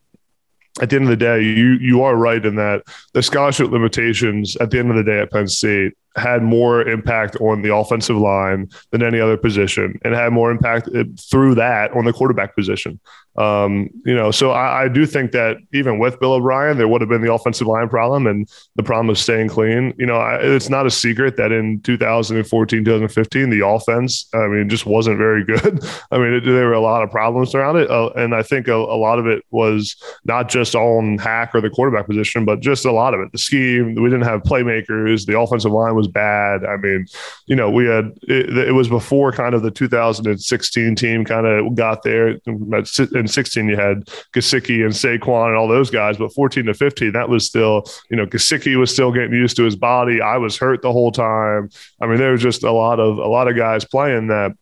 at 0.82 0.90
the 0.90 0.96
end 0.96 1.06
of 1.06 1.10
the 1.10 1.18
day, 1.18 1.42
you 1.42 1.78
you 1.82 2.04
are 2.04 2.16
right 2.16 2.44
in 2.44 2.56
that 2.56 2.84
the 3.14 3.24
scholarship 3.24 3.70
limitations 3.72 4.56
at 4.58 4.72
the 4.72 4.80
end 4.80 4.90
of 4.90 4.98
the 4.98 5.04
day 5.04 5.20
at 5.20 5.32
Penn 5.32 5.48
State 5.48 5.94
had 6.16 6.42
more 6.42 6.82
impact 6.88 7.36
on 7.38 7.62
the 7.62 7.74
offensive 7.74 8.18
line 8.18 8.70
than 8.92 9.04
any 9.04 9.20
other 9.20 9.38
position, 9.38 10.00
and 10.04 10.14
had 10.14 10.34
more 10.34 10.52
impact 10.52 10.90
uh, 10.96 11.04
through 11.20 11.56
that 11.56 11.92
on 11.92 12.06
the 12.06 12.14
quarterback 12.14 12.56
position. 12.56 13.00
Um, 13.40 13.90
you 14.06 14.14
know, 14.14 14.32
so 14.32 14.52
I, 14.52 14.84
I, 14.84 14.88
do 14.90 15.06
think 15.06 15.32
that 15.32 15.58
even 15.72 15.98
with 15.98 16.20
Bill 16.20 16.34
O'Brien, 16.34 16.78
there 16.78 16.90
would 16.90 17.00
have 17.00 17.10
been 17.10 17.22
the 17.22 17.32
offensive 17.32 17.68
line 17.68 17.88
problem 17.88 18.28
and 18.28 18.50
the 18.76 18.84
problem 18.84 19.10
of 19.10 19.18
staying 19.18 19.48
clean. 19.48 19.94
You 19.98 20.08
know, 20.08 20.18
I, 20.18 20.40
it's 20.40 20.70
not 20.70 20.86
a 20.86 20.92
secret 20.92 21.38
that 21.38 21.54
in 21.54 21.80
2014, 21.82 22.84
2015, 22.84 23.50
the 23.50 23.66
offense, 23.66 24.28
I 24.34 24.48
mean, 24.48 24.68
just 24.68 24.86
wasn't 24.86 25.20
very 25.20 25.46
good. 25.46 25.82
I 26.12 26.18
mean, 26.18 26.34
it, 26.34 26.42
there 26.44 26.68
were 26.68 26.74
a 26.74 26.82
lot 26.82 27.02
of 27.02 27.12
problems 27.12 27.56
around 27.56 27.78
it. 27.78 27.90
Uh, 27.90 28.10
and 28.10 28.36
I 28.36 28.44
think 28.44 28.68
a, 28.68 28.74
a, 28.74 29.00
lot 29.00 29.20
of 29.20 29.28
it 29.28 29.46
was 29.52 29.96
not 30.26 30.50
just 30.50 30.76
on 30.76 31.18
Hack 31.18 31.52
or 31.54 31.62
the 31.62 31.70
quarterback 31.70 32.08
position, 32.08 32.44
but 32.44 32.60
just 32.60 32.84
a 32.84 32.92
lot 32.92 33.14
of 33.14 33.22
it. 33.22 33.32
The 33.32 33.38
scheme, 33.38 33.96
we 33.96 34.10
didn't 34.10 34.24
have 34.24 34.42
playmakers. 34.44 35.26
The 35.26 35.40
offensive 35.40 35.72
line 35.72 35.96
was 36.00 36.08
bad. 36.08 36.66
I 36.66 36.78
mean, 36.78 37.06
you 37.46 37.56
know, 37.56 37.70
we 37.70 37.86
had, 37.86 38.12
it, 38.24 38.58
it 38.58 38.72
was 38.72 38.88
before 38.88 39.32
kind 39.32 39.54
of 39.54 39.62
the 39.62 39.72
2016 39.72 40.96
team 40.96 41.26
kind 41.26 41.46
of 41.46 41.76
got 41.76 42.04
there. 42.04 42.40
In 42.48 43.28
16, 43.28 43.68
you 43.68 43.76
had 43.76 44.06
Gesicki 44.34 44.84
and 44.84 44.94
Saquon 44.94 45.48
and 45.48 45.58
all 45.58 45.68
those 45.68 45.90
guys, 45.90 46.18
but 46.18 46.34
14 46.34 46.66
to 46.66 46.74
15, 46.74 47.12
that 47.12 47.30
was 47.30 47.46
still, 47.46 47.84
you 48.10 48.18
know, 48.18 48.26
Gesicki 48.26 48.78
was 48.80 48.92
still 48.92 49.12
getting 49.12 49.34
used 49.34 49.58
to 49.58 49.64
his 49.64 49.76
body. 49.76 50.22
I 50.22 50.38
was 50.38 50.58
hurt 50.58 50.82
the 50.82 50.92
whole 50.92 51.12
time. 51.12 51.70
I 52.02 52.08
mean, 52.08 52.18
there 52.18 52.32
was 52.32 52.42
just 52.42 52.64
a 52.64 52.72
lot 52.72 53.00
of 53.00 53.18
a 53.18 53.28
lot 53.28 53.48
of 53.48 53.56
guys 53.56 53.86
playing 53.86 54.28
that 54.28 54.54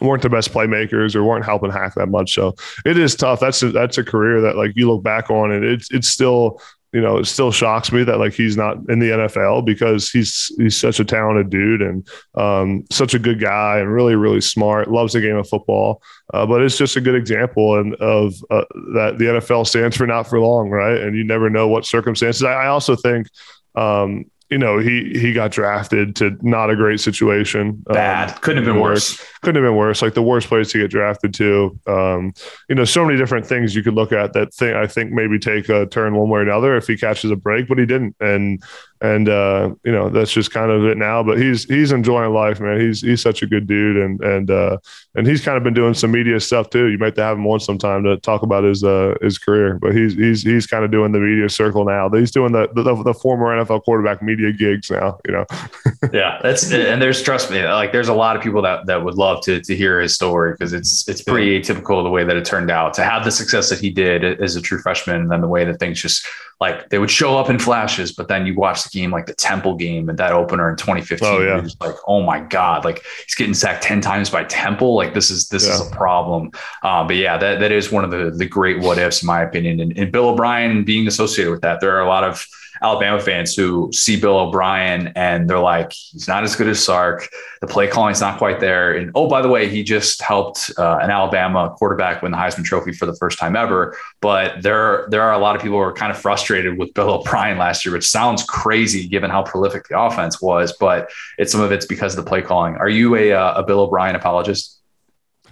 weren't 0.00 0.22
the 0.22 0.28
best 0.28 0.52
playmakers 0.52 1.14
or 1.14 1.24
weren't 1.24 1.44
helping 1.44 1.70
hack 1.70 1.94
that 1.94 2.08
much. 2.08 2.34
So 2.34 2.54
it 2.84 2.98
is 2.98 3.14
tough. 3.14 3.40
That's 3.40 3.62
a, 3.62 3.70
that's 3.70 3.98
a 3.98 4.04
career 4.04 4.40
that 4.42 4.56
like 4.56 4.72
you 4.76 4.90
look 4.90 5.02
back 5.02 5.30
on 5.30 5.52
and 5.52 5.64
it's 5.64 5.90
it's 5.90 6.08
still 6.08 6.60
you 6.96 7.02
know, 7.02 7.18
it 7.18 7.26
still 7.26 7.52
shocks 7.52 7.92
me 7.92 8.04
that 8.04 8.18
like 8.18 8.32
he's 8.32 8.56
not 8.56 8.78
in 8.88 9.00
the 9.00 9.10
NFL 9.10 9.66
because 9.66 10.10
he's 10.10 10.50
he's 10.56 10.74
such 10.74 10.98
a 10.98 11.04
talented 11.04 11.50
dude 11.50 11.82
and 11.82 12.08
um, 12.36 12.86
such 12.90 13.12
a 13.12 13.18
good 13.18 13.38
guy 13.38 13.80
and 13.80 13.92
really 13.92 14.14
really 14.14 14.40
smart. 14.40 14.90
Loves 14.90 15.12
the 15.12 15.20
game 15.20 15.36
of 15.36 15.46
football, 15.46 16.00
uh, 16.32 16.46
but 16.46 16.62
it's 16.62 16.78
just 16.78 16.96
a 16.96 17.02
good 17.02 17.14
example 17.14 17.78
and 17.78 17.94
of 17.96 18.32
uh, 18.50 18.64
that 18.94 19.16
the 19.18 19.26
NFL 19.26 19.66
stands 19.66 19.94
for 19.94 20.06
not 20.06 20.22
for 20.22 20.40
long, 20.40 20.70
right? 20.70 20.98
And 20.98 21.14
you 21.14 21.22
never 21.22 21.50
know 21.50 21.68
what 21.68 21.84
circumstances. 21.84 22.42
I, 22.42 22.64
I 22.64 22.66
also 22.68 22.96
think 22.96 23.28
um, 23.74 24.24
you 24.50 24.58
know, 24.58 24.78
he 24.78 25.18
he 25.18 25.32
got 25.32 25.50
drafted 25.50 26.14
to 26.16 26.36
not 26.40 26.70
a 26.70 26.76
great 26.76 27.00
situation. 27.00 27.82
Bad. 27.86 28.30
Um, 28.30 28.38
Couldn't 28.40 28.64
have 28.64 28.72
been 28.72 28.80
worse. 28.80 29.20
Couldn't 29.42 29.62
have 29.62 29.68
been 29.68 29.76
worse. 29.76 30.02
Like 30.02 30.14
the 30.14 30.22
worst 30.22 30.46
place 30.46 30.70
to 30.72 30.78
get 30.78 30.90
drafted 30.90 31.34
to. 31.34 31.78
Um, 31.86 32.32
you 32.68 32.76
know, 32.76 32.84
so 32.84 33.04
many 33.04 33.18
different 33.18 33.44
things 33.44 33.74
you 33.74 33.82
could 33.82 33.94
look 33.94 34.12
at 34.12 34.32
that 34.34 34.54
thing 34.54 34.76
I 34.76 34.86
think 34.86 35.10
maybe 35.10 35.38
take 35.38 35.68
a 35.68 35.86
turn 35.86 36.14
one 36.14 36.28
way 36.28 36.40
or 36.40 36.42
another 36.42 36.76
if 36.76 36.86
he 36.86 36.96
catches 36.96 37.30
a 37.30 37.36
break, 37.36 37.66
but 37.66 37.78
he 37.78 37.86
didn't. 37.86 38.14
And 38.20 38.62
and 39.00 39.28
uh, 39.28 39.74
you 39.84 39.92
know 39.92 40.08
that's 40.08 40.32
just 40.32 40.50
kind 40.50 40.70
of 40.70 40.84
it 40.84 40.96
now. 40.96 41.22
But 41.22 41.38
he's 41.38 41.64
he's 41.64 41.92
enjoying 41.92 42.32
life, 42.32 42.60
man. 42.60 42.80
He's 42.80 43.00
he's 43.00 43.20
such 43.20 43.42
a 43.42 43.46
good 43.46 43.66
dude, 43.66 43.96
and 43.96 44.20
and 44.22 44.50
uh, 44.50 44.78
and 45.14 45.26
he's 45.26 45.44
kind 45.44 45.56
of 45.56 45.64
been 45.64 45.74
doing 45.74 45.94
some 45.94 46.10
media 46.10 46.40
stuff 46.40 46.70
too. 46.70 46.86
You 46.86 46.98
might 46.98 47.16
have 47.16 47.36
him 47.36 47.46
on 47.46 47.60
sometime 47.60 48.04
to 48.04 48.16
talk 48.18 48.42
about 48.42 48.64
his 48.64 48.82
uh, 48.84 49.14
his 49.20 49.38
career. 49.38 49.78
But 49.80 49.94
he's 49.94 50.14
he's 50.14 50.42
he's 50.42 50.66
kind 50.66 50.84
of 50.84 50.90
doing 50.90 51.12
the 51.12 51.18
media 51.18 51.48
circle 51.48 51.84
now. 51.84 52.08
He's 52.10 52.30
doing 52.30 52.52
the 52.52 52.68
the, 52.74 53.02
the 53.02 53.14
former 53.14 53.46
NFL 53.46 53.84
quarterback 53.84 54.22
media 54.22 54.52
gigs 54.52 54.90
now. 54.90 55.18
You 55.26 55.32
know. 55.32 55.46
yeah, 56.12 56.38
that's 56.42 56.72
and 56.72 57.00
there's 57.00 57.22
trust 57.22 57.50
me, 57.50 57.62
like 57.64 57.92
there's 57.92 58.08
a 58.08 58.14
lot 58.14 58.36
of 58.36 58.42
people 58.42 58.62
that 58.62 58.86
that 58.86 59.04
would 59.04 59.14
love 59.14 59.42
to 59.44 59.60
to 59.60 59.76
hear 59.76 60.00
his 60.00 60.14
story 60.14 60.52
because 60.52 60.72
it's 60.72 61.06
it's 61.08 61.22
pretty 61.22 61.60
atypical 61.60 62.02
the 62.02 62.10
way 62.10 62.24
that 62.24 62.36
it 62.36 62.44
turned 62.44 62.70
out 62.70 62.94
to 62.94 63.04
have 63.04 63.24
the 63.24 63.30
success 63.30 63.68
that 63.68 63.78
he 63.78 63.90
did 63.90 64.24
as 64.40 64.56
a 64.56 64.62
true 64.62 64.78
freshman, 64.78 65.20
and 65.22 65.30
then 65.30 65.40
the 65.40 65.48
way 65.48 65.64
that 65.64 65.78
things 65.78 66.00
just 66.00 66.26
like 66.58 66.88
they 66.88 66.98
would 66.98 67.10
show 67.10 67.36
up 67.36 67.50
in 67.50 67.58
flashes, 67.58 68.12
but 68.12 68.28
then 68.28 68.46
you 68.46 68.54
watch 68.54 68.84
the 68.84 68.88
game 68.88 69.10
like 69.10 69.26
the 69.26 69.34
Temple 69.34 69.76
game 69.76 70.08
and 70.08 70.18
that 70.18 70.32
opener 70.32 70.70
in 70.70 70.76
2015. 70.76 71.28
Oh, 71.28 71.40
yeah. 71.40 71.60
just 71.60 71.80
like, 71.80 71.94
oh 72.06 72.22
my 72.22 72.40
God, 72.40 72.84
like 72.84 73.02
he's 73.24 73.34
getting 73.34 73.52
sacked 73.52 73.82
10 73.82 74.00
times 74.00 74.30
by 74.30 74.44
Temple. 74.44 74.94
Like 74.94 75.12
this 75.12 75.30
is 75.30 75.48
this 75.48 75.66
yeah. 75.66 75.74
is 75.74 75.86
a 75.86 75.90
problem. 75.90 76.50
Uh, 76.82 77.04
but 77.04 77.16
yeah, 77.16 77.36
that, 77.36 77.60
that 77.60 77.72
is 77.72 77.92
one 77.92 78.04
of 78.04 78.10
the 78.10 78.30
the 78.30 78.46
great 78.46 78.80
what 78.80 78.96
ifs 78.98 79.22
in 79.22 79.26
my 79.26 79.42
opinion. 79.42 79.80
And, 79.80 79.96
and 79.98 80.10
Bill 80.10 80.30
O'Brien 80.30 80.84
being 80.84 81.06
associated 81.06 81.50
with 81.50 81.60
that, 81.60 81.80
there 81.80 81.94
are 81.96 82.00
a 82.00 82.08
lot 82.08 82.24
of 82.24 82.46
Alabama 82.82 83.20
fans 83.20 83.54
who 83.54 83.90
see 83.92 84.20
Bill 84.20 84.38
O'Brien 84.38 85.12
and 85.16 85.48
they're 85.48 85.58
like, 85.58 85.92
he's 85.92 86.28
not 86.28 86.44
as 86.44 86.56
good 86.56 86.68
as 86.68 86.82
Sark. 86.82 87.28
The 87.60 87.66
play 87.66 87.88
calling 87.88 88.12
is 88.12 88.20
not 88.20 88.38
quite 88.38 88.60
there. 88.60 88.92
And 88.94 89.10
oh, 89.14 89.28
by 89.28 89.42
the 89.42 89.48
way, 89.48 89.68
he 89.68 89.82
just 89.82 90.20
helped 90.22 90.70
uh, 90.78 90.98
an 91.02 91.10
Alabama 91.10 91.74
quarterback 91.76 92.22
win 92.22 92.32
the 92.32 92.38
Heisman 92.38 92.64
Trophy 92.64 92.92
for 92.92 93.06
the 93.06 93.16
first 93.16 93.38
time 93.38 93.56
ever. 93.56 93.96
But 94.20 94.62
there, 94.62 95.06
there 95.10 95.22
are 95.22 95.32
a 95.32 95.38
lot 95.38 95.56
of 95.56 95.62
people 95.62 95.78
who 95.78 95.82
are 95.82 95.92
kind 95.92 96.12
of 96.12 96.18
frustrated 96.18 96.78
with 96.78 96.92
Bill 96.94 97.10
O'Brien 97.10 97.58
last 97.58 97.84
year, 97.84 97.94
which 97.94 98.06
sounds 98.06 98.42
crazy 98.44 99.08
given 99.08 99.30
how 99.30 99.42
prolific 99.42 99.88
the 99.88 99.98
offense 99.98 100.40
was. 100.42 100.74
But 100.78 101.10
it's 101.38 101.52
some 101.52 101.60
of 101.60 101.72
it's 101.72 101.86
because 101.86 102.16
of 102.16 102.24
the 102.24 102.28
play 102.28 102.42
calling. 102.42 102.76
Are 102.76 102.88
you 102.88 103.16
a, 103.16 103.32
uh, 103.32 103.60
a 103.60 103.62
Bill 103.62 103.80
O'Brien 103.80 104.14
apologist? 104.14 104.75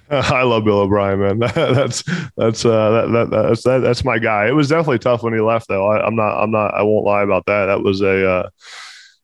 I 0.10 0.42
love 0.42 0.64
Bill 0.64 0.80
O'Brien, 0.80 1.18
man. 1.18 1.38
that's 1.54 2.02
that's 2.36 2.64
uh, 2.64 2.90
that, 2.90 3.12
that, 3.12 3.30
that's 3.30 3.62
that, 3.64 3.78
that's 3.78 4.04
my 4.04 4.18
guy. 4.18 4.48
It 4.48 4.54
was 4.54 4.68
definitely 4.68 4.98
tough 4.98 5.22
when 5.22 5.32
he 5.32 5.40
left, 5.40 5.68
though. 5.68 5.86
I, 5.86 6.06
am 6.06 6.16
not 6.16 6.42
I'm 6.42 6.50
not 6.50 6.74
I 6.74 6.82
won't 6.82 7.06
lie 7.06 7.22
about 7.22 7.46
that. 7.46 7.66
That 7.66 7.82
was 7.82 8.00
a 8.02 8.28
uh, 8.28 8.48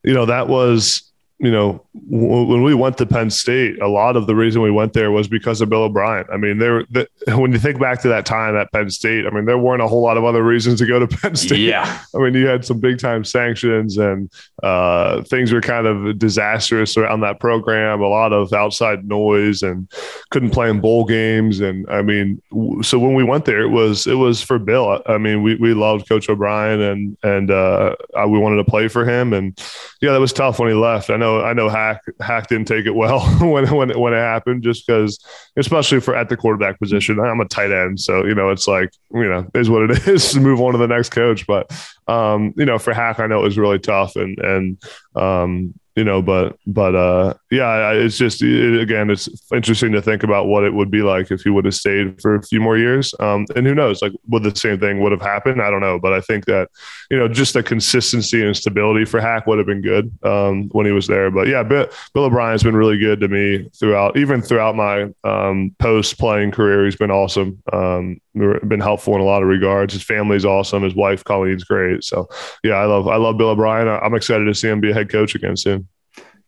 you 0.03 0.13
know 0.13 0.25
that 0.25 0.47
was 0.47 1.10
you 1.41 1.49
know, 1.49 1.83
when 1.93 2.61
we 2.61 2.75
went 2.75 2.99
to 2.99 3.05
Penn 3.07 3.31
State, 3.31 3.81
a 3.81 3.87
lot 3.87 4.15
of 4.15 4.27
the 4.27 4.35
reason 4.35 4.61
we 4.61 4.69
went 4.69 4.93
there 4.93 5.09
was 5.09 5.27
because 5.27 5.59
of 5.59 5.69
Bill 5.69 5.83
O'Brien. 5.83 6.23
I 6.31 6.37
mean, 6.37 6.59
there. 6.59 6.85
The, 6.91 7.07
when 7.35 7.51
you 7.51 7.57
think 7.57 7.79
back 7.79 7.99
to 8.03 8.09
that 8.09 8.27
time 8.27 8.55
at 8.55 8.71
Penn 8.71 8.91
State, 8.91 9.25
I 9.25 9.31
mean, 9.31 9.45
there 9.45 9.57
weren't 9.57 9.81
a 9.81 9.87
whole 9.87 10.03
lot 10.03 10.17
of 10.17 10.23
other 10.23 10.43
reasons 10.43 10.77
to 10.79 10.85
go 10.85 10.99
to 10.99 11.07
Penn 11.17 11.35
State. 11.35 11.61
Yeah. 11.61 11.99
I 12.13 12.19
mean, 12.19 12.35
you 12.35 12.45
had 12.45 12.63
some 12.63 12.79
big 12.79 12.99
time 12.99 13.23
sanctions, 13.23 13.97
and 13.97 14.31
uh, 14.61 15.23
things 15.23 15.51
were 15.51 15.61
kind 15.61 15.87
of 15.87 16.19
disastrous 16.19 16.95
around 16.95 17.21
that 17.21 17.39
program. 17.39 18.01
A 18.01 18.07
lot 18.07 18.33
of 18.33 18.53
outside 18.53 19.07
noise, 19.07 19.63
and 19.63 19.91
couldn't 20.29 20.51
play 20.51 20.69
in 20.69 20.79
bowl 20.79 21.05
games. 21.05 21.59
And 21.59 21.89
I 21.89 22.03
mean, 22.03 22.39
w- 22.51 22.83
so 22.83 22.99
when 22.99 23.15
we 23.15 23.23
went 23.23 23.45
there, 23.45 23.61
it 23.61 23.69
was 23.69 24.05
it 24.05 24.13
was 24.13 24.43
for 24.43 24.59
Bill. 24.59 25.01
I 25.07 25.17
mean, 25.17 25.41
we 25.41 25.55
we 25.55 25.73
loved 25.73 26.07
Coach 26.07 26.29
O'Brien, 26.29 26.81
and 26.81 27.17
and 27.23 27.49
uh, 27.49 27.95
we 28.27 28.37
wanted 28.37 28.57
to 28.57 28.69
play 28.69 28.87
for 28.87 29.09
him. 29.09 29.33
And 29.33 29.59
yeah, 30.01 30.11
that 30.11 30.19
was 30.19 30.33
tough 30.33 30.59
when 30.59 30.69
he 30.69 30.75
left. 30.75 31.09
I 31.09 31.17
know 31.17 31.30
know 31.39 31.45
I 31.45 31.53
know 31.53 31.69
Hack 31.69 32.03
Hack 32.19 32.47
didn't 32.47 32.67
take 32.67 32.85
it 32.85 32.95
well 32.95 33.19
when 33.41 33.73
when 33.73 33.99
when 33.99 34.13
it 34.13 34.17
happened, 34.17 34.63
just 34.63 34.85
because 34.85 35.19
especially 35.57 35.99
for 35.99 36.15
at 36.15 36.29
the 36.29 36.37
quarterback 36.37 36.79
position. 36.79 37.19
I'm 37.19 37.39
a 37.39 37.45
tight 37.45 37.71
end, 37.71 37.99
so 37.99 38.25
you 38.25 38.35
know 38.35 38.49
it's 38.49 38.67
like 38.67 38.93
you 39.13 39.27
know 39.27 39.49
is 39.55 39.69
what 39.69 39.89
it 39.89 40.07
is 40.07 40.31
to 40.31 40.39
move 40.39 40.61
on 40.61 40.73
to 40.73 40.77
the 40.77 40.87
next 40.87 41.09
coach. 41.09 41.45
But 41.47 41.71
um, 42.07 42.53
you 42.57 42.65
know 42.65 42.77
for 42.77 42.93
Hack, 42.93 43.19
I 43.19 43.27
know 43.27 43.39
it 43.39 43.43
was 43.43 43.57
really 43.57 43.79
tough, 43.79 44.15
and 44.15 44.37
and 44.39 44.83
um, 45.15 45.73
you 45.95 46.03
know, 46.03 46.21
but 46.21 46.57
but 46.65 46.95
uh, 46.95 47.33
yeah, 47.49 47.91
it's 47.91 48.17
just 48.17 48.41
it, 48.41 48.79
again, 48.79 49.09
it's 49.09 49.29
interesting 49.51 49.91
to 49.91 50.01
think 50.01 50.23
about 50.23 50.47
what 50.47 50.63
it 50.63 50.73
would 50.73 50.89
be 50.89 51.01
like 51.01 51.31
if 51.31 51.41
he 51.41 51.49
would 51.49 51.65
have 51.65 51.75
stayed 51.75 52.21
for 52.21 52.35
a 52.35 52.43
few 52.43 52.61
more 52.61 52.77
years. 52.77 53.13
Um, 53.19 53.45
and 53.55 53.67
who 53.67 53.75
knows, 53.75 54.01
like 54.01 54.13
would 54.27 54.43
the 54.43 54.55
same 54.55 54.79
thing 54.79 55.01
would 55.01 55.11
have 55.11 55.21
happened? 55.21 55.61
I 55.61 55.69
don't 55.69 55.81
know, 55.81 55.99
but 55.99 56.13
I 56.13 56.21
think 56.21 56.45
that 56.45 56.69
you 57.09 57.17
know, 57.17 57.27
just 57.27 57.53
the 57.53 57.63
consistency 57.63 58.43
and 58.45 58.55
stability 58.55 59.05
for 59.05 59.19
Hack 59.19 59.47
would 59.47 59.57
have 59.57 59.67
been 59.67 59.81
good 59.81 60.11
um, 60.23 60.69
when 60.69 60.85
he 60.85 60.93
was 60.93 61.07
there. 61.07 61.29
But 61.29 61.47
yeah, 61.47 61.63
Bill, 61.63 61.87
Bill 62.13 62.25
O'Brien's 62.25 62.63
been 62.63 62.75
really 62.75 62.97
good 62.97 63.19
to 63.19 63.27
me 63.27 63.69
throughout, 63.77 64.15
even 64.17 64.41
throughout 64.41 64.75
my 64.75 65.09
um, 65.23 65.75
post 65.79 66.17
playing 66.17 66.51
career. 66.51 66.85
He's 66.85 66.95
been 66.95 67.11
awesome. 67.11 67.61
Um, 67.73 68.21
been 68.33 68.79
helpful 68.79 69.15
in 69.15 69.21
a 69.21 69.25
lot 69.25 69.41
of 69.41 69.49
regards. 69.49 69.93
His 69.93 70.03
family's 70.03 70.45
awesome. 70.45 70.83
His 70.83 70.95
wife 70.95 71.23
Colleen's 71.23 71.63
great. 71.63 72.03
So 72.03 72.29
yeah, 72.63 72.75
I 72.75 72.85
love 72.85 73.07
I 73.07 73.17
love 73.17 73.37
Bill 73.37 73.49
O'Brien. 73.49 73.87
I'm 73.87 74.15
excited 74.15 74.45
to 74.45 74.55
see 74.55 74.69
him 74.69 74.79
be 74.79 74.91
a 74.91 74.93
head 74.93 75.09
coach 75.09 75.35
again 75.35 75.57
soon. 75.57 75.87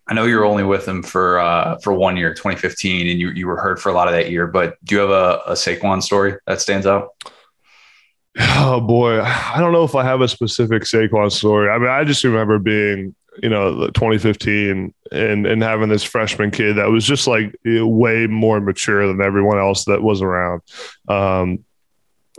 I 0.08 0.14
know 0.14 0.26
you 0.26 0.38
were 0.38 0.46
only 0.46 0.64
with 0.64 0.88
him 0.88 1.02
for 1.02 1.40
uh, 1.40 1.78
for 1.80 1.94
one 1.94 2.18
year, 2.18 2.34
2015, 2.34 3.08
and 3.08 3.20
you 3.20 3.30
you 3.32 3.48
were 3.48 3.58
hurt 3.58 3.80
for 3.80 3.90
a 3.90 3.94
lot 3.94 4.08
of 4.08 4.14
that 4.14 4.30
year. 4.30 4.48
But 4.48 4.76
do 4.84 4.96
you 4.96 5.02
have 5.02 5.10
a, 5.10 5.42
a 5.48 5.54
Saquon 5.54 6.04
story 6.04 6.36
that 6.46 6.62
stands 6.62 6.86
out? 6.86 7.10
Oh 8.38 8.82
boy, 8.82 9.22
I 9.22 9.60
don't 9.60 9.72
know 9.72 9.84
if 9.84 9.96
I 9.96 10.04
have 10.04 10.22
a 10.22 10.28
specific 10.28 10.84
Saquon 10.84 11.32
story. 11.32 11.70
I 11.70 11.78
mean, 11.78 11.90
I 11.90 12.04
just 12.04 12.24
remember 12.24 12.60
being, 12.60 13.16
you 13.42 13.50
know, 13.50 13.88
2015 13.88 14.94
and 15.12 15.46
and 15.48 15.62
having 15.62 15.90
this 15.90 16.04
freshman 16.04 16.52
kid 16.52 16.74
that 16.78 16.90
was 16.90 17.06
just 17.06 17.28
like 17.28 17.56
way 17.64 18.28
more 18.28 18.60
mature 18.60 19.08
than 19.08 19.22
everyone 19.22 19.60
else 19.60 19.86
that 19.86 20.02
was 20.02 20.22
around. 20.22 20.62
Um, 21.08 21.64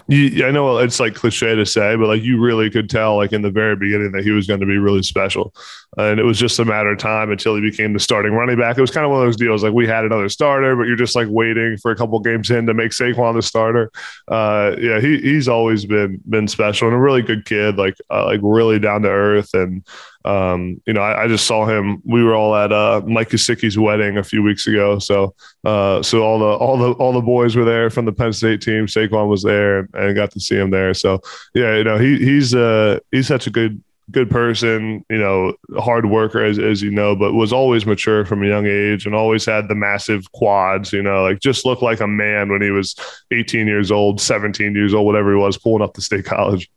you, 0.08 0.44
I 0.44 0.50
know 0.50 0.78
it's 0.78 0.98
like 0.98 1.14
cliche 1.14 1.54
to 1.54 1.64
say, 1.64 1.94
but 1.96 2.08
like 2.08 2.22
you 2.22 2.40
really 2.40 2.68
could 2.68 2.90
tell, 2.90 3.16
like 3.16 3.32
in 3.32 3.42
the 3.42 3.50
very 3.50 3.76
beginning, 3.76 4.12
that 4.12 4.24
he 4.24 4.32
was 4.32 4.46
going 4.46 4.60
to 4.60 4.66
be 4.66 4.76
really 4.76 5.02
special, 5.02 5.54
and 5.96 6.18
it 6.18 6.24
was 6.24 6.38
just 6.38 6.58
a 6.58 6.64
matter 6.64 6.90
of 6.90 6.98
time 6.98 7.30
until 7.30 7.54
he 7.54 7.60
became 7.60 7.92
the 7.92 8.00
starting 8.00 8.32
running 8.32 8.58
back. 8.58 8.76
It 8.76 8.80
was 8.80 8.90
kind 8.90 9.04
of 9.04 9.12
one 9.12 9.20
of 9.20 9.26
those 9.26 9.36
deals 9.36 9.62
like 9.62 9.72
we 9.72 9.86
had 9.86 10.04
another 10.04 10.28
starter, 10.28 10.74
but 10.74 10.88
you're 10.88 10.96
just 10.96 11.14
like 11.14 11.28
waiting 11.30 11.76
for 11.76 11.92
a 11.92 11.96
couple 11.96 12.18
games 12.20 12.50
in 12.50 12.66
to 12.66 12.74
make 12.74 12.90
Saquon 12.90 13.34
the 13.34 13.42
starter. 13.42 13.92
Uh, 14.26 14.74
yeah, 14.80 15.00
he 15.00 15.20
he's 15.20 15.48
always 15.48 15.86
been 15.86 16.20
been 16.28 16.48
special 16.48 16.88
and 16.88 16.96
a 16.96 17.00
really 17.00 17.22
good 17.22 17.44
kid, 17.44 17.76
like 17.76 17.96
uh, 18.10 18.24
like 18.24 18.40
really 18.42 18.80
down 18.80 19.02
to 19.02 19.08
earth 19.08 19.54
and 19.54 19.86
um, 20.24 20.80
you 20.86 20.94
know, 20.94 21.02
I, 21.02 21.24
I, 21.24 21.28
just 21.28 21.46
saw 21.46 21.66
him. 21.66 22.00
We 22.04 22.24
were 22.24 22.34
all 22.34 22.54
at 22.54 22.72
uh, 22.72 23.02
Mike 23.06 23.28
Gesicki's 23.28 23.78
wedding 23.78 24.16
a 24.16 24.24
few 24.24 24.42
weeks 24.42 24.66
ago. 24.66 24.98
So, 24.98 25.34
uh, 25.64 26.02
so 26.02 26.22
all 26.22 26.38
the 26.38 26.46
all 26.46 26.78
the 26.78 26.92
all 26.92 27.12
the 27.12 27.20
boys 27.20 27.54
were 27.56 27.64
there 27.64 27.90
from 27.90 28.06
the 28.06 28.12
Penn 28.12 28.32
State 28.32 28.62
team. 28.62 28.86
Saquon 28.86 29.28
was 29.28 29.42
there, 29.42 29.80
and, 29.80 29.94
and 29.94 30.16
got 30.16 30.30
to 30.30 30.40
see 30.40 30.56
him 30.56 30.70
there. 30.70 30.94
So, 30.94 31.20
yeah, 31.54 31.76
you 31.76 31.84
know, 31.84 31.98
he 31.98 32.16
he's 32.16 32.54
uh 32.54 33.00
he's 33.12 33.26
such 33.26 33.46
a 33.46 33.50
good 33.50 33.82
good 34.10 34.30
person. 34.30 35.04
You 35.10 35.18
know, 35.18 35.54
hard 35.78 36.06
worker 36.06 36.42
as 36.42 36.58
as 36.58 36.80
you 36.80 36.90
know, 36.90 37.14
but 37.14 37.34
was 37.34 37.52
always 37.52 37.84
mature 37.84 38.24
from 38.24 38.42
a 38.42 38.46
young 38.46 38.66
age, 38.66 39.04
and 39.04 39.14
always 39.14 39.44
had 39.44 39.68
the 39.68 39.74
massive 39.74 40.32
quads. 40.32 40.90
You 40.90 41.02
know, 41.02 41.22
like 41.22 41.40
just 41.40 41.66
looked 41.66 41.82
like 41.82 42.00
a 42.00 42.08
man 42.08 42.50
when 42.50 42.62
he 42.62 42.70
was 42.70 42.96
18 43.30 43.66
years 43.66 43.90
old, 43.90 44.22
17 44.22 44.74
years 44.74 44.94
old, 44.94 45.04
whatever 45.04 45.32
he 45.32 45.38
was, 45.38 45.58
pulling 45.58 45.82
up 45.82 45.92
to 45.94 46.00
state 46.00 46.24
college 46.24 46.70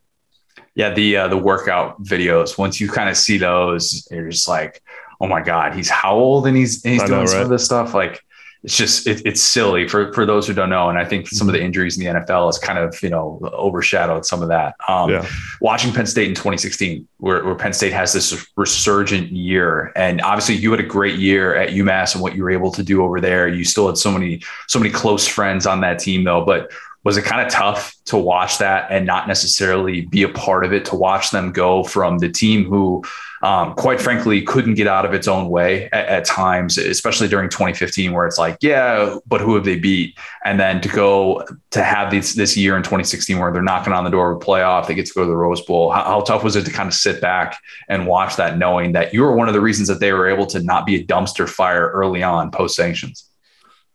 yeah, 0.77 0.93
the 0.93 1.17
uh, 1.17 1.27
the 1.27 1.37
workout 1.37 2.01
videos. 2.03 2.55
Once 2.55 2.79
you 2.79 2.87
kind 2.87 3.09
of 3.09 3.17
see 3.17 3.39
those, 3.39 4.07
you're 4.11 4.29
just 4.29 4.47
like, 4.47 4.83
oh 5.19 5.27
my 5.27 5.41
god, 5.41 5.73
he's 5.73 5.89
how 5.89 6.13
old 6.13 6.45
and 6.45 6.55
he's 6.55 6.85
and 6.85 6.93
he's 6.93 7.01
I 7.01 7.07
doing 7.07 7.19
know, 7.21 7.25
some 7.25 7.37
right? 7.37 7.43
of 7.45 7.49
this 7.49 7.65
stuff. 7.65 7.95
Like 7.95 8.23
it's 8.61 8.77
just 8.77 9.07
it, 9.07 9.23
it's 9.25 9.41
silly 9.41 9.87
for 9.87 10.13
for 10.13 10.23
those 10.23 10.45
who 10.45 10.53
don't 10.53 10.69
know. 10.69 10.89
And 10.89 10.99
I 10.99 11.03
think 11.03 11.29
some 11.29 11.49
of 11.49 11.53
the 11.53 11.63
injuries 11.63 11.97
in 11.97 12.03
the 12.03 12.19
NFL 12.19 12.45
has 12.45 12.59
kind 12.59 12.77
of 12.77 13.01
you 13.01 13.09
know 13.09 13.39
overshadowed 13.53 14.23
some 14.27 14.43
of 14.43 14.49
that. 14.49 14.75
Um, 14.87 15.09
yeah. 15.09 15.27
Watching 15.61 15.91
Penn 15.91 16.05
State 16.05 16.27
in 16.27 16.35
2016, 16.35 17.07
where, 17.17 17.43
where 17.43 17.55
Penn 17.55 17.73
State 17.73 17.93
has 17.93 18.13
this 18.13 18.47
resurgent 18.55 19.31
year, 19.31 19.91
and 19.95 20.21
obviously 20.21 20.57
you 20.57 20.69
had 20.69 20.79
a 20.79 20.83
great 20.83 21.17
year 21.17 21.55
at 21.55 21.69
UMass 21.69 22.13
and 22.13 22.21
what 22.21 22.35
you 22.35 22.43
were 22.43 22.51
able 22.51 22.71
to 22.73 22.83
do 22.83 23.03
over 23.03 23.19
there. 23.19 23.47
You 23.47 23.63
still 23.63 23.87
had 23.87 23.97
so 23.97 24.11
many 24.11 24.43
so 24.67 24.77
many 24.77 24.91
close 24.91 25.27
friends 25.27 25.65
on 25.65 25.81
that 25.81 25.97
team 25.97 26.23
though, 26.23 26.45
but 26.45 26.71
was 27.07 27.15
it 27.15 27.23
kind 27.23 27.39
of 27.41 27.49
tough 27.49 27.95
to 28.03 28.17
watch 28.17 28.57
that 28.57 28.91
and 28.91 29.05
not 29.05 29.29
necessarily 29.29 30.01
be 30.01 30.23
a 30.23 30.27
part 30.27 30.65
of 30.65 30.73
it 30.73 30.83
to 30.83 30.93
watch 30.93 31.31
them 31.31 31.53
go 31.53 31.81
from 31.81 32.17
the 32.17 32.27
team 32.27 32.65
who 32.65 33.01
um, 33.43 33.75
quite 33.75 34.01
frankly 34.01 34.41
couldn't 34.41 34.73
get 34.73 34.87
out 34.87 35.05
of 35.05 35.13
its 35.13 35.25
own 35.25 35.47
way 35.47 35.85
at, 35.93 36.05
at, 36.05 36.25
times 36.25 36.77
especially 36.77 37.29
during 37.29 37.49
2015 37.49 38.11
where 38.11 38.27
it's 38.27 38.37
like 38.37 38.57
yeah 38.59 39.19
but 39.25 39.39
who 39.39 39.55
have 39.55 39.63
they 39.63 39.79
beat? 39.79 40.17
And 40.43 40.59
then 40.59 40.81
to 40.81 40.89
go 40.89 41.45
to 41.71 41.81
have 41.81 42.11
this 42.11 42.33
this 42.33 42.57
year 42.57 42.75
in 42.75 42.83
2016 42.83 43.39
where 43.39 43.53
they're 43.53 43.61
knocking 43.61 43.93
on 43.93 44.03
the 44.03 44.09
door 44.09 44.31
of 44.31 44.41
a 44.41 44.45
playoff 44.45 44.87
they 44.87 44.93
get 44.93 45.05
to 45.05 45.13
go 45.13 45.21
to 45.21 45.29
the 45.29 45.37
rose 45.37 45.61
bowl 45.61 45.89
how, 45.91 46.03
how 46.03 46.19
tough 46.19 46.43
was 46.43 46.57
it 46.57 46.65
to 46.65 46.71
kind 46.73 46.87
of 46.87 46.93
sit 46.93 47.21
back 47.21 47.57
and 47.87 48.05
watch 48.05 48.35
that 48.35 48.57
knowing 48.57 48.91
that 48.91 49.13
you 49.13 49.21
were 49.21 49.33
one 49.33 49.47
of 49.47 49.53
the 49.53 49.61
reasons 49.61 49.87
that 49.87 50.01
they 50.01 50.11
were 50.11 50.27
able 50.27 50.45
to 50.47 50.61
not 50.61 50.85
be 50.85 50.97
a 50.97 51.05
dumpster 51.05 51.47
fire 51.47 51.89
early 51.91 52.21
on 52.21 52.51
post 52.51 52.75
sanctions 52.75 53.26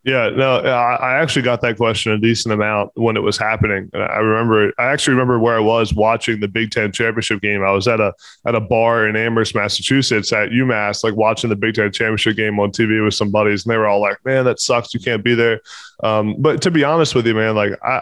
yeah, 0.05 0.29
no, 0.29 0.57
I 0.57 1.15
actually 1.15 1.43
got 1.43 1.61
that 1.61 1.77
question 1.77 2.11
a 2.11 2.17
decent 2.17 2.53
amount 2.53 2.91
when 2.95 3.15
it 3.15 3.21
was 3.21 3.37
happening. 3.37 3.89
I 3.93 4.17
remember, 4.17 4.73
I 4.77 4.87
actually 4.87 5.13
remember 5.13 5.39
where 5.39 5.55
I 5.55 5.61
was 5.61 5.93
watching 5.93 6.41
the 6.41 6.49
Big 6.49 6.71
Ten 6.71 6.91
championship 6.91 7.41
game. 7.41 7.63
I 7.63 7.71
was 7.71 7.87
at 7.87 8.01
a 8.01 8.13
at 8.45 8.53
a 8.53 8.59
bar 8.59 9.07
in 9.07 9.15
Amherst, 9.15 9.55
Massachusetts, 9.55 10.33
at 10.33 10.49
UMass, 10.49 11.05
like 11.05 11.15
watching 11.15 11.49
the 11.49 11.55
Big 11.55 11.75
Ten 11.75 11.89
championship 11.91 12.35
game 12.35 12.59
on 12.59 12.71
TV 12.71 13.01
with 13.01 13.13
some 13.13 13.31
buddies, 13.31 13.63
and 13.63 13.71
they 13.71 13.77
were 13.77 13.87
all 13.87 14.01
like, 14.01 14.17
"Man, 14.25 14.43
that 14.43 14.59
sucks. 14.59 14.93
You 14.93 14.99
can't 14.99 15.23
be 15.23 15.35
there." 15.35 15.61
Um, 16.03 16.35
but 16.37 16.61
to 16.63 16.71
be 16.71 16.83
honest 16.83 17.15
with 17.15 17.25
you, 17.25 17.33
man, 17.33 17.55
like 17.55 17.71
I, 17.81 18.01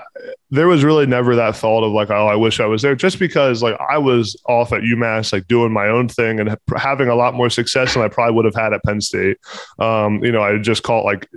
there 0.49 0.67
was 0.67 0.83
really 0.83 1.05
never 1.05 1.35
that 1.35 1.55
thought 1.55 1.83
of 1.83 1.91
like, 1.91 2.09
oh, 2.09 2.27
I 2.27 2.35
wish 2.35 2.59
I 2.59 2.65
was 2.65 2.81
there, 2.81 2.95
just 2.95 3.19
because 3.19 3.61
like 3.61 3.79
I 3.79 3.99
was 3.99 4.35
off 4.47 4.73
at 4.73 4.81
UMass, 4.81 5.31
like 5.31 5.47
doing 5.47 5.71
my 5.71 5.87
own 5.87 6.09
thing 6.09 6.39
and 6.39 6.57
having 6.77 7.09
a 7.09 7.15
lot 7.15 7.35
more 7.35 7.49
success 7.51 7.93
than 7.93 8.01
I 8.01 8.07
probably 8.07 8.33
would 8.35 8.45
have 8.45 8.55
had 8.55 8.73
at 8.73 8.83
Penn 8.83 9.01
State. 9.01 9.37
Um, 9.77 10.23
you 10.23 10.31
know, 10.31 10.41
I 10.41 10.57
just 10.57 10.81
caught 10.81 11.05
like 11.05 11.29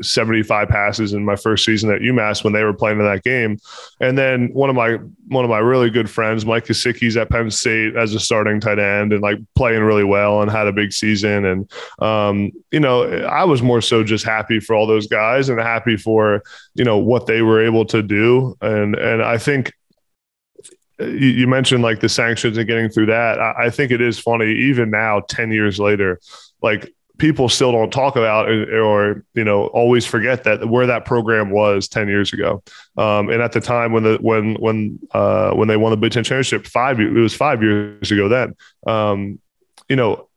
75 0.55 0.69
passes 0.69 1.13
in 1.13 1.25
my 1.25 1.37
first 1.37 1.65
season 1.65 1.91
at 1.91 2.01
UMass 2.01 2.45
when 2.45 2.53
they 2.53 2.65
were 2.65 2.73
playing 2.73 2.99
in 2.99 3.05
that 3.05 3.23
game, 3.25 3.59
and 4.01 4.17
then 4.17 4.53
one 4.53 4.71
of 4.71 4.77
my 4.77 4.99
one 5.29 5.45
of 5.45 5.51
my 5.51 5.59
really 5.59 5.91
good 5.91 6.09
friends, 6.09 6.45
Mike 6.45 6.67
Gesicki's 6.67 7.17
at 7.17 7.31
Penn 7.31 7.51
State 7.51 7.97
as 7.97 8.15
a 8.15 8.21
starting 8.21 8.61
tight 8.61 8.79
end 8.79 9.13
and 9.13 9.23
like 9.23 9.39
playing 9.57 9.83
really 9.83 10.05
well 10.05 10.43
and 10.43 10.51
had 10.51 10.67
a 10.67 10.73
big 10.73 10.93
season, 10.93 11.45
and 11.45 11.73
um, 12.01 12.53
you 12.71 12.81
know, 12.81 13.03
I 13.25 13.45
was 13.45 13.63
more 13.63 13.81
so 13.81 14.05
just 14.05 14.25
happy 14.25 14.61
for 14.61 14.75
all 14.75 14.87
those 14.87 15.07
guys 15.07 15.49
and 15.49 15.59
happy 15.61 15.97
for 15.97 16.43
you 16.75 16.85
know 16.85 16.99
what 16.99 17.27
they 17.27 17.43
were 17.43 17.65
able 17.65 17.85
to 17.87 18.03
do. 18.03 18.57
And 18.61 18.95
and 18.95 19.23
i 19.23 19.39
think 19.39 19.73
you 21.01 21.49
mentioned 21.49 21.83
like 21.83 21.99
the 21.99 22.09
sanctions 22.09 22.57
and 22.57 22.69
getting 22.69 22.89
through 22.89 23.07
that. 23.07 23.41
I 23.41 23.69
think 23.69 23.91
it 23.91 24.01
is 24.01 24.17
funny 24.17 24.53
even 24.55 24.91
now 24.91 25.23
10 25.29 25.51
years 25.51 25.81
later 25.81 26.21
like 26.63 26.95
people 27.19 27.49
still 27.49 27.73
don't 27.73 27.93
talk 27.93 28.17
about 28.17 28.49
or 28.49 29.25
you 29.35 29.45
know 29.45 29.67
always 29.67 30.05
forget 30.05 30.45
that 30.45 30.69
where 30.69 30.87
that 30.87 31.05
program 31.05 31.51
was 31.51 31.89
10 31.89 32.09
years 32.09 32.33
ago. 32.33 32.63
Um, 32.97 33.31
and 33.31 33.41
at 33.41 33.53
the 33.53 33.61
time 33.61 33.93
when 33.93 34.03
the 34.03 34.19
when 34.21 34.55
when 34.57 34.99
uh, 35.13 35.53
when 35.53 35.69
they 35.69 35.77
won 35.77 35.91
the 35.91 35.97
big 35.97 36.13
ten 36.13 36.25
championship 36.25 36.67
five 36.67 36.99
it 37.01 37.11
was 37.11 37.35
five 37.35 37.63
years 37.63 38.11
ago 38.11 38.29
then. 38.29 38.55
Um, 38.87 39.39
you 39.89 39.97
know 39.97 40.29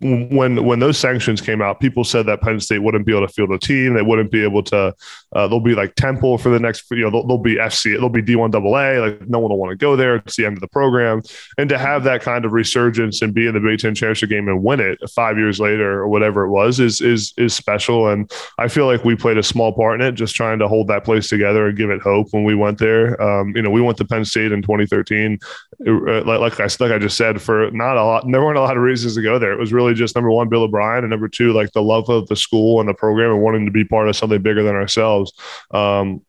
when 0.00 0.64
when 0.64 0.78
those 0.78 0.98
sanctions 0.98 1.40
came 1.40 1.62
out, 1.62 1.80
people 1.80 2.04
said 2.04 2.26
that 2.26 2.40
Penn 2.40 2.60
State 2.60 2.80
wouldn't 2.80 3.06
be 3.06 3.12
able 3.12 3.26
to 3.26 3.32
field 3.32 3.50
a 3.52 3.58
team. 3.58 3.94
They 3.94 4.02
wouldn't 4.02 4.30
be 4.30 4.42
able 4.42 4.62
to. 4.64 4.94
Uh, 5.34 5.48
they'll 5.48 5.60
be 5.60 5.74
like 5.74 5.94
Temple 5.94 6.38
for 6.38 6.48
the 6.48 6.58
next. 6.58 6.90
You 6.90 7.02
know, 7.02 7.10
they'll, 7.10 7.26
they'll 7.26 7.38
be 7.38 7.56
FC. 7.56 7.98
They'll 7.98 8.08
be 8.08 8.22
D 8.22 8.36
one 8.36 8.54
AA. 8.54 9.00
Like 9.00 9.28
no 9.28 9.38
one 9.38 9.50
will 9.50 9.58
want 9.58 9.70
to 9.70 9.76
go 9.76 9.96
there. 9.96 10.16
It's 10.16 10.36
the 10.36 10.46
end 10.46 10.56
of 10.56 10.60
the 10.60 10.68
program. 10.68 11.22
And 11.58 11.68
to 11.68 11.78
have 11.78 12.04
that 12.04 12.22
kind 12.22 12.44
of 12.44 12.52
resurgence 12.52 13.22
and 13.22 13.32
be 13.32 13.46
in 13.46 13.54
the 13.54 13.60
Big 13.60 13.78
Ten 13.78 13.94
championship 13.94 14.30
game 14.30 14.48
and 14.48 14.62
win 14.62 14.80
it 14.80 14.98
five 15.10 15.36
years 15.36 15.60
later 15.60 16.00
or 16.00 16.08
whatever 16.08 16.44
it 16.44 16.50
was 16.50 16.80
is 16.80 17.00
is 17.00 17.32
is 17.36 17.54
special. 17.54 18.08
And 18.08 18.30
I 18.58 18.68
feel 18.68 18.86
like 18.86 19.04
we 19.04 19.16
played 19.16 19.38
a 19.38 19.42
small 19.42 19.72
part 19.72 20.00
in 20.00 20.06
it, 20.06 20.12
just 20.12 20.34
trying 20.34 20.58
to 20.58 20.68
hold 20.68 20.88
that 20.88 21.04
place 21.04 21.28
together 21.28 21.66
and 21.66 21.76
give 21.76 21.90
it 21.90 22.00
hope 22.00 22.28
when 22.32 22.44
we 22.44 22.54
went 22.54 22.78
there. 22.78 23.20
Um, 23.22 23.54
you 23.56 23.62
know, 23.62 23.70
we 23.70 23.80
went 23.80 23.98
to 23.98 24.04
Penn 24.04 24.24
State 24.24 24.52
in 24.52 24.62
2013. 24.62 25.38
Uh, 25.86 26.24
like, 26.24 26.40
like 26.40 26.60
I 26.60 26.64
like 26.64 26.92
I 26.92 26.98
just 26.98 27.16
said, 27.16 27.40
for 27.40 27.70
not 27.70 27.96
a 27.96 28.04
lot. 28.04 28.24
There 28.30 28.42
weren't 28.42 28.58
a 28.58 28.62
lot 28.62 28.76
of 28.76 28.82
reasons 28.82 29.14
to 29.14 29.22
go 29.22 29.38
there. 29.42 29.52
It 29.52 29.58
was 29.58 29.72
really 29.72 29.94
just 29.94 30.14
number 30.14 30.30
one, 30.30 30.48
Bill 30.48 30.62
O'Brien, 30.62 31.04
and 31.04 31.10
number 31.10 31.28
two, 31.28 31.52
like 31.52 31.72
the 31.72 31.82
love 31.82 32.08
of 32.08 32.26
the 32.28 32.36
school 32.36 32.80
and 32.80 32.88
the 32.88 32.94
program 32.94 33.32
and 33.32 33.42
wanting 33.42 33.66
to 33.66 33.72
be 33.72 33.84
part 33.84 34.08
of 34.08 34.16
something 34.16 34.40
bigger 34.40 34.62
than 34.62 34.74
ourselves. 34.74 35.32
Um, 35.72 36.22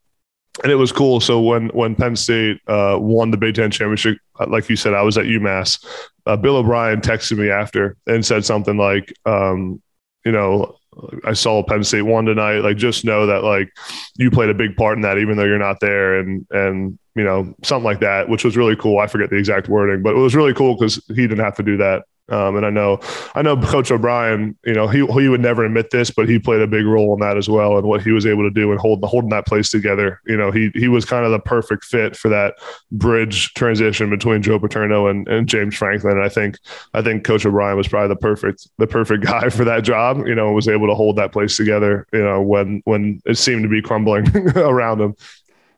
and 0.62 0.72
it 0.72 0.76
was 0.76 0.92
cool. 0.92 1.20
So 1.20 1.42
when 1.42 1.70
when 1.70 1.96
Penn 1.96 2.16
State 2.16 2.62
uh, 2.68 2.98
won 3.00 3.32
the 3.32 3.38
Big 3.38 3.56
Ten 3.56 3.72
championship, 3.72 4.18
uh, 4.40 4.46
like 4.48 4.70
you 4.70 4.76
said, 4.76 4.94
I 4.94 5.02
was 5.02 5.18
at 5.18 5.26
UMass. 5.26 5.84
Uh, 6.26 6.38
Bill 6.38 6.58
O'Brien 6.58 7.02
texted 7.02 7.38
me 7.38 7.50
after 7.50 7.98
and 8.06 8.26
said 8.26 8.46
something 8.46 8.78
like, 8.78 9.14
um, 9.26 9.82
you 10.26 10.32
know, 10.32 10.78
I 11.26 11.34
saw 11.34 11.64
Penn 11.64 11.84
State 11.84 12.04
won 12.04 12.26
tonight. 12.26 12.60
Like, 12.60 12.78
just 12.78 13.04
know 13.04 13.26
that 13.26 13.44
like 13.44 13.70
you 14.18 14.30
played 14.30 14.50
a 14.50 14.54
big 14.54 14.76
part 14.76 14.98
in 14.98 15.02
that, 15.02 15.18
even 15.18 15.38
though 15.38 15.44
you're 15.44 15.58
not 15.58 15.80
there, 15.80 16.20
and 16.20 16.46
and 16.52 17.00
you 17.16 17.24
know 17.24 17.56
something 17.64 17.86
like 17.86 18.02
that, 18.02 18.30
which 18.30 18.44
was 18.44 18.56
really 18.56 18.76
cool. 18.76 19.00
I 19.00 19.08
forget 19.08 19.32
the 19.32 19.38
exact 19.38 19.70
wording, 19.70 20.04
but 20.04 20.14
it 20.14 20.20
was 20.20 20.36
really 20.36 20.54
cool 20.54 20.76
because 20.76 21.04
he 21.08 21.28
didn't 21.28 21.40
have 21.40 21.56
to 21.56 21.64
do 21.64 21.78
that 21.78 22.04
um, 22.30 22.56
and 22.56 22.66
I 22.66 22.70
know, 22.70 23.00
I 23.36 23.42
know 23.42 23.58
Coach 23.58 23.92
O'Brien. 23.92 24.58
You 24.66 24.74
know, 24.74 24.88
he 24.88 25.06
he 25.06 25.28
would 25.28 25.42
never 25.42 25.66
admit 25.66 25.90
this, 25.92 26.10
but 26.10 26.30
he 26.30 26.40
played 26.40 26.62
a 26.62 26.68
big 26.68 26.86
role 26.86 27.14
in 27.14 27.20
that 27.20 27.36
as 27.36 27.50
well, 27.50 27.78
and 27.78 27.86
what 27.86 28.02
he 28.02 28.12
was 28.12 28.26
able 28.26 28.44
to 28.44 28.50
do 28.50 28.72
and 28.72 28.80
hold 28.80 29.04
holding 29.04 29.30
that 29.32 29.46
place 29.46 29.70
together. 29.70 30.22
You 30.26 30.38
know, 30.38 30.50
he 30.50 30.72
he 30.74 30.88
was 30.88 31.04
kind 31.04 31.26
of 31.26 31.32
the 31.32 31.40
perfect 31.40 31.84
fit 31.84 32.16
for 32.16 32.30
that 32.30 32.56
bridge 32.94 33.54
transition 33.56 34.10
between 34.10 34.42
Joe 34.42 34.58
Paterno 34.58 35.08
and, 35.08 35.28
and 35.28 35.50
James 35.50 35.76
Franklin. 35.76 36.18
And 36.18 36.26
I 36.26 36.30
think 36.30 36.58
I 36.94 37.02
think 37.02 37.26
Coach 37.26 37.46
O'Brien 37.46 37.76
was 37.76 37.90
probably 37.90 38.10
the 38.10 38.16
perfect 38.16 38.70
the 38.78 38.88
perfect 38.88 39.26
guy 39.26 39.50
for 39.50 39.66
that 39.66 39.84
job. 39.84 40.26
You 40.26 40.36
know, 40.36 40.54
was 40.54 40.70
able 40.70 40.88
to 40.88 40.96
hold 40.96 41.18
that 41.18 41.34
place 41.34 41.58
together. 41.58 42.08
You 42.14 42.24
know, 42.24 42.42
when 42.42 42.82
when 42.86 43.22
it 43.26 43.38
seemed 43.38 43.64
to 43.64 43.70
be 43.70 43.82
crumbling 43.82 44.26
around 44.56 45.02
him. 45.02 45.16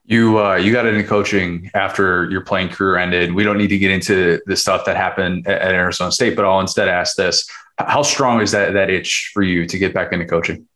You 0.08 0.40
uh, 0.40 0.56
you 0.56 0.72
got 0.72 0.86
into 0.86 1.04
coaching 1.04 1.72
after 1.74 2.30
your 2.30 2.42
playing 2.42 2.70
career 2.70 2.98
ended. 2.98 3.34
We 3.34 3.44
don't 3.44 3.58
need 3.58 3.70
to 3.70 3.78
get 3.80 3.90
into 3.90 4.40
the 4.46 4.56
stuff 4.56 4.86
that 4.86 4.96
happened 4.96 5.48
at, 5.48 5.62
at 5.62 5.74
Arizona 5.74 6.12
State, 6.12 6.36
but 6.36 6.46
I'll 6.46 6.60
instead 6.60 6.88
ask 6.88 7.16
this: 7.16 7.50
How 7.80 8.04
strong 8.04 8.42
is 8.42 8.52
that 8.52 8.74
that 8.74 8.92
itch 8.92 9.32
for 9.34 9.42
you 9.42 9.66
to 9.66 9.78
get 9.80 9.96
back 9.96 10.14
into 10.14 10.26
coaching? 10.26 10.68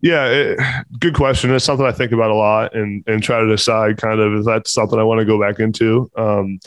Yeah, 0.00 0.26
it, 0.26 0.58
good 0.98 1.14
question. 1.14 1.52
It's 1.52 1.64
something 1.64 1.84
I 1.84 1.92
think 1.92 2.12
about 2.12 2.30
a 2.30 2.34
lot 2.34 2.74
and 2.74 3.04
and 3.06 3.22
try 3.22 3.40
to 3.40 3.46
decide 3.46 3.98
kind 3.98 4.20
of 4.20 4.40
if 4.40 4.44
that's 4.46 4.72
something 4.72 4.98
I 4.98 5.02
want 5.04 5.18
to 5.18 5.26
go 5.26 5.38
back 5.38 5.60
into. 5.60 6.10
Um, 6.16 6.60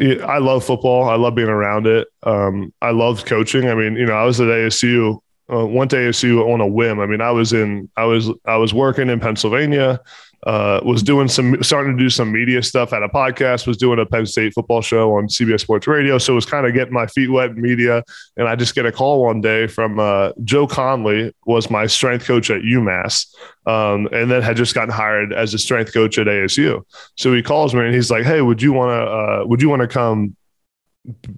I 0.00 0.38
love 0.38 0.64
football. 0.64 1.08
I 1.08 1.16
love 1.16 1.34
being 1.34 1.48
around 1.48 1.86
it. 1.86 2.08
Um, 2.22 2.72
I 2.80 2.90
love 2.90 3.26
coaching. 3.26 3.68
I 3.68 3.74
mean, 3.74 3.94
you 3.94 4.06
know, 4.06 4.14
I 4.14 4.24
was 4.24 4.40
at 4.40 4.48
ASU. 4.48 5.20
Uh, 5.52 5.66
went 5.66 5.90
to 5.90 5.98
ASU 5.98 6.50
on 6.52 6.62
a 6.62 6.66
whim. 6.66 6.98
I 6.98 7.06
mean, 7.06 7.20
I 7.20 7.30
was 7.30 7.52
in, 7.52 7.90
I 7.96 8.04
was, 8.04 8.30
I 8.46 8.56
was 8.56 8.72
working 8.72 9.10
in 9.10 9.20
Pennsylvania 9.20 10.00
uh, 10.46 10.80
was 10.84 11.02
doing 11.02 11.28
some 11.28 11.62
starting 11.62 11.96
to 11.96 12.02
do 12.02 12.10
some 12.10 12.32
media 12.32 12.62
stuff 12.62 12.92
at 12.92 13.02
a 13.02 13.08
podcast 13.08 13.66
was 13.66 13.76
doing 13.76 14.00
a 14.00 14.06
penn 14.06 14.26
state 14.26 14.52
football 14.54 14.80
show 14.80 15.14
on 15.16 15.28
cbs 15.28 15.60
sports 15.60 15.86
radio. 15.86 16.18
So 16.18 16.32
it 16.32 16.36
was 16.36 16.46
kind 16.46 16.66
of 16.66 16.74
getting 16.74 16.92
my 16.92 17.06
feet 17.06 17.28
wet 17.28 17.50
in 17.50 17.60
media. 17.60 18.02
And 18.36 18.48
i 18.48 18.56
just 18.56 18.74
get 18.74 18.86
a 18.86 18.92
call 18.92 19.24
one 19.24 19.40
day 19.40 19.66
from 19.66 20.00
uh, 20.00 20.32
joe 20.42 20.66
conley 20.66 21.32
was 21.46 21.70
my 21.70 21.86
strength 21.86 22.24
coach 22.24 22.50
at 22.50 22.62
umass 22.62 23.26
um, 23.66 24.08
and 24.12 24.30
then 24.30 24.42
had 24.42 24.56
just 24.56 24.74
gotten 24.74 24.90
hired 24.90 25.32
as 25.32 25.54
a 25.54 25.58
strength 25.58 25.92
coach 25.92 26.18
at 26.18 26.26
asu 26.26 26.82
so 27.16 27.32
he 27.32 27.42
calls 27.42 27.74
me 27.74 27.84
and 27.84 27.94
he's 27.94 28.10
like 28.10 28.24
hey 28.24 28.40
would 28.40 28.60
you 28.60 28.72
want 28.72 28.90
to 28.90 29.10
uh, 29.10 29.44
would 29.46 29.62
you 29.62 29.68
want 29.68 29.82
to 29.82 29.88
come 29.88 30.36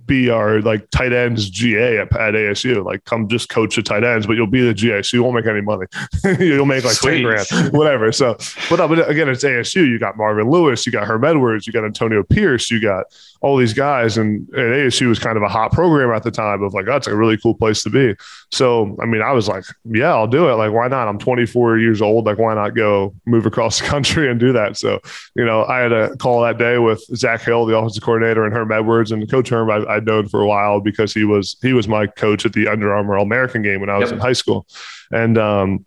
be 0.05 0.29
our 0.29 0.61
like 0.61 0.91
tight 0.91 1.13
ends 1.13 1.49
GA 1.49 1.99
at, 1.99 2.13
at, 2.17 2.35
ASU. 2.35 2.85
Like, 2.85 3.05
come 3.05 3.29
just 3.29 3.49
coach 3.49 3.77
the 3.77 3.83
tight 3.83 4.05
ends, 4.05 4.27
but 4.27 4.35
you'll 4.35 4.47
be 4.47 4.61
the 4.61 4.75
GA, 4.75 5.03
so 5.03 5.17
you 5.17 5.23
won't 5.23 5.37
make 5.37 5.47
any 5.47 5.63
money. 5.63 5.87
you'll 6.39 6.67
make 6.67 6.85
like 6.85 6.95
Sweet. 6.95 7.23
10 7.23 7.47
grand, 7.49 7.73
whatever. 7.73 8.13
So, 8.13 8.37
but, 8.69 8.81
uh, 8.81 8.89
but 8.89 8.99
uh, 8.99 9.05
again, 9.07 9.29
it's 9.29 9.43
ASU. 9.43 9.87
You 9.87 9.99
got 9.99 10.17
Marvin 10.17 10.51
Lewis, 10.51 10.85
you 10.85 10.93
got 10.93 11.07
Herm 11.07 11.25
Edwards, 11.25 11.67
you 11.67 11.73
got 11.73 11.85
Antonio 11.85 12.23
Pierce, 12.23 12.71
you 12.71 12.81
got 12.81 13.07
all 13.41 13.57
these 13.57 13.73
guys. 13.73 14.19
And, 14.19 14.49
and 14.51 14.75
ASU 14.75 15.09
was 15.09 15.19
kind 15.19 15.37
of 15.37 15.43
a 15.43 15.49
hot 15.49 15.73
program 15.73 16.15
at 16.15 16.23
the 16.23 16.31
time 16.31 16.63
of 16.63 16.75
like, 16.75 16.85
that's 16.85 17.07
a 17.07 17.17
really 17.17 17.39
cool 17.39 17.55
place 17.55 17.83
to 17.85 17.91
be. 17.91 18.15
So, 18.53 18.97
I 19.01 19.07
mean, 19.07 19.23
I 19.23 19.33
was 19.33 19.49
like, 19.49 19.65
yeah, 19.85 20.13
I'll 20.13 20.27
do 20.27 20.49
it. 20.51 20.55
Like, 20.55 20.73
why 20.73 20.89
not? 20.89 21.09
I'm 21.09 21.19
24 21.19 21.79
years 21.79 22.03
old. 22.03 22.27
Like, 22.27 22.39
why 22.39 22.55
not 22.55 22.75
go 22.75 23.15
move 23.25 23.47
across 23.47 23.81
the 23.81 23.87
country 23.87 24.31
and 24.31 24.39
do 24.39 24.53
that? 24.53 24.77
So, 24.77 25.01
you 25.35 25.45
know, 25.45 25.65
I 25.65 25.79
had 25.79 25.93
a 25.93 26.17
call 26.17 26.43
that 26.43 26.59
day 26.59 26.79
with 26.79 27.03
Zak 27.17 27.41
Hill, 27.41 27.65
the 27.65 27.77
offensive 27.77 28.03
coordinator, 28.03 28.45
and 28.45 28.53
Herm 28.53 28.71
Edwards, 28.71 29.11
and 29.11 29.29
Coach 29.31 29.49
Herm 29.55 29.71
I, 29.71 29.95
I'd 29.95 30.07
known 30.07 30.29
for 30.29 30.41
a 30.41 30.47
while 30.47 30.81
because 30.81 31.15
he 31.15 31.25
was 31.25 31.57
he 31.63 31.73
was 31.73 31.89
my 31.89 32.07
coach 32.07 32.45
at 32.45 32.53
the 32.53 32.69
Under 32.69 32.95
Armour 32.95 33.17
All 33.17 33.25
American 33.25 33.63
game 33.63 33.81
when 33.81 33.91
I 33.91 33.99
was 33.99 34.11
yep. 34.11 34.17
in 34.17 34.21
high 34.21 34.33
school, 34.33 34.67
and 35.11 35.39
um, 35.39 35.87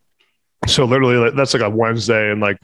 so 0.65 0.85
literally 0.85 1.31
that's 1.31 1.53
like 1.53 1.63
a 1.63 1.69
Wednesday, 1.69 2.31
and 2.31 2.41
like 2.41 2.57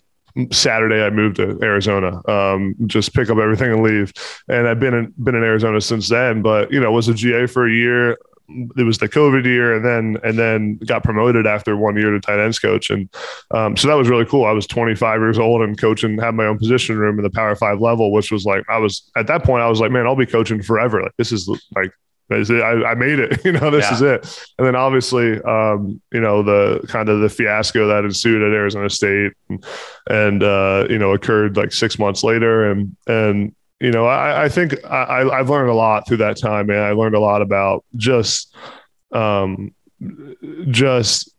Saturday 0.51 1.03
I 1.03 1.09
moved 1.09 1.35
to 1.37 1.59
Arizona, 1.61 2.21
um, 2.29 2.75
just 2.87 3.13
pick 3.13 3.29
up 3.29 3.37
everything 3.37 3.71
and 3.71 3.83
leave. 3.83 4.11
And 4.47 4.67
I've 4.67 4.79
been 4.79 4.93
in, 4.93 5.13
been 5.23 5.35
in 5.35 5.43
Arizona 5.43 5.79
since 5.79 6.09
then. 6.09 6.41
But 6.41 6.71
you 6.71 6.79
know, 6.79 6.91
was 6.91 7.07
a 7.07 7.13
GA 7.13 7.45
for 7.45 7.67
a 7.67 7.71
year. 7.71 8.17
It 8.49 8.83
was 8.83 8.97
the 8.97 9.07
COVID 9.07 9.45
year, 9.45 9.75
and 9.75 9.85
then 9.85 10.17
and 10.23 10.37
then 10.37 10.77
got 10.85 11.03
promoted 11.03 11.47
after 11.47 11.77
one 11.77 11.95
year 11.95 12.11
to 12.11 12.19
tight 12.19 12.39
ends 12.39 12.59
coach, 12.59 12.89
and 12.89 13.09
um, 13.51 13.77
so 13.77 13.87
that 13.87 13.95
was 13.95 14.09
really 14.09 14.25
cool. 14.25 14.45
I 14.45 14.51
was 14.51 14.67
25 14.67 15.19
years 15.19 15.39
old 15.39 15.61
and 15.61 15.79
coaching, 15.79 16.17
had 16.19 16.35
my 16.35 16.45
own 16.45 16.59
position 16.59 16.97
room 16.97 17.17
in 17.17 17.23
the 17.23 17.29
Power 17.29 17.55
Five 17.55 17.79
level, 17.79 18.11
which 18.11 18.31
was 18.31 18.45
like 18.45 18.63
I 18.69 18.77
was 18.77 19.09
at 19.15 19.27
that 19.27 19.43
point. 19.43 19.63
I 19.63 19.69
was 19.69 19.79
like, 19.79 19.91
man, 19.91 20.05
I'll 20.05 20.15
be 20.15 20.25
coaching 20.25 20.61
forever. 20.61 21.01
Like 21.01 21.13
this 21.17 21.31
is 21.31 21.47
like 21.75 21.91
I, 22.31 22.35
I, 22.85 22.95
made 22.95 23.19
it. 23.19 23.41
You 23.45 23.51
know, 23.51 23.69
this 23.69 23.85
yeah. 23.85 23.93
is 23.93 24.01
it. 24.01 24.47
And 24.57 24.65
then 24.65 24.75
obviously, 24.75 25.41
um, 25.41 26.01
you 26.11 26.21
know, 26.21 26.43
the 26.43 26.85
kind 26.87 27.09
of 27.09 27.19
the 27.19 27.29
fiasco 27.29 27.87
that 27.87 28.05
ensued 28.05 28.41
at 28.41 28.53
Arizona 28.53 28.89
State, 28.89 29.33
and, 29.49 29.65
and 30.09 30.43
uh, 30.43 30.87
you 30.89 30.97
know, 30.97 31.11
occurred 31.11 31.57
like 31.57 31.71
six 31.71 31.99
months 31.99 32.23
later, 32.23 32.71
and 32.71 32.95
and 33.07 33.53
you 33.79 33.91
know, 33.91 34.05
I, 34.05 34.45
I 34.45 34.49
think 34.49 34.75
I, 34.85 35.29
I've 35.29 35.49
learned 35.49 35.69
a 35.69 35.73
lot 35.73 36.07
through 36.07 36.17
that 36.17 36.37
time, 36.37 36.69
and 36.69 36.79
I 36.79 36.91
learned 36.91 37.15
a 37.15 37.19
lot 37.19 37.41
about 37.41 37.83
just, 37.95 38.55
um, 39.11 39.73
just 40.69 41.33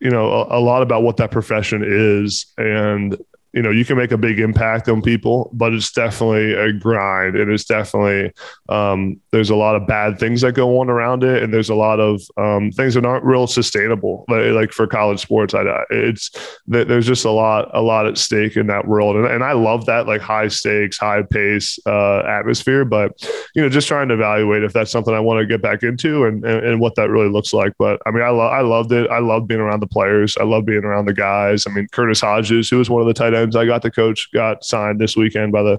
you 0.00 0.10
know, 0.10 0.30
a, 0.30 0.58
a 0.58 0.60
lot 0.60 0.82
about 0.82 1.02
what 1.02 1.16
that 1.18 1.30
profession 1.30 1.82
is, 1.86 2.52
and 2.58 3.16
you 3.56 3.62
know, 3.62 3.70
you 3.70 3.86
can 3.86 3.96
make 3.96 4.12
a 4.12 4.18
big 4.18 4.38
impact 4.38 4.86
on 4.86 5.00
people, 5.00 5.50
but 5.54 5.72
it's 5.72 5.90
definitely 5.90 6.52
a 6.52 6.74
grind. 6.74 7.36
And 7.36 7.50
It 7.50 7.54
is 7.54 7.64
definitely, 7.64 8.32
um, 8.68 9.18
there's 9.30 9.48
a 9.48 9.56
lot 9.56 9.76
of 9.76 9.86
bad 9.86 10.18
things 10.18 10.42
that 10.42 10.52
go 10.52 10.78
on 10.78 10.90
around 10.90 11.24
it. 11.24 11.42
And 11.42 11.54
there's 11.54 11.70
a 11.70 11.74
lot 11.74 11.98
of 11.98 12.20
um, 12.36 12.70
things 12.70 12.92
that 12.94 13.06
aren't 13.06 13.24
real 13.24 13.46
sustainable. 13.46 14.26
Like, 14.28 14.50
like 14.50 14.72
for 14.72 14.86
college 14.86 15.20
sports, 15.20 15.54
I, 15.54 15.84
it's, 15.88 16.30
there's 16.66 17.06
just 17.06 17.24
a 17.24 17.30
lot, 17.30 17.70
a 17.72 17.80
lot 17.80 18.06
at 18.06 18.18
stake 18.18 18.56
in 18.56 18.66
that 18.66 18.86
world. 18.86 19.16
And, 19.16 19.26
and 19.26 19.42
I 19.42 19.52
love 19.52 19.86
that 19.86 20.06
like 20.06 20.20
high 20.20 20.48
stakes, 20.48 20.98
high 20.98 21.22
pace 21.22 21.78
uh, 21.86 22.18
atmosphere, 22.26 22.84
but, 22.84 23.12
you 23.54 23.62
know, 23.62 23.70
just 23.70 23.88
trying 23.88 24.08
to 24.08 24.14
evaluate 24.14 24.64
if 24.64 24.74
that's 24.74 24.90
something 24.90 25.14
I 25.14 25.20
want 25.20 25.40
to 25.40 25.46
get 25.46 25.62
back 25.62 25.82
into 25.82 26.26
and, 26.26 26.44
and, 26.44 26.66
and 26.66 26.80
what 26.80 26.94
that 26.96 27.08
really 27.08 27.30
looks 27.30 27.54
like. 27.54 27.72
But 27.78 28.02
I 28.04 28.10
mean, 28.10 28.22
I, 28.22 28.28
lo- 28.28 28.48
I 28.48 28.60
loved 28.60 28.92
it. 28.92 29.08
I 29.10 29.20
love 29.20 29.46
being 29.46 29.60
around 29.60 29.80
the 29.80 29.86
players. 29.86 30.36
I 30.36 30.44
love 30.44 30.66
being 30.66 30.84
around 30.84 31.06
the 31.06 31.14
guys. 31.14 31.66
I 31.66 31.70
mean, 31.70 31.86
Curtis 31.92 32.20
Hodges, 32.20 32.68
who 32.68 32.78
was 32.78 32.90
one 32.90 33.00
of 33.00 33.06
the 33.06 33.14
tight 33.14 33.32
ends 33.32 33.45
I 33.54 33.66
got 33.66 33.82
the 33.82 33.90
coach 33.90 34.30
got 34.32 34.64
signed 34.64 35.00
this 35.00 35.16
weekend 35.16 35.52
by 35.52 35.62
the 35.62 35.78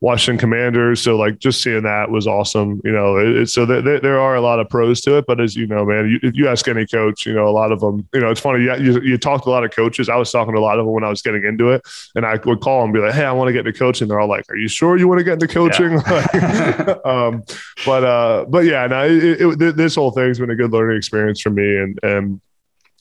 Washington 0.00 0.38
Commanders. 0.38 1.00
So 1.00 1.16
like 1.16 1.38
just 1.38 1.60
seeing 1.60 1.82
that 1.82 2.10
was 2.10 2.26
awesome. 2.26 2.80
You 2.84 2.92
know, 2.92 3.16
it, 3.16 3.36
it, 3.36 3.50
so 3.50 3.66
there, 3.66 4.00
there 4.00 4.20
are 4.20 4.36
a 4.36 4.40
lot 4.40 4.60
of 4.60 4.68
pros 4.68 5.00
to 5.02 5.18
it, 5.18 5.24
but 5.26 5.40
as 5.40 5.56
you 5.56 5.66
know, 5.66 5.84
man, 5.84 6.08
you, 6.08 6.20
if 6.22 6.36
you 6.36 6.48
ask 6.48 6.68
any 6.68 6.86
coach, 6.86 7.26
you 7.26 7.34
know, 7.34 7.48
a 7.48 7.50
lot 7.50 7.72
of 7.72 7.80
them, 7.80 8.08
you 8.14 8.20
know, 8.20 8.30
it's 8.30 8.40
funny. 8.40 8.62
You, 8.62 8.76
you, 8.76 9.00
you 9.00 9.18
talk 9.18 9.42
to 9.42 9.48
a 9.48 9.50
lot 9.50 9.64
of 9.64 9.72
coaches. 9.72 10.08
I 10.08 10.16
was 10.16 10.30
talking 10.30 10.54
to 10.54 10.60
a 10.60 10.62
lot 10.62 10.78
of 10.78 10.86
them 10.86 10.94
when 10.94 11.02
I 11.02 11.08
was 11.08 11.20
getting 11.20 11.44
into 11.44 11.70
it 11.70 11.82
and 12.14 12.24
I 12.24 12.38
would 12.44 12.60
call 12.60 12.84
and 12.84 12.92
be 12.92 13.00
like, 13.00 13.14
Hey, 13.14 13.24
I 13.24 13.32
want 13.32 13.48
to 13.48 13.52
get 13.52 13.66
into 13.66 13.76
coaching. 13.76 14.06
They're 14.06 14.20
all 14.20 14.28
like, 14.28 14.48
are 14.50 14.56
you 14.56 14.68
sure 14.68 14.96
you 14.96 15.08
want 15.08 15.18
to 15.18 15.24
get 15.24 15.34
into 15.34 15.48
coaching? 15.48 16.00
Yeah. 16.38 16.94
um, 17.04 17.44
but, 17.84 18.04
uh, 18.04 18.44
but 18.48 18.64
yeah, 18.64 18.86
no, 18.86 19.06
it, 19.08 19.76
this 19.76 19.94
whole 19.94 20.10
thing's 20.10 20.38
been 20.38 20.50
a 20.50 20.56
good 20.56 20.72
learning 20.72 20.96
experience 20.96 21.40
for 21.40 21.50
me. 21.50 21.76
And, 21.76 21.98
and, 22.02 22.40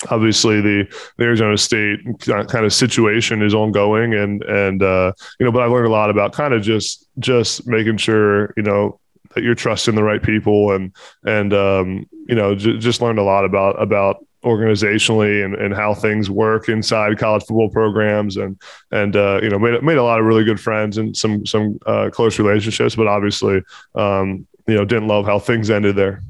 obviously 0.09 0.61
the, 0.61 0.87
the 1.17 1.23
Arizona 1.23 1.57
State 1.57 1.99
kind 2.19 2.65
of 2.65 2.73
situation 2.73 3.41
is 3.41 3.53
ongoing 3.53 4.13
and 4.13 4.43
and 4.43 4.83
uh, 4.83 5.11
you 5.39 5.45
know 5.45 5.51
but 5.51 5.63
I 5.63 5.65
learned 5.65 5.87
a 5.87 5.91
lot 5.91 6.09
about 6.09 6.33
kind 6.33 6.53
of 6.53 6.61
just 6.61 7.07
just 7.19 7.67
making 7.67 7.97
sure 7.97 8.53
you 8.57 8.63
know 8.63 8.99
that 9.35 9.43
you're 9.43 9.55
trusting 9.55 9.95
the 9.95 10.03
right 10.03 10.21
people 10.21 10.71
and 10.71 10.93
and 11.25 11.53
um, 11.53 12.05
you 12.27 12.35
know 12.35 12.55
j- 12.55 12.77
just 12.77 13.01
learned 13.01 13.19
a 13.19 13.23
lot 13.23 13.45
about 13.45 13.81
about 13.81 14.23
organizationally 14.43 15.43
and, 15.43 15.55
and 15.55 15.73
how 15.73 15.93
things 15.93 16.29
work 16.29 16.69
inside 16.69 17.17
college 17.17 17.43
football 17.43 17.69
programs 17.69 18.37
and 18.37 18.59
and 18.91 19.15
uh, 19.15 19.39
you 19.41 19.49
know 19.49 19.59
made 19.59 19.81
made 19.83 19.97
a 19.97 20.03
lot 20.03 20.19
of 20.19 20.25
really 20.25 20.43
good 20.43 20.59
friends 20.59 20.97
and 20.97 21.17
some 21.17 21.45
some 21.45 21.77
uh, 21.85 22.09
close 22.11 22.39
relationships 22.39 22.95
but 22.95 23.07
obviously 23.07 23.61
um, 23.95 24.45
you 24.67 24.75
know 24.75 24.85
didn't 24.85 25.07
love 25.07 25.25
how 25.25 25.39
things 25.39 25.69
ended 25.69 25.95
there 25.95 26.21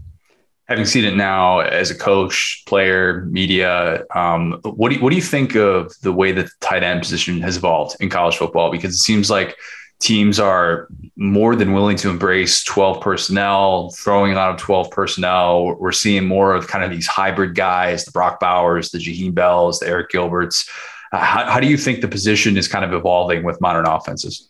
having 0.67 0.85
seen 0.85 1.05
it 1.05 1.15
now 1.15 1.59
as 1.59 1.89
a 1.91 1.95
coach, 1.95 2.63
player, 2.65 3.25
media, 3.29 4.03
um, 4.13 4.59
what 4.63 4.89
do 4.89 4.95
you, 4.95 5.01
what 5.01 5.11
do 5.11 5.15
you 5.15 5.21
think 5.21 5.55
of 5.55 5.93
the 6.01 6.11
way 6.11 6.31
that 6.33 6.45
the 6.45 6.51
tight 6.59 6.83
end 6.83 7.01
position 7.01 7.41
has 7.41 7.57
evolved 7.57 7.95
in 8.01 8.09
college 8.09 8.35
football? 8.35 8.69
Because 8.69 8.93
it 8.93 8.99
seems 8.99 9.29
like 9.29 9.55
teams 9.99 10.39
are 10.39 10.89
more 11.15 11.55
than 11.55 11.73
willing 11.73 11.97
to 11.97 12.09
embrace 12.09 12.63
12 12.65 13.01
personnel, 13.01 13.91
throwing 13.91 14.33
lot 14.33 14.51
of 14.51 14.57
12 14.57 14.91
personnel. 14.91 15.75
We're 15.79 15.91
seeing 15.93 16.25
more 16.25 16.53
of 16.53 16.67
kind 16.67 16.83
of 16.83 16.91
these 16.91 17.07
hybrid 17.07 17.55
guys, 17.55 18.03
the 18.05 18.11
Brock 18.11 18.39
Bowers, 18.39 18.91
the 18.91 18.99
Jaheim 18.99 19.33
Bells, 19.33 19.79
the 19.79 19.87
Arik 19.87 20.09
Gilberts. 20.13 20.69
Uh, 21.13 21.19
how, 21.19 21.45
how, 21.49 21.59
do 21.61 21.67
you 21.67 21.77
think 21.77 22.01
the 22.01 22.07
position 22.07 22.57
is 22.57 22.67
kind 22.67 22.83
of 22.83 22.93
evolving 22.93 23.43
with 23.43 23.59
modern 23.61 23.87
offenses? 23.87 24.49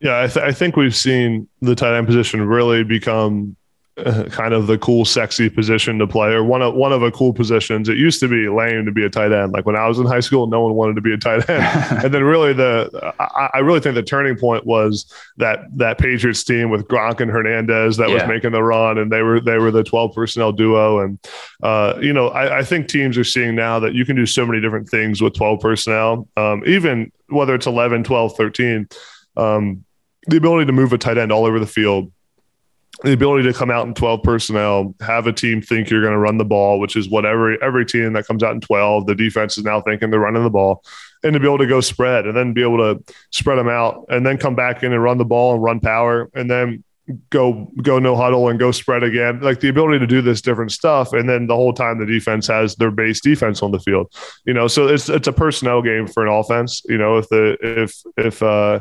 Yeah, 0.00 0.22
I, 0.22 0.26
th- 0.26 0.44
I 0.44 0.52
think 0.52 0.76
we've 0.76 0.96
seen 0.96 1.48
the 1.60 1.74
tight 1.74 1.96
end 1.96 2.06
position 2.06 2.42
really 2.42 2.82
become 2.82 3.56
uh, 3.96 4.24
kind 4.30 4.54
of 4.54 4.66
the 4.66 4.78
cool, 4.78 5.04
sexy 5.04 5.48
position 5.48 5.98
to 5.98 6.06
play, 6.06 6.28
or 6.28 6.44
one 6.44 6.62
of 6.62 6.74
one 6.74 6.92
of 6.92 7.02
a 7.02 7.10
cool 7.10 7.32
positions. 7.32 7.88
It 7.88 7.96
used 7.96 8.20
to 8.20 8.28
be 8.28 8.48
lame 8.48 8.84
to 8.86 8.92
be 8.92 9.04
a 9.04 9.10
tight 9.10 9.32
end. 9.32 9.52
Like 9.52 9.66
when 9.66 9.76
I 9.76 9.86
was 9.86 9.98
in 9.98 10.06
high 10.06 10.20
school, 10.20 10.46
no 10.46 10.62
one 10.62 10.74
wanted 10.74 10.94
to 10.94 11.00
be 11.00 11.12
a 11.12 11.16
tight 11.16 11.48
end. 11.48 11.64
and 12.04 12.14
then 12.14 12.24
really 12.24 12.52
the 12.52 13.14
I, 13.18 13.50
I, 13.54 13.58
really 13.58 13.80
think 13.80 13.94
the 13.94 14.02
turning 14.02 14.36
point 14.36 14.66
was 14.66 15.12
that 15.36 15.60
that 15.76 15.98
Patriots 15.98 16.42
team 16.44 16.70
with 16.70 16.88
Gronk 16.88 17.20
and 17.20 17.30
Hernandez 17.30 17.96
that 17.98 18.08
yeah. 18.08 18.14
was 18.14 18.28
making 18.28 18.52
the 18.52 18.62
run, 18.62 18.98
and 18.98 19.10
they 19.12 19.22
were 19.22 19.40
they 19.40 19.58
were 19.58 19.70
the 19.70 19.84
twelve 19.84 20.14
personnel 20.14 20.52
duo. 20.52 21.00
And 21.00 21.18
uh, 21.62 21.94
you 22.00 22.12
know, 22.12 22.28
I, 22.28 22.58
I, 22.58 22.62
think 22.64 22.88
teams 22.88 23.16
are 23.16 23.24
seeing 23.24 23.54
now 23.54 23.78
that 23.80 23.94
you 23.94 24.04
can 24.04 24.16
do 24.16 24.26
so 24.26 24.44
many 24.44 24.60
different 24.60 24.88
things 24.88 25.20
with 25.20 25.34
twelve 25.34 25.60
personnel, 25.60 26.28
um, 26.36 26.62
even 26.66 27.12
whether 27.28 27.54
it's 27.54 27.66
11, 27.66 28.04
12, 28.04 28.36
13. 28.36 28.88
Um, 29.36 29.84
the 30.26 30.36
ability 30.36 30.66
to 30.66 30.72
move 30.72 30.92
a 30.92 30.98
tight 30.98 31.18
end 31.18 31.32
all 31.32 31.44
over 31.44 31.58
the 31.58 31.66
field 31.66 32.12
the 33.04 33.12
ability 33.12 33.46
to 33.46 33.52
come 33.52 33.70
out 33.70 33.86
in 33.86 33.94
12 33.94 34.22
personnel, 34.22 34.94
have 35.00 35.26
a 35.26 35.32
team 35.32 35.60
think 35.60 35.90
you're 35.90 36.00
going 36.00 36.14
to 36.14 36.18
run 36.18 36.38
the 36.38 36.44
ball, 36.44 36.80
which 36.80 36.96
is 36.96 37.08
what 37.08 37.26
every, 37.26 37.58
every 37.62 37.84
team 37.84 38.14
that 38.14 38.26
comes 38.26 38.42
out 38.42 38.54
in 38.54 38.60
12, 38.60 39.06
the 39.06 39.14
defense 39.14 39.58
is 39.58 39.64
now 39.64 39.80
thinking 39.80 40.10
they're 40.10 40.20
running 40.20 40.42
the 40.42 40.50
ball, 40.50 40.82
and 41.22 41.34
to 41.34 41.40
be 41.40 41.46
able 41.46 41.58
to 41.58 41.66
go 41.66 41.80
spread 41.80 42.26
and 42.26 42.36
then 42.36 42.52
be 42.52 42.62
able 42.62 42.78
to 42.78 43.02
spread 43.30 43.56
them 43.56 43.68
out 43.68 44.04
and 44.08 44.24
then 44.24 44.38
come 44.38 44.54
back 44.54 44.82
in 44.82 44.92
and 44.92 45.02
run 45.02 45.18
the 45.18 45.24
ball 45.24 45.54
and 45.54 45.62
run 45.62 45.80
power 45.80 46.30
and 46.34 46.50
then 46.50 46.82
go 47.28 47.70
go 47.82 47.98
no 47.98 48.16
huddle 48.16 48.48
and 48.48 48.58
go 48.58 48.70
spread 48.70 49.02
again. 49.02 49.40
Like 49.40 49.60
the 49.60 49.68
ability 49.68 49.98
to 49.98 50.06
do 50.06 50.22
this 50.22 50.40
different 50.40 50.72
stuff 50.72 51.12
and 51.12 51.28
then 51.28 51.46
the 51.46 51.54
whole 51.54 51.72
time 51.72 51.98
the 51.98 52.06
defense 52.06 52.46
has 52.46 52.76
their 52.76 52.90
base 52.90 53.20
defense 53.20 53.62
on 53.62 53.72
the 53.72 53.78
field 53.78 54.12
you 54.46 54.54
know? 54.54 54.68
So 54.68 54.88
it's 54.88 55.08
it's 55.08 55.28
a 55.28 55.32
personnel 55.32 55.82
game 55.82 56.06
for 56.06 56.26
an 56.26 56.32
offense 56.32 56.82
you 56.86 56.96
know? 56.96 57.18
If 57.18 57.28
the 57.28 57.58
if 57.60 58.02
if 58.16 58.42
uh 58.42 58.80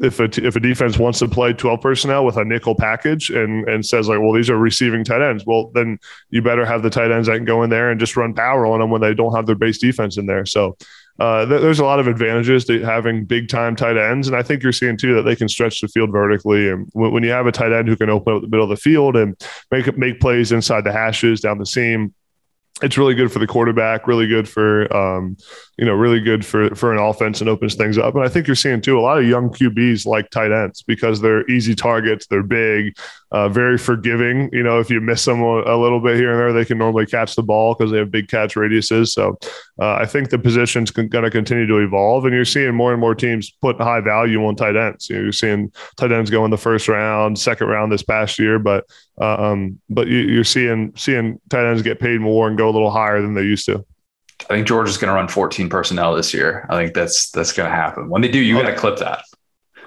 if 0.00 0.20
a, 0.20 0.24
if 0.44 0.56
a 0.56 0.60
defense 0.60 0.98
wants 0.98 1.18
to 1.20 1.28
play 1.28 1.52
12 1.52 1.80
personnel 1.80 2.24
with 2.24 2.36
a 2.36 2.44
nickel 2.44 2.74
package 2.74 3.30
and, 3.30 3.68
and 3.68 3.84
says 3.84 4.08
like, 4.08 4.20
well, 4.20 4.32
these 4.32 4.50
are 4.50 4.58
receiving 4.58 5.04
tight 5.04 5.22
ends, 5.22 5.44
well, 5.46 5.70
then 5.74 5.98
you 6.30 6.42
better 6.42 6.66
have 6.66 6.82
the 6.82 6.90
tight 6.90 7.10
ends 7.10 7.28
that 7.28 7.36
can 7.36 7.44
go 7.44 7.62
in 7.62 7.70
there 7.70 7.90
and 7.90 8.00
just 8.00 8.16
run 8.16 8.34
power 8.34 8.66
on 8.66 8.80
them 8.80 8.90
when 8.90 9.00
they 9.00 9.14
don't 9.14 9.34
have 9.34 9.46
their 9.46 9.54
base 9.54 9.78
defense 9.78 10.16
in 10.16 10.26
there. 10.26 10.46
So 10.46 10.76
uh, 11.18 11.46
th- 11.46 11.62
there's 11.62 11.78
a 11.78 11.84
lot 11.84 11.98
of 11.98 12.08
advantages 12.08 12.64
to 12.66 12.82
having 12.82 13.24
big 13.24 13.48
time 13.48 13.74
tight 13.74 13.96
ends. 13.96 14.28
And 14.28 14.36
I 14.36 14.42
think 14.42 14.62
you're 14.62 14.72
seeing 14.72 14.96
too 14.96 15.14
that 15.14 15.22
they 15.22 15.36
can 15.36 15.48
stretch 15.48 15.80
the 15.80 15.88
field 15.88 16.12
vertically. 16.12 16.68
And 16.68 16.90
w- 16.92 17.12
when 17.12 17.22
you 17.22 17.30
have 17.30 17.46
a 17.46 17.52
tight 17.52 17.72
end 17.72 17.88
who 17.88 17.96
can 17.96 18.10
open 18.10 18.34
up 18.34 18.42
the 18.42 18.48
middle 18.48 18.64
of 18.64 18.70
the 18.70 18.76
field 18.76 19.16
and 19.16 19.34
make, 19.70 19.96
make 19.96 20.20
plays 20.20 20.52
inside 20.52 20.84
the 20.84 20.92
hashes 20.92 21.40
down 21.40 21.58
the 21.58 21.66
seam, 21.66 22.14
it's 22.82 22.98
really 22.98 23.14
good 23.14 23.32
for 23.32 23.38
the 23.38 23.46
quarterback, 23.46 24.06
really 24.06 24.26
good 24.26 24.46
for 24.48 24.94
um, 24.94 25.36
you 25.78 25.84
know, 25.84 25.94
really 25.94 26.20
good 26.20 26.44
for 26.44 26.74
for 26.74 26.92
an 26.92 26.98
offense 26.98 27.40
and 27.40 27.50
opens 27.50 27.74
things 27.74 27.96
up. 27.98 28.14
And 28.14 28.24
I 28.24 28.28
think 28.28 28.46
you're 28.46 28.56
seeing 28.56 28.80
too 28.80 28.98
a 28.98 29.00
lot 29.00 29.18
of 29.18 29.26
young 29.26 29.50
QBs 29.50 30.06
like 30.06 30.30
tight 30.30 30.52
ends 30.52 30.82
because 30.82 31.20
they're 31.20 31.48
easy 31.50 31.74
targets, 31.74 32.26
they're 32.26 32.42
big, 32.42 32.96
uh, 33.30 33.48
very 33.48 33.76
forgiving. 33.76 34.50
You 34.52 34.62
know, 34.62 34.78
if 34.78 34.90
you 34.90 35.00
miss 35.00 35.24
them 35.24 35.42
a, 35.42 35.76
little 35.76 36.00
bit 36.00 36.16
here 36.16 36.30
and 36.30 36.38
there, 36.38 36.52
they 36.52 36.64
can 36.64 36.78
normally 36.78 37.04
catch 37.04 37.34
the 37.34 37.42
ball 37.42 37.74
because 37.74 37.92
they 37.92 37.98
have 37.98 38.10
big 38.10 38.28
catch 38.28 38.54
radiuses. 38.54 39.08
So 39.08 39.38
uh, 39.80 39.94
I 39.94 40.06
think 40.06 40.30
the 40.30 40.38
position's 40.38 40.90
con- 40.90 41.08
going 41.08 41.24
to 41.24 41.30
continue 41.30 41.66
to 41.66 41.78
evolve, 41.78 42.24
and 42.24 42.34
you're 42.34 42.46
seeing 42.46 42.74
more 42.74 42.92
and 42.92 43.00
more 43.00 43.14
teams 43.14 43.50
put 43.62 43.78
high 43.78 44.00
value 44.00 44.44
on 44.46 44.56
tight 44.56 44.76
ends. 44.76 45.10
You 45.10 45.16
know, 45.16 45.22
you're 45.22 45.32
seeing 45.32 45.72
tight 45.96 46.12
ends 46.12 46.30
go 46.30 46.44
in 46.44 46.50
the 46.50 46.56
first 46.56 46.88
round, 46.88 47.38
second 47.38 47.68
round 47.68 47.92
this 47.92 48.02
past 48.02 48.38
year, 48.38 48.58
but 48.58 48.84
um, 49.18 49.80
but 49.88 50.08
you, 50.08 50.40
are 50.40 50.44
seeing 50.44 50.92
seeing 50.96 51.40
tight 51.48 51.68
ends 51.68 51.82
get 51.82 52.00
paid 52.00 52.20
more 52.20 52.48
and 52.48 52.58
go 52.58 52.68
a 52.68 52.72
little 52.72 52.90
higher 52.90 53.22
than 53.22 53.34
they 53.34 53.42
used 53.42 53.66
to. 53.66 53.84
I 54.42 54.54
think 54.54 54.66
Georgia's 54.66 54.98
going 54.98 55.08
to 55.08 55.14
run 55.14 55.28
14 55.28 55.68
personnel 55.68 56.14
this 56.14 56.34
year. 56.34 56.66
I 56.68 56.76
think 56.76 56.94
that's 56.94 57.30
that's 57.30 57.52
going 57.52 57.70
to 57.70 57.74
happen. 57.74 58.10
When 58.10 58.22
they 58.22 58.28
do, 58.28 58.38
you 58.38 58.60
got 58.60 58.68
to 58.68 58.76
clip 58.76 58.98
that. 58.98 59.22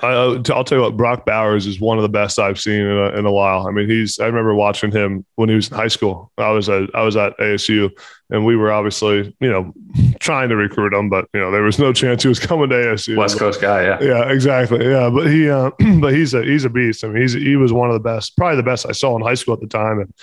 I, 0.02 0.26
will 0.26 0.44
tell 0.44 0.64
you 0.72 0.82
what, 0.82 0.96
Brock 0.96 1.26
Bowers 1.26 1.66
is 1.66 1.80
one 1.80 1.98
of 1.98 2.04
the 2.04 2.10
best 2.10 2.40
I've 2.40 2.60
seen 2.60 2.82
in 2.82 2.98
a, 2.98 3.18
in 3.18 3.26
a 3.26 3.32
while. 3.32 3.68
I 3.68 3.72
mean, 3.72 3.90
he's. 3.90 4.20
I 4.20 4.26
remember 4.26 4.54
watching 4.54 4.92
him 4.92 5.26
when 5.36 5.50
he 5.50 5.56
was 5.56 5.70
in 5.70 5.76
high 5.76 5.90
school. 5.90 6.32
I 6.38 6.52
was 6.52 6.70
at 6.70 6.90
I 6.96 7.02
was 7.02 7.18
at 7.18 7.38
ASU, 7.38 7.90
and 8.30 8.46
we 8.46 8.56
were 8.56 8.72
obviously 8.72 9.36
you 9.40 9.50
know 9.50 9.74
trying 10.20 10.50
to 10.50 10.56
recruit 10.56 10.94
him, 10.94 11.10
but 11.10 11.28
you 11.34 11.40
know 11.40 11.52
there 11.52 11.64
was 11.64 11.80
no 11.80 11.92
chance 11.92 12.24
he 12.24 12.30
was 12.30 12.40
coming 12.40 12.70
to 12.70 12.76
ASU. 12.76 13.18
West 13.18 13.38
Coast 13.38 13.60
guy, 13.60 13.84
yeah, 13.84 13.98
yeah, 14.02 14.32
exactly, 14.32 14.86
yeah. 14.88 15.10
But 15.10 15.28
he, 15.28 15.50
uh, 15.50 15.72
but 16.00 16.14
he's 16.14 16.34
a 16.34 16.44
he's 16.44 16.66
a 16.66 16.70
beast. 16.70 17.04
I 17.04 17.10
mean, 17.10 17.22
he's 17.22 17.34
he 17.34 17.56
was 17.56 17.74
one 17.74 17.90
of 17.90 17.94
the 17.94 18.00
best, 18.00 18.38
probably 18.38 18.58
the 18.58 18.64
best 18.64 18.86
I 18.88 18.94
saw 18.94 19.16
in 19.18 19.22
high 19.22 19.34
school 19.34 19.54
at 19.54 19.60
the 19.60 19.68
time, 19.68 20.00
and 20.00 20.14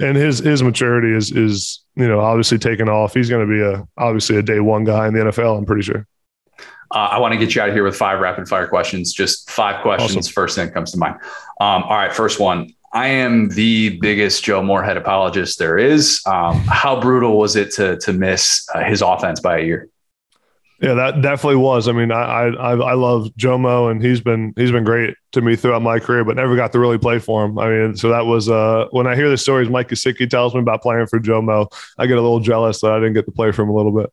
and 0.00 0.16
his 0.16 0.38
his 0.38 0.62
maturity 0.62 1.12
is 1.14 1.32
is 1.32 1.84
you 1.96 2.06
know 2.06 2.20
obviously 2.20 2.58
taken 2.58 2.88
off. 2.88 3.14
He's 3.14 3.30
going 3.30 3.46
to 3.46 3.52
be 3.52 3.60
a 3.60 3.86
obviously 3.96 4.36
a 4.36 4.42
day 4.42 4.60
one 4.60 4.84
guy 4.84 5.08
in 5.08 5.14
the 5.14 5.20
NFL. 5.20 5.58
I'm 5.58 5.64
pretty 5.64 5.82
sure. 5.82 6.06
Uh, 6.90 7.08
I 7.12 7.18
want 7.18 7.32
to 7.32 7.38
get 7.38 7.54
you 7.54 7.62
out 7.62 7.68
of 7.68 7.74
here 7.74 7.84
with 7.84 7.96
five 7.96 8.20
rapid 8.20 8.48
fire 8.48 8.66
questions. 8.66 9.12
Just 9.12 9.50
five 9.50 9.82
questions. 9.82 10.16
Awesome. 10.16 10.32
First 10.32 10.56
thing 10.56 10.66
that 10.66 10.74
comes 10.74 10.92
to 10.92 10.98
mind. 10.98 11.16
Um, 11.60 11.82
all 11.84 11.96
right, 11.96 12.14
first 12.14 12.40
one. 12.40 12.72
I 12.92 13.08
am 13.08 13.48
the 13.48 13.98
biggest 13.98 14.44
Joe 14.44 14.62
Moorhead 14.62 14.96
apologist 14.96 15.58
there 15.58 15.76
is. 15.76 16.22
Um, 16.26 16.60
how 16.60 17.00
brutal 17.00 17.36
was 17.36 17.56
it 17.56 17.72
to 17.72 17.96
to 17.98 18.12
miss 18.12 18.68
uh, 18.72 18.84
his 18.84 19.02
offense 19.02 19.40
by 19.40 19.58
a 19.58 19.64
year? 19.64 19.88
Yeah, 20.80 20.94
that 20.94 21.22
definitely 21.22 21.56
was. 21.56 21.88
I 21.88 21.92
mean, 21.92 22.12
I 22.12 22.48
I 22.48 22.72
I 22.72 22.94
love 22.94 23.28
Jomo, 23.38 23.90
and 23.90 24.02
he's 24.02 24.20
been 24.20 24.52
he's 24.56 24.70
been 24.70 24.84
great 24.84 25.16
to 25.32 25.40
me 25.40 25.56
throughout 25.56 25.82
my 25.82 25.98
career, 25.98 26.24
but 26.24 26.36
never 26.36 26.54
got 26.56 26.72
to 26.72 26.78
really 26.78 26.98
play 26.98 27.18
for 27.18 27.44
him. 27.44 27.58
I 27.58 27.68
mean, 27.68 27.96
so 27.96 28.10
that 28.10 28.26
was 28.26 28.48
uh, 28.48 28.86
when 28.90 29.06
I 29.06 29.16
hear 29.16 29.28
the 29.28 29.38
stories 29.38 29.68
Mike 29.68 29.88
Gesicki 29.88 30.28
tells 30.28 30.54
me 30.54 30.60
about 30.60 30.82
playing 30.82 31.06
for 31.06 31.18
Jomo, 31.18 31.66
I 31.98 32.06
get 32.06 32.18
a 32.18 32.22
little 32.22 32.40
jealous 32.40 32.80
that 32.82 32.92
I 32.92 32.98
didn't 32.98 33.14
get 33.14 33.26
to 33.26 33.32
play 33.32 33.50
for 33.50 33.62
him 33.62 33.70
a 33.70 33.74
little 33.74 33.92
bit. 33.92 34.12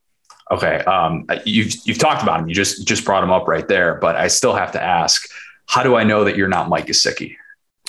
Okay, 0.52 0.80
um, 0.80 1.26
you've 1.46 1.74
you've 1.86 1.98
talked 1.98 2.22
about 2.22 2.42
him. 2.42 2.50
You 2.50 2.56
just 2.56 2.86
just 2.86 3.06
brought 3.06 3.24
him 3.24 3.32
up 3.32 3.48
right 3.48 3.68
there, 3.68 3.96
but 3.96 4.18
I 4.18 4.28
still 4.28 4.54
have 4.54 4.74
to 4.74 4.84
ask: 4.84 5.28
How 5.68 5.82
do 5.82 5.96
I 5.96 6.04
know 6.04 6.26
that 6.26 6.36
you're 6.36 6.50
not 6.50 6.68
Mike 6.68 6.88
Gesicki? 6.88 7.38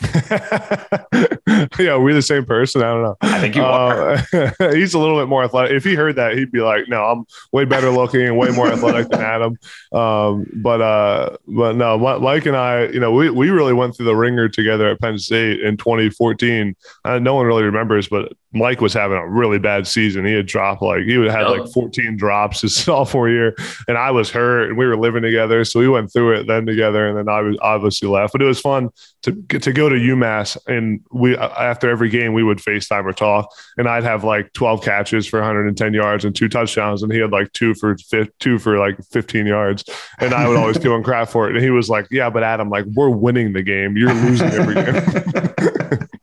yeah, 1.78 1.96
we're 1.96 2.14
the 2.14 2.22
same 2.22 2.44
person. 2.44 2.82
I 2.82 2.92
don't 2.92 3.02
know. 3.02 3.16
I 3.20 3.40
think 3.40 3.56
you 3.56 3.62
are. 3.62 4.12
Uh, 4.12 4.22
he's 4.72 4.94
a 4.94 4.98
little 4.98 5.18
bit 5.18 5.28
more 5.28 5.44
athletic. 5.44 5.72
If 5.76 5.84
he 5.84 5.94
heard 5.94 6.16
that, 6.16 6.36
he'd 6.36 6.50
be 6.50 6.60
like, 6.60 6.88
"No, 6.88 7.04
I'm 7.04 7.24
way 7.52 7.64
better 7.64 7.90
looking 7.90 8.22
and 8.22 8.36
way 8.36 8.50
more 8.50 8.68
athletic 8.68 9.08
than 9.10 9.20
Adam." 9.20 9.58
Um, 9.92 10.46
but 10.54 10.80
uh, 10.80 11.36
but 11.46 11.76
no, 11.76 11.98
Mike 11.98 12.46
and 12.46 12.56
I, 12.56 12.86
you 12.86 13.00
know, 13.00 13.12
we 13.12 13.30
we 13.30 13.50
really 13.50 13.72
went 13.72 13.96
through 13.96 14.06
the 14.06 14.16
ringer 14.16 14.48
together 14.48 14.88
at 14.88 15.00
Penn 15.00 15.18
State 15.18 15.60
in 15.60 15.76
2014. 15.76 16.74
Uh, 17.04 17.18
no 17.18 17.34
one 17.34 17.46
really 17.46 17.62
remembers, 17.62 18.08
but 18.08 18.32
Mike 18.52 18.80
was 18.80 18.92
having 18.92 19.16
a 19.16 19.28
really 19.28 19.58
bad 19.58 19.86
season. 19.86 20.24
He 20.24 20.34
had 20.34 20.46
dropped 20.46 20.82
like 20.82 21.04
he 21.04 21.16
would 21.16 21.30
had 21.30 21.48
like 21.48 21.66
14 21.72 22.16
drops 22.16 22.60
his 22.62 22.74
sophomore 22.84 23.28
year, 23.28 23.54
and 23.88 23.96
I 23.96 24.10
was 24.10 24.30
hurt, 24.30 24.68
and 24.68 24.78
we 24.78 24.86
were 24.86 24.96
living 24.96 25.22
together, 25.22 25.64
so 25.64 25.80
we 25.80 25.88
went 25.88 26.12
through 26.12 26.40
it 26.40 26.46
then 26.46 26.66
together, 26.66 27.08
and 27.08 27.16
then 27.16 27.28
I 27.28 27.40
was 27.40 27.56
obviously 27.60 28.08
left. 28.08 28.32
But 28.32 28.42
it 28.42 28.46
was 28.46 28.60
fun 28.60 28.90
to 29.22 29.32
to 29.58 29.72
go 29.72 29.88
to 29.88 29.96
UMass, 29.96 30.56
and 30.66 31.00
we 31.12 31.36
after 31.36 31.88
every 31.88 32.08
game 32.08 32.32
we 32.32 32.42
would 32.42 32.58
FaceTime 32.58 33.04
or 33.04 33.12
talk, 33.12 33.52
and 33.76 33.88
I'd 33.88 34.04
have 34.04 34.24
like 34.24 34.52
12 34.52 34.82
catches 34.82 35.26
for 35.26 35.38
110 35.40 35.94
yards 35.94 36.24
and 36.24 36.34
two 36.34 36.48
touchdowns, 36.48 37.02
and 37.02 37.12
he 37.12 37.18
had 37.18 37.30
like 37.30 37.52
two 37.52 37.74
for 37.74 37.96
two 38.40 38.58
for 38.58 38.78
like 38.78 38.98
15 39.10 39.46
yards, 39.46 39.84
and 40.18 40.34
I 40.34 40.48
would 40.48 40.56
always 40.56 40.78
give 40.78 40.92
him 40.92 41.02
crap 41.02 41.28
for 41.28 41.48
it, 41.48 41.54
and 41.54 41.64
he 41.64 41.70
was 41.70 41.88
like, 41.88 42.06
"Yeah, 42.10 42.30
but 42.30 42.42
Adam, 42.42 42.68
like 42.68 42.84
we're 42.94 43.10
winning 43.10 43.52
the 43.52 43.62
game, 43.62 43.96
you're 43.96 44.14
losing 44.14 44.50
every 44.50 44.74
game." 44.74 46.08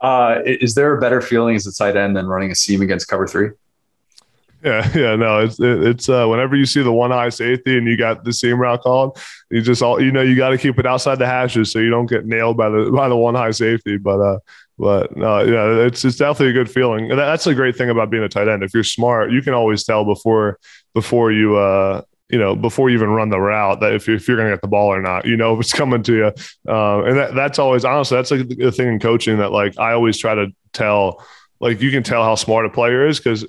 Uh, 0.00 0.38
is 0.44 0.76
there 0.76 0.96
a 0.96 1.00
better 1.00 1.20
feeling 1.20 1.56
as 1.56 1.66
a 1.66 1.72
tight 1.72 1.96
end 1.96 2.16
than 2.16 2.26
running 2.26 2.52
a 2.52 2.54
seam 2.54 2.80
against 2.82 3.08
cover 3.08 3.26
three? 3.26 3.50
Yeah, 4.62 4.90
yeah, 4.96 5.16
no, 5.16 5.40
it's 5.40 5.58
it's 5.60 6.08
uh, 6.08 6.26
whenever 6.26 6.56
you 6.56 6.66
see 6.66 6.82
the 6.82 6.92
one 6.92 7.10
high 7.10 7.28
safety 7.28 7.78
and 7.78 7.86
you 7.86 7.96
got 7.96 8.24
the 8.24 8.32
seam 8.32 8.58
route 8.58 8.82
called, 8.82 9.18
you 9.50 9.62
just 9.62 9.82
all 9.82 10.02
you 10.02 10.10
know 10.10 10.22
you 10.22 10.36
got 10.36 10.50
to 10.50 10.58
keep 10.58 10.78
it 10.78 10.86
outside 10.86 11.18
the 11.18 11.26
hashes 11.26 11.70
so 11.70 11.78
you 11.78 11.90
don't 11.90 12.06
get 12.06 12.26
nailed 12.26 12.56
by 12.56 12.68
the 12.68 12.90
by 12.94 13.08
the 13.08 13.16
one 13.16 13.34
high 13.34 13.52
safety. 13.52 13.98
But 13.98 14.20
uh, 14.20 14.38
but 14.78 15.16
no, 15.16 15.40
yeah, 15.40 15.86
it's 15.86 16.04
it's 16.04 16.16
definitely 16.16 16.50
a 16.50 16.64
good 16.64 16.70
feeling. 16.70 17.08
That's 17.08 17.46
a 17.46 17.54
great 17.54 17.76
thing 17.76 17.90
about 17.90 18.10
being 18.10 18.24
a 18.24 18.28
tight 18.28 18.48
end. 18.48 18.62
If 18.62 18.74
you're 18.74 18.84
smart, 18.84 19.30
you 19.30 19.42
can 19.42 19.54
always 19.54 19.84
tell 19.84 20.04
before 20.04 20.58
before 20.94 21.30
you 21.32 21.56
uh 21.56 22.02
you 22.30 22.38
know, 22.38 22.54
before 22.54 22.90
you 22.90 22.96
even 22.96 23.08
run 23.08 23.30
the 23.30 23.40
route, 23.40 23.80
that 23.80 23.94
if, 23.94 24.06
if 24.06 24.28
you're 24.28 24.36
going 24.36 24.50
to 24.50 24.54
get 24.54 24.60
the 24.60 24.68
ball 24.68 24.88
or 24.88 25.00
not, 25.00 25.24
you 25.24 25.34
know, 25.34 25.54
if 25.54 25.60
it's 25.60 25.72
coming 25.72 26.02
to 26.02 26.14
you. 26.14 26.26
Uh, 26.68 27.02
and 27.04 27.16
that, 27.16 27.34
that's 27.34 27.58
always, 27.58 27.84
honestly, 27.86 28.16
that's 28.16 28.30
like 28.30 28.46
the 28.48 28.70
thing 28.70 28.88
in 28.88 28.98
coaching 28.98 29.38
that 29.38 29.50
like 29.50 29.78
I 29.78 29.92
always 29.92 30.18
try 30.18 30.34
to 30.34 30.48
tell, 30.74 31.24
like 31.60 31.80
you 31.80 31.90
can 31.90 32.02
tell 32.02 32.22
how 32.22 32.34
smart 32.34 32.66
a 32.66 32.70
player 32.70 33.06
is 33.06 33.18
because 33.18 33.44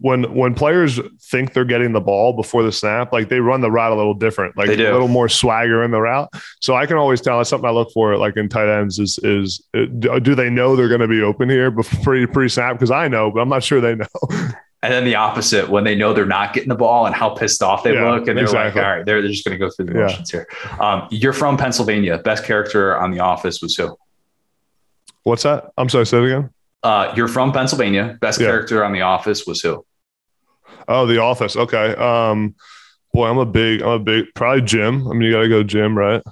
when 0.00 0.34
when 0.34 0.54
players 0.54 1.00
think 1.20 1.52
they're 1.52 1.64
getting 1.64 1.92
the 1.92 2.00
ball 2.00 2.32
before 2.32 2.62
the 2.62 2.72
snap, 2.72 3.12
like 3.12 3.28
they 3.28 3.40
run 3.40 3.60
the 3.60 3.70
route 3.70 3.92
a 3.92 3.94
little 3.94 4.14
different, 4.14 4.56
like 4.56 4.68
a 4.68 4.76
little 4.76 5.08
more 5.08 5.28
swagger 5.28 5.82
in 5.82 5.90
the 5.90 6.00
route. 6.00 6.28
So 6.60 6.74
I 6.74 6.86
can 6.86 6.96
always 6.96 7.20
tell. 7.20 7.38
That's 7.38 7.50
something 7.50 7.68
I 7.68 7.72
look 7.72 7.90
for, 7.92 8.16
like 8.16 8.36
in 8.36 8.48
tight 8.48 8.68
ends, 8.68 8.98
is 8.98 9.18
is 9.22 9.62
uh, 9.74 10.18
do 10.18 10.34
they 10.34 10.50
know 10.50 10.76
they're 10.76 10.88
going 10.88 11.00
to 11.00 11.08
be 11.08 11.22
open 11.22 11.48
here 11.48 11.70
before 11.70 12.26
pre 12.26 12.48
snap? 12.48 12.74
Because 12.74 12.90
I 12.90 13.08
know, 13.08 13.30
but 13.30 13.40
I'm 13.40 13.48
not 13.48 13.62
sure 13.62 13.80
they 13.80 13.94
know. 13.94 14.06
And 14.82 14.92
then 14.92 15.04
the 15.04 15.16
opposite, 15.16 15.68
when 15.68 15.82
they 15.82 15.96
know 15.96 16.12
they're 16.12 16.26
not 16.26 16.52
getting 16.52 16.68
the 16.68 16.76
ball 16.76 17.06
and 17.06 17.14
how 17.14 17.30
pissed 17.30 17.60
off 17.60 17.82
they 17.82 17.94
yeah, 17.94 18.08
look, 18.08 18.28
and 18.28 18.36
they're 18.36 18.44
exactly. 18.44 18.80
like, 18.80 18.88
"All 18.88 18.96
right, 18.96 19.04
they're, 19.04 19.20
they're 19.20 19.32
just 19.32 19.44
going 19.44 19.58
to 19.58 19.64
go 19.64 19.68
through 19.68 19.86
the 19.86 19.94
motions 19.94 20.32
yeah. 20.32 20.44
here." 20.60 20.80
Um, 20.80 21.08
you're 21.10 21.32
from 21.32 21.56
Pennsylvania. 21.56 22.18
Best 22.18 22.44
character 22.44 22.96
on 22.96 23.10
The 23.10 23.18
Office 23.18 23.60
was 23.60 23.74
who? 23.74 23.96
What's 25.24 25.42
that? 25.42 25.72
I'm 25.76 25.88
sorry. 25.88 26.06
Say 26.06 26.18
it 26.18 26.24
again. 26.26 26.50
Uh, 26.82 27.12
you're 27.16 27.28
from 27.28 27.52
Pennsylvania. 27.52 28.18
Best 28.20 28.40
yeah. 28.40 28.46
character 28.46 28.84
on 28.84 28.92
The 28.92 29.02
Office 29.02 29.46
was 29.46 29.60
who? 29.60 29.84
Oh, 30.88 31.06
The 31.06 31.18
Office. 31.18 31.56
Okay. 31.56 31.94
Um, 31.94 32.54
boy, 33.12 33.28
I'm 33.28 33.38
a 33.38 33.46
big, 33.46 33.82
I'm 33.82 33.88
a 33.88 33.98
big, 33.98 34.26
probably 34.34 34.62
Jim. 34.62 35.08
I 35.08 35.12
mean, 35.12 35.22
you 35.22 35.32
got 35.32 35.42
to 35.42 35.48
go 35.48 35.62
Jim, 35.62 35.96
right? 35.96 36.22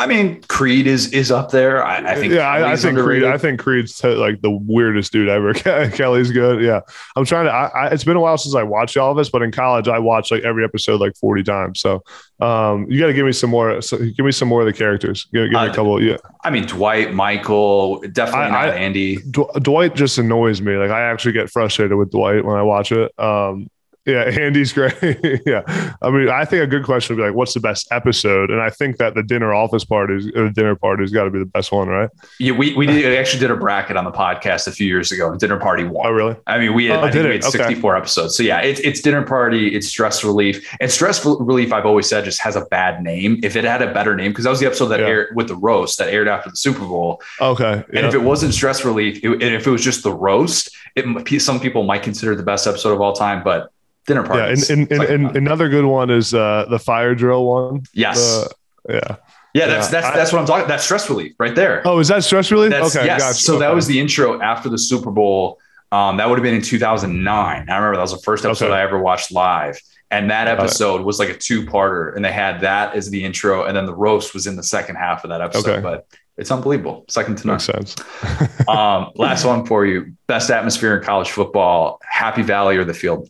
I 0.00 0.06
mean, 0.06 0.40
Creed 0.48 0.86
is 0.86 1.12
is 1.12 1.30
up 1.30 1.50
there. 1.50 1.84
I, 1.84 1.98
I 1.98 2.14
think. 2.14 2.32
Yeah, 2.32 2.48
I, 2.48 2.72
I, 2.72 2.76
think 2.76 2.96
underrated. 2.96 3.24
Creed. 3.24 3.34
I 3.34 3.36
think 3.36 3.60
Creed's 3.60 3.98
t- 3.98 4.08
like 4.08 4.40
the 4.40 4.50
weirdest 4.50 5.12
dude 5.12 5.28
ever. 5.28 5.52
Kelly's 5.90 6.30
good. 6.30 6.62
Yeah, 6.62 6.80
I'm 7.16 7.26
trying 7.26 7.44
to. 7.44 7.52
I, 7.52 7.88
it's 7.88 8.02
been 8.02 8.16
a 8.16 8.20
while 8.20 8.38
since 8.38 8.54
I 8.54 8.62
watched 8.62 8.96
all 8.96 9.10
of 9.10 9.18
this, 9.18 9.28
but 9.28 9.42
in 9.42 9.52
college 9.52 9.88
I 9.88 9.98
watched 9.98 10.30
like 10.30 10.42
every 10.42 10.64
episode 10.64 11.02
like 11.02 11.14
40 11.16 11.42
times. 11.42 11.80
So, 11.80 12.02
um, 12.40 12.90
you 12.90 12.98
got 12.98 13.08
to 13.08 13.12
give 13.12 13.26
me 13.26 13.32
some 13.32 13.50
more. 13.50 13.82
So 13.82 13.98
give 13.98 14.24
me 14.24 14.32
some 14.32 14.48
more 14.48 14.62
of 14.62 14.66
the 14.66 14.72
characters. 14.72 15.26
Give, 15.34 15.50
give 15.50 15.52
me 15.52 15.68
uh, 15.68 15.70
a 15.70 15.74
couple. 15.74 16.02
Yeah. 16.02 16.16
I 16.42 16.48
mean, 16.48 16.64
Dwight, 16.64 17.12
Michael, 17.12 18.00
definitely 18.00 18.52
not 18.52 18.70
Andy. 18.70 19.16
D- 19.16 19.44
Dwight 19.60 19.94
just 19.96 20.16
annoys 20.16 20.62
me. 20.62 20.76
Like 20.76 20.90
I 20.90 21.02
actually 21.02 21.32
get 21.32 21.50
frustrated 21.50 21.98
with 21.98 22.10
Dwight 22.10 22.42
when 22.42 22.56
I 22.56 22.62
watch 22.62 22.90
it. 22.90 23.12
Um, 23.20 23.68
yeah, 24.10 24.22
Andy's 24.22 24.72
great. 24.72 24.94
yeah, 25.46 25.62
I 26.02 26.10
mean, 26.10 26.28
I 26.28 26.44
think 26.44 26.62
a 26.62 26.66
good 26.66 26.84
question 26.84 27.16
would 27.16 27.22
be 27.22 27.26
like, 27.28 27.36
"What's 27.36 27.54
the 27.54 27.60
best 27.60 27.88
episode?" 27.90 28.50
And 28.50 28.60
I 28.60 28.70
think 28.70 28.96
that 28.98 29.14
the 29.14 29.22
dinner 29.22 29.54
office 29.54 29.84
party, 29.84 30.14
or 30.14 30.20
the 30.20 30.46
uh, 30.46 30.52
dinner 30.52 30.76
party, 30.76 31.02
has 31.02 31.10
got 31.10 31.24
to 31.24 31.30
be 31.30 31.38
the 31.38 31.44
best 31.44 31.72
one, 31.72 31.88
right? 31.88 32.10
Yeah, 32.38 32.52
we 32.52 32.74
we, 32.74 32.86
did, 32.86 32.96
we 32.96 33.16
actually 33.16 33.40
did 33.40 33.50
a 33.50 33.56
bracket 33.56 33.96
on 33.96 34.04
the 34.04 34.12
podcast 34.12 34.66
a 34.66 34.72
few 34.72 34.86
years 34.86 35.12
ago, 35.12 35.30
and 35.30 35.38
dinner 35.38 35.58
party 35.58 35.84
won. 35.84 36.06
Oh, 36.06 36.10
really? 36.10 36.36
I 36.46 36.58
mean, 36.58 36.74
we 36.74 36.86
had, 36.86 37.00
oh, 37.00 37.02
I 37.02 37.10
think 37.10 37.24
we 37.24 37.32
had 37.32 37.44
okay. 37.44 37.96
episodes. 37.96 38.36
So 38.36 38.42
yeah, 38.42 38.60
it's 38.60 38.80
it's 38.80 39.00
dinner 39.00 39.22
party, 39.22 39.74
it's 39.74 39.88
stress 39.88 40.24
relief, 40.24 40.76
and 40.80 40.90
stress 40.90 41.24
relief. 41.24 41.72
I've 41.72 41.86
always 41.86 42.08
said 42.08 42.24
just 42.24 42.40
has 42.40 42.56
a 42.56 42.64
bad 42.66 43.02
name. 43.02 43.40
If 43.42 43.56
it 43.56 43.64
had 43.64 43.82
a 43.82 43.92
better 43.92 44.16
name, 44.16 44.32
because 44.32 44.44
that 44.44 44.50
was 44.50 44.60
the 44.60 44.66
episode 44.66 44.86
that 44.86 45.00
yeah. 45.00 45.06
aired 45.06 45.36
with 45.36 45.48
the 45.48 45.56
roast 45.56 45.98
that 45.98 46.08
aired 46.08 46.28
after 46.28 46.50
the 46.50 46.56
Super 46.56 46.80
Bowl. 46.80 47.22
Okay, 47.40 47.84
and 47.94 48.06
if 48.06 48.14
it 48.14 48.22
wasn't 48.22 48.54
stress 48.54 48.84
relief, 48.84 49.22
it, 49.22 49.30
and 49.30 49.42
if 49.42 49.66
it 49.66 49.70
was 49.70 49.82
just 49.82 50.02
the 50.02 50.12
roast, 50.12 50.70
it 50.96 51.40
some 51.40 51.60
people 51.60 51.82
might 51.84 52.02
consider 52.02 52.34
the 52.34 52.42
best 52.42 52.66
episode 52.66 52.92
of 52.92 53.00
all 53.00 53.12
time, 53.12 53.42
but 53.42 53.72
dinner 54.06 54.22
parties. 54.22 54.68
Yeah, 54.68 54.76
and, 54.76 54.92
and, 54.92 55.02
and, 55.02 55.26
and 55.26 55.36
another 55.36 55.68
good 55.68 55.84
one 55.84 56.10
is 56.10 56.34
uh, 56.34 56.66
the 56.68 56.78
fire 56.78 57.14
drill 57.14 57.46
one. 57.46 57.82
Yes. 57.92 58.48
yeah. 58.88 59.16
Yeah, 59.52 59.66
that's 59.66 59.88
that's 59.88 60.06
I, 60.06 60.16
that's 60.16 60.32
what 60.32 60.38
I'm 60.38 60.46
talking. 60.46 60.68
That's 60.68 60.84
stress 60.84 61.08
relief 61.10 61.32
right 61.38 61.54
there. 61.54 61.82
Oh, 61.84 61.98
is 61.98 62.08
that 62.08 62.22
stress 62.22 62.52
relief? 62.52 62.70
That's, 62.70 62.94
okay, 62.94 63.06
yes. 63.06 63.20
Gotcha. 63.20 63.34
So 63.34 63.54
okay. 63.54 63.60
that 63.66 63.74
was 63.74 63.86
the 63.86 63.98
intro 63.98 64.40
after 64.40 64.68
the 64.68 64.78
Super 64.78 65.10
Bowl. 65.10 65.58
Um, 65.92 66.18
that 66.18 66.28
would 66.28 66.38
have 66.38 66.44
been 66.44 66.54
in 66.54 66.62
2009. 66.62 67.26
I 67.36 67.58
remember 67.58 67.96
that 67.96 68.02
was 68.02 68.12
the 68.12 68.22
first 68.22 68.44
episode 68.44 68.66
okay. 68.66 68.74
I 68.74 68.82
ever 68.82 69.00
watched 69.00 69.32
live, 69.32 69.80
and 70.12 70.30
that 70.30 70.46
episode 70.46 71.00
was 71.00 71.18
like 71.18 71.30
a 71.30 71.36
two-parter, 71.36 72.14
and 72.14 72.24
they 72.24 72.30
had 72.30 72.60
that 72.60 72.94
as 72.94 73.10
the 73.10 73.24
intro, 73.24 73.64
and 73.64 73.76
then 73.76 73.86
the 73.86 73.94
roast 73.94 74.32
was 74.32 74.46
in 74.46 74.54
the 74.54 74.62
second 74.62 74.96
half 74.96 75.24
of 75.24 75.30
that 75.30 75.40
episode. 75.40 75.68
Okay. 75.68 75.80
But 75.80 76.06
it's 76.36 76.52
unbelievable, 76.52 77.06
second 77.08 77.38
to 77.38 77.46
none. 77.48 77.54
Makes 77.54 77.64
sense. 77.64 77.96
um, 78.68 79.10
last 79.16 79.44
one 79.44 79.66
for 79.66 79.84
you: 79.84 80.14
best 80.28 80.48
atmosphere 80.48 80.96
in 80.96 81.02
college 81.02 81.32
football, 81.32 81.98
Happy 82.08 82.42
Valley 82.42 82.76
or 82.76 82.84
the 82.84 82.94
field? 82.94 83.28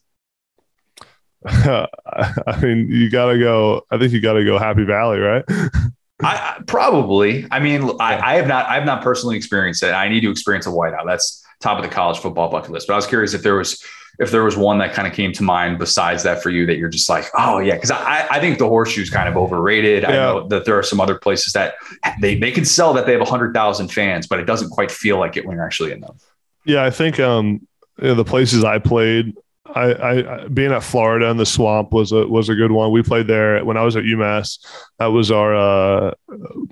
I 1.46 2.58
mean, 2.62 2.88
you 2.90 3.10
got 3.10 3.32
to 3.32 3.38
go. 3.38 3.86
I 3.90 3.98
think 3.98 4.12
you 4.12 4.20
got 4.20 4.34
to 4.34 4.44
go 4.44 4.58
Happy 4.58 4.84
Valley, 4.84 5.18
right? 5.18 5.44
I 6.22 6.60
probably. 6.66 7.46
I 7.50 7.60
mean, 7.60 7.90
I, 7.98 8.18
I, 8.18 8.34
have 8.36 8.46
not. 8.46 8.66
I 8.66 8.74
have 8.74 8.84
not 8.84 9.02
personally 9.02 9.36
experienced 9.36 9.82
it. 9.82 9.92
I 9.92 10.08
need 10.08 10.20
to 10.20 10.30
experience 10.30 10.66
a 10.66 10.70
whiteout. 10.70 11.06
That's 11.06 11.42
top 11.60 11.78
of 11.78 11.84
the 11.84 11.90
college 11.90 12.18
football 12.18 12.50
bucket 12.50 12.70
list. 12.70 12.86
But 12.86 12.94
I 12.94 12.96
was 12.96 13.06
curious 13.06 13.34
if 13.34 13.42
there 13.42 13.54
was 13.54 13.82
if 14.18 14.30
there 14.30 14.44
was 14.44 14.54
one 14.54 14.78
that 14.78 14.92
kind 14.92 15.08
of 15.08 15.14
came 15.14 15.32
to 15.32 15.42
mind 15.42 15.78
besides 15.78 16.22
that 16.24 16.42
for 16.42 16.50
you 16.50 16.66
that 16.66 16.76
you're 16.76 16.90
just 16.90 17.08
like, 17.08 17.24
oh 17.38 17.58
yeah, 17.58 17.74
because 17.74 17.90
I 17.90 18.26
I 18.30 18.40
think 18.40 18.58
the 18.58 18.68
horseshoe's 18.68 19.08
kind 19.08 19.28
of 19.28 19.36
overrated. 19.36 20.02
Yeah. 20.02 20.08
I 20.08 20.12
know 20.12 20.48
that 20.48 20.66
there 20.66 20.78
are 20.78 20.82
some 20.82 21.00
other 21.00 21.18
places 21.18 21.54
that 21.54 21.74
they 22.20 22.38
they 22.38 22.50
can 22.50 22.66
sell 22.66 22.92
that 22.94 23.06
they 23.06 23.12
have 23.12 23.26
hundred 23.26 23.54
thousand 23.54 23.88
fans, 23.88 24.26
but 24.26 24.38
it 24.40 24.44
doesn't 24.44 24.70
quite 24.70 24.90
feel 24.90 25.18
like 25.18 25.36
it 25.38 25.46
when 25.46 25.56
you're 25.56 25.64
actually 25.64 25.92
in 25.92 26.00
them. 26.00 26.18
Yeah, 26.66 26.84
I 26.84 26.90
think 26.90 27.18
um, 27.18 27.66
you 27.98 28.08
know, 28.08 28.14
the 28.14 28.24
places 28.24 28.62
I 28.62 28.78
played, 28.78 29.34
I, 29.66 29.94
I, 29.94 30.48
being 30.48 30.72
at 30.72 30.82
Florida 30.82 31.30
and 31.30 31.38
the 31.38 31.46
swamp 31.46 31.92
was 31.92 32.12
a 32.12 32.26
was 32.26 32.48
a 32.48 32.54
good 32.54 32.72
one. 32.72 32.92
We 32.92 33.02
played 33.02 33.26
there 33.26 33.64
when 33.64 33.76
I 33.76 33.84
was 33.84 33.94
at 33.94 34.04
UMass. 34.04 34.58
That 34.98 35.06
was 35.06 35.30
our 35.30 35.54
uh, 35.54 36.14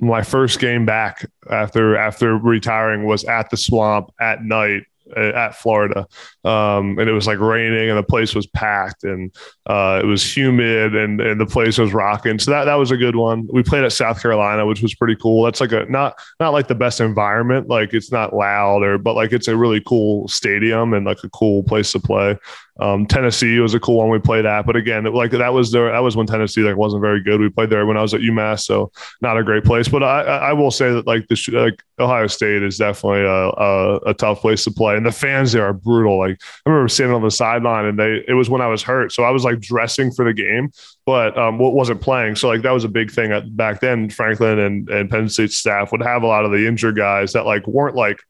my 0.00 0.22
first 0.22 0.58
game 0.58 0.86
back 0.86 1.28
after 1.50 1.96
after 1.96 2.36
retiring 2.36 3.04
was 3.04 3.24
at 3.24 3.50
the 3.50 3.56
swamp 3.56 4.10
at 4.20 4.42
night 4.42 4.84
at 5.16 5.54
Florida, 5.54 6.06
um, 6.44 6.98
and 6.98 7.08
it 7.08 7.12
was 7.12 7.26
like 7.26 7.38
raining, 7.38 7.88
and 7.88 7.98
the 7.98 8.02
place 8.02 8.34
was 8.34 8.46
packed, 8.48 9.04
and 9.04 9.34
uh, 9.66 10.00
it 10.02 10.06
was 10.06 10.36
humid, 10.36 10.94
and 10.94 11.20
and 11.20 11.40
the 11.40 11.46
place 11.46 11.78
was 11.78 11.92
rocking. 11.92 12.38
So 12.38 12.50
that 12.50 12.64
that 12.64 12.74
was 12.74 12.90
a 12.90 12.96
good 12.96 13.16
one. 13.16 13.48
We 13.52 13.62
played 13.62 13.84
at 13.84 13.92
South 13.92 14.20
Carolina, 14.20 14.66
which 14.66 14.82
was 14.82 14.94
pretty 14.94 15.16
cool. 15.16 15.44
That's 15.44 15.60
like 15.60 15.72
a 15.72 15.86
not 15.86 16.18
not 16.40 16.52
like 16.52 16.68
the 16.68 16.74
best 16.74 17.00
environment, 17.00 17.68
like 17.68 17.94
it's 17.94 18.12
not 18.12 18.34
loud 18.34 18.82
or, 18.82 18.98
but 18.98 19.14
like 19.14 19.32
it's 19.32 19.48
a 19.48 19.56
really 19.56 19.82
cool 19.86 20.28
stadium 20.28 20.94
and 20.94 21.06
like 21.06 21.22
a 21.24 21.30
cool 21.30 21.62
place 21.62 21.92
to 21.92 22.00
play. 22.00 22.36
Um, 22.78 23.06
Tennessee 23.06 23.58
was 23.58 23.74
a 23.74 23.80
cool 23.80 23.96
one 23.96 24.08
we 24.08 24.18
played 24.20 24.46
at, 24.46 24.64
but 24.64 24.76
again, 24.76 25.04
like 25.04 25.32
that 25.32 25.52
was 25.52 25.72
there. 25.72 25.90
That 25.90 25.98
was 25.98 26.16
when 26.16 26.26
Tennessee 26.26 26.62
like 26.62 26.76
wasn't 26.76 27.02
very 27.02 27.22
good. 27.22 27.40
We 27.40 27.48
played 27.48 27.70
there 27.70 27.84
when 27.86 27.96
I 27.96 28.02
was 28.02 28.14
at 28.14 28.20
UMass, 28.20 28.60
so 28.60 28.92
not 29.20 29.36
a 29.36 29.42
great 29.42 29.64
place. 29.64 29.88
But 29.88 30.04
I, 30.04 30.22
I 30.22 30.52
will 30.52 30.70
say 30.70 30.92
that 30.92 31.06
like 31.06 31.26
the 31.26 31.36
like 31.52 31.82
Ohio 31.98 32.28
State 32.28 32.62
is 32.62 32.78
definitely 32.78 33.22
a, 33.22 33.48
a, 33.48 33.96
a 34.10 34.14
tough 34.14 34.40
place 34.40 34.62
to 34.64 34.70
play, 34.70 34.96
and 34.96 35.04
the 35.04 35.10
fans 35.10 35.52
there 35.52 35.64
are 35.64 35.72
brutal. 35.72 36.18
Like 36.18 36.40
I 36.64 36.70
remember 36.70 36.88
standing 36.88 37.16
on 37.16 37.22
the 37.22 37.30
sideline, 37.30 37.86
and 37.86 37.98
they 37.98 38.24
it 38.28 38.34
was 38.34 38.48
when 38.48 38.60
I 38.60 38.68
was 38.68 38.82
hurt, 38.82 39.12
so 39.12 39.24
I 39.24 39.30
was 39.30 39.44
like 39.44 39.60
dressing 39.60 40.12
for 40.12 40.24
the 40.24 40.34
game, 40.34 40.70
but 41.04 41.36
um, 41.36 41.58
wasn't 41.58 42.00
playing. 42.00 42.36
So 42.36 42.48
like 42.48 42.62
that 42.62 42.72
was 42.72 42.84
a 42.84 42.88
big 42.88 43.10
thing 43.10 43.32
at, 43.32 43.56
back 43.56 43.80
then. 43.80 44.08
Franklin 44.08 44.60
and 44.60 44.88
and 44.88 45.10
Penn 45.10 45.28
State 45.28 45.50
staff 45.50 45.90
would 45.90 46.02
have 46.02 46.22
a 46.22 46.26
lot 46.26 46.44
of 46.44 46.52
the 46.52 46.66
injured 46.68 46.96
guys 46.96 47.32
that 47.32 47.44
like 47.44 47.66
weren't 47.66 47.96
like 47.96 48.20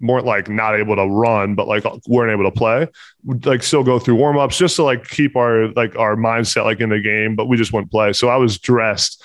weren't 0.00 0.26
like 0.26 0.48
not 0.48 0.74
able 0.74 0.96
to 0.96 1.06
run, 1.06 1.54
but 1.54 1.68
like 1.68 1.84
weren't 2.08 2.32
able 2.32 2.50
to 2.50 2.56
play, 2.56 2.88
like 3.44 3.62
still 3.62 3.84
go 3.84 3.98
through 3.98 4.16
warm 4.16 4.38
ups 4.38 4.58
just 4.58 4.76
to 4.76 4.82
like 4.82 5.08
keep 5.08 5.36
our 5.36 5.68
like 5.72 5.96
our 5.96 6.16
mindset 6.16 6.64
like 6.64 6.80
in 6.80 6.88
the 6.88 7.00
game, 7.00 7.36
but 7.36 7.46
we 7.46 7.56
just 7.56 7.72
wouldn't 7.72 7.90
play. 7.90 8.12
So 8.12 8.28
I 8.28 8.36
was 8.36 8.58
dressed 8.58 9.22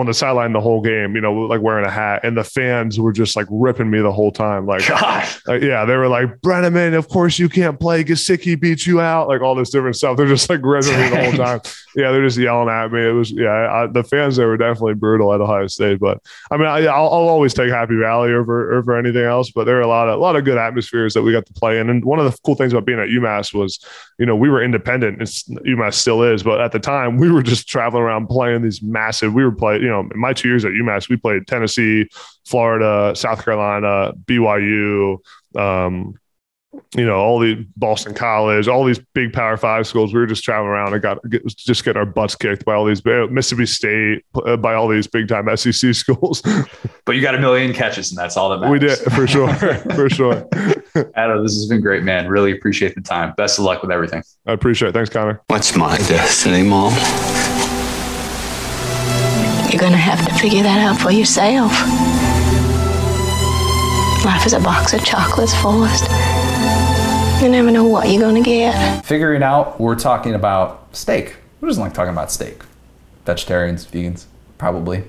on 0.00 0.06
the 0.06 0.14
sideline 0.14 0.52
the 0.52 0.60
whole 0.60 0.80
game, 0.80 1.14
you 1.14 1.20
know, 1.20 1.34
like 1.34 1.60
wearing 1.60 1.84
a 1.84 1.90
hat, 1.90 2.24
and 2.24 2.36
the 2.36 2.44
fans 2.44 2.98
were 2.98 3.12
just 3.12 3.36
like 3.36 3.46
ripping 3.50 3.90
me 3.90 4.00
the 4.00 4.12
whole 4.12 4.32
time. 4.32 4.66
Like, 4.66 4.88
yeah, 4.88 5.84
they 5.84 5.96
were 5.96 6.08
like, 6.08 6.40
Breneman, 6.40 6.96
of 6.96 7.08
course 7.08 7.38
you 7.38 7.48
can't 7.48 7.78
play. 7.78 8.02
Gesicki 8.02 8.58
beat 8.58 8.86
you 8.86 9.00
out, 9.00 9.28
like 9.28 9.42
all 9.42 9.54
this 9.54 9.68
different 9.68 9.96
stuff. 9.96 10.16
They're 10.16 10.26
just 10.26 10.48
like 10.48 10.60
ripping 10.62 10.98
me 10.98 11.08
the 11.10 11.24
whole 11.24 11.32
time. 11.32 11.60
Yeah, 11.94 12.10
they're 12.10 12.24
just 12.24 12.38
yelling 12.38 12.70
at 12.70 12.90
me. 12.90 13.06
It 13.06 13.12
was, 13.12 13.30
yeah, 13.32 13.70
I, 13.70 13.86
the 13.86 14.02
fans 14.02 14.36
there 14.36 14.48
were 14.48 14.56
definitely 14.56 14.94
brutal 14.94 15.34
at 15.34 15.42
Ohio 15.42 15.66
State. 15.66 16.00
But 16.00 16.22
I 16.50 16.56
mean, 16.56 16.66
I, 16.66 16.80
will 16.80 17.08
always 17.08 17.52
take 17.52 17.68
Happy 17.68 17.96
Valley 17.96 18.32
over 18.32 18.72
over 18.72 18.96
anything 18.96 19.24
else. 19.24 19.50
But 19.50 19.64
there 19.64 19.76
are 19.76 19.82
a 19.82 19.86
lot 19.86 20.08
of 20.08 20.18
a 20.18 20.22
lot 20.22 20.36
of 20.36 20.46
good 20.46 20.56
atmospheres 20.56 21.12
that 21.12 21.22
we 21.22 21.32
got 21.32 21.44
to 21.44 21.52
play 21.52 21.78
in. 21.78 21.90
And 21.90 22.02
one 22.02 22.18
of 22.18 22.30
the 22.30 22.38
cool 22.46 22.54
things 22.54 22.72
about 22.72 22.86
being 22.86 22.98
at 22.98 23.08
UMass 23.08 23.52
was, 23.52 23.84
you 24.18 24.24
know, 24.24 24.36
we 24.36 24.48
were 24.48 24.62
independent. 24.62 25.20
It's, 25.20 25.46
UMass 25.48 25.94
still 25.94 26.22
is, 26.22 26.42
but 26.42 26.62
at 26.62 26.72
the 26.72 26.78
time 26.78 27.18
we 27.18 27.30
were 27.30 27.42
just 27.42 27.68
traveling 27.68 28.04
around 28.04 28.28
playing 28.28 28.62
these 28.62 28.80
massive. 28.82 29.34
We 29.34 29.44
were 29.44 29.52
playing 29.52 29.81
you 29.82 29.88
know, 29.88 30.00
in 30.00 30.18
my 30.18 30.32
two 30.32 30.48
years 30.48 30.64
at 30.64 30.70
UMass, 30.72 31.08
we 31.08 31.16
played 31.16 31.46
Tennessee, 31.48 32.08
Florida, 32.46 33.14
South 33.16 33.44
Carolina, 33.44 34.12
BYU, 34.26 35.18
um, 35.56 36.14
you 36.96 37.04
know, 37.04 37.16
all 37.16 37.38
the 37.38 37.66
Boston 37.76 38.14
College, 38.14 38.68
all 38.68 38.84
these 38.84 39.00
big 39.12 39.32
Power 39.32 39.56
Five 39.56 39.86
schools. 39.86 40.14
We 40.14 40.20
were 40.20 40.26
just 40.26 40.44
traveling 40.44 40.70
around 40.70 40.92
and 40.92 41.02
got 41.02 41.18
get, 41.28 41.46
just 41.46 41.84
getting 41.84 41.98
our 41.98 42.06
butts 42.06 42.34
kicked 42.34 42.64
by 42.64 42.74
all 42.74 42.86
these 42.86 43.04
Mississippi 43.04 43.66
State, 43.66 44.24
uh, 44.36 44.56
by 44.56 44.74
all 44.74 44.88
these 44.88 45.06
big 45.06 45.28
time 45.28 45.54
SEC 45.56 45.94
schools. 45.94 46.42
but 47.04 47.16
you 47.16 47.20
got 47.20 47.34
a 47.34 47.40
million 47.40 47.74
catches, 47.74 48.10
and 48.10 48.18
that's 48.18 48.36
all 48.36 48.48
that 48.50 48.60
matters. 48.60 48.72
We 48.72 48.78
did 48.78 48.98
for 49.12 49.26
sure, 49.26 49.52
for 49.94 50.08
sure. 50.08 50.48
Adam, 51.14 51.42
this 51.42 51.54
has 51.54 51.66
been 51.66 51.80
great, 51.80 52.04
man. 52.04 52.28
Really 52.28 52.52
appreciate 52.52 52.94
the 52.94 53.02
time. 53.02 53.34
Best 53.36 53.58
of 53.58 53.64
luck 53.64 53.82
with 53.82 53.90
everything. 53.90 54.22
I 54.46 54.52
appreciate 54.52 54.90
it. 54.90 54.92
Thanks, 54.92 55.10
Connor. 55.10 55.42
What's 55.48 55.76
my 55.76 55.96
destiny, 55.98 56.62
Mom? 56.62 56.92
You're 59.72 59.80
going 59.80 59.92
to 59.92 59.98
have 59.98 60.22
to 60.28 60.34
figure 60.34 60.62
that 60.62 60.80
out 60.80 61.00
for 61.00 61.10
yourself. 61.10 61.72
Life 64.22 64.44
is 64.44 64.52
a 64.52 64.60
box 64.60 64.92
of 64.92 65.02
chocolates, 65.02 65.54
Forrest. 65.62 66.04
You 67.42 67.48
never 67.48 67.70
know 67.70 67.84
what 67.84 68.10
you're 68.10 68.20
going 68.20 68.34
to 68.34 68.42
get. 68.42 69.02
Figuring 69.02 69.42
out, 69.42 69.80
we're 69.80 69.94
talking 69.94 70.34
about 70.34 70.94
steak. 70.94 71.36
Who 71.60 71.68
doesn't 71.68 71.82
like 71.82 71.94
talking 71.94 72.12
about 72.12 72.30
steak? 72.30 72.62
Vegetarians, 73.24 73.86
vegans, 73.86 74.26
probably. 74.58 75.04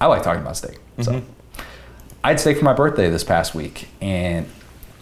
I 0.00 0.06
like 0.06 0.24
talking 0.24 0.42
about 0.42 0.56
steak. 0.56 0.80
So 1.02 1.12
mm-hmm. 1.12 1.60
I 2.24 2.30
had 2.30 2.40
steak 2.40 2.58
for 2.58 2.64
my 2.64 2.74
birthday 2.74 3.10
this 3.10 3.22
past 3.22 3.54
week, 3.54 3.86
and 4.00 4.48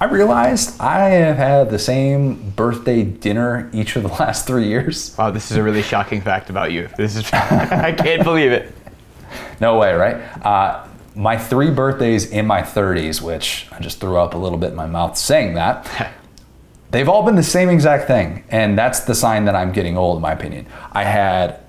I 0.01 0.05
realized 0.05 0.81
I 0.81 1.09
have 1.09 1.37
had 1.39 1.71
the 1.71 1.79
same 1.79 2.51
birthday 2.51 3.03
dinner 3.03 3.69
each 3.73 3.97
of 3.97 4.03
the 4.03 4.09
last 4.21 4.47
three 4.47 4.69
years. 4.69 5.17
Wow, 5.19 5.31
this 5.31 5.51
is 5.51 5.57
a 5.57 5.63
really 5.63 5.83
shocking 5.83 6.21
fact 6.21 6.51
about 6.51 6.73
you. 6.73 6.89
This 6.97 7.17
is 7.17 7.29
I 7.33 7.93
can't 7.93 8.23
believe 8.23 8.53
it. 8.53 8.73
No 9.61 9.79
way, 9.79 9.95
right? 9.95 10.15
Uh, 10.45 10.87
my 11.15 11.37
three 11.37 11.71
birthdays 11.71 12.31
in 12.31 12.47
my 12.47 12.63
30s, 12.63 13.21
which 13.21 13.67
I 13.73 13.81
just 13.81 14.01
threw 14.01 14.17
up 14.17 14.35
a 14.35 14.39
little 14.39 14.59
bit 14.59 14.71
in 14.71 14.77
my 14.77 14.87
mouth 14.87 15.17
saying 15.19 15.55
that, 15.55 16.15
they've 16.91 17.09
all 17.09 17.25
been 17.25 17.35
the 17.35 17.43
same 17.43 17.69
exact 17.69 18.07
thing, 18.07 18.45
and 18.51 18.79
that's 18.79 19.01
the 19.01 19.15
sign 19.15 19.45
that 19.47 19.57
I'm 19.57 19.73
getting 19.73 19.97
old, 19.97 20.17
in 20.17 20.23
my 20.23 20.33
opinion. 20.33 20.67
I 20.93 21.05
had 21.05 21.61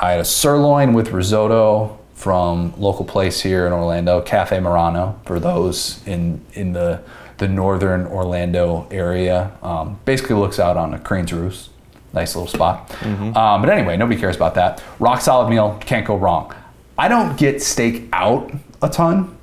I 0.00 0.12
had 0.12 0.20
a 0.20 0.24
sirloin 0.24 0.92
with 0.92 1.12
risotto 1.12 1.98
from 2.14 2.72
local 2.80 3.04
place 3.04 3.40
here 3.40 3.66
in 3.66 3.72
Orlando, 3.72 4.20
Cafe 4.22 4.58
Murano, 4.60 5.20
for 5.24 5.38
those 5.40 6.00
in 6.06 6.40
in 6.54 6.72
the 6.72 7.02
the 7.38 7.48
northern 7.48 8.06
Orlando 8.06 8.86
area. 8.90 9.50
Um, 9.62 9.98
basically, 10.04 10.36
looks 10.36 10.60
out 10.60 10.76
on 10.76 10.94
a 10.94 10.98
Crane's 11.00 11.32
Roost. 11.32 11.70
Nice 12.12 12.36
little 12.36 12.46
spot. 12.48 12.94
Um, 13.36 13.60
but 13.60 13.68
anyway, 13.70 13.96
nobody 13.96 14.20
cares 14.20 14.36
about 14.36 14.54
that. 14.54 14.80
Rock 15.00 15.20
solid 15.20 15.50
meal, 15.50 15.76
can't 15.80 16.06
go 16.06 16.16
wrong. 16.16 16.54
I 16.96 17.08
don't 17.08 17.36
get 17.36 17.62
steak 17.62 18.08
out 18.12 18.52
a 18.80 18.88
ton. 18.88 19.36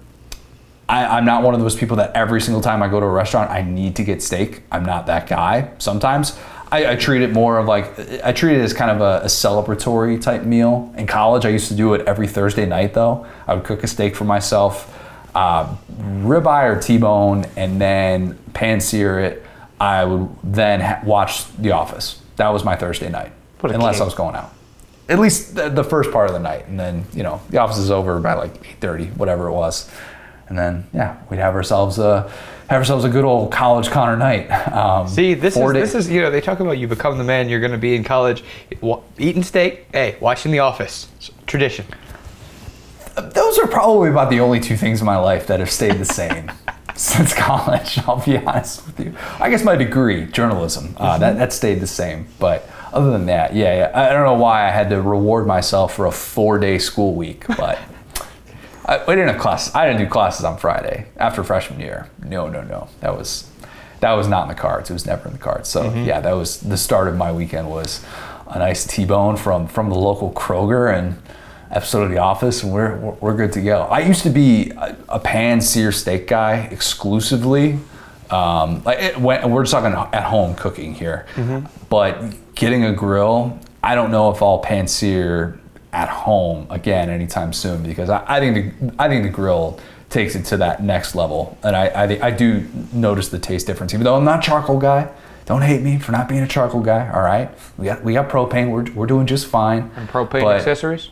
I, 0.87 1.17
I'm 1.17 1.25
not 1.25 1.43
one 1.43 1.53
of 1.53 1.61
those 1.61 1.75
people 1.75 1.97
that 1.97 2.13
every 2.15 2.41
single 2.41 2.61
time 2.61 2.83
I 2.83 2.87
go 2.87 2.99
to 2.99 3.05
a 3.05 3.09
restaurant, 3.09 3.49
I 3.49 3.61
need 3.61 3.95
to 3.97 4.03
get 4.03 4.21
steak. 4.21 4.63
I'm 4.71 4.85
not 4.85 5.07
that 5.07 5.27
guy. 5.27 5.71
Sometimes 5.77 6.37
I, 6.71 6.91
I 6.91 6.95
treat 6.95 7.21
it 7.21 7.31
more 7.31 7.57
of 7.57 7.65
like, 7.65 7.99
I 8.23 8.31
treat 8.31 8.57
it 8.57 8.61
as 8.61 8.73
kind 8.73 8.91
of 8.91 9.01
a, 9.01 9.25
a 9.25 9.27
celebratory 9.27 10.21
type 10.21 10.43
meal. 10.43 10.93
In 10.97 11.07
college, 11.07 11.45
I 11.45 11.49
used 11.49 11.67
to 11.69 11.75
do 11.75 11.93
it 11.93 12.07
every 12.07 12.27
Thursday 12.27 12.65
night 12.65 12.93
though. 12.93 13.25
I 13.47 13.53
would 13.53 13.63
cook 13.63 13.83
a 13.83 13.87
steak 13.87 14.15
for 14.15 14.25
myself, 14.25 14.97
uh, 15.35 15.75
ribeye 15.97 16.75
or 16.75 16.79
T-bone, 16.79 17.45
and 17.55 17.79
then 17.79 18.37
pan 18.53 18.81
sear 18.81 19.19
it. 19.19 19.45
I 19.79 20.03
would 20.03 20.29
then 20.43 20.81
ha- 20.81 21.01
watch 21.03 21.51
The 21.57 21.71
Office. 21.71 22.21
That 22.35 22.49
was 22.49 22.63
my 22.63 22.75
Thursday 22.75 23.09
night, 23.09 23.31
unless 23.63 23.95
king. 23.95 24.01
I 24.01 24.05
was 24.05 24.13
going 24.13 24.35
out 24.35 24.53
at 25.11 25.19
least 25.19 25.55
the, 25.55 25.69
the 25.69 25.83
first 25.83 26.11
part 26.11 26.27
of 26.27 26.33
the 26.33 26.39
night. 26.39 26.67
And 26.67 26.79
then 26.79 27.05
you 27.13 27.23
know 27.23 27.41
the 27.49 27.57
office 27.59 27.77
is 27.77 27.91
over 27.91 28.19
by 28.19 28.33
like 28.33 28.53
8.30 28.79 29.17
whatever 29.17 29.47
it 29.47 29.53
was. 29.53 29.89
And 30.47 30.57
then 30.57 30.87
yeah 30.93 31.17
we'd 31.29 31.37
have 31.39 31.53
ourselves 31.55 31.99
a 31.99 32.31
have 32.69 32.79
ourselves 32.79 33.03
a 33.03 33.09
good 33.09 33.25
old 33.25 33.51
college 33.51 33.89
Connor 33.89 34.17
night. 34.17 34.49
Um, 34.71 35.07
See, 35.07 35.33
this 35.33 35.57
is 35.57 35.73
this 35.73 35.95
is 35.95 36.09
you 36.09 36.21
know 36.21 36.31
they 36.31 36.39
talk 36.41 36.61
about 36.61 36.77
you 36.77 36.87
become 36.87 37.17
the 37.17 37.23
man 37.25 37.49
you're 37.49 37.59
going 37.59 37.73
to 37.73 37.77
be 37.77 37.93
in 37.95 38.03
college, 38.03 38.43
eating 39.17 39.43
steak, 39.43 39.87
hey, 39.91 40.15
watching 40.21 40.51
The 40.53 40.59
Office, 40.59 41.07
tradition. 41.45 41.85
those 43.33 43.59
are 43.59 43.67
probably 43.67 44.09
about 44.09 44.29
the 44.29 44.39
only 44.39 44.59
two 44.61 44.77
things 44.77 45.01
in 45.01 45.05
my 45.05 45.17
life 45.17 45.47
that 45.47 45.59
have 45.59 45.69
stayed 45.69 45.97
the 45.99 46.05
same 46.05 46.49
since 46.95 47.33
college 47.33 47.97
i'll 48.07 48.23
be 48.25 48.37
honest 48.37 48.85
with 48.85 48.99
you. 48.99 49.13
I 49.39 49.49
guess 49.49 49.63
my 49.63 49.75
degree 49.75 50.25
journalism 50.27 50.95
uh, 50.97 51.17
that, 51.17 51.37
that 51.37 51.51
stayed 51.53 51.79
the 51.81 51.87
same 51.87 52.27
but 52.39 52.69
other 52.93 53.11
than 53.11 53.25
that 53.25 53.55
yeah, 53.55 53.75
yeah. 53.75 53.91
I 53.93 54.11
don't 54.13 54.25
know 54.25 54.41
why 54.41 54.67
i 54.67 54.71
had 54.71 54.89
to 54.89 55.01
reward 55.01 55.47
myself 55.47 55.95
for 55.95 56.05
a 56.05 56.11
four 56.11 56.59
day 56.59 56.77
school 56.77 57.15
week 57.15 57.45
but 57.47 57.79
I, 58.85 58.99
I 58.99 59.15
didn't 59.15 59.29
have 59.29 59.39
class 59.39 59.73
i 59.75 59.85
didn't 59.85 60.01
do 60.01 60.09
classes 60.09 60.43
on 60.45 60.57
friday 60.57 61.07
after 61.17 61.43
freshman 61.43 61.79
year. 61.79 62.09
No 62.23 62.47
no 62.47 62.61
no. 62.61 62.89
That 62.99 63.17
was 63.17 63.49
that 63.99 64.13
was 64.13 64.27
not 64.27 64.43
in 64.43 64.49
the 64.49 64.59
cards. 64.59 64.89
It 64.89 64.93
was 64.93 65.05
never 65.05 65.27
in 65.27 65.33
the 65.33 65.39
cards. 65.39 65.69
So 65.69 65.83
mm-hmm. 65.83 66.05
yeah 66.05 66.19
that 66.19 66.33
was 66.33 66.59
the 66.59 66.77
start 66.77 67.07
of 67.07 67.15
my 67.15 67.31
weekend 67.31 67.69
was 67.69 68.03
a 68.47 68.59
nice 68.59 68.85
t-bone 68.85 69.37
from 69.37 69.67
from 69.67 69.89
the 69.89 69.95
local 69.95 70.31
kroger 70.31 70.93
and 70.93 71.21
episode 71.71 72.03
of 72.03 72.09
The 72.11 72.17
Office, 72.17 72.63
and 72.63 72.73
we're 72.73 72.97
we're, 72.97 73.13
we're 73.13 73.35
good 73.35 73.53
to 73.53 73.61
go. 73.61 73.83
I 73.83 73.99
used 73.99 74.23
to 74.23 74.29
be 74.29 74.71
a, 74.71 74.95
a 75.09 75.19
pan 75.19 75.61
sear 75.61 75.91
steak 75.91 76.27
guy 76.27 76.67
exclusively. 76.71 77.79
Um, 78.31 78.81
like 78.83 78.99
it, 78.99 79.17
when, 79.19 79.51
we're 79.51 79.63
just 79.63 79.71
talking 79.73 79.91
at 80.13 80.23
home 80.23 80.55
cooking 80.55 80.93
here, 80.93 81.25
but 81.89 82.55
getting 82.55 82.85
a 82.85 82.93
grill, 82.93 83.59
I 83.83 83.95
don't 83.95 84.11
know 84.11 84.31
if 84.31 84.41
I'll 84.41 84.59
pan 84.59 84.87
sear 84.87 85.59
at 85.93 86.07
home 86.07 86.65
again 86.69 87.09
anytime 87.09 87.51
soon 87.51 87.83
because 87.83 88.09
I, 88.09 88.23
I 88.27 88.39
think 88.39 88.55
the 88.79 88.93
I 88.97 89.09
think 89.09 89.23
the 89.23 89.29
grill 89.29 89.77
takes 90.09 90.35
it 90.35 90.45
to 90.45 90.57
that 90.57 90.81
next 90.83 91.15
level, 91.15 91.57
and 91.63 91.75
I 91.75 91.87
I, 91.87 92.27
I 92.27 92.31
do 92.31 92.65
notice 92.93 93.27
the 93.29 93.39
taste 93.39 93.67
difference. 93.67 93.93
Even 93.93 94.05
though 94.05 94.15
I'm 94.15 94.23
not 94.23 94.39
a 94.39 94.41
charcoal 94.41 94.79
guy, 94.79 95.09
don't 95.45 95.61
hate 95.63 95.81
me 95.81 95.99
for 95.99 96.13
not 96.13 96.29
being 96.29 96.41
a 96.41 96.47
charcoal 96.47 96.81
guy. 96.81 97.09
All 97.11 97.21
right, 97.21 97.49
we 97.77 97.85
got 97.85 98.03
we 98.03 98.13
got 98.13 98.29
propane. 98.29 98.69
We're, 98.71 98.89
we're 98.93 99.07
doing 99.07 99.27
just 99.27 99.47
fine. 99.47 99.91
And 99.97 100.07
propane 100.07 100.43
But- 100.43 100.57
accessories. 100.57 101.09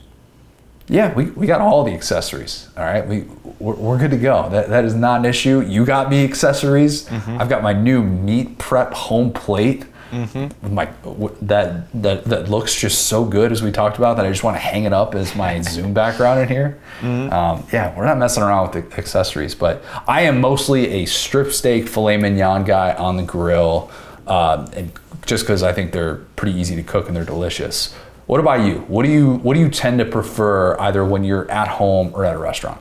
Yeah, 0.89 1.13
we, 1.13 1.25
we 1.25 1.45
got 1.47 1.61
all 1.61 1.83
the 1.83 1.93
accessories. 1.93 2.67
All 2.75 2.83
right, 2.83 3.07
we 3.07 3.21
we're, 3.59 3.75
we're 3.75 3.97
good 3.99 4.11
to 4.11 4.17
go. 4.17 4.49
That 4.49 4.69
that 4.69 4.85
is 4.85 4.95
not 4.95 5.19
an 5.19 5.25
issue. 5.25 5.61
You 5.61 5.85
got 5.85 6.09
me 6.09 6.23
accessories. 6.23 7.09
I've 7.11 7.49
got 7.49 7.61
my 7.63 7.73
new 7.73 8.01
meat 8.03 8.57
prep 8.57 8.93
home 8.93 9.31
plate. 9.31 9.85
With 10.11 10.71
my 10.71 10.89
that 11.41 11.91
that 12.01 12.25
that 12.25 12.49
looks 12.49 12.73
just 12.73 13.05
so 13.07 13.23
good 13.23 13.51
as 13.51 13.61
we 13.61 13.71
talked 13.71 13.97
about 13.99 14.17
that 14.17 14.25
I 14.25 14.29
just 14.29 14.43
want 14.43 14.55
to 14.55 14.59
hang 14.61 14.85
it 14.85 14.93
up 14.93 15.13
as 15.13 15.35
my 15.35 15.61
Zoom 15.75 15.93
background 15.93 16.39
in 16.39 16.47
here. 16.47 16.79
Um, 17.31 17.63
yeah, 17.71 17.95
we're 17.95 18.05
not 18.05 18.17
messing 18.17 18.41
around 18.41 18.73
with 18.73 18.89
the 18.89 18.97
accessories, 18.97 19.53
but 19.53 19.83
I 20.07 20.21
am 20.21 20.41
mostly 20.41 20.87
a 21.03 21.05
strip 21.05 21.51
steak 21.51 21.87
filet 21.87 22.17
mignon 22.17 22.63
guy 22.63 22.93
on 22.95 23.17
the 23.17 23.23
grill, 23.23 23.91
um, 24.25 24.65
and 24.73 24.91
just 25.27 25.43
because 25.43 25.61
I 25.61 25.73
think 25.73 25.91
they're 25.91 26.15
pretty 26.35 26.57
easy 26.59 26.75
to 26.75 26.81
cook 26.83 27.05
and 27.07 27.15
they're 27.15 27.23
delicious. 27.23 27.93
What 28.29 28.39
about 28.39 28.63
you? 28.63 28.81
What 28.81 29.05
do 29.07 29.11
you 29.11 29.37
what 29.37 29.55
do 29.55 29.59
you 29.59 29.69
tend 29.69 29.97
to 29.97 30.05
prefer 30.05 30.79
either 30.79 31.03
when 31.03 31.23
you're 31.23 31.49
at 31.49 31.67
home 31.67 32.11
or 32.13 32.25
at 32.25 32.35
a 32.35 32.37
restaurant? 32.37 32.79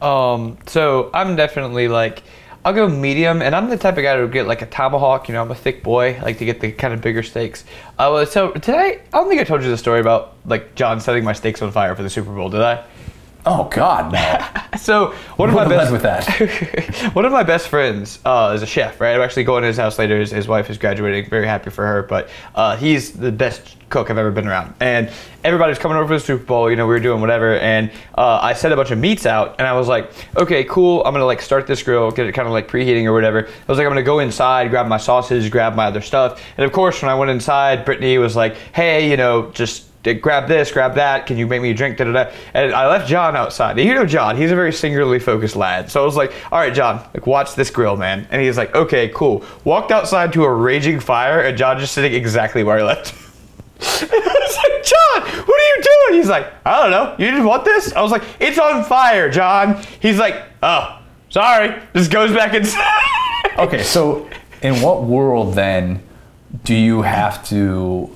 Um, 0.00 0.58
so 0.66 1.08
I'm 1.14 1.36
definitely 1.36 1.86
like, 1.86 2.24
I'll 2.64 2.72
go 2.72 2.88
medium, 2.88 3.42
and 3.42 3.54
I'm 3.54 3.70
the 3.70 3.76
type 3.76 3.96
of 3.96 4.02
guy 4.02 4.16
to 4.16 4.26
get 4.26 4.48
like 4.48 4.60
a 4.60 4.66
tomahawk. 4.66 5.28
You 5.28 5.34
know, 5.34 5.42
I'm 5.42 5.52
a 5.52 5.54
thick 5.54 5.84
boy, 5.84 6.16
I 6.16 6.22
like 6.22 6.38
to 6.38 6.44
get 6.44 6.58
the 6.58 6.72
kind 6.72 6.92
of 6.92 7.00
bigger 7.00 7.22
steaks. 7.22 7.64
Uh, 7.96 8.24
so 8.24 8.50
today, 8.54 9.02
I 9.12 9.18
don't 9.18 9.28
think 9.28 9.40
I 9.40 9.44
told 9.44 9.62
you 9.62 9.70
the 9.70 9.78
story 9.78 10.00
about 10.00 10.34
like 10.46 10.74
John 10.74 10.98
setting 11.00 11.22
my 11.22 11.32
steaks 11.32 11.62
on 11.62 11.70
fire 11.70 11.94
for 11.94 12.02
the 12.02 12.10
Super 12.10 12.34
Bowl, 12.34 12.48
did 12.48 12.62
I? 12.62 12.84
Oh 13.44 13.64
God, 13.64 14.12
no! 14.12 14.46
So 14.78 15.12
one 15.36 15.50
of 15.50 15.54
my 15.54 15.68
best 15.68 15.92
with 15.92 16.02
that. 16.02 17.10
one 17.14 17.24
of 17.26 17.30
my 17.30 17.42
best 17.42 17.68
friends 17.68 18.18
uh, 18.24 18.52
is 18.54 18.62
a 18.62 18.66
chef, 18.66 19.00
right? 19.00 19.14
I'm 19.14 19.20
actually 19.20 19.44
going 19.44 19.62
to 19.62 19.66
his 19.68 19.76
house 19.76 19.98
later. 19.98 20.18
His, 20.18 20.30
his 20.30 20.48
wife 20.48 20.70
is 20.70 20.78
graduating. 20.78 21.28
Very 21.28 21.46
happy 21.46 21.68
for 21.70 21.86
her. 21.86 22.02
But 22.02 22.30
uh, 22.54 22.76
he's 22.78 23.12
the 23.12 23.30
best 23.30 23.76
cook 23.90 24.10
I've 24.10 24.16
ever 24.16 24.30
been 24.30 24.48
around. 24.48 24.74
And 24.80 25.10
everybody's 25.44 25.78
coming 25.78 25.98
over 25.98 26.08
for 26.08 26.14
the 26.14 26.20
Super 26.20 26.44
Bowl. 26.44 26.70
You 26.70 26.76
know, 26.76 26.86
we 26.86 26.94
were 26.94 27.00
doing 27.00 27.20
whatever. 27.20 27.58
And 27.58 27.90
uh, 28.16 28.40
I 28.42 28.54
set 28.54 28.72
a 28.72 28.76
bunch 28.76 28.90
of 28.90 28.98
meats 28.98 29.26
out. 29.26 29.56
And 29.58 29.68
I 29.68 29.74
was 29.74 29.88
like, 29.88 30.10
okay, 30.36 30.64
cool. 30.64 31.04
I'm 31.04 31.12
going 31.12 31.20
to 31.20 31.26
like 31.26 31.42
start 31.42 31.66
this 31.66 31.82
grill, 31.82 32.10
get 32.10 32.26
it 32.26 32.32
kind 32.32 32.48
of 32.48 32.52
like 32.52 32.66
preheating 32.66 33.04
or 33.04 33.12
whatever. 33.12 33.46
I 33.46 33.50
was 33.68 33.76
like, 33.76 33.86
I'm 33.86 33.92
going 33.92 33.96
to 33.96 34.02
go 34.02 34.20
inside, 34.20 34.70
grab 34.70 34.86
my 34.88 34.96
sausage, 34.96 35.50
grab 35.50 35.76
my 35.76 35.84
other 35.84 36.00
stuff. 36.00 36.42
And 36.56 36.64
of 36.64 36.72
course, 36.72 37.02
when 37.02 37.10
I 37.10 37.14
went 37.14 37.30
inside, 37.30 37.84
Brittany 37.84 38.16
was 38.16 38.34
like, 38.34 38.56
hey, 38.72 39.10
you 39.10 39.18
know, 39.18 39.50
just 39.50 39.91
grab 40.02 40.48
this, 40.48 40.72
grab 40.72 40.94
that. 40.96 41.26
Can 41.26 41.38
you 41.38 41.46
make 41.46 41.62
me 41.62 41.70
a 41.70 41.74
drink? 41.74 41.96
Da, 41.96 42.04
da, 42.04 42.12
da. 42.12 42.30
And 42.54 42.72
I 42.72 42.88
left 42.88 43.08
John 43.08 43.36
outside. 43.36 43.78
You 43.78 43.94
know 43.94 44.06
John, 44.06 44.36
he's 44.36 44.50
a 44.50 44.54
very 44.54 44.72
singularly 44.72 45.18
focused 45.18 45.56
lad. 45.56 45.90
So 45.90 46.02
I 46.02 46.04
was 46.04 46.16
like, 46.16 46.32
all 46.50 46.58
right, 46.58 46.74
John, 46.74 47.06
like 47.14 47.26
watch 47.26 47.54
this 47.54 47.70
grill, 47.70 47.96
man. 47.96 48.26
And 48.30 48.42
he's 48.42 48.56
like, 48.56 48.74
okay, 48.74 49.08
cool. 49.14 49.44
Walked 49.64 49.92
outside 49.92 50.32
to 50.34 50.44
a 50.44 50.52
raging 50.52 51.00
fire, 51.00 51.40
and 51.40 51.56
John 51.56 51.78
just 51.78 51.92
sitting 51.94 52.14
exactly 52.14 52.64
where 52.64 52.78
I 52.78 52.82
left. 52.82 53.14
I 53.80 54.04
was 54.04 54.56
like, 54.56 54.84
John, 54.84 55.46
what 55.46 55.60
are 55.60 55.76
you 55.76 55.82
doing? 55.82 56.20
He's 56.20 56.28
like, 56.28 56.52
I 56.66 56.82
don't 56.82 56.90
know. 56.90 57.14
You 57.18 57.30
didn't 57.30 57.46
want 57.46 57.64
this? 57.64 57.92
I 57.92 58.02
was 58.02 58.12
like, 58.12 58.24
it's 58.40 58.58
on 58.58 58.84
fire, 58.84 59.30
John. 59.30 59.82
He's 60.00 60.18
like, 60.18 60.42
oh, 60.62 61.00
sorry. 61.30 61.80
Just 61.94 62.10
goes 62.10 62.32
back 62.32 62.54
inside. 62.54 62.82
Okay, 63.58 63.82
so 63.82 64.30
in 64.62 64.80
what 64.80 65.02
world 65.04 65.54
then 65.54 66.02
do 66.64 66.74
you 66.74 67.02
have 67.02 67.46
to 67.48 68.10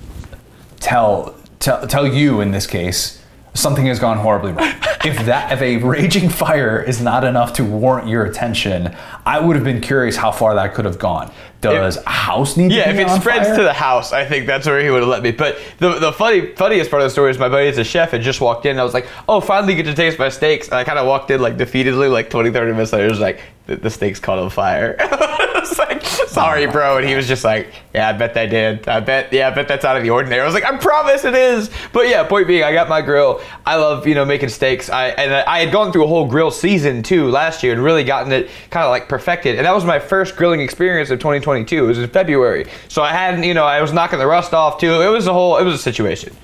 tell 0.81 1.35
tell, 1.67 1.87
tell 1.87 2.07
you 2.07 2.41
in 2.41 2.53
this 2.53 2.67
case 2.67 3.21
something 3.55 3.87
has 3.87 3.99
gone 3.99 4.19
horribly 4.19 4.53
wrong? 4.53 4.69
if 5.05 5.27
that 5.27 5.53
if 5.53 5.61
a 5.61 5.79
raging 5.79 6.29
fire 6.29 6.81
is 6.81 7.01
not 7.01 7.25
enough 7.25 7.53
to 7.55 7.65
warrant 7.65 8.09
your 8.09 8.25
attention, 8.25 8.95
I 9.25 9.41
would 9.41 9.57
have 9.57 9.65
been 9.65 9.81
curious 9.81 10.17
how 10.17 10.31
far 10.31 10.55
that 10.55 10.75
could 10.75 10.85
have 10.85 10.99
gone. 10.99 11.33
Does 11.61 11.97
a 11.97 12.09
house 12.09 12.57
need 12.57 12.73
Yeah, 12.73 12.91
if 12.91 12.99
it 12.99 13.09
spreads 13.21 13.49
fire? 13.49 13.57
to 13.57 13.63
the 13.63 13.73
house, 13.73 14.13
I 14.13 14.25
think 14.25 14.47
that's 14.47 14.67
where 14.67 14.83
he 14.83 14.91
would 14.91 15.01
have 15.01 15.09
let 15.09 15.23
me. 15.23 15.33
But 15.33 15.59
the, 15.79 15.99
the 15.99 16.13
funny 16.13 16.55
funniest 16.55 16.91
part 16.91 17.03
of 17.03 17.07
the 17.07 17.11
story 17.11 17.31
is 17.31 17.39
my 17.39 17.49
buddy 17.49 17.69
is 17.69 17.79
a 17.79 17.85
chef 17.85 18.13
and 18.13 18.23
just 18.23 18.41
walked 18.41 18.67
in. 18.67 18.73
And 18.73 18.81
I 18.81 18.85
was 18.85 18.95
like, 18.95 19.07
oh, 19.29 19.41
finally 19.41 19.75
get 19.75 19.85
to 19.85 19.95
taste 19.95 20.19
my 20.19 20.29
steaks. 20.29 20.69
And 20.69 20.77
I 20.77 20.85
kind 20.85 20.99
of 20.99 21.07
walked 21.07 21.31
in 21.31 21.41
like 21.41 21.57
defeatedly, 21.57 22.11
like 22.11 22.31
20, 22.31 22.51
30 22.51 22.73
minutes 22.73 22.93
later. 22.93 23.09
Was 23.09 23.21
like, 23.21 23.41
the, 23.67 23.77
the 23.77 23.91
steaks 23.91 24.21
caught 24.21 24.39
on 24.39 24.51
fire. 24.51 24.97
I 25.01 25.61
was 25.61 25.79
like, 25.79 26.05
sorry, 26.05 26.67
oh 26.67 26.71
bro. 26.71 26.99
And 26.99 27.09
he 27.09 27.15
was 27.15 27.27
just 27.27 27.43
like, 27.45 27.69
yeah, 27.95 28.09
I 28.09 28.13
bet 28.13 28.35
they 28.35 28.47
did. 28.47 28.87
I 28.89 29.01
bet, 29.01 29.33
yeah, 29.33 29.49
I 29.49 29.51
bet 29.55 29.67
that's 29.69 29.85
out 29.85 29.97
of 29.97 30.03
the 30.03 30.11
ordinary. 30.11 30.43
I 30.43 30.45
was 30.45 30.55
like, 30.55 30.65
I 30.65 30.77
promise 30.77 31.25
it 31.25 31.35
is. 31.35 31.71
But 31.93 32.09
yeah, 32.09 32.23
point 32.25 32.47
being, 32.47 32.63
I 32.63 32.73
got 32.73 32.89
my 32.89 33.03
grill. 33.03 33.41
I 33.65 33.77
love, 33.77 34.07
you 34.07 34.15
know, 34.15 34.25
making 34.25 34.51
steaks. 34.51 34.89
I 34.89 35.09
And 35.09 35.33
I 35.33 35.61
had 35.61 35.73
gone 35.73 35.93
through 35.93 36.05
a 36.05 36.09
whole 36.09 36.27
grill 36.29 36.51
season 36.51 37.03
too 37.03 37.29
last 37.29 37.63
year 37.63 37.73
and 37.73 37.83
really 37.83 38.05
gotten 38.05 38.31
it 38.33 38.51
kind 38.71 38.85
of 38.85 38.91
like 38.91 39.09
perfected. 39.09 39.57
And 39.57 39.67
that 39.67 39.75
was 39.75 39.85
my 39.85 39.99
first 39.99 40.37
grilling 40.37 40.61
experience 40.61 41.11
of 41.11 41.19
2022. 41.47 41.85
It 41.85 41.87
was 41.87 41.99
in 41.99 42.09
February. 42.11 42.67
So 42.89 43.03
I 43.03 43.13
hadn't, 43.13 43.45
you 43.45 43.55
know, 43.55 43.65
I 43.65 43.81
was 43.81 43.93
knocking 43.93 44.19
the 44.19 44.27
rust 44.27 44.53
off 44.53 44.81
too. 44.81 45.01
It 45.01 45.09
was 45.09 45.27
a 45.29 45.33
whole, 45.33 45.59
it 45.59 45.65
was 45.65 45.75
a 45.75 45.79
situation. 45.79 46.35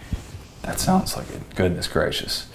That 0.63 0.79
sounds 0.79 1.17
like 1.17 1.29
it. 1.31 1.55
Goodness 1.57 1.89
gracious. 1.89 2.47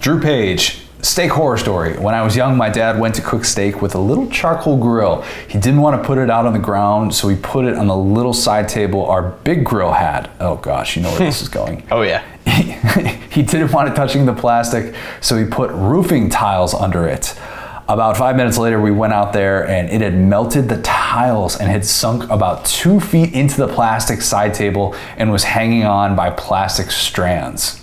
Drew 0.00 0.20
Page, 0.20 0.82
steak 1.02 1.32
horror 1.32 1.58
story. 1.58 1.98
When 1.98 2.14
I 2.14 2.22
was 2.22 2.36
young, 2.36 2.56
my 2.56 2.70
dad 2.70 3.00
went 3.00 3.16
to 3.16 3.22
cook 3.22 3.44
steak 3.44 3.82
with 3.82 3.96
a 3.96 3.98
little 3.98 4.30
charcoal 4.30 4.76
grill. 4.76 5.22
He 5.48 5.58
didn't 5.58 5.80
want 5.80 6.00
to 6.00 6.06
put 6.06 6.18
it 6.18 6.30
out 6.30 6.46
on 6.46 6.52
the 6.52 6.60
ground, 6.60 7.12
so 7.16 7.26
he 7.26 7.34
put 7.36 7.64
it 7.64 7.74
on 7.74 7.88
the 7.88 7.96
little 7.96 8.32
side 8.32 8.68
table 8.68 9.04
our 9.06 9.22
big 9.22 9.64
grill 9.64 9.90
had. 9.90 10.30
Oh 10.38 10.54
gosh, 10.56 10.94
you 10.94 11.02
know 11.02 11.10
where 11.10 11.18
this 11.18 11.42
is 11.42 11.48
going. 11.48 11.84
Oh 11.90 12.02
yeah. 12.02 12.22
he 13.30 13.42
didn't 13.42 13.72
want 13.72 13.88
it 13.88 13.96
touching 13.96 14.24
the 14.24 14.32
plastic, 14.32 14.94
so 15.20 15.36
he 15.36 15.44
put 15.44 15.70
roofing 15.72 16.28
tiles 16.28 16.74
under 16.74 17.06
it. 17.08 17.34
About 17.88 18.18
five 18.18 18.36
minutes 18.36 18.58
later, 18.58 18.78
we 18.78 18.90
went 18.90 19.14
out 19.14 19.32
there 19.32 19.66
and 19.66 19.88
it 19.88 20.02
had 20.02 20.14
melted 20.14 20.68
the 20.68 20.82
tiles 20.82 21.56
and 21.56 21.70
had 21.70 21.86
sunk 21.86 22.28
about 22.30 22.66
two 22.66 23.00
feet 23.00 23.32
into 23.32 23.56
the 23.56 23.66
plastic 23.66 24.20
side 24.20 24.52
table 24.52 24.94
and 25.16 25.32
was 25.32 25.44
hanging 25.44 25.84
on 25.84 26.14
by 26.14 26.28
plastic 26.28 26.90
strands. 26.90 27.82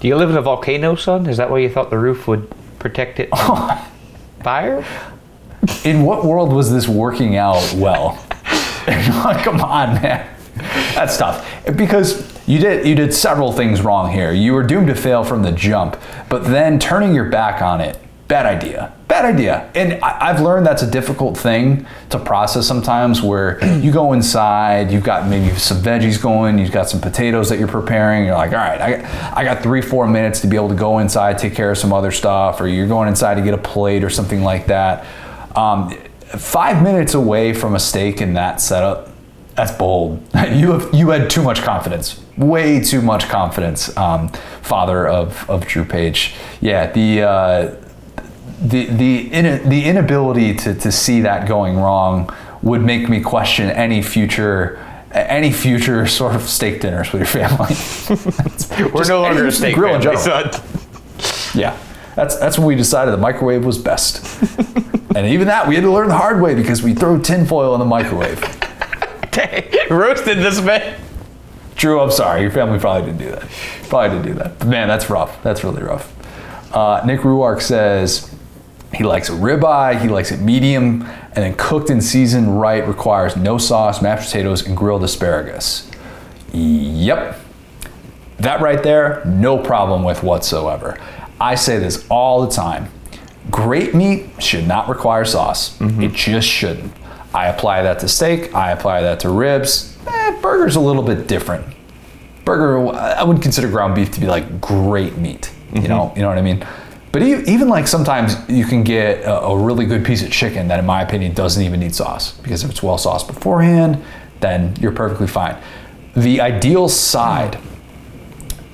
Do 0.00 0.08
you 0.08 0.16
live 0.16 0.30
in 0.30 0.36
a 0.36 0.42
volcano, 0.42 0.96
son? 0.96 1.26
Is 1.26 1.36
that 1.36 1.48
why 1.48 1.58
you 1.58 1.68
thought 1.68 1.90
the 1.90 1.98
roof 1.98 2.26
would 2.26 2.50
protect 2.80 3.20
it 3.20 3.28
from 3.30 3.78
fire? 4.42 4.84
In 5.84 6.02
what 6.02 6.24
world 6.24 6.52
was 6.52 6.72
this 6.72 6.88
working 6.88 7.36
out 7.36 7.72
well? 7.74 8.20
Come 9.44 9.60
on, 9.60 10.02
man. 10.02 10.26
That's 10.94 11.16
tough. 11.16 11.46
Because 11.76 12.26
you 12.48 12.58
did 12.58 12.84
you 12.84 12.96
did 12.96 13.14
several 13.14 13.52
things 13.52 13.80
wrong 13.82 14.10
here. 14.10 14.32
You 14.32 14.54
were 14.54 14.64
doomed 14.64 14.88
to 14.88 14.96
fail 14.96 15.22
from 15.22 15.42
the 15.42 15.52
jump, 15.52 15.96
but 16.28 16.44
then 16.44 16.80
turning 16.80 17.14
your 17.14 17.28
back 17.28 17.62
on 17.62 17.80
it, 17.80 17.96
bad 18.30 18.46
idea. 18.46 18.92
Bad 19.08 19.24
idea. 19.24 19.68
And 19.74 19.94
I, 20.04 20.28
I've 20.30 20.40
learned 20.40 20.64
that's 20.64 20.82
a 20.82 20.90
difficult 20.90 21.36
thing 21.36 21.84
to 22.10 22.18
process 22.18 22.64
sometimes 22.64 23.20
where 23.20 23.62
you 23.80 23.90
go 23.90 24.12
inside, 24.12 24.92
you've 24.92 25.02
got 25.02 25.28
maybe 25.28 25.52
some 25.56 25.78
veggies 25.78 26.22
going, 26.22 26.56
you've 26.56 26.70
got 26.70 26.88
some 26.88 27.00
potatoes 27.00 27.48
that 27.48 27.58
you're 27.58 27.66
preparing, 27.68 28.24
you're 28.24 28.36
like, 28.36 28.52
all 28.52 28.58
right, 28.58 28.80
I, 28.80 29.40
I 29.40 29.44
got 29.44 29.64
three, 29.64 29.82
four 29.82 30.06
minutes 30.06 30.40
to 30.42 30.46
be 30.46 30.54
able 30.54 30.68
to 30.68 30.76
go 30.76 31.00
inside, 31.00 31.38
take 31.38 31.56
care 31.56 31.72
of 31.72 31.78
some 31.78 31.92
other 31.92 32.12
stuff, 32.12 32.60
or 32.60 32.68
you're 32.68 32.86
going 32.86 33.08
inside 33.08 33.34
to 33.34 33.42
get 33.42 33.52
a 33.52 33.58
plate 33.58 34.04
or 34.04 34.10
something 34.10 34.44
like 34.44 34.66
that. 34.66 35.04
Um, 35.56 35.90
five 36.20 36.84
minutes 36.84 37.14
away 37.14 37.52
from 37.52 37.74
a 37.74 37.80
steak 37.80 38.20
in 38.20 38.34
that 38.34 38.60
setup, 38.60 39.08
that's 39.56 39.72
bold. 39.72 40.24
You 40.50 40.72
have 40.72 40.94
you 40.94 41.10
had 41.10 41.30
too 41.30 41.42
much 41.42 41.62
confidence, 41.62 42.20
way 42.36 42.80
too 42.80 43.02
much 43.02 43.28
confidence, 43.28 43.94
um, 43.96 44.28
father 44.62 45.06
of, 45.06 45.48
of 45.48 45.66
Drew 45.66 45.84
Page. 45.84 46.34
Yeah, 46.60 46.90
the 46.90 47.22
uh, 47.22 47.74
the 48.60 48.86
the 48.86 49.32
in, 49.32 49.68
the 49.68 49.84
inability 49.84 50.54
to, 50.54 50.74
to 50.74 50.92
see 50.92 51.22
that 51.22 51.48
going 51.48 51.76
wrong 51.76 52.34
would 52.62 52.82
make 52.82 53.08
me 53.08 53.20
question 53.20 53.70
any 53.70 54.02
future 54.02 54.78
any 55.12 55.50
future 55.50 56.06
sort 56.18 56.34
of 56.34 56.42
steak 56.42 56.80
dinners 56.80 57.12
with 57.12 57.20
your 57.20 57.48
family. 57.48 58.92
We're 58.92 59.08
no 59.08 59.22
longer 59.22 59.46
a 59.46 59.52
steak 59.52 59.74
grill 59.74 60.00
family. 60.00 60.50
Yeah, 61.54 61.76
that's 62.14 62.36
that's 62.36 62.58
when 62.58 62.66
we 62.66 62.76
decided 62.76 63.12
the 63.12 63.18
microwave 63.18 63.64
was 63.64 63.78
best. 63.78 64.42
and 65.16 65.26
even 65.26 65.46
that 65.48 65.66
we 65.66 65.74
had 65.74 65.84
to 65.84 65.90
learn 65.90 66.08
the 66.08 66.16
hard 66.16 66.40
way 66.40 66.54
because 66.54 66.82
we 66.82 66.94
throw 66.94 67.18
tinfoil 67.18 67.74
in 67.74 67.80
the 67.80 67.86
microwave. 67.86 68.40
Dang, 69.32 69.70
Roasted 69.90 70.38
this 70.38 70.60
man. 70.60 71.00
Drew, 71.76 71.98
I'm 71.98 72.10
sorry. 72.10 72.42
Your 72.42 72.50
family 72.50 72.78
probably 72.78 73.10
didn't 73.10 73.26
do 73.26 73.30
that. 73.30 73.48
Probably 73.88 74.18
didn't 74.18 74.32
do 74.32 74.34
that. 74.34 74.58
But 74.58 74.68
man, 74.68 74.86
that's 74.86 75.08
rough. 75.08 75.42
That's 75.42 75.64
really 75.64 75.82
rough. 75.82 76.14
Uh, 76.74 77.02
Nick 77.06 77.20
Ruark 77.20 77.62
says 77.62 78.29
he 78.92 79.04
likes 79.04 79.28
a 79.28 79.32
ribeye, 79.32 80.00
he 80.00 80.08
likes 80.08 80.32
it 80.32 80.40
medium, 80.40 81.02
and 81.02 81.36
then 81.36 81.54
cooked 81.56 81.90
and 81.90 82.02
seasoned 82.02 82.60
right 82.60 82.86
requires 82.86 83.36
no 83.36 83.56
sauce, 83.56 84.02
mashed 84.02 84.26
potatoes, 84.26 84.66
and 84.66 84.76
grilled 84.76 85.04
asparagus. 85.04 85.90
Yep. 86.52 87.40
That 88.38 88.60
right 88.60 88.82
there, 88.82 89.22
no 89.26 89.58
problem 89.58 90.02
with 90.02 90.22
whatsoever. 90.22 90.98
I 91.40 91.54
say 91.54 91.78
this 91.78 92.06
all 92.08 92.44
the 92.44 92.50
time. 92.52 92.88
Great 93.50 93.94
meat 93.94 94.28
should 94.42 94.66
not 94.66 94.88
require 94.88 95.24
sauce. 95.24 95.80
It 95.80 96.12
just 96.12 96.48
shouldn't. 96.48 96.92
I 97.32 97.46
apply 97.46 97.82
that 97.82 98.00
to 98.00 98.08
steak, 98.08 98.54
I 98.54 98.72
apply 98.72 99.02
that 99.02 99.20
to 99.20 99.28
ribs. 99.28 99.96
Eh, 100.06 100.40
burger's 100.40 100.76
a 100.76 100.80
little 100.80 101.02
bit 101.02 101.28
different. 101.28 101.64
Burger, 102.44 102.88
I 102.88 103.22
wouldn't 103.22 103.42
consider 103.42 103.68
ground 103.68 103.94
beef 103.94 104.10
to 104.12 104.20
be 104.20 104.26
like 104.26 104.60
great 104.60 105.16
meat. 105.16 105.52
You 105.72 105.86
know, 105.86 106.12
you 106.16 106.22
know 106.22 106.28
what 106.28 106.38
I 106.38 106.42
mean. 106.42 106.66
But 107.12 107.22
even 107.22 107.68
like 107.68 107.88
sometimes 107.88 108.36
you 108.48 108.64
can 108.64 108.84
get 108.84 109.24
a, 109.24 109.40
a 109.40 109.58
really 109.58 109.84
good 109.84 110.04
piece 110.04 110.22
of 110.22 110.30
chicken 110.30 110.68
that, 110.68 110.78
in 110.78 110.86
my 110.86 111.02
opinion, 111.02 111.34
doesn't 111.34 111.62
even 111.62 111.80
need 111.80 111.94
sauce 111.94 112.38
because 112.38 112.62
if 112.62 112.70
it's 112.70 112.82
well 112.82 112.98
sauced 112.98 113.26
beforehand, 113.26 114.02
then 114.38 114.76
you're 114.80 114.92
perfectly 114.92 115.26
fine. 115.26 115.60
The 116.14 116.40
ideal 116.40 116.88
side, 116.88 117.58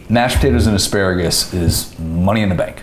mashed 0.09 0.37
potatoes 0.37 0.67
and 0.67 0.77
asparagus, 0.77 1.55
is 1.55 1.99
money 1.99 2.43
in 2.43 2.51
the 2.51 2.55
bank. 2.55 2.83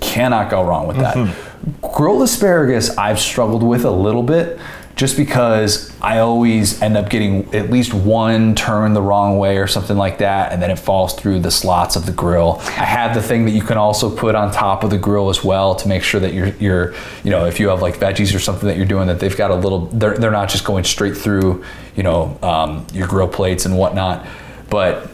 Cannot 0.00 0.50
go 0.50 0.62
wrong 0.62 0.86
with 0.86 0.98
that. 0.98 1.16
Mm-hmm. 1.16 1.86
Grilled 1.94 2.22
asparagus, 2.22 2.96
I've 2.98 3.20
struggled 3.20 3.62
with 3.62 3.84
a 3.84 3.90
little 3.90 4.22
bit 4.22 4.58
just 4.94 5.16
because 5.16 5.90
I 6.00 6.18
always 6.18 6.80
end 6.82 6.96
up 6.96 7.08
getting 7.08 7.52
at 7.54 7.70
least 7.70 7.94
one 7.94 8.54
turn 8.54 8.92
the 8.92 9.02
wrong 9.02 9.38
way 9.38 9.56
or 9.56 9.66
something 9.66 9.96
like 9.96 10.18
that, 10.18 10.52
and 10.52 10.60
then 10.62 10.70
it 10.70 10.78
falls 10.78 11.14
through 11.14 11.40
the 11.40 11.50
slots 11.50 11.96
of 11.96 12.06
the 12.06 12.12
grill. 12.12 12.58
I 12.60 12.84
have 12.84 13.14
the 13.14 13.22
thing 13.22 13.44
that 13.46 13.52
you 13.52 13.62
can 13.62 13.78
also 13.78 14.14
put 14.14 14.34
on 14.34 14.52
top 14.52 14.84
of 14.84 14.90
the 14.90 14.98
grill 14.98 15.30
as 15.30 15.42
well 15.42 15.74
to 15.76 15.88
make 15.88 16.02
sure 16.02 16.20
that 16.20 16.34
you're, 16.34 16.48
you're 16.56 16.94
you 17.24 17.30
know, 17.30 17.46
if 17.46 17.58
you 17.58 17.68
have 17.68 17.80
like 17.80 17.96
veggies 17.96 18.34
or 18.34 18.38
something 18.38 18.68
that 18.68 18.76
you're 18.76 18.86
doing, 18.86 19.06
that 19.06 19.18
they've 19.18 19.36
got 19.36 19.50
a 19.50 19.54
little, 19.54 19.86
they're, 19.86 20.16
they're 20.16 20.30
not 20.30 20.48
just 20.48 20.64
going 20.64 20.84
straight 20.84 21.16
through, 21.16 21.64
you 21.96 22.02
know, 22.02 22.38
um, 22.42 22.86
your 22.92 23.08
grill 23.08 23.28
plates 23.28 23.64
and 23.64 23.78
whatnot. 23.78 24.26
But 24.68 25.08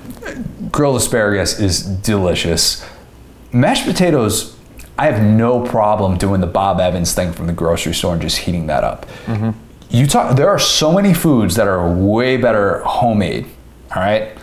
grilled 0.73 0.97
asparagus 0.97 1.59
is 1.61 1.85
delicious. 1.85 2.85
Mashed 3.53 3.87
potatoes, 3.87 4.57
I 4.99 5.07
have 5.07 5.23
no 5.23 5.65
problem 5.65 6.19
doing 6.19 6.41
the 6.41 6.47
Bob 6.47 6.81
Evans 6.81 7.15
thing 7.15 7.33
from 7.33 7.47
the 7.47 7.53
grocery 7.53 7.95
store 7.95 8.15
and 8.15 8.23
just 8.23 8.39
heating 8.39 8.67
that 8.67 8.83
up. 8.85 9.07
You 9.90 10.06
talk. 10.06 10.36
There 10.36 10.48
are 10.48 10.59
so 10.59 10.93
many 10.93 11.15
foods 11.15 11.56
that 11.56 11.66
are 11.66 11.90
way 11.90 12.36
better 12.36 12.81
homemade. 12.81 13.47
All 13.94 14.02
right. 14.02 14.36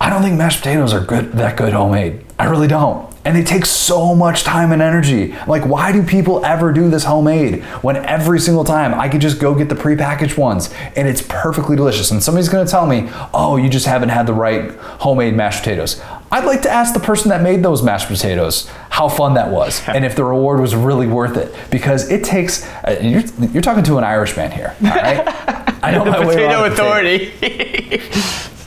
I 0.00 0.08
don't 0.08 0.22
think 0.22 0.38
mashed 0.38 0.58
potatoes 0.58 0.92
are 0.92 1.00
good 1.00 1.32
that 1.32 1.56
good 1.56 1.72
homemade. 1.72 2.24
I 2.38 2.46
really 2.46 2.68
don't. 2.68 3.09
And 3.24 3.36
it 3.36 3.46
takes 3.46 3.68
so 3.68 4.14
much 4.14 4.44
time 4.44 4.72
and 4.72 4.80
energy. 4.80 5.34
Like, 5.46 5.66
why 5.66 5.92
do 5.92 6.02
people 6.02 6.44
ever 6.44 6.72
do 6.72 6.88
this 6.88 7.04
homemade 7.04 7.62
when 7.82 7.96
every 7.96 8.40
single 8.40 8.64
time 8.64 8.94
I 8.94 9.10
could 9.10 9.20
just 9.20 9.38
go 9.38 9.54
get 9.54 9.68
the 9.68 9.74
prepackaged 9.74 10.38
ones 10.38 10.72
and 10.96 11.06
it's 11.06 11.20
perfectly 11.20 11.76
delicious? 11.76 12.10
And 12.10 12.22
somebody's 12.22 12.48
gonna 12.48 12.66
tell 12.66 12.86
me, 12.86 13.10
oh, 13.34 13.56
you 13.56 13.68
just 13.68 13.86
haven't 13.86 14.08
had 14.08 14.26
the 14.26 14.32
right 14.32 14.72
homemade 15.00 15.34
mashed 15.36 15.60
potatoes. 15.60 16.00
I'd 16.32 16.44
like 16.44 16.62
to 16.62 16.70
ask 16.70 16.94
the 16.94 17.00
person 17.00 17.28
that 17.28 17.42
made 17.42 17.62
those 17.62 17.82
mashed 17.82 18.08
potatoes 18.08 18.68
how 18.88 19.08
fun 19.08 19.34
that 19.34 19.50
was 19.50 19.82
and 19.88 20.04
if 20.04 20.16
the 20.16 20.24
reward 20.24 20.60
was 20.60 20.74
really 20.74 21.06
worth 21.06 21.36
it 21.36 21.54
because 21.70 22.10
it 22.10 22.24
takes, 22.24 22.66
uh, 22.84 22.98
you're, 23.02 23.22
you're 23.50 23.62
talking 23.62 23.84
to 23.84 23.98
an 23.98 24.04
Irishman 24.04 24.50
here, 24.50 24.74
all 24.82 24.88
right? 24.88 25.22
I 25.82 25.92
know 25.92 26.04
my 26.04 26.24
way 26.24 26.36
Potato 26.36 26.62
around 26.62 27.06
a 27.06 27.30
potato. 27.30 28.56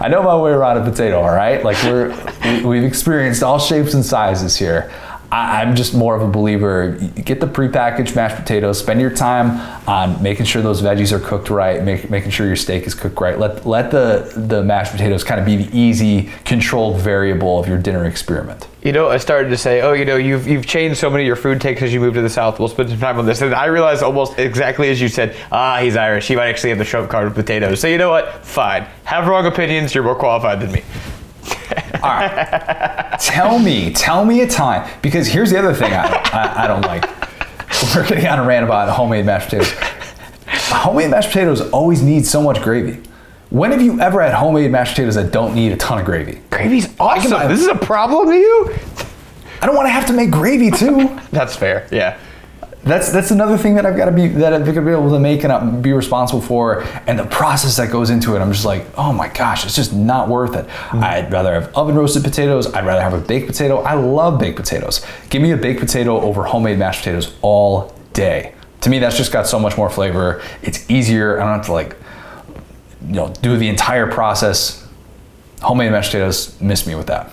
I 0.00 0.08
know 0.08 0.22
my 0.22 0.36
way 0.36 0.50
around 0.52 0.78
a 0.78 0.84
potato, 0.90 1.20
all 1.20 1.34
right? 1.34 1.62
Like 1.64 1.82
we're 1.84 2.08
we- 2.44 2.64
we've 2.64 2.84
experienced 2.84 3.42
all 3.42 3.58
shapes 3.58 3.94
and 3.94 4.04
sizes 4.04 4.56
here. 4.56 4.90
I, 5.30 5.62
I'm 5.62 5.76
just 5.76 5.94
more 5.94 6.16
of 6.16 6.22
a 6.22 6.28
believer. 6.28 6.92
Get 6.92 7.40
the 7.40 7.46
prepackaged 7.46 8.14
mashed 8.14 8.36
potatoes. 8.36 8.78
Spend 8.78 9.00
your 9.00 9.10
time 9.10 9.60
on 9.86 10.22
making 10.22 10.46
sure 10.46 10.62
those 10.62 10.80
veggies 10.80 11.12
are 11.12 11.20
cooked 11.20 11.50
right, 11.50 11.82
make, 11.82 12.08
making 12.08 12.30
sure 12.30 12.46
your 12.46 12.56
steak 12.56 12.86
is 12.86 12.94
cooked 12.94 13.20
right. 13.20 13.38
Let 13.38 13.66
let 13.66 13.90
the 13.90 14.32
the 14.34 14.62
mashed 14.62 14.92
potatoes 14.92 15.24
kind 15.24 15.38
of 15.38 15.46
be 15.46 15.56
the 15.56 15.78
easy, 15.78 16.30
controlled 16.44 17.00
variable 17.00 17.58
of 17.58 17.68
your 17.68 17.78
dinner 17.78 18.06
experiment. 18.06 18.68
You 18.82 18.92
know, 18.92 19.08
I 19.08 19.18
started 19.18 19.50
to 19.50 19.56
say, 19.56 19.82
oh, 19.82 19.92
you 19.92 20.04
know, 20.04 20.16
you've 20.16 20.46
you've 20.46 20.66
changed 20.66 20.98
so 20.98 21.10
many 21.10 21.24
of 21.24 21.26
your 21.26 21.36
food 21.36 21.60
takes 21.60 21.82
as 21.82 21.92
you 21.92 22.00
moved 22.00 22.14
to 22.14 22.22
the 22.22 22.30
South. 22.30 22.58
We'll 22.58 22.68
spend 22.68 22.88
some 22.88 22.98
time 22.98 23.18
on 23.18 23.26
this. 23.26 23.42
And 23.42 23.54
I 23.54 23.66
realized 23.66 24.02
almost 24.02 24.38
exactly 24.38 24.88
as 24.88 25.00
you 25.00 25.08
said, 25.08 25.36
ah, 25.52 25.78
he's 25.80 25.96
Irish. 25.96 26.26
He 26.28 26.36
might 26.36 26.48
actually 26.48 26.70
have 26.70 26.78
the 26.78 26.84
trump 26.84 27.10
card 27.10 27.26
with 27.26 27.34
potatoes. 27.34 27.80
So 27.80 27.88
you 27.88 27.98
know 27.98 28.10
what? 28.10 28.46
Fine. 28.46 28.86
Have 29.04 29.26
wrong 29.26 29.46
opinions. 29.46 29.94
You're 29.94 30.04
more 30.04 30.14
qualified 30.14 30.60
than 30.60 30.72
me. 30.72 30.82
All 32.02 32.10
right. 32.10 33.16
tell 33.20 33.58
me, 33.58 33.92
tell 33.92 34.24
me 34.24 34.40
a 34.42 34.46
time. 34.46 34.88
Because 35.02 35.26
here's 35.26 35.50
the 35.50 35.58
other 35.58 35.74
thing 35.74 35.92
I, 35.92 36.06
I, 36.06 36.64
I 36.64 36.66
don't 36.66 36.82
like. 36.82 37.04
We're 37.94 38.06
getting 38.06 38.26
on 38.26 38.38
a 38.38 38.44
rant 38.44 38.64
about 38.64 38.88
homemade 38.90 39.26
mashed 39.26 39.50
potatoes. 39.50 39.72
Homemade 40.46 41.10
mashed 41.10 41.28
potatoes 41.28 41.60
always 41.70 42.02
need 42.02 42.26
so 42.26 42.42
much 42.42 42.60
gravy. 42.62 43.02
When 43.50 43.70
have 43.70 43.80
you 43.80 44.00
ever 44.00 44.20
had 44.20 44.34
homemade 44.34 44.70
mashed 44.70 44.92
potatoes 44.92 45.14
that 45.14 45.32
don't 45.32 45.54
need 45.54 45.72
a 45.72 45.76
ton 45.76 45.98
of 45.98 46.04
gravy? 46.04 46.40
Gravy's 46.50 46.88
awesome. 47.00 47.48
This 47.48 47.60
is 47.60 47.68
a 47.68 47.74
problem 47.74 48.28
to 48.28 48.34
you? 48.34 48.74
I 49.60 49.66
don't 49.66 49.74
want 49.74 49.86
to 49.86 49.90
have 49.92 50.06
to 50.06 50.12
make 50.12 50.30
gravy 50.30 50.70
too. 50.70 51.18
That's 51.32 51.56
fair. 51.56 51.88
Yeah. 51.90 52.18
That's 52.88 53.12
that's 53.12 53.30
another 53.30 53.58
thing 53.58 53.74
that 53.74 53.84
I've 53.84 53.98
got 53.98 54.06
to 54.06 54.12
be 54.12 54.28
that 54.28 54.54
I've 54.54 54.64
got 54.64 54.72
to 54.72 54.80
be 54.80 54.90
able 54.90 55.10
to 55.10 55.20
make 55.20 55.44
and 55.44 55.82
be 55.82 55.92
responsible 55.92 56.40
for, 56.40 56.82
and 57.06 57.18
the 57.18 57.26
process 57.26 57.76
that 57.76 57.90
goes 57.90 58.08
into 58.08 58.34
it. 58.34 58.40
I'm 58.40 58.50
just 58.50 58.64
like, 58.64 58.86
oh 58.96 59.12
my 59.12 59.28
gosh, 59.28 59.66
it's 59.66 59.76
just 59.76 59.92
not 59.92 60.28
worth 60.28 60.56
it. 60.56 60.66
Mm-hmm. 60.66 61.04
I'd 61.04 61.30
rather 61.30 61.52
have 61.52 61.76
oven 61.76 61.96
roasted 61.96 62.24
potatoes. 62.24 62.72
I'd 62.72 62.86
rather 62.86 63.02
have 63.02 63.12
a 63.12 63.20
baked 63.20 63.46
potato. 63.46 63.82
I 63.82 63.92
love 63.92 64.40
baked 64.40 64.56
potatoes. 64.56 65.04
Give 65.28 65.42
me 65.42 65.52
a 65.52 65.56
baked 65.58 65.80
potato 65.80 66.18
over 66.18 66.44
homemade 66.44 66.78
mashed 66.78 67.00
potatoes 67.00 67.36
all 67.42 67.94
day. 68.14 68.54
To 68.80 68.90
me, 68.90 68.98
that's 68.98 69.18
just 69.18 69.32
got 69.32 69.46
so 69.46 69.58
much 69.58 69.76
more 69.76 69.90
flavor. 69.90 70.40
It's 70.62 70.88
easier. 70.88 71.38
I 71.38 71.44
don't 71.44 71.56
have 71.58 71.66
to 71.66 71.72
like, 71.72 71.94
you 73.06 73.14
know, 73.14 73.34
do 73.42 73.58
the 73.58 73.68
entire 73.68 74.10
process 74.10 74.88
homemade 75.60 75.92
mashed 75.92 76.12
potatoes 76.12 76.58
miss 76.60 76.86
me 76.86 76.94
with 76.94 77.08
that. 77.08 77.32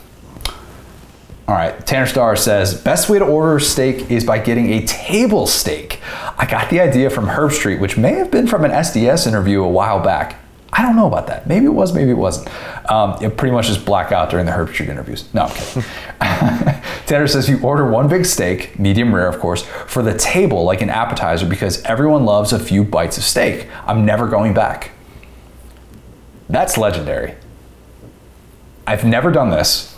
All 1.47 1.53
right, 1.53 1.85
Tanner 1.85 2.07
Starr 2.07 2.35
says 2.35 2.73
best 2.81 3.07
way 3.07 3.19
to 3.19 3.25
order 3.25 3.59
steak 3.59 4.09
is 4.09 4.25
by 4.25 4.39
getting 4.39 4.73
a 4.73 4.85
table 4.87 5.45
steak. 5.45 6.01
I 6.39 6.47
got 6.47 6.71
the 6.71 6.79
idea 6.79 7.11
from 7.11 7.27
Herbstreit, 7.27 7.79
which 7.79 7.97
may 7.97 8.13
have 8.13 8.31
been 8.31 8.47
from 8.47 8.65
an 8.65 8.71
SDS 8.71 9.27
interview 9.27 9.63
a 9.63 9.69
while 9.69 9.99
back. 9.99 10.37
I 10.73 10.81
don't 10.81 10.95
know 10.95 11.05
about 11.05 11.27
that. 11.27 11.47
Maybe 11.47 11.67
it 11.67 11.69
was, 11.69 11.93
maybe 11.93 12.09
it 12.09 12.17
wasn't. 12.17 12.49
Um, 12.91 13.23
it 13.23 13.37
pretty 13.37 13.53
much 13.53 13.67
just 13.67 13.85
black 13.85 14.11
out 14.11 14.31
during 14.31 14.47
the 14.47 14.51
Herbstreit 14.51 14.89
interviews. 14.89 15.31
No, 15.33 15.43
I'm 15.43 15.51
kidding. 15.53 15.83
Tanner 17.05 17.27
says 17.27 17.47
you 17.47 17.61
order 17.61 17.89
one 17.89 18.09
big 18.09 18.25
steak, 18.25 18.77
medium 18.79 19.13
rare, 19.13 19.29
of 19.29 19.39
course, 19.39 19.61
for 19.85 20.01
the 20.01 20.17
table 20.17 20.65
like 20.65 20.81
an 20.81 20.89
appetizer 20.89 21.45
because 21.45 21.81
everyone 21.83 22.25
loves 22.25 22.53
a 22.53 22.59
few 22.59 22.83
bites 22.83 23.17
of 23.17 23.23
steak. 23.23 23.67
I'm 23.85 24.03
never 24.03 24.27
going 24.27 24.55
back. 24.55 24.91
That's 26.49 26.75
legendary. 26.77 27.35
I've 28.87 29.05
never 29.05 29.31
done 29.31 29.51
this. 29.51 29.94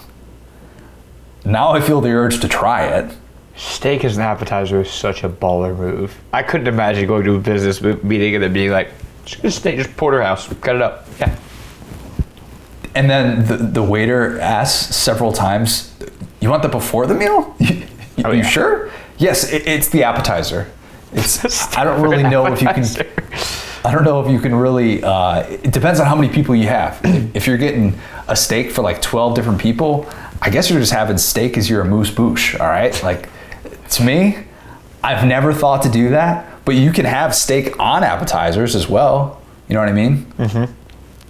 Now 1.48 1.69
I 1.72 1.80
feel 1.80 2.02
the 2.02 2.10
urge 2.10 2.41
to 2.41 2.48
try 2.49 2.86
it. 2.88 3.10
Steak 3.56 4.03
as 4.03 4.18
an 4.18 4.24
appetizer 4.24 4.82
is 4.82 4.91
such 4.91 5.24
a 5.24 5.30
baller 5.30 5.76
move. 5.76 6.14
I 6.34 6.44
couldn't 6.44 6.68
imagine 6.68 7.07
going 7.07 7.24
to 7.24 7.36
a 7.36 7.40
business 7.40 7.82
meeting 7.82 8.36
and 8.36 8.44
then 8.44 8.52
being 8.52 8.69
like, 8.69 8.90
just 9.24 9.41
get 9.41 9.52
steak, 9.53 9.78
just 9.78 9.95
porterhouse, 9.95 10.48
cut 10.56 10.76
it 10.76 10.82
up. 10.82 11.07
Yeah. 11.19 11.36
And 12.95 13.10
then 13.10 13.45
the, 13.45 13.56
the 13.57 13.82
waiter 13.84 14.40
asks 14.41 14.94
several 14.95 15.32
times, 15.32 15.94
"You 16.41 16.49
want 16.49 16.64
that 16.64 16.72
before 16.72 17.07
the 17.07 17.15
meal? 17.15 17.56
You, 18.18 18.24
Oh, 18.26 18.32
you 18.32 18.40
yeah. 18.41 18.48
sure? 18.49 18.91
Yes, 19.19 19.53
it, 19.53 19.68
it's 19.68 19.90
the 19.90 20.02
appetizer. 20.03 20.72
It's 21.14 21.45
I 21.78 21.84
don't 21.84 22.02
really 22.02 22.24
know 22.24 22.48
if 22.52 22.60
you 22.64 22.68
can. 22.68 22.84
I 23.86 23.91
don't 23.91 24.03
know 24.03 24.26
if 24.26 24.32
you 24.32 24.40
can 24.40 24.56
really. 24.56 25.03
Uh, 25.03 25.41
it 25.41 25.72
depends 25.72 25.99
on 25.99 26.07
how 26.07 26.15
many 26.15 26.34
people 26.34 26.56
you 26.56 26.68
have. 26.68 26.99
if, 27.06 27.36
if 27.36 27.48
you're 27.48 27.60
getting 27.60 27.95
a 28.28 28.36
steak 28.36 28.72
for 28.72 28.82
like 28.82 29.03
12 29.03 29.36
different 29.36 29.61
people, 29.61 30.10
I 30.41 30.49
guess 30.49 30.69
you're 30.69 30.80
just 30.80 30.93
having 30.93 31.18
steak 31.18 31.57
as 31.57 31.69
your 31.69 31.81
amuse 31.81 32.11
bouche. 32.11 32.59
All 32.59 32.68
right, 32.68 33.01
like 33.03 33.30
to 33.89 34.03
me, 34.03 34.38
I've 35.03 35.26
never 35.26 35.53
thought 35.53 35.84
to 35.84 35.89
do 35.89 36.09
that, 36.09 36.64
but 36.65 36.76
you 36.76 36.91
can 36.91 37.05
have 37.05 37.34
steak 37.35 37.80
on 37.80 38.03
appetizers 38.03 38.76
as 38.76 38.88
well. 38.89 39.41
You 39.68 39.73
know 39.73 39.80
what 39.80 39.89
I 39.89 39.93
mean? 39.93 40.26
Mm-hmm. 40.38 40.73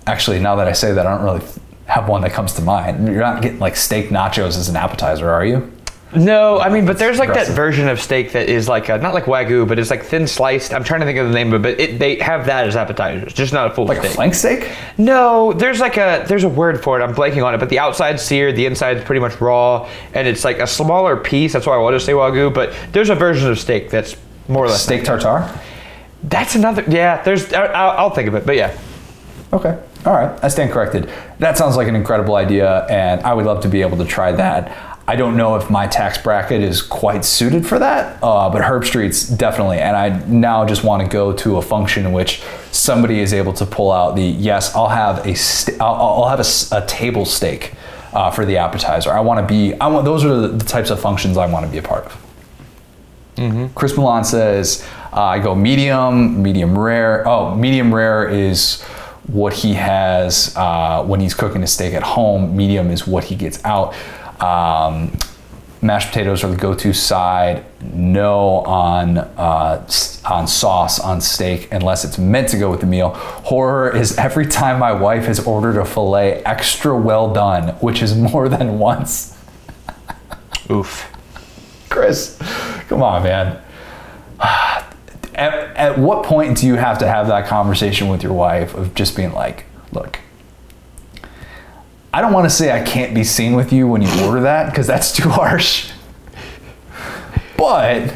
Actually, 0.06 0.40
now 0.40 0.56
that 0.56 0.68
I 0.68 0.74
say 0.74 0.94
that, 0.94 1.06
I 1.06 1.16
don't 1.16 1.26
really 1.26 1.46
have 1.86 2.08
one 2.08 2.22
that 2.22 2.32
comes 2.32 2.54
to 2.54 2.62
mind. 2.62 3.08
You're 3.08 3.22
not 3.22 3.42
getting 3.42 3.60
like 3.60 3.76
steak 3.76 4.10
nachos 4.10 4.58
as 4.58 4.70
an 4.70 4.76
appetizer, 4.76 5.30
are 5.30 5.46
you? 5.46 5.72
No, 6.16 6.58
I 6.60 6.70
mean, 6.70 6.86
but 6.86 6.98
there's 6.98 7.20
like 7.20 7.34
that 7.34 7.48
version 7.50 7.90
of 7.90 8.00
steak 8.00 8.32
that 8.32 8.48
is 8.48 8.70
like 8.70 8.88
a, 8.88 8.98
not 8.98 9.14
like 9.14 9.26
wagyu, 9.26 9.68
but 9.68 9.78
it's 9.78 9.90
like 9.90 10.04
thin 10.04 10.26
sliced. 10.26 10.74
I'm 10.74 10.84
trying 10.86 11.02
to 11.02 11.06
think 11.06 11.20
of 11.20 11.28
the 11.28 11.34
name 11.34 11.52
of 11.54 11.66
it, 11.66 11.78
but 11.78 11.80
it, 11.84 12.00
they 12.00 12.16
have 12.20 12.46
that 12.46 12.66
as 12.66 12.78
appetizers, 12.78 13.34
just 13.34 13.52
not 13.52 13.70
a 13.72 13.74
full 13.74 13.86
Like 13.86 13.98
steak. 13.98 14.12
a 14.12 14.14
flank 14.14 14.34
steak? 14.34 14.72
No, 14.98 15.52
there's 15.52 15.82
like 15.82 15.98
a 15.98 16.24
there's 16.26 16.46
a 16.46 16.50
word 16.50 16.82
for 16.82 16.98
it. 17.00 17.04
I'm 17.04 17.14
blanking 17.14 17.44
on 17.46 17.54
it, 17.54 17.58
but 17.58 17.68
the 17.70 17.80
outside's 17.80 18.22
seared, 18.22 18.56
the 18.56 18.66
inside's 18.66 19.04
pretty 19.04 19.20
much 19.20 19.42
raw, 19.42 19.90
and 20.14 20.28
it's 20.30 20.46
like 20.46 20.60
a 20.60 20.68
smaller 20.68 21.18
piece. 21.18 21.52
That's 21.52 21.66
why 21.66 21.76
I 21.76 21.78
want 21.78 21.96
to 21.96 22.00
say 22.00 22.14
wagyu, 22.14 22.54
but 22.54 22.74
there's 22.94 23.10
a 23.10 23.16
version 23.16 23.50
of 23.52 23.60
steak 23.60 23.90
that's 23.90 24.16
more 24.48 24.64
or 24.64 24.70
less 24.70 24.84
Steak 24.84 25.04
tartare? 25.04 25.50
That's 26.24 26.56
another. 26.56 26.86
Yeah, 26.88 27.22
there's. 27.24 27.52
I'll, 27.52 27.98
I'll 27.98 28.10
think 28.12 28.30
of 28.30 28.36
it, 28.36 28.46
but 28.46 28.56
yeah. 28.56 28.78
Okay. 29.52 29.78
All 30.06 30.14
right. 30.14 30.42
I 30.42 30.48
stand 30.48 30.72
corrected. 30.72 31.10
That 31.40 31.58
sounds 31.58 31.76
like 31.76 31.88
an 31.90 31.96
incredible 31.96 32.36
idea, 32.36 32.86
and 32.90 33.22
I 33.22 33.34
would 33.34 33.46
love 33.46 33.62
to 33.64 33.68
be 33.68 33.82
able 33.82 33.98
to 33.98 34.06
try 34.06 34.32
that. 34.32 34.87
I 35.10 35.16
don't 35.16 35.38
know 35.38 35.56
if 35.56 35.70
my 35.70 35.88
tax 35.88 36.18
bracket 36.18 36.62
is 36.62 36.82
quite 36.82 37.24
suited 37.24 37.66
for 37.66 37.80
that, 37.80 38.22
uh, 38.22 38.50
but 38.50 38.62
Herbstreit's 38.62 39.28
definitely. 39.30 39.78
And 39.80 39.96
I 39.96 40.10
now 40.28 40.66
just 40.66 40.84
want 40.84 41.02
to 41.02 41.08
go 41.08 41.32
to 41.32 41.58
a 41.58 41.62
function 41.62 42.06
in 42.06 42.12
which 42.12 42.42
somebody 42.72 43.20
is 43.22 43.34
able 43.34 43.54
to 43.54 43.66
pull 43.66 43.92
out 43.92 44.18
the 44.18 44.22
yes, 44.24 44.76
I'll 44.76 44.90
have 44.90 45.26
a 45.26 45.34
st- 45.34 45.80
I'll, 45.80 45.96
I'll 46.24 46.28
have 46.30 46.42
a, 46.42 46.84
a 46.84 46.86
table 46.88 47.26
steak 47.26 47.74
uh, 48.12 48.32
for 48.32 48.46
the 48.46 48.58
appetizer. 48.58 49.12
I 49.12 49.22
want 49.22 49.40
to 49.40 49.48
be. 49.48 49.74
I 49.80 49.88
want 49.88 50.04
those 50.04 50.26
are 50.26 50.36
the, 50.42 50.48
the 50.50 50.66
types 50.66 50.90
of 50.90 51.00
functions 51.00 51.38
I 51.38 51.46
want 51.50 51.66
to 51.66 51.72
be 51.72 51.78
a 51.78 51.84
part 51.84 52.06
of. 52.06 52.24
Chris 53.76 53.96
Milan 53.96 54.24
says, 54.26 54.86
uh, 55.14 55.22
I 55.22 55.40
go 55.40 55.54
medium, 55.56 56.42
medium 56.42 56.78
rare. 56.78 57.26
Oh, 57.28 57.56
medium 57.56 57.94
rare 57.94 58.28
is 58.28 58.82
what 59.28 59.54
he 59.54 59.74
has 59.76 60.54
uh, 60.58 61.04
when 61.06 61.20
he's 61.20 61.34
cooking 61.34 61.62
his 61.62 61.72
steak 61.72 61.94
at 61.94 62.04
home. 62.04 62.58
Medium 62.58 62.90
is 62.90 63.06
what 63.08 63.26
he 63.26 63.36
gets 63.36 63.64
out. 63.64 63.94
Um, 64.40 65.18
mashed 65.82 66.10
potatoes 66.10 66.44
are 66.44 66.50
the 66.50 66.58
go-to 66.58 66.94
side. 66.94 67.66
No 67.82 68.60
on 68.60 69.18
uh, 69.18 69.88
on 70.26 70.48
sauce 70.48 71.00
on 71.00 71.22
steak 71.22 71.72
unless 71.72 72.04
it's 72.04 72.18
meant 72.18 72.50
to 72.50 72.58
go 72.58 72.70
with 72.70 72.82
the 72.82 72.86
meal. 72.86 73.10
Horror 73.10 73.96
is 73.96 74.18
every 74.18 74.46
time 74.46 74.80
my 74.80 74.92
wife 74.92 75.26
has 75.26 75.40
ordered 75.46 75.78
a 75.78 75.86
fillet 75.86 76.44
extra 76.44 76.98
well 76.98 77.34
done, 77.34 77.70
which 77.76 78.02
is 78.02 78.16
more 78.16 78.50
than 78.50 78.80
once. 78.80 79.38
Oof. 80.70 81.14
Chris, 81.90 82.38
come 82.90 83.02
on, 83.02 83.24
man. 83.24 83.62
At, 84.40 85.76
at 85.76 85.98
what 85.98 86.26
point 86.26 86.58
do 86.58 86.68
you 86.68 86.76
have 86.76 86.98
to 87.00 87.08
have 87.08 87.28
that 87.28 87.48
conversation 87.48 88.08
with 88.08 88.24
your 88.24 88.34
wife 88.34 88.74
of 88.74 88.96
just 88.96 89.16
being 89.16 89.34
like, 89.34 89.66
look, 89.92 90.20
I 92.18 92.22
don't 92.22 92.34
want 92.34 92.46
to 92.46 92.50
say 92.50 92.72
I 92.72 92.84
can't 92.84 93.14
be 93.14 93.24
seen 93.24 93.54
with 93.54 93.72
you 93.72 93.88
when 93.88 94.02
you 94.02 94.10
order 94.26 94.42
that 94.42 94.72
because 94.72 94.88
that's 94.88 95.12
too 95.12 95.30
harsh. 95.30 95.92
But 97.56 98.10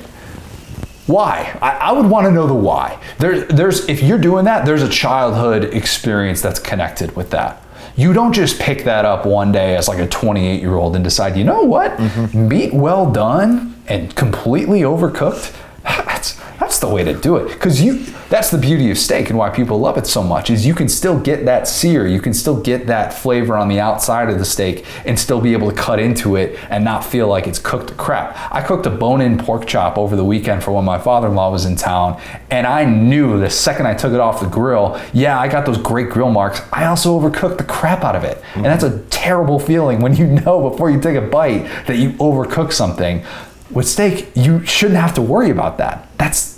why? 1.06 1.56
I, 1.62 1.70
I 1.70 1.92
would 1.92 2.08
want 2.08 2.26
to 2.26 2.32
know 2.32 2.48
the 2.48 2.56
why. 2.56 3.00
There's, 3.20 3.48
there's, 3.50 3.88
if 3.88 4.02
you're 4.02 4.18
doing 4.18 4.46
that, 4.46 4.66
there's 4.66 4.82
a 4.82 4.90
childhood 4.90 5.66
experience 5.66 6.42
that's 6.42 6.60
connected 6.60 7.16
with 7.16 7.30
that. 7.30 7.64
You 7.96 8.12
don't 8.12 8.34
just 8.34 8.60
pick 8.60 8.86
that 8.86 9.06
up 9.06 9.28
one 9.28 9.52
day 9.52 9.76
as 9.76 9.88
like 9.88 10.00
a 10.00 10.08
28 10.08 10.60
year 10.60 10.74
old 10.74 10.96
and 10.96 11.04
decide, 11.04 11.38
you 11.38 11.44
know 11.44 11.62
what, 11.62 11.92
mm-hmm. 11.92 12.48
meat 12.48 12.74
well 12.74 13.12
done 13.12 13.80
and 13.88 14.16
completely 14.16 14.82
overcooked. 14.82 15.56
That's 15.84 16.41
the 16.82 16.90
way 16.90 17.04
to 17.04 17.14
do 17.14 17.38
it 17.38 17.48
because 17.50 17.82
you. 17.82 18.06
That's 18.32 18.50
the 18.50 18.58
beauty 18.58 18.90
of 18.92 18.98
steak 18.98 19.30
and 19.30 19.38
why 19.38 19.50
people 19.50 19.78
love 19.78 19.98
it 19.98 20.08
so 20.08 20.24
much 20.24 20.50
is 20.50 20.66
you 20.66 20.74
can 20.74 20.88
still 20.88 21.20
get 21.20 21.44
that 21.44 21.68
sear, 21.68 22.08
you 22.08 22.22
can 22.22 22.34
still 22.34 22.62
get 22.62 22.88
that 22.88 23.14
flavor 23.14 23.58
on 23.58 23.68
the 23.68 23.82
outside 23.82 24.30
of 24.30 24.40
the 24.40 24.46
steak 24.46 24.86
and 25.06 25.20
still 25.20 25.42
be 25.42 25.52
able 25.52 25.70
to 25.70 25.76
cut 25.76 26.00
into 26.00 26.38
it 26.38 26.58
and 26.70 26.86
not 26.86 27.04
feel 27.04 27.28
like 27.28 27.46
it's 27.46 27.60
cooked 27.60 27.98
crap. 27.98 28.38
I 28.50 28.62
cooked 28.62 28.86
a 28.86 28.90
bone-in 28.90 29.38
pork 29.38 29.68
chop 29.68 29.98
over 29.98 30.16
the 30.16 30.24
weekend 30.24 30.64
for 30.64 30.72
when 30.72 30.86
my 30.86 30.98
father-in-law 30.98 31.52
was 31.52 31.66
in 31.66 31.76
town, 31.76 32.22
and 32.50 32.66
I 32.66 32.86
knew 32.86 33.38
the 33.38 33.50
second 33.50 33.86
I 33.86 33.96
took 33.96 34.14
it 34.14 34.22
off 34.22 34.40
the 34.40 34.48
grill, 34.48 34.98
yeah, 35.12 35.38
I 35.38 35.50
got 35.50 35.66
those 35.66 35.78
great 35.78 36.10
grill 36.10 36.32
marks. 36.32 36.62
I 36.72 36.86
also 36.86 37.20
overcooked 37.20 37.58
the 37.58 37.66
crap 37.66 38.06
out 38.06 38.16
of 38.16 38.24
it, 38.24 38.42
and 38.56 38.64
that's 38.64 38.86
a 38.86 39.00
terrible 39.10 39.60
feeling 39.60 40.00
when 40.00 40.16
you 40.16 40.28
know 40.46 40.70
before 40.70 40.90
you 40.90 41.02
take 41.02 41.18
a 41.18 41.22
bite 41.22 41.64
that 41.86 41.98
you 41.98 42.12
overcook 42.14 42.72
something. 42.72 43.26
With 43.72 43.90
steak, 43.90 44.30
you 44.36 44.66
shouldn't 44.66 45.00
have 45.00 45.14
to 45.16 45.22
worry 45.22 45.50
about 45.50 45.78
that. 45.80 46.08
That's 46.18 46.51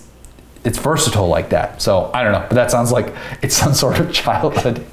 it's 0.65 0.77
versatile 0.77 1.27
like 1.27 1.49
that. 1.49 1.81
So 1.81 2.09
I 2.13 2.23
don't 2.23 2.31
know, 2.31 2.39
but 2.47 2.55
that 2.55 2.71
sounds 2.71 2.91
like 2.91 3.13
it's 3.41 3.55
some 3.55 3.73
sort 3.73 3.99
of 3.99 4.11
childhood 4.13 4.85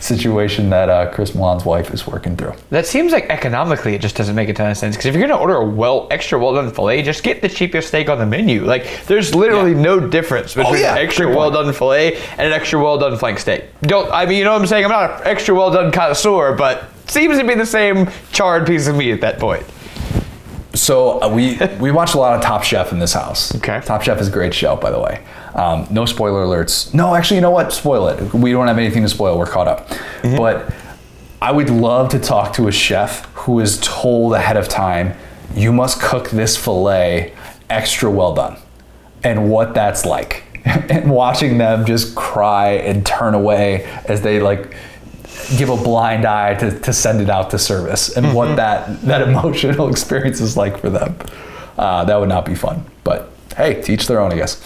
situation 0.00 0.70
that 0.70 0.88
uh, 0.88 1.10
Chris 1.12 1.34
Milan's 1.34 1.64
wife 1.64 1.92
is 1.92 2.06
working 2.06 2.36
through. 2.36 2.54
That 2.70 2.86
seems 2.86 3.12
like 3.12 3.24
economically 3.24 3.94
it 3.94 4.00
just 4.00 4.16
doesn't 4.16 4.34
make 4.34 4.48
a 4.48 4.54
ton 4.54 4.70
of 4.70 4.76
sense. 4.76 4.96
Because 4.96 5.06
if 5.06 5.14
you're 5.14 5.26
gonna 5.26 5.40
order 5.40 5.56
a 5.56 5.64
well 5.64 6.08
extra 6.10 6.38
well 6.38 6.54
done 6.54 6.70
fillet, 6.72 7.02
just 7.02 7.22
get 7.22 7.42
the 7.42 7.48
cheapest 7.48 7.88
steak 7.88 8.08
on 8.08 8.18
the 8.18 8.26
menu. 8.26 8.64
Like 8.64 9.04
there's 9.06 9.34
literally 9.34 9.72
Yeah. 9.72 9.82
no 9.82 10.00
difference 10.00 10.54
between 10.54 10.80
yeah, 10.80 10.92
an 10.92 10.98
extra 10.98 11.28
well 11.28 11.50
done 11.50 11.72
fillet 11.72 12.16
and 12.16 12.40
an 12.40 12.52
extra 12.52 12.80
well 12.82 12.98
done 12.98 13.16
flank 13.18 13.38
steak. 13.38 13.64
Don't 13.82 14.10
I 14.10 14.26
mean 14.26 14.38
you 14.38 14.44
know 14.44 14.52
what 14.52 14.60
I'm 14.62 14.66
saying? 14.66 14.84
I'm 14.84 14.90
not 14.90 15.20
an 15.20 15.26
extra 15.26 15.54
well 15.54 15.70
done 15.70 15.92
connoisseur, 15.92 16.54
but 16.54 16.84
seems 17.06 17.38
to 17.38 17.44
be 17.46 17.54
the 17.54 17.66
same 17.66 18.08
charred 18.32 18.66
piece 18.66 18.86
of 18.86 18.96
meat 18.96 19.12
at 19.12 19.20
that 19.22 19.38
point. 19.38 19.64
So 20.78 21.20
uh, 21.22 21.28
we 21.28 21.58
we 21.80 21.90
watch 21.90 22.14
a 22.14 22.18
lot 22.18 22.36
of 22.36 22.42
Top 22.42 22.62
Chef 22.62 22.92
in 22.92 22.98
this 22.98 23.12
house. 23.12 23.54
Okay. 23.56 23.80
Top 23.84 24.02
Chef 24.02 24.20
is 24.20 24.28
a 24.28 24.30
great 24.30 24.54
show, 24.54 24.76
by 24.76 24.90
the 24.90 25.00
way. 25.00 25.24
Um, 25.54 25.86
no 25.90 26.06
spoiler 26.06 26.44
alerts. 26.44 26.94
No, 26.94 27.14
actually, 27.14 27.36
you 27.36 27.40
know 27.42 27.50
what? 27.50 27.72
Spoil 27.72 28.08
it. 28.08 28.32
We 28.32 28.52
don't 28.52 28.68
have 28.68 28.78
anything 28.78 29.02
to 29.02 29.08
spoil. 29.08 29.38
We're 29.38 29.46
caught 29.46 29.66
up. 29.66 29.88
But 30.22 30.72
I 31.42 31.52
would 31.52 31.70
love 31.70 32.10
to 32.10 32.18
talk 32.18 32.52
to 32.54 32.68
a 32.68 32.72
chef 32.72 33.24
who 33.34 33.60
is 33.60 33.78
told 33.80 34.34
ahead 34.34 34.56
of 34.56 34.68
time, 34.68 35.14
you 35.54 35.72
must 35.72 36.00
cook 36.00 36.30
this 36.30 36.56
fillet 36.56 37.34
extra 37.70 38.10
well 38.10 38.34
done, 38.34 38.56
and 39.24 39.50
what 39.50 39.74
that's 39.74 40.04
like. 40.04 40.44
and 40.64 41.10
watching 41.10 41.58
them 41.58 41.86
just 41.86 42.14
cry 42.14 42.70
and 42.70 43.06
turn 43.06 43.34
away 43.34 43.84
as 44.06 44.20
they 44.20 44.40
like 44.40 44.76
give 45.56 45.70
a 45.70 45.76
blind 45.76 46.24
eye 46.24 46.54
to, 46.54 46.78
to 46.80 46.92
send 46.92 47.20
it 47.20 47.30
out 47.30 47.50
to 47.50 47.58
service 47.58 48.16
and 48.16 48.34
what 48.34 48.56
that 48.56 49.00
that 49.02 49.22
emotional 49.28 49.88
experience 49.88 50.40
is 50.40 50.56
like 50.56 50.78
for 50.78 50.90
them. 50.90 51.16
Uh, 51.76 52.04
that 52.04 52.18
would 52.18 52.28
not 52.28 52.44
be 52.44 52.54
fun 52.54 52.84
but 53.04 53.30
hey 53.56 53.80
teach 53.80 54.06
their 54.06 54.20
own 54.20 54.32
i 54.32 54.36
guess. 54.36 54.62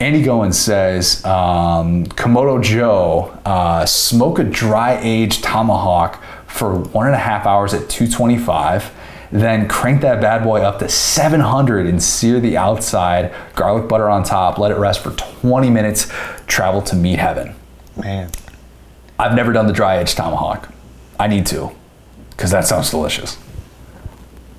Andy 0.00 0.22
goins 0.22 0.54
says 0.54 1.24
um, 1.24 2.06
Kamado 2.06 2.62
Joe 2.62 3.36
uh, 3.44 3.84
smoke 3.84 4.38
a 4.38 4.44
dry 4.44 4.98
aged 5.02 5.42
tomahawk 5.42 6.22
for 6.46 6.78
one 6.78 7.06
and 7.06 7.14
a 7.14 7.18
half 7.18 7.46
hours 7.46 7.74
at 7.74 7.88
225 7.88 8.92
then 9.30 9.68
crank 9.68 10.00
that 10.00 10.20
bad 10.20 10.42
boy 10.42 10.60
up 10.60 10.78
to 10.78 10.88
700 10.88 11.86
and 11.86 12.02
sear 12.02 12.40
the 12.40 12.56
outside 12.56 13.34
garlic 13.54 13.88
butter 13.88 14.08
on 14.08 14.22
top 14.22 14.58
let 14.58 14.70
it 14.70 14.76
rest 14.76 15.02
for 15.02 15.10
20 15.10 15.70
minutes 15.70 16.10
travel 16.46 16.82
to 16.82 16.96
meat 16.96 17.18
heaven. 17.18 17.54
Man. 17.96 18.30
I've 19.18 19.34
never 19.34 19.52
done 19.52 19.66
the 19.66 19.72
dry 19.72 19.98
aged 19.98 20.16
tomahawk. 20.16 20.68
I 21.18 21.26
need 21.26 21.46
to, 21.46 21.70
because 22.30 22.50
that 22.52 22.66
sounds 22.66 22.90
delicious. 22.90 23.36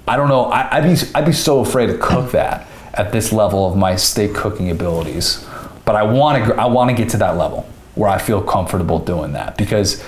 I 0.08 0.18
don't 0.18 0.28
know. 0.28 0.46
I, 0.46 0.78
I'd 0.78 0.84
be 0.84 0.96
I'd 1.16 1.26
be 1.26 1.32
so 1.34 1.60
afraid 1.62 1.88
to 1.88 1.98
cook 1.98 2.32
that 2.32 2.68
at 2.94 3.12
this 3.12 3.32
level 3.32 3.66
of 3.70 3.78
my 3.78 3.96
steak 3.96 4.34
cooking 4.34 4.70
abilities, 4.72 5.46
but 5.86 5.96
I 5.96 6.04
want 6.04 6.44
to 6.46 6.56
I 6.56 6.66
want 6.66 6.90
to 6.90 6.96
get 6.96 7.10
to 7.10 7.18
that 7.18 7.38
level 7.38 7.62
where 7.96 8.10
I 8.10 8.18
feel 8.18 8.42
comfortable 8.42 9.00
doing 9.00 9.34
that 9.34 9.58
because 9.58 10.04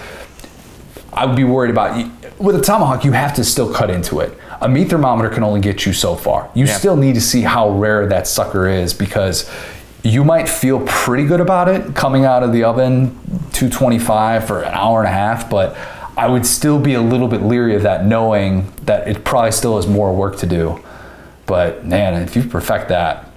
I 1.13 1.25
would 1.25 1.35
be 1.35 1.43
worried 1.43 1.69
about 1.71 2.09
with 2.39 2.55
a 2.55 2.61
tomahawk. 2.61 3.05
You 3.05 3.11
have 3.11 3.33
to 3.35 3.43
still 3.43 3.71
cut 3.73 3.89
into 3.89 4.19
it. 4.21 4.35
A 4.61 4.67
meat 4.67 4.89
thermometer 4.89 5.29
can 5.29 5.43
only 5.43 5.59
get 5.61 5.85
you 5.85 5.93
so 5.93 6.15
far. 6.15 6.49
You 6.53 6.65
Yeah. 6.65 6.77
still 6.77 6.95
need 6.95 7.15
to 7.15 7.21
see 7.21 7.41
how 7.41 7.69
rare 7.69 8.05
that 8.07 8.27
sucker 8.27 8.67
is 8.67 8.93
because 8.93 9.49
you 10.03 10.23
might 10.23 10.49
feel 10.49 10.85
pretty 10.87 11.25
good 11.25 11.39
about 11.39 11.67
it 11.67 11.95
coming 11.95 12.25
out 12.25 12.43
of 12.43 12.51
the 12.51 12.63
oven 12.63 13.09
225 13.53 14.47
for 14.47 14.63
an 14.63 14.73
hour 14.73 14.99
and 14.99 15.07
a 15.07 15.11
half, 15.11 15.49
but 15.49 15.75
I 16.17 16.27
would 16.27 16.45
still 16.45 16.79
be 16.79 16.93
a 16.93 17.01
little 17.01 17.27
bit 17.27 17.41
leery 17.41 17.75
of 17.75 17.83
that, 17.83 18.05
knowing 18.05 18.71
that 18.83 19.07
it 19.07 19.23
probably 19.23 19.51
still 19.51 19.75
has 19.75 19.87
more 19.87 20.13
work 20.13 20.37
to 20.37 20.47
do. 20.47 20.83
But 21.45 21.85
man, 21.85 22.21
if 22.21 22.35
you 22.35 22.43
perfect 22.43 22.89
that, 22.89 23.30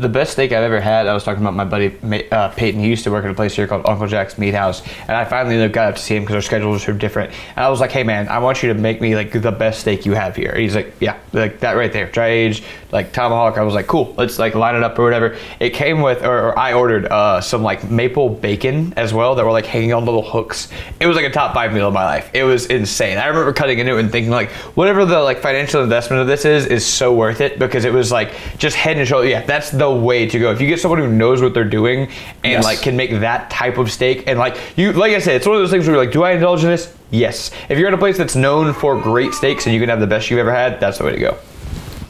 the 0.00 0.08
best 0.08 0.32
steak 0.32 0.52
I've 0.52 0.62
ever 0.62 0.80
had, 0.80 1.06
I 1.06 1.14
was 1.14 1.24
talking 1.24 1.42
about 1.42 1.54
my 1.54 1.64
buddy 1.64 1.96
uh, 2.30 2.50
Peyton. 2.50 2.80
He 2.80 2.88
used 2.88 3.04
to 3.04 3.10
work 3.10 3.24
at 3.24 3.30
a 3.30 3.34
place 3.34 3.54
here 3.54 3.66
called 3.66 3.86
Uncle 3.86 4.06
Jack's 4.06 4.38
Meat 4.38 4.54
House, 4.54 4.82
and 5.02 5.10
I 5.10 5.24
finally 5.24 5.68
got 5.68 5.88
up 5.88 5.96
to 5.96 6.00
see 6.00 6.14
him 6.16 6.22
because 6.22 6.36
our 6.36 6.42
schedules 6.42 6.86
were 6.86 6.92
different. 6.92 7.32
And 7.56 7.64
I 7.64 7.68
was 7.68 7.80
like, 7.80 7.90
"Hey 7.90 8.04
man, 8.04 8.28
I 8.28 8.38
want 8.38 8.62
you 8.62 8.72
to 8.72 8.78
make 8.78 9.00
me 9.00 9.16
like 9.16 9.32
the 9.32 9.52
best 9.52 9.80
steak 9.80 10.06
you 10.06 10.12
have 10.12 10.36
here." 10.36 10.50
And 10.50 10.60
he's 10.60 10.76
like, 10.76 10.94
"Yeah, 11.00 11.18
like 11.32 11.60
that 11.60 11.72
right 11.72 11.92
there, 11.92 12.06
dry 12.10 12.28
aged, 12.28 12.64
like 12.92 13.12
tomahawk." 13.12 13.58
I 13.58 13.62
was 13.62 13.74
like, 13.74 13.86
"Cool, 13.86 14.14
let's 14.16 14.38
like 14.38 14.54
line 14.54 14.76
it 14.76 14.82
up 14.82 14.98
or 14.98 15.04
whatever." 15.04 15.36
It 15.58 15.70
came 15.70 16.00
with, 16.00 16.22
or, 16.22 16.48
or 16.48 16.58
I 16.58 16.74
ordered 16.74 17.06
uh, 17.06 17.40
some 17.40 17.62
like 17.62 17.90
maple 17.90 18.28
bacon 18.28 18.94
as 18.96 19.12
well 19.12 19.34
that 19.34 19.44
were 19.44 19.52
like 19.52 19.66
hanging 19.66 19.92
on 19.92 20.04
little 20.04 20.22
hooks. 20.22 20.68
It 21.00 21.06
was 21.06 21.16
like 21.16 21.26
a 21.26 21.30
top 21.30 21.54
five 21.54 21.72
meal 21.72 21.88
of 21.88 21.94
my 21.94 22.04
life. 22.04 22.30
It 22.34 22.44
was 22.44 22.66
insane. 22.66 23.18
I 23.18 23.26
remember 23.26 23.52
cutting 23.52 23.78
into 23.78 23.96
it 23.96 24.00
and 24.00 24.12
thinking 24.12 24.30
like, 24.30 24.50
whatever 24.76 25.04
the 25.04 25.20
like 25.20 25.38
financial 25.38 25.82
investment 25.82 26.22
of 26.22 26.28
this 26.28 26.44
is, 26.44 26.66
is 26.66 26.86
so 26.86 27.12
worth 27.14 27.40
it 27.40 27.58
because 27.58 27.84
it 27.84 27.92
was 27.92 28.12
like 28.12 28.32
just 28.58 28.76
head 28.76 28.96
and 28.96 29.08
shoulders. 29.08 29.30
Yeah, 29.30 29.44
that's 29.44 29.70
the 29.70 29.87
way 29.94 30.26
to 30.26 30.38
go. 30.38 30.50
If 30.52 30.60
you 30.60 30.66
get 30.68 30.80
someone 30.80 30.98
who 31.00 31.08
knows 31.08 31.40
what 31.42 31.54
they're 31.54 31.64
doing 31.64 32.08
and 32.44 32.52
Yes. 32.52 32.64
like 32.64 32.82
can 32.82 32.96
make 32.96 33.10
that 33.20 33.50
type 33.50 33.78
of 33.78 33.90
steak 33.90 34.24
and 34.26 34.38
like 34.38 34.56
you, 34.76 34.92
like 34.92 35.12
I 35.12 35.18
said, 35.18 35.36
it's 35.36 35.46
one 35.46 35.56
of 35.56 35.62
those 35.62 35.70
things 35.70 35.86
where 35.86 35.96
you're 35.96 36.04
like, 36.04 36.12
do 36.12 36.22
I 36.24 36.32
indulge 36.32 36.62
in 36.64 36.70
this? 36.70 36.94
Yes. 37.10 37.50
If 37.68 37.78
you're 37.78 37.88
at 37.88 37.94
a 37.94 37.98
place 37.98 38.16
that's 38.18 38.36
known 38.36 38.72
for 38.74 39.00
great 39.00 39.32
steaks 39.34 39.66
and 39.66 39.74
you 39.74 39.80
can 39.80 39.88
have 39.88 40.00
the 40.00 40.06
best 40.06 40.30
you've 40.30 40.40
ever 40.40 40.52
had, 40.52 40.80
that's 40.80 40.98
the 40.98 41.04
way 41.04 41.12
to 41.12 41.18
go. 41.18 41.36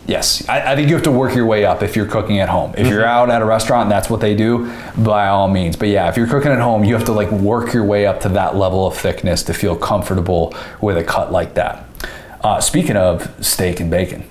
Yes, 0.06 0.48
I, 0.48 0.72
I 0.72 0.74
think 0.74 0.88
you 0.88 0.94
have 0.94 1.05
to 1.05 1.12
work 1.12 1.34
your 1.34 1.44
way 1.44 1.66
up 1.66 1.82
if 1.82 1.94
you're 1.94 2.06
cooking 2.06 2.38
at 2.40 2.48
home. 2.48 2.74
If 2.78 2.86
you're 2.86 3.05
out 3.05 3.28
at 3.28 3.42
a 3.42 3.44
restaurant, 3.44 3.82
and 3.82 3.92
that's 3.92 4.09
what 4.09 4.20
they 4.20 4.34
do. 4.34 4.72
By 4.96 5.28
all 5.28 5.48
means, 5.48 5.76
but 5.76 5.88
yeah, 5.88 6.09
if 6.09 6.16
you're 6.16 6.26
cooking 6.26 6.50
at 6.50 6.60
home, 6.60 6.82
you 6.82 6.94
have 6.94 7.05
to 7.05 7.12
like 7.12 7.30
work 7.30 7.74
your 7.74 7.84
way 7.84 8.06
up 8.06 8.20
to 8.22 8.30
that 8.30 8.56
level 8.56 8.86
of 8.86 8.96
thickness 8.96 9.42
to 9.42 9.52
feel 9.52 9.76
comfortable 9.76 10.55
with 10.80 10.96
a 10.96 11.05
cut 11.05 11.30
like 11.30 11.52
that. 11.55 11.84
Uh, 12.42 12.59
speaking 12.59 12.96
of 12.96 13.30
steak 13.44 13.80
and 13.80 13.90
bacon, 13.90 14.24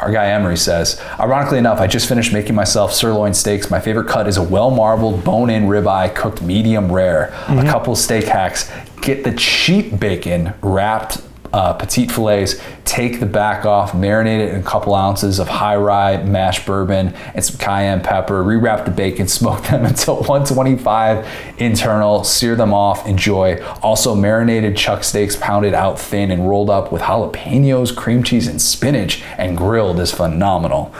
our 0.00 0.10
guy 0.12 0.28
Emery 0.28 0.56
says, 0.56 1.00
ironically 1.18 1.58
enough, 1.58 1.80
I 1.80 1.86
just 1.86 2.08
finished 2.08 2.32
making 2.32 2.54
myself 2.54 2.92
sirloin 2.92 3.34
steaks. 3.34 3.70
My 3.70 3.80
favorite 3.80 4.08
cut 4.08 4.26
is 4.26 4.36
a 4.36 4.42
well 4.42 4.70
marbled 4.70 5.24
bone 5.24 5.50
in 5.50 5.64
ribeye 5.64 6.14
cooked 6.14 6.42
medium 6.42 6.90
rare. 6.90 7.26
A 7.26 7.30
mm-hmm. 7.30 7.68
couple 7.68 7.94
steak 7.94 8.24
hacks. 8.24 8.70
Get 9.02 9.24
the 9.24 9.32
cheap 9.32 9.98
bacon 9.98 10.54
wrapped 10.62 11.22
uh, 11.52 11.72
petite 11.72 12.10
fillets, 12.12 12.60
take 12.84 13.18
the 13.18 13.26
back 13.26 13.64
off, 13.64 13.92
marinate 13.92 14.40
it 14.40 14.54
in 14.54 14.60
a 14.60 14.62
couple 14.62 14.94
ounces 14.94 15.38
of 15.38 15.48
high 15.48 15.76
rye 15.76 16.22
mashed 16.22 16.64
bourbon 16.64 17.08
and 17.34 17.44
some 17.44 17.58
cayenne 17.58 18.00
pepper, 18.00 18.44
rewrap 18.44 18.84
the 18.84 18.90
bacon, 18.90 19.26
smoke 19.40 19.62
them 19.64 19.84
until 19.84 20.16
125 20.16 21.26
internal, 21.58 22.22
sear 22.24 22.54
them 22.54 22.72
off, 22.72 23.06
enjoy. 23.06 23.60
Also, 23.82 24.14
marinated 24.14 24.76
chuck 24.76 25.02
steaks 25.02 25.36
pounded 25.36 25.74
out 25.74 25.98
thin 25.98 26.30
and 26.30 26.48
rolled 26.48 26.70
up 26.70 26.92
with 26.92 27.02
jalapenos, 27.02 27.94
cream 27.94 28.22
cheese, 28.22 28.46
and 28.46 28.60
spinach, 28.60 29.22
and 29.36 29.56
grilled 29.56 29.98
is 29.98 30.12
phenomenal. 30.12 30.94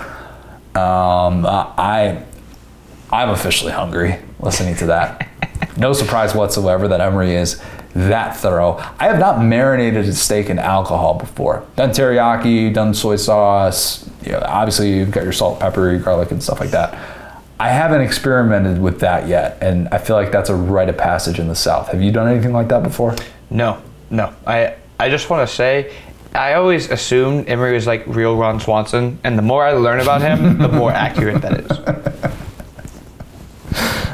Um, 0.75 1.45
I, 1.47 2.23
I'm 3.11 3.31
officially 3.31 3.73
hungry 3.73 4.19
listening 4.41 4.77
to 4.77 4.87
that. 4.87 5.29
no 5.77 5.93
surprise 5.93 6.35
whatsoever 6.35 6.89
that 6.89 7.01
Emery 7.01 7.35
is 7.35 7.61
that 7.95 8.37
thorough. 8.37 8.77
I 8.99 9.07
have 9.09 9.19
not 9.19 9.43
marinated 9.43 10.07
a 10.07 10.13
steak 10.13 10.49
in 10.49 10.59
alcohol 10.59 11.15
before. 11.15 11.67
Done 11.77 11.91
teriyaki, 11.91 12.73
done 12.73 12.95
soy 12.95 13.17
sauce. 13.17 14.09
You 14.25 14.33
know, 14.33 14.43
obviously, 14.45 14.97
you've 14.97 15.11
got 15.11 15.25
your 15.25 15.33
salt, 15.33 15.61
pepper, 15.61 15.91
your 15.91 16.01
garlic, 16.01 16.31
and 16.31 16.43
stuff 16.43 16.61
like 16.61 16.71
that. 16.71 16.97
I 17.59 17.69
haven't 17.69 18.01
experimented 18.01 18.81
with 18.81 19.01
that 19.01 19.29
yet, 19.29 19.59
and 19.61 19.89
I 19.89 19.99
feel 19.99 20.17
like 20.17 20.33
that's 20.33 20.49
a 20.49 20.55
rite 20.55 20.89
of 20.89 20.97
passage 20.97 21.39
in 21.39 21.49
the 21.49 21.55
South. 21.55 21.89
Have 21.89 22.01
you 22.01 22.11
done 22.11 22.27
anything 22.27 22.53
like 22.53 22.69
that 22.69 22.83
before? 22.83 23.15
No, 23.51 23.83
no. 24.09 24.35
I 24.47 24.77
I 24.99 25.11
just 25.11 25.29
want 25.29 25.49
to 25.49 25.55
say, 25.55 25.95
I 26.35 26.55
always 26.55 26.91
assumed 26.91 27.49
Emery 27.49 27.75
was 27.75 27.87
like 27.87 28.07
real 28.07 28.37
Ron 28.37 28.61
Swanson, 28.61 29.19
and 29.25 29.37
the 29.37 29.43
more 29.43 29.65
I 29.65 29.73
learn 29.73 30.01
about 30.01 30.23
him, 30.23 30.59
the 30.59 30.69
more 30.69 30.93
accurate 30.93 31.43
that 31.43 31.61
is. 31.61 32.30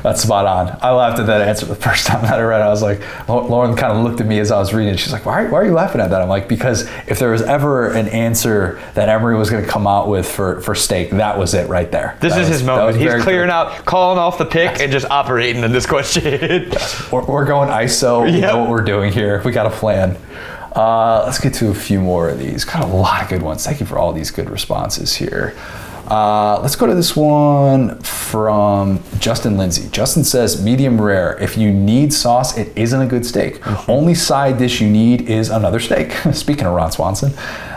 That's 0.07 0.23
spot 0.23 0.47
on. 0.47 0.79
I 0.83 0.93
laughed 0.93 1.19
at 1.19 1.27
that 1.27 1.41
answer 1.41 1.67
the 1.67 1.75
first 1.75 2.07
time 2.07 2.23
that 2.23 2.35
I 2.39 2.43
read 2.43 2.61
it. 2.61 2.63
I 2.63 2.69
was 2.69 2.81
like, 2.81 3.01
Lauren 3.29 3.75
kind 3.75 3.93
of 3.93 4.05
looked 4.05 4.21
at 4.21 4.27
me 4.29 4.39
as 4.39 4.53
I 4.53 4.59
was 4.61 4.73
reading 4.73 4.95
it. 4.95 5.01
She's 5.01 5.13
like, 5.13 5.27
why, 5.27 5.47
why 5.49 5.59
are 5.59 5.65
you 5.65 5.73
laughing 5.73 6.01
at 6.01 6.11
that? 6.11 6.23
I'm 6.23 6.29
like, 6.29 6.47
because 6.49 6.83
if 7.09 7.19
there 7.19 7.33
was 7.33 7.43
ever 7.43 7.91
an 7.91 8.07
answer 8.11 8.81
that 8.95 9.09
Emery 9.09 9.35
was 9.37 9.51
going 9.51 9.65
to 9.65 9.69
come 9.69 9.85
out 9.89 10.07
with 10.09 10.25
for, 10.31 10.61
for 10.61 10.77
steak, 10.77 11.11
that 11.11 11.37
was 11.37 11.55
it 11.55 11.69
right 11.69 11.91
there. 11.91 12.17
This 12.21 12.35
That 12.35 12.43
is 12.43 12.49
was- 12.51 12.59
his 12.61 12.67
moment. 12.69 12.97
He's 12.99 13.21
clearing 13.25 13.49
good. 13.49 13.53
out, 13.53 13.85
calling 13.85 14.17
off 14.21 14.39
the 14.39 14.45
pick, 14.47 14.79
and 14.79 14.93
just 14.93 15.11
operating 15.11 15.65
in 15.65 15.73
this 15.73 15.87
question. 15.87 16.71
We're, 17.11 17.25
we're 17.25 17.45
going 17.45 17.69
ISO. 17.69 18.25
We 18.27 18.31
Yep. 18.39 18.43
know 18.43 18.59
what 18.61 18.71
we're 18.71 18.83
doing 18.85 19.13
here. 19.13 19.43
We 19.45 19.51
got 19.51 19.67
a 19.67 19.71
plan. 19.71 20.17
Uh, 20.77 21.25
let's 21.25 21.41
get 21.41 21.53
to 21.55 21.71
a 21.71 21.75
few 21.75 22.01
more 22.01 22.29
of 22.29 22.39
these. 22.39 22.65
Got 22.65 22.85
a 22.85 22.87
lot 22.87 23.23
of 23.25 23.29
good 23.29 23.43
ones. 23.43 23.65
Thank 23.67 23.81
you 23.81 23.87
for 23.87 23.99
all 23.99 24.13
these 24.13 24.31
good 24.31 24.51
responses 24.51 25.17
here. 25.17 25.57
Uh, 26.09 26.61
let's 26.63 26.77
go 26.77 26.87
to 26.87 26.95
this 26.95 27.17
one 27.17 27.99
from 28.01 29.03
Justin 29.19 29.57
Lindsay. 29.57 29.89
Justin 29.91 30.25
says, 30.25 30.63
medium 30.63 31.01
rare. 31.01 31.39
If 31.41 31.57
you 31.57 31.73
need 31.73 32.13
sauce, 32.13 32.57
it 32.57 32.77
isn't 32.77 33.01
a 33.01 33.07
good 33.07 33.27
steak. 33.27 33.61
Only 33.89 34.15
side 34.15 34.59
dish 34.59 34.81
you 34.81 34.89
need 34.89 35.29
is 35.29 35.51
another 35.51 35.81
steak. 35.81 36.13
Speaking 36.33 36.67
of 36.67 36.75
Ron 36.75 36.93
Swanson, 36.93 37.33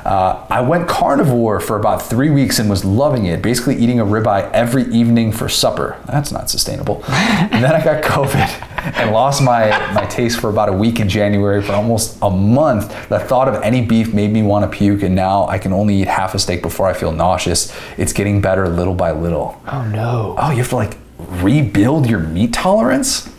uh, 0.09 0.43
I 0.49 0.61
went 0.61 0.87
carnivore 0.87 1.59
for 1.59 1.77
about 1.77 2.01
three 2.01 2.31
weeks 2.31 2.57
and 2.57 2.67
was 2.67 2.83
loving 2.83 3.27
it, 3.27 3.43
basically 3.43 3.75
eating 3.75 3.99
a 3.99 4.03
ribeye 4.03 4.51
every 4.53 4.85
evening 4.85 5.31
for 5.31 5.47
supper. 5.47 6.01
That's 6.07 6.31
not 6.31 6.49
sustainable. 6.49 7.03
and 7.07 7.63
then 7.63 7.75
I 7.75 7.83
got 7.83 8.03
COVID 8.03 8.95
and 8.97 9.11
lost 9.11 9.43
my, 9.43 9.69
my 9.93 10.07
taste 10.07 10.39
for 10.39 10.49
about 10.49 10.67
a 10.67 10.73
week 10.73 10.99
in 10.99 11.07
January. 11.07 11.61
For 11.61 11.73
almost 11.73 12.17
a 12.23 12.29
month, 12.31 12.89
the 13.09 13.19
thought 13.19 13.47
of 13.47 13.61
any 13.61 13.85
beef 13.85 14.11
made 14.11 14.31
me 14.31 14.41
want 14.41 14.69
to 14.69 14.75
puke, 14.75 15.03
and 15.03 15.13
now 15.13 15.45
I 15.45 15.59
can 15.59 15.71
only 15.71 16.01
eat 16.01 16.07
half 16.07 16.33
a 16.33 16.39
steak 16.39 16.63
before 16.63 16.87
I 16.87 16.93
feel 16.93 17.11
nauseous. 17.11 17.71
It's 17.95 18.11
getting 18.11 18.41
better 18.41 18.67
little 18.67 18.95
by 18.95 19.11
little. 19.11 19.61
oh 19.67 19.83
no. 19.89 20.33
Oh, 20.39 20.49
you 20.49 20.57
have 20.57 20.69
to 20.69 20.75
like 20.75 20.97
rebuild 21.19 22.09
your 22.09 22.19
meat 22.19 22.51
tolerance? 22.51 23.29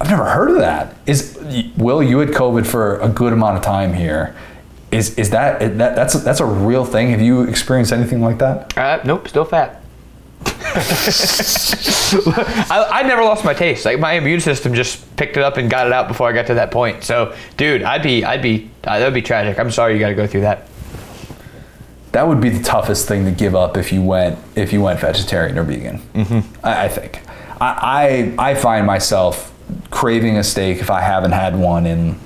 I've 0.00 0.08
never 0.08 0.24
heard 0.24 0.50
of 0.50 0.56
that. 0.56 0.96
Is 1.04 1.38
Will 1.76 2.02
you 2.02 2.20
had 2.20 2.30
COVID 2.30 2.66
for 2.66 2.98
a 3.00 3.10
good 3.10 3.34
amount 3.34 3.58
of 3.58 3.62
time 3.62 3.92
here? 3.92 4.34
Is 4.90 5.14
is 5.18 5.30
that 5.30 5.60
that 5.78 5.96
that's 5.96 6.14
a, 6.14 6.18
that's 6.18 6.40
a 6.40 6.46
real 6.46 6.84
thing? 6.84 7.10
Have 7.10 7.20
you 7.20 7.42
experienced 7.42 7.92
anything 7.92 8.20
like 8.20 8.38
that? 8.38 8.76
Uh, 8.78 9.00
nope, 9.04 9.28
still 9.28 9.44
fat. 9.44 9.82
I, 12.70 12.88
I 12.92 13.02
never 13.02 13.22
lost 13.22 13.44
my 13.44 13.54
taste. 13.54 13.84
Like 13.84 13.98
my 13.98 14.12
immune 14.12 14.40
system 14.40 14.74
just 14.74 15.16
picked 15.16 15.36
it 15.36 15.42
up 15.42 15.56
and 15.56 15.70
got 15.70 15.86
it 15.86 15.92
out 15.92 16.08
before 16.08 16.28
I 16.28 16.32
got 16.32 16.46
to 16.46 16.54
that 16.54 16.70
point. 16.70 17.02
So, 17.02 17.34
dude, 17.56 17.82
I'd 17.82 18.02
be, 18.02 18.24
I'd 18.24 18.42
be, 18.42 18.70
uh, 18.84 18.98
that 18.98 19.04
would 19.06 19.14
be 19.14 19.22
tragic. 19.22 19.58
I'm 19.58 19.70
sorry 19.70 19.94
you 19.94 20.00
got 20.00 20.08
to 20.08 20.14
go 20.14 20.26
through 20.26 20.42
that. 20.42 20.68
That 22.12 22.28
would 22.28 22.40
be 22.40 22.50
the 22.50 22.62
toughest 22.62 23.08
thing 23.08 23.24
to 23.24 23.30
give 23.30 23.54
up 23.54 23.76
if 23.76 23.92
you 23.92 24.02
went 24.02 24.38
if 24.54 24.72
you 24.72 24.80
went 24.80 25.00
vegetarian 25.00 25.58
or 25.58 25.64
vegan. 25.64 25.98
Mm-hmm. 26.14 26.66
I, 26.66 26.84
I 26.84 26.88
think. 26.88 27.20
I, 27.60 28.34
I 28.38 28.50
I 28.50 28.54
find 28.54 28.86
myself 28.86 29.52
craving 29.90 30.38
a 30.38 30.44
steak 30.44 30.78
if 30.78 30.90
I 30.90 31.00
haven't 31.00 31.32
had 31.32 31.56
one 31.56 31.86
in, 31.86 32.18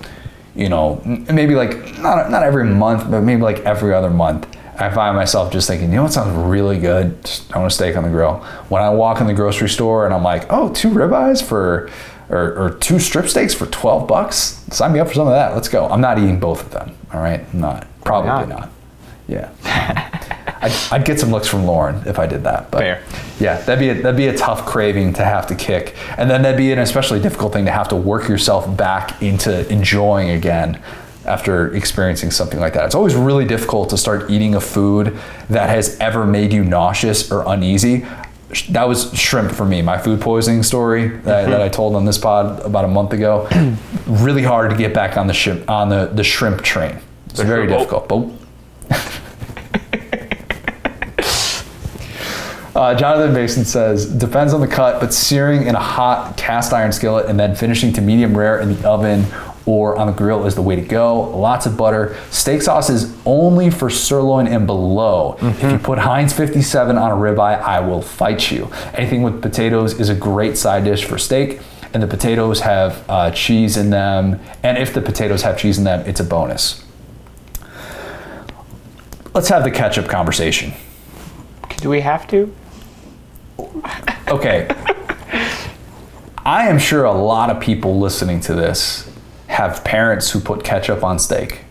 you 0.55 0.69
know, 0.69 1.01
maybe 1.05 1.55
like 1.55 1.99
not 1.99 2.31
not 2.31 2.43
every 2.43 2.65
month, 2.65 3.11
but 3.11 3.23
maybe 3.23 3.43
like 3.43 3.61
every 3.61 3.95
other 3.95 4.11
month. 4.11 4.47
I 4.79 4.89
find 4.89 5.15
myself 5.15 5.53
just 5.53 5.69
thinking, 5.69 5.91
you 5.91 5.97
know 5.97 6.05
what 6.05 6.13
sounds 6.13 6.35
really 6.35 6.79
good? 6.79 7.23
Just 7.23 7.55
I 7.55 7.59
want 7.59 7.71
a 7.71 7.75
steak 7.75 7.97
on 7.97 8.03
the 8.03 8.09
grill. 8.09 8.37
When 8.71 8.81
I 8.81 8.89
walk 8.89 9.21
in 9.21 9.27
the 9.27 9.35
grocery 9.35 9.69
store 9.69 10.07
and 10.07 10.15
I'm 10.15 10.23
like, 10.23 10.47
oh, 10.51 10.73
two 10.73 10.89
ribeyes 10.89 11.43
for, 11.47 11.91
or, 12.31 12.55
or 12.57 12.71
two 12.81 12.99
strip 12.99 13.27
steaks 13.27 13.53
for 13.53 13.67
12 13.67 14.09
bucks? 14.09 14.65
Sign 14.71 14.95
me 14.95 15.01
up 15.01 15.09
for 15.09 15.15
some 15.15 15.27
of 15.27 15.35
that. 15.35 15.55
Let's 15.55 15.69
go. 15.69 15.87
I'm 15.87 16.01
not 16.01 16.19
eating 16.19 16.41
both 16.41 16.63
of 16.63 16.71
them. 16.71 16.97
All 17.13 17.21
right. 17.21 17.45
I'm 17.53 17.61
not. 17.61 17.87
Probably 18.05 18.29
not? 18.29 18.49
not. 18.49 18.71
Yeah. 19.31 19.51
I'd, 20.63 20.73
I'd 20.93 21.05
get 21.07 21.19
some 21.19 21.31
looks 21.31 21.49
from 21.49 21.65
Lauren 21.65 22.03
if 22.07 22.19
I 22.19 22.27
did 22.27 22.45
that. 22.45 22.71
But 22.71 22.81
Fair. 22.81 23.03
Yeah, 23.39 23.61
that'd 23.63 23.79
be 23.79 23.89
a, 23.89 23.95
that'd 23.95 24.17
be 24.17 24.27
a 24.27 24.37
tough 24.37 24.67
craving 24.67 25.15
to 25.15 25.25
have 25.25 25.47
to 25.47 25.55
kick, 25.55 25.97
and 26.19 26.31
then 26.31 26.43
that'd 26.43 26.59
be 26.59 26.71
an 26.73 26.79
especially 26.79 27.21
difficult 27.21 27.55
thing 27.55 27.65
to 27.65 27.71
have 27.71 27.89
to 27.89 27.97
work 27.97 28.29
yourself 28.29 28.77
back 28.77 29.23
into 29.23 29.67
enjoying 29.73 30.31
again 30.31 30.83
after 31.25 31.75
experiencing 31.75 32.31
something 32.31 32.61
like 32.61 32.75
that. 32.75 32.87
It's 32.87 32.95
always 32.95 33.15
really 33.15 33.45
difficult 33.45 33.91
to 33.91 33.97
start 33.97 34.31
eating 34.31 34.55
a 34.55 34.61
food 34.61 35.19
that 35.49 35.69
has 35.69 35.99
ever 35.99 36.27
made 36.27 36.53
you 36.53 36.65
nauseous 36.65 37.31
or 37.31 37.45
uneasy. 37.47 38.07
that 38.71 38.89
was 38.89 39.17
shrimp 39.19 39.53
for 39.53 39.65
me. 39.65 39.81
My 39.81 39.97
food 39.97 40.21
poisoning 40.21 40.63
story 40.63 41.09
that, 41.09 41.21
mm-hmm. 41.21 41.51
that 41.53 41.63
I 41.63 41.69
told 41.69 41.95
on 41.95 42.05
this 42.05 42.19
pod 42.19 42.61
about 42.61 42.85
a 42.85 42.89
month 42.89 43.13
ago. 43.13 43.49
really 44.07 44.43
hard 44.43 44.71
to 44.71 44.77
get 44.77 44.93
back 44.93 45.17
on 45.17 45.27
the 45.27 45.35
shrimp 45.35 45.71
on 45.71 45.89
the, 45.89 46.07
the 46.07 46.25
shrimp 46.25 46.63
train. 46.63 46.99
It's 47.27 47.41
very 47.41 47.67
difficult. 47.67 48.09
But 48.09 48.29
Uh, 52.75 52.95
Jonathan 52.95 53.35
Mason 53.35 53.65
says, 53.65 54.07
depends 54.07 54.53
on 54.55 54.61
the 54.61 54.69
cut, 54.69 55.01
but 55.01 55.13
searing 55.13 55.67
in 55.67 55.75
a 55.75 55.81
hot 55.81 56.37
cast 56.37 56.73
iron 56.73 56.93
skillet 56.93 57.27
and 57.27 57.39
then 57.39 57.55
finishing 57.55 57.93
to 57.95 58.01
medium 58.01 58.37
rare 58.37 58.61
in 58.61 58.75
the 58.75 58.89
oven 58.89 59.25
or 59.67 59.97
on 59.97 60.07
the 60.07 60.13
grill 60.13 60.47
is 60.47 60.55
the 60.55 60.63
way 60.63 60.77
to 60.77 60.83
go. 60.83 61.21
Lots 61.37 61.67
of 61.67 61.77
butter. 61.77 62.17
Steak 62.31 62.63
sauce 62.63 62.89
is 62.89 63.17
only 63.27 63.71
for 63.71 63.91
sirloin 63.91 64.47
and 64.47 64.67
below. 64.67 65.37
If 65.41 65.63
you 65.63 65.79
put 65.79 65.99
Heinz 65.99 66.33
57 66.33 66.97
on 66.97 67.11
a 67.11 67.15
ribeye, 67.15 67.61
I 67.61 67.81
will 67.81 68.03
fight 68.03 68.51
you. 68.51 68.71
Anything 68.95 69.23
with 69.23 69.43
potatoes 69.43 69.99
is 70.01 70.09
a 70.09 70.15
great 70.15 70.57
side 70.57 70.85
dish 70.85 71.05
for 71.05 71.19
steak, 71.19 71.61
and 71.93 72.03
the 72.03 72.07
potatoes 72.07 72.61
have 72.61 73.05
uh, 73.09 73.31
cheese 73.33 73.77
in 73.77 73.91
them. 73.91 74.41
And 74.63 74.79
if 74.79 74.95
the 74.95 75.03
potatoes 75.03 75.43
have 75.43 75.59
cheese 75.59 75.77
in 75.79 75.85
them, 75.85 76.01
it's 76.09 76.21
a 76.21 76.25
bonus. 76.25 76.85
Let's 79.35 79.49
have 79.49 79.63
the 79.63 79.71
ketchup 79.71 80.09
conversation. 80.09 80.73
Do 81.81 81.89
we 81.89 82.01
have 82.01 82.27
to? 82.29 82.55
Okay. 84.29 84.69
I 86.45 86.69
am 86.69 86.79
sure 86.79 87.05
a 87.05 87.13
lot 87.13 87.51
of 87.51 87.61
people 87.61 87.99
listening 87.99 88.41
to 88.43 88.55
this 88.55 89.11
have 89.49 89.83
parents 89.85 90.31
who 90.31 90.41
put 90.41 90.63
ketchup 90.63 91.03
on 91.03 91.19
steak. 91.19 91.65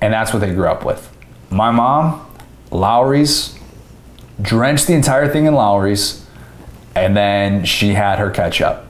And 0.00 0.12
that's 0.12 0.32
what 0.32 0.40
they 0.40 0.52
grew 0.52 0.66
up 0.66 0.84
with. 0.84 1.08
My 1.50 1.70
mom, 1.70 2.28
Lawry's, 2.70 3.58
drenched 4.40 4.86
the 4.86 4.94
entire 4.94 5.28
thing 5.28 5.46
in 5.46 5.54
Lawry's, 5.54 6.26
and 6.94 7.16
then 7.16 7.64
she 7.64 7.90
had 7.90 8.18
her 8.18 8.30
ketchup. 8.30 8.86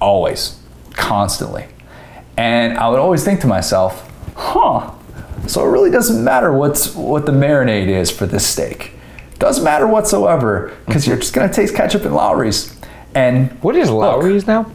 Always. 0.00 0.58
Constantly. 0.92 1.66
And 2.36 2.76
I 2.76 2.88
would 2.88 2.98
always 2.98 3.24
think 3.24 3.40
to 3.42 3.46
myself, 3.46 4.10
huh, 4.34 4.92
so 5.46 5.64
it 5.64 5.70
really 5.70 5.90
doesn't 5.90 6.22
matter 6.22 6.52
what's 6.52 6.94
what 6.94 7.24
the 7.24 7.32
marinade 7.32 7.88
is 7.88 8.10
for 8.10 8.26
this 8.26 8.46
steak. 8.46 8.92
Doesn't 9.38 9.64
matter 9.64 9.86
whatsoever, 9.86 10.72
because 10.86 11.06
you're 11.06 11.16
just 11.18 11.32
gonna 11.34 11.52
taste 11.52 11.74
ketchup 11.74 12.04
and 12.04 12.14
Lawry's. 12.14 12.74
And 13.14 13.50
What 13.62 13.76
is 13.76 13.90
Look. 13.90 14.02
Lawry's 14.02 14.46
now? 14.46 14.70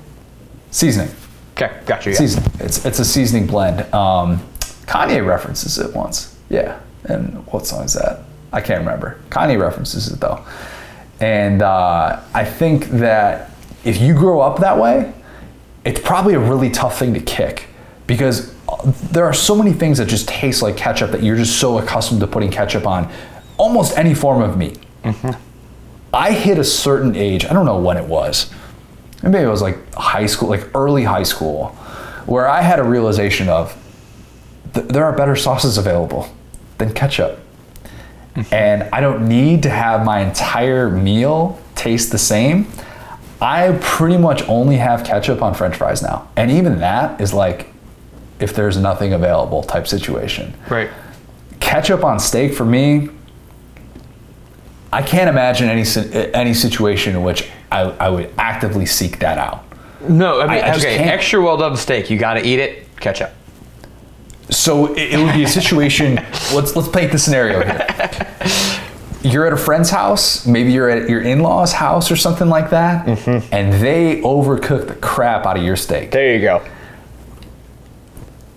seasoning. 0.71 1.13
Okay, 1.57 1.71
got 1.85 2.05
you. 2.05 2.11
Yeah. 2.13 2.17
Seasoning. 2.19 2.51
It's 2.59 2.85
it's 2.85 2.99
a 2.99 3.05
seasoning 3.05 3.45
blend. 3.47 3.81
Um, 3.93 4.41
Kanye 4.85 5.25
references 5.25 5.77
it 5.77 5.93
once. 5.95 6.35
Yeah. 6.49 6.79
And 7.05 7.45
what 7.47 7.65
song 7.67 7.83
is 7.85 7.93
that? 7.93 8.19
I 8.53 8.61
can't 8.61 8.79
remember. 8.79 9.19
Kanye 9.29 9.59
references 9.59 10.11
it 10.11 10.19
though. 10.19 10.43
And 11.19 11.61
uh, 11.61 12.19
I 12.33 12.45
think 12.45 12.85
that 12.85 13.51
if 13.83 13.99
you 14.01 14.13
grow 14.13 14.41
up 14.41 14.59
that 14.59 14.77
way, 14.77 15.13
it's 15.85 15.99
probably 15.99 16.33
a 16.35 16.39
really 16.39 16.69
tough 16.69 16.97
thing 16.99 17.13
to 17.13 17.19
kick 17.19 17.67
because 18.07 18.53
there 19.11 19.25
are 19.25 19.33
so 19.33 19.55
many 19.55 19.73
things 19.73 19.97
that 19.97 20.07
just 20.07 20.27
taste 20.27 20.61
like 20.61 20.77
ketchup 20.77 21.11
that 21.11 21.21
you're 21.23 21.35
just 21.37 21.59
so 21.59 21.77
accustomed 21.79 22.21
to 22.21 22.27
putting 22.27 22.49
ketchup 22.51 22.85
on 22.87 23.11
almost 23.61 23.95
any 23.95 24.15
form 24.15 24.41
of 24.41 24.57
meat. 24.57 24.79
Mm-hmm. 25.03 25.31
I 26.13 26.31
hit 26.31 26.57
a 26.57 26.63
certain 26.63 27.15
age, 27.15 27.45
I 27.45 27.53
don't 27.53 27.65
know 27.67 27.77
when 27.77 27.95
it 27.95 28.05
was. 28.05 28.51
Maybe 29.21 29.37
it 29.37 29.47
was 29.47 29.61
like 29.61 29.93
high 29.93 30.25
school, 30.25 30.49
like 30.49 30.67
early 30.75 31.03
high 31.03 31.21
school, 31.23 31.67
where 32.25 32.47
I 32.49 32.61
had 32.61 32.79
a 32.79 32.83
realization 32.83 33.49
of 33.49 33.77
th- 34.73 34.87
there 34.87 35.05
are 35.05 35.15
better 35.15 35.35
sauces 35.35 35.77
available 35.77 36.27
than 36.79 36.91
ketchup. 36.93 37.39
Mm-hmm. 38.35 38.53
And 38.53 38.83
I 38.91 38.99
don't 38.99 39.27
need 39.29 39.61
to 39.63 39.69
have 39.69 40.03
my 40.05 40.21
entire 40.21 40.89
meal 40.89 41.61
taste 41.75 42.11
the 42.11 42.17
same. 42.17 42.65
I 43.39 43.77
pretty 43.81 44.17
much 44.17 44.41
only 44.47 44.77
have 44.77 45.03
ketchup 45.05 45.41
on 45.43 45.53
french 45.53 45.75
fries 45.75 46.01
now. 46.01 46.27
And 46.35 46.49
even 46.49 46.79
that 46.79 47.21
is 47.21 47.31
like 47.31 47.67
if 48.39 48.55
there's 48.55 48.75
nothing 48.77 49.13
available 49.13 49.61
type 49.61 49.87
situation 49.87 50.55
Right. 50.67 50.89
ketchup 51.59 52.03
on 52.03 52.19
steak 52.19 52.55
for 52.55 52.65
me 52.65 53.09
i 54.93 55.01
can't 55.01 55.29
imagine 55.29 55.69
any 55.69 55.83
any 56.33 56.53
situation 56.53 57.15
in 57.15 57.23
which 57.23 57.49
i, 57.71 57.81
I 57.81 58.09
would 58.09 58.33
actively 58.37 58.85
seek 58.85 59.19
that 59.19 59.37
out 59.37 59.63
No, 60.07 60.41
I 60.41 60.47
mean, 60.47 60.63
I- 60.63 60.69
I 60.71 60.75
okay, 60.75 60.97
extra 60.97 61.41
well 61.41 61.57
done 61.57 61.75
steak. 61.77 62.09
You 62.09 62.17
got 62.17 62.33
to 62.33 62.41
eat 62.45 62.59
it. 62.59 62.87
Ketchup. 62.99 63.31
so 64.49 64.93
it, 64.95 65.13
it 65.13 65.17
would 65.23 65.33
be 65.35 65.43
a 65.43 65.47
situation 65.47 66.15
let's 66.53 66.75
let's 66.75 66.89
paint 66.89 67.11
the 67.11 67.17
scenario 67.19 67.63
here 67.63 67.87
you're 69.23 69.45
at 69.45 69.53
a 69.53 69.57
friend's 69.57 69.91
house 69.91 70.45
maybe 70.47 70.71
you're 70.73 70.89
at 70.89 71.07
your 71.07 71.21
in-laws 71.21 71.71
house 71.73 72.09
or 72.11 72.15
something 72.15 72.49
like 72.49 72.71
that 72.71 73.05
mm-hmm. 73.05 73.53
and 73.53 73.73
they 73.73 74.19
overcook 74.21 74.87
the 74.87 74.95
crap 74.95 75.45
out 75.45 75.57
of 75.57 75.63
your 75.63 75.75
steak 75.75 76.09
There 76.11 76.33
you 76.35 76.41
go. 76.41 76.61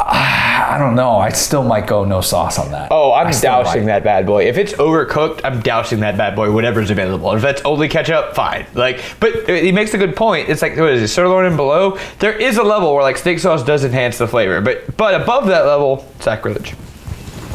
Ah, 0.01 0.44
i 0.55 0.79
don't 0.79 0.95
know 0.95 1.17
i 1.17 1.29
still 1.31 1.63
might 1.65 1.87
go 1.87 2.05
no 2.05 2.21
sauce 2.21 2.59
on 2.59 2.71
that 2.71 2.89
Oh, 2.91 3.13
I'm 3.13 3.33
dousing 3.41 3.87
that 3.87 4.05
bad 4.05 4.25
boy. 4.27 4.47
If 4.47 4.57
it's 4.57 4.73
overcooked, 4.75 5.41
I'm 5.43 5.61
dousing 5.61 6.01
that 6.01 6.17
bad 6.17 6.37
boy. 6.37 6.53
Whatever's 6.53 6.91
available. 6.91 7.33
If 7.35 7.43
that's 7.43 7.63
only 7.63 7.89
ketchup, 7.89 8.35
fine. 8.35 8.67
Like, 8.75 9.03
but 9.21 9.49
he 9.49 9.73
makes 9.73 9.95
a 9.95 9.99
good 9.99 10.15
point. 10.15 10.49
It's 10.49 10.63
like 10.63 10.77
what 10.77 10.91
is 10.91 11.03
it, 11.03 11.09
sirloin 11.09 11.47
and 11.47 11.57
below? 11.57 11.99
There 12.21 12.33
is 12.33 12.57
a 12.57 12.63
level 12.63 12.95
where 12.95 13.03
like 13.03 13.17
steak 13.17 13.39
sauce 13.41 13.65
does 13.65 13.85
enhance 13.85 14.19
the 14.19 14.29
flavor, 14.29 14.61
but 14.61 14.97
but 14.97 15.21
above 15.21 15.47
that 15.49 15.67
level, 15.67 16.07
sacrilege. 16.21 16.75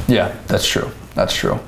Yeah, 0.08 0.36
that's 0.48 0.68
true. 0.68 0.92
That's 1.16 1.34
true. 1.34 1.60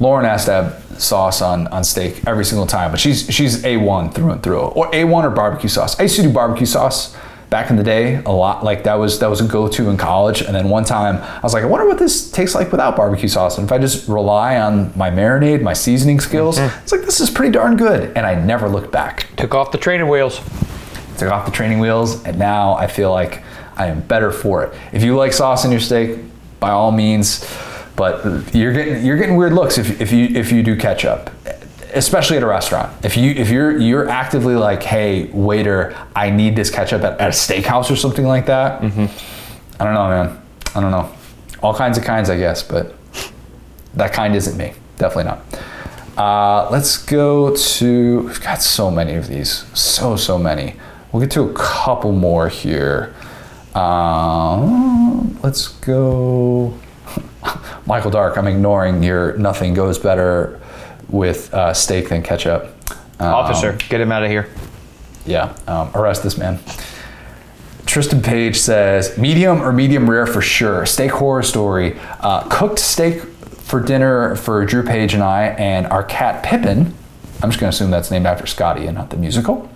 Lauren 0.00 0.24
has 0.24 0.46
to 0.46 0.52
have 0.52 0.84
sauce 1.00 1.40
on, 1.42 1.66
on 1.68 1.84
steak 1.84 2.22
every 2.26 2.44
single 2.44 2.66
time, 2.66 2.90
but 2.90 2.98
she's 2.98 3.30
she's 3.32 3.62
A1 3.62 4.12
through 4.14 4.30
and 4.32 4.42
through. 4.42 4.60
Or 4.60 4.90
A1 4.90 5.24
or 5.24 5.30
barbecue 5.30 5.68
sauce. 5.68 5.98
I 6.00 6.04
used 6.04 6.16
to 6.16 6.22
do 6.22 6.32
barbecue 6.32 6.66
sauce 6.66 7.16
back 7.50 7.68
in 7.68 7.76
the 7.76 7.82
day 7.82 8.22
a 8.24 8.30
lot. 8.30 8.64
Like 8.64 8.84
that 8.84 8.94
was 8.94 9.18
that 9.18 9.28
was 9.28 9.40
a 9.40 9.46
go-to 9.46 9.90
in 9.90 9.96
college. 9.96 10.40
And 10.40 10.54
then 10.54 10.68
one 10.70 10.84
time 10.84 11.16
I 11.16 11.40
was 11.42 11.52
like, 11.52 11.64
I 11.64 11.66
wonder 11.66 11.86
what 11.86 11.98
this 11.98 12.30
tastes 12.30 12.54
like 12.54 12.70
without 12.70 12.96
barbecue 12.96 13.28
sauce. 13.28 13.58
And 13.58 13.66
if 13.66 13.72
I 13.72 13.78
just 13.78 14.08
rely 14.08 14.58
on 14.58 14.96
my 14.96 15.10
marinade, 15.10 15.60
my 15.60 15.72
seasoning 15.72 16.20
skills, 16.20 16.58
mm-hmm. 16.58 16.82
it's 16.82 16.92
like 16.92 17.02
this 17.02 17.20
is 17.20 17.28
pretty 17.28 17.52
darn 17.52 17.76
good. 17.76 18.16
And 18.16 18.24
I 18.24 18.34
never 18.36 18.68
looked 18.68 18.92
back. 18.92 19.26
Took 19.36 19.54
off 19.54 19.72
the 19.72 19.78
training 19.78 20.08
wheels. 20.08 20.40
Took 21.18 21.30
off 21.30 21.44
the 21.44 21.52
training 21.52 21.80
wheels, 21.80 22.24
and 22.24 22.38
now 22.38 22.72
I 22.74 22.86
feel 22.86 23.10
like 23.10 23.42
I 23.76 23.86
am 23.86 24.00
better 24.00 24.32
for 24.32 24.64
it. 24.64 24.74
If 24.92 25.02
you 25.02 25.16
like 25.16 25.34
sauce 25.34 25.66
in 25.66 25.70
your 25.70 25.80
steak, 25.80 26.18
by 26.60 26.70
all 26.70 26.92
means, 26.92 27.46
but 27.96 28.54
you're 28.54 28.72
getting 28.72 29.04
you're 29.04 29.16
getting 29.16 29.36
weird 29.36 29.52
looks 29.52 29.76
if, 29.76 30.00
if 30.00 30.12
you 30.12 30.26
if 30.26 30.52
you 30.52 30.62
do 30.62 30.76
ketchup, 30.76 31.30
especially 31.94 32.36
at 32.36 32.42
a 32.42 32.46
restaurant. 32.46 33.04
If 33.04 33.16
you 33.16 33.32
if 33.32 33.50
you're 33.50 33.78
you're 33.78 34.08
actively 34.08 34.54
like, 34.54 34.82
hey 34.82 35.24
waiter, 35.32 35.96
I 36.14 36.30
need 36.30 36.56
this 36.56 36.70
ketchup 36.70 37.02
at, 37.02 37.20
at 37.20 37.28
a 37.28 37.32
steakhouse 37.32 37.90
or 37.90 37.96
something 37.96 38.26
like 38.26 38.46
that. 38.46 38.82
I 39.78 39.84
don't 39.84 39.94
know, 39.94 40.08
man. 40.08 40.42
I 40.74 40.80
don't 40.80 40.90
know. 40.90 41.10
All 41.62 41.74
kinds 41.74 41.98
of 41.98 42.04
kinds, 42.04 42.30
I 42.30 42.38
guess, 42.38 42.62
but 42.62 42.94
that 43.94 44.12
kind 44.12 44.34
isn't 44.34 44.56
me. 44.56 44.72
Definitely 44.98 45.24
not. 45.24 45.44
Uh, 46.16 46.68
let's 46.70 46.98
go 46.98 47.54
to. 47.54 48.20
We've 48.20 48.40
got 48.40 48.62
so 48.62 48.90
many 48.90 49.14
of 49.14 49.28
these. 49.28 49.64
So, 49.78 50.16
so 50.16 50.38
many. 50.38 50.76
We'll 51.12 51.22
get 51.22 51.30
to 51.32 51.42
a 51.42 51.52
couple 51.54 52.12
more 52.12 52.48
here. 52.48 53.14
Um, 53.74 55.40
let's 55.42 55.68
go. 55.68 56.78
Michael 57.86 58.10
Dark, 58.10 58.36
I'm 58.36 58.46
ignoring 58.46 59.02
your 59.02 59.36
nothing 59.38 59.74
goes 59.74 59.98
better 59.98 60.59
with 61.10 61.52
uh, 61.54 61.72
steak 61.74 62.08
than 62.08 62.22
ketchup. 62.22 62.74
Um, 63.18 63.34
Officer, 63.34 63.72
get 63.88 64.00
him 64.00 64.12
out 64.12 64.22
of 64.22 64.30
here. 64.30 64.48
yeah, 65.26 65.54
um, 65.66 65.90
arrest 65.94 66.22
this 66.22 66.38
man. 66.38 66.58
Tristan 67.86 68.22
Page 68.22 68.56
says 68.56 69.18
medium 69.18 69.60
or 69.62 69.72
medium 69.72 70.08
rare 70.08 70.26
for 70.26 70.40
sure. 70.40 70.86
Steak 70.86 71.10
horror 71.10 71.42
story. 71.42 71.98
Uh, 72.20 72.48
cooked 72.48 72.78
steak 72.78 73.20
for 73.22 73.80
dinner 73.80 74.36
for 74.36 74.64
Drew 74.64 74.82
Page 74.84 75.14
and 75.14 75.22
I, 75.22 75.48
and 75.58 75.86
our 75.88 76.02
cat 76.04 76.42
Pippin. 76.44 76.94
I'm 77.42 77.50
just 77.50 77.58
going 77.60 77.70
to 77.70 77.74
assume 77.74 77.90
that's 77.90 78.10
named 78.10 78.26
after 78.26 78.46
Scotty 78.46 78.86
and 78.86 78.94
not 78.96 79.10
the 79.10 79.16
musical. 79.16 79.68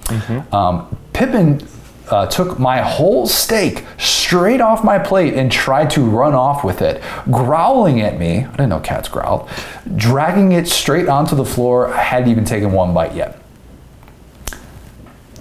Um, 0.53 0.97
Pippin 1.13 1.67
uh, 2.11 2.27
took 2.27 2.59
my 2.59 2.83
whole 2.83 3.27
steak 3.27 3.85
straight 3.99 4.61
off 4.61 4.85
my 4.85 4.99
plate 4.99 5.35
and 5.35 5.51
tried 5.51 5.91
to 5.91 6.03
run 6.03 6.35
off 6.35 6.65
with 6.65 6.83
it, 6.83 7.03
growling 7.31 8.01
at 8.01 8.19
me. 8.19 8.45
I 8.45 8.51
didn't 8.51 8.69
know 8.69 8.81
cats 8.81 9.09
growled, 9.09 9.49
dragging 9.97 10.53
it 10.53 10.69
straight 10.69 11.09
onto 11.09 11.35
the 11.35 11.45
floor. 11.45 11.93
I 11.93 12.03
hadn't 12.03 12.31
even 12.31 12.45
taken 12.45 12.73
one 12.73 12.93
bite 12.93 13.15
yet 13.15 13.41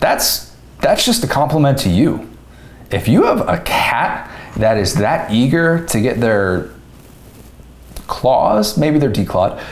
that's 0.03 0.53
that's 0.81 1.05
just 1.05 1.23
a 1.23 1.27
compliment 1.27 1.77
to 1.79 1.89
you. 1.89 2.29
If 2.91 3.07
you 3.07 3.23
have 3.23 3.47
a 3.47 3.59
cat 3.59 4.29
that 4.57 4.77
is 4.77 4.95
that 4.95 5.31
eager 5.31 5.85
to 5.87 6.01
get 6.01 6.19
their 6.19 6.71
claws, 8.05 8.77
maybe 8.77 8.99
they're 8.99 9.09
declawed, 9.09 9.63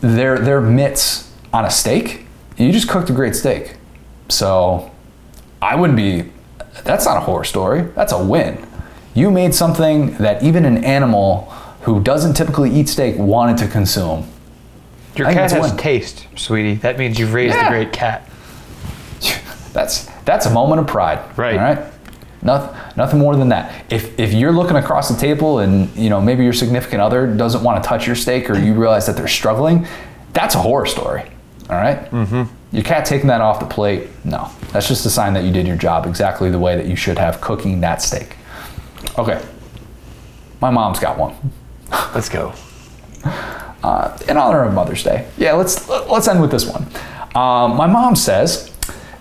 their 0.00 0.38
their 0.38 0.60
mitts 0.60 1.28
on 1.52 1.64
a 1.64 1.70
steak, 1.70 2.24
you 2.56 2.70
just 2.70 2.88
cooked 2.88 3.10
a 3.10 3.12
great 3.12 3.34
steak. 3.34 3.74
So 4.28 4.91
I 5.62 5.74
wouldn't 5.76 5.96
be 5.96 6.30
that's 6.84 7.04
not 7.04 7.16
a 7.16 7.20
horror 7.20 7.44
story. 7.44 7.82
That's 7.94 8.12
a 8.12 8.22
win. 8.22 8.66
You 9.14 9.30
made 9.30 9.54
something 9.54 10.14
that 10.16 10.42
even 10.42 10.64
an 10.64 10.84
animal 10.84 11.42
who 11.82 12.00
doesn't 12.02 12.34
typically 12.34 12.70
eat 12.70 12.88
steak 12.88 13.16
wanted 13.18 13.58
to 13.58 13.68
consume. 13.68 14.26
Your 15.16 15.26
I 15.28 15.34
cat 15.34 15.50
has 15.52 15.68
win. 15.70 15.76
taste, 15.76 16.26
sweetie. 16.36 16.74
That 16.76 16.98
means 16.98 17.18
you've 17.18 17.34
raised 17.34 17.54
Yeah. 17.54 17.66
a 17.66 17.70
great 17.70 17.92
cat. 17.92 18.28
That's 19.72 20.06
that's 20.24 20.46
a 20.46 20.50
moment 20.50 20.80
of 20.80 20.86
pride. 20.86 21.18
Right. 21.38 21.54
All 21.56 21.60
right. 21.62 21.92
Nothing, 22.42 22.76
nothing 22.96 23.18
more 23.20 23.36
than 23.36 23.48
that. 23.50 23.84
If 23.90 24.18
if 24.18 24.32
you're 24.34 24.52
looking 24.52 24.76
across 24.76 25.08
the 25.08 25.16
table 25.18 25.60
and 25.60 25.94
you 25.96 26.10
know 26.10 26.20
maybe 26.20 26.44
your 26.44 26.52
significant 26.52 27.00
other 27.00 27.26
doesn't 27.26 27.62
want 27.62 27.82
to 27.82 27.88
touch 27.88 28.06
your 28.06 28.16
steak 28.16 28.50
or 28.50 28.58
you 28.58 28.74
realize 28.74 29.06
that 29.06 29.16
they're 29.16 29.28
struggling, 29.28 29.86
that's 30.32 30.54
a 30.54 30.58
horror 30.58 30.86
story. 30.86 31.30
All 31.70 31.76
right? 31.76 32.10
Mm-hmm. 32.10 32.42
Your 32.76 32.84
cat 32.84 33.04
taking 33.04 33.28
that 33.28 33.40
off 33.40 33.60
the 33.60 33.66
plate, 33.66 34.08
no. 34.24 34.50
That's 34.72 34.88
just 34.88 35.04
a 35.06 35.10
sign 35.10 35.34
that 35.34 35.44
you 35.44 35.52
did 35.52 35.66
your 35.66 35.76
job 35.76 36.06
exactly 36.06 36.50
the 36.50 36.58
way 36.58 36.76
that 36.76 36.86
you 36.86 36.96
should 36.96 37.18
have 37.18 37.40
cooking 37.40 37.80
that 37.82 38.02
steak. 38.02 38.36
Okay. 39.18 39.42
My 40.60 40.70
mom's 40.70 40.98
got 40.98 41.18
one. 41.18 41.34
Let's 42.14 42.28
go. 42.28 42.54
uh, 43.82 44.16
in 44.28 44.36
honor 44.36 44.64
of 44.64 44.72
Mother's 44.74 45.02
Day. 45.02 45.28
Yeah, 45.36 45.52
let's 45.52 45.88
let's 45.88 46.26
end 46.28 46.40
with 46.40 46.50
this 46.50 46.66
one. 46.66 46.82
Um, 47.34 47.76
my 47.76 47.86
mom 47.86 48.16
says, 48.16 48.70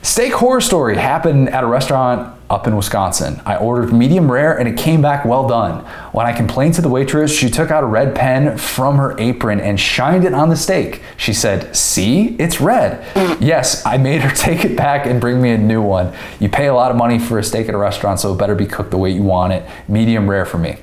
steak 0.02 0.34
horror 0.34 0.62
story 0.62 0.98
happened 0.98 1.50
at 1.50 1.64
a 1.64 1.68
restaurant 1.68 2.36
up 2.52 2.68
in 2.68 2.76
Wisconsin. 2.76 3.42
I 3.46 3.56
ordered 3.56 3.94
medium 3.94 4.30
rare 4.30 4.60
and 4.60 4.68
it 4.68 4.78
came 4.78 5.02
back 5.02 5.24
well 5.24 5.48
done. 5.48 5.86
When 6.12 6.26
I 6.26 6.34
complained 6.34 6.74
to 6.76 6.82
the 6.82 6.90
waitress, 6.90 7.34
she 7.34 7.50
took 7.50 7.72
out 7.72 7.82
a 7.82 7.88
red 7.88 8.14
pen 8.14 8.58
from 8.58 8.98
her 8.98 9.18
apron 9.18 9.62
and 9.62 9.80
shined 9.80 10.26
it 10.26 10.34
on 10.34 10.50
the 10.50 10.58
steak. 10.58 11.02
She 11.16 11.32
said, 11.32 11.74
"See, 11.74 12.36
it's 12.36 12.60
red." 12.60 13.06
yes, 13.42 13.86
I 13.86 13.98
made 13.98 14.22
her 14.22 14.36
take 14.36 14.66
it 14.66 14.76
back 14.76 15.06
and 15.06 15.22
bring 15.22 15.42
me 15.42 15.52
a 15.52 15.58
new 15.58 15.82
one. 15.82 16.14
You 16.42 16.50
pay 16.50 16.68
a 16.68 16.74
lot 16.74 16.92
of 16.92 16.98
money 16.98 17.20
for 17.20 17.40
a 17.40 17.44
steak 17.44 17.70
at 17.70 17.74
a 17.74 17.78
restaurant, 17.78 18.20
so 18.20 18.34
it 18.34 18.38
better 18.38 18.56
be 18.56 18.66
cooked 18.66 18.92
the 18.92 18.98
way 18.98 19.12
you 19.12 19.24
want 19.24 19.54
it. 19.54 19.66
Medium 19.88 20.30
rare 20.30 20.46
for 20.46 20.58
me. 20.58 20.78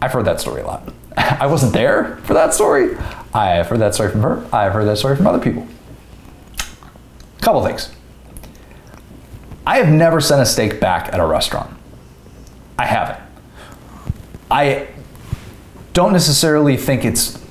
I've 0.00 0.12
heard 0.12 0.24
that 0.24 0.40
story 0.40 0.62
a 0.62 0.66
lot. 0.66 0.90
I 1.16 1.46
wasn't 1.46 1.74
there 1.74 2.16
for 2.24 2.32
that 2.32 2.54
story. 2.54 2.96
I've 3.34 3.66
heard 3.66 3.80
that 3.80 3.94
story 3.94 4.10
from 4.10 4.22
her. 4.22 4.46
I've 4.52 4.72
heard 4.72 4.86
that 4.86 4.96
story 4.96 5.16
from 5.16 5.26
other 5.26 5.38
people. 5.38 5.66
Couple 7.42 7.62
things. 7.62 7.94
I 9.66 9.78
have 9.78 9.88
never 9.88 10.20
sent 10.20 10.40
a 10.40 10.46
steak 10.46 10.80
back 10.80 11.12
at 11.12 11.20
a 11.20 11.26
restaurant. 11.26 11.76
I 12.78 12.86
haven't. 12.86 13.20
I 14.50 14.88
don't 15.92 16.12
necessarily 16.12 16.76
think 16.76 17.04
it's 17.04 17.42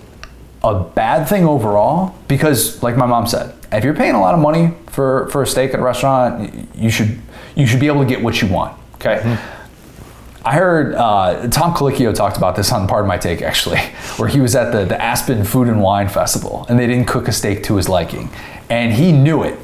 a 0.64 0.80
bad 0.80 1.28
thing 1.28 1.46
overall 1.46 2.16
because, 2.28 2.82
like 2.84 2.98
my 2.98 3.06
mom 3.06 3.28
said, 3.28 3.56
if 3.72 3.84
you're 3.84 3.96
paying 3.96 4.16
a 4.16 4.20
lot 4.20 4.34
of 4.34 4.40
money 4.40 4.74
for, 4.88 5.30
for 5.30 5.44
a 5.44 5.48
steak 5.48 5.74
at 5.74 5.80
a 5.80 5.84
restaurant, 5.84 6.70
you 6.76 6.90
should 6.90 7.20
you 7.56 7.66
should 7.66 7.80
be 7.80 7.88
able 7.88 8.02
to 8.02 8.08
get 8.08 8.22
what 8.22 8.42
you 8.42 8.48
want. 8.48 8.78
Okay. 8.96 9.38
I 10.44 10.56
heard 10.56 10.96
uh, 10.96 11.48
Tom 11.50 11.74
Colicchio 11.74 12.14
talked 12.16 12.38
about 12.38 12.56
this 12.56 12.72
on 12.72 12.88
Pardon 12.88 13.08
My 13.08 13.18
Take, 13.18 13.42
actually, 13.42 13.80
where 14.18 14.28
he 14.28 14.40
was 14.40 14.56
at 14.56 14.72
the, 14.72 14.86
the 14.86 15.00
Aspen 15.00 15.44
Food 15.44 15.68
and 15.68 15.82
Wine 15.82 16.10
Festival 16.10 16.66
and 16.68 16.80
they 16.80 16.88
didn't 16.88 17.06
cook 17.06 17.28
a 17.28 17.32
steak 17.32 17.64
to 17.66 17.76
his 17.76 17.88
liking. 17.88 18.30
And 18.70 18.94
he 18.94 19.12
knew 19.12 19.44
it. 19.44 19.58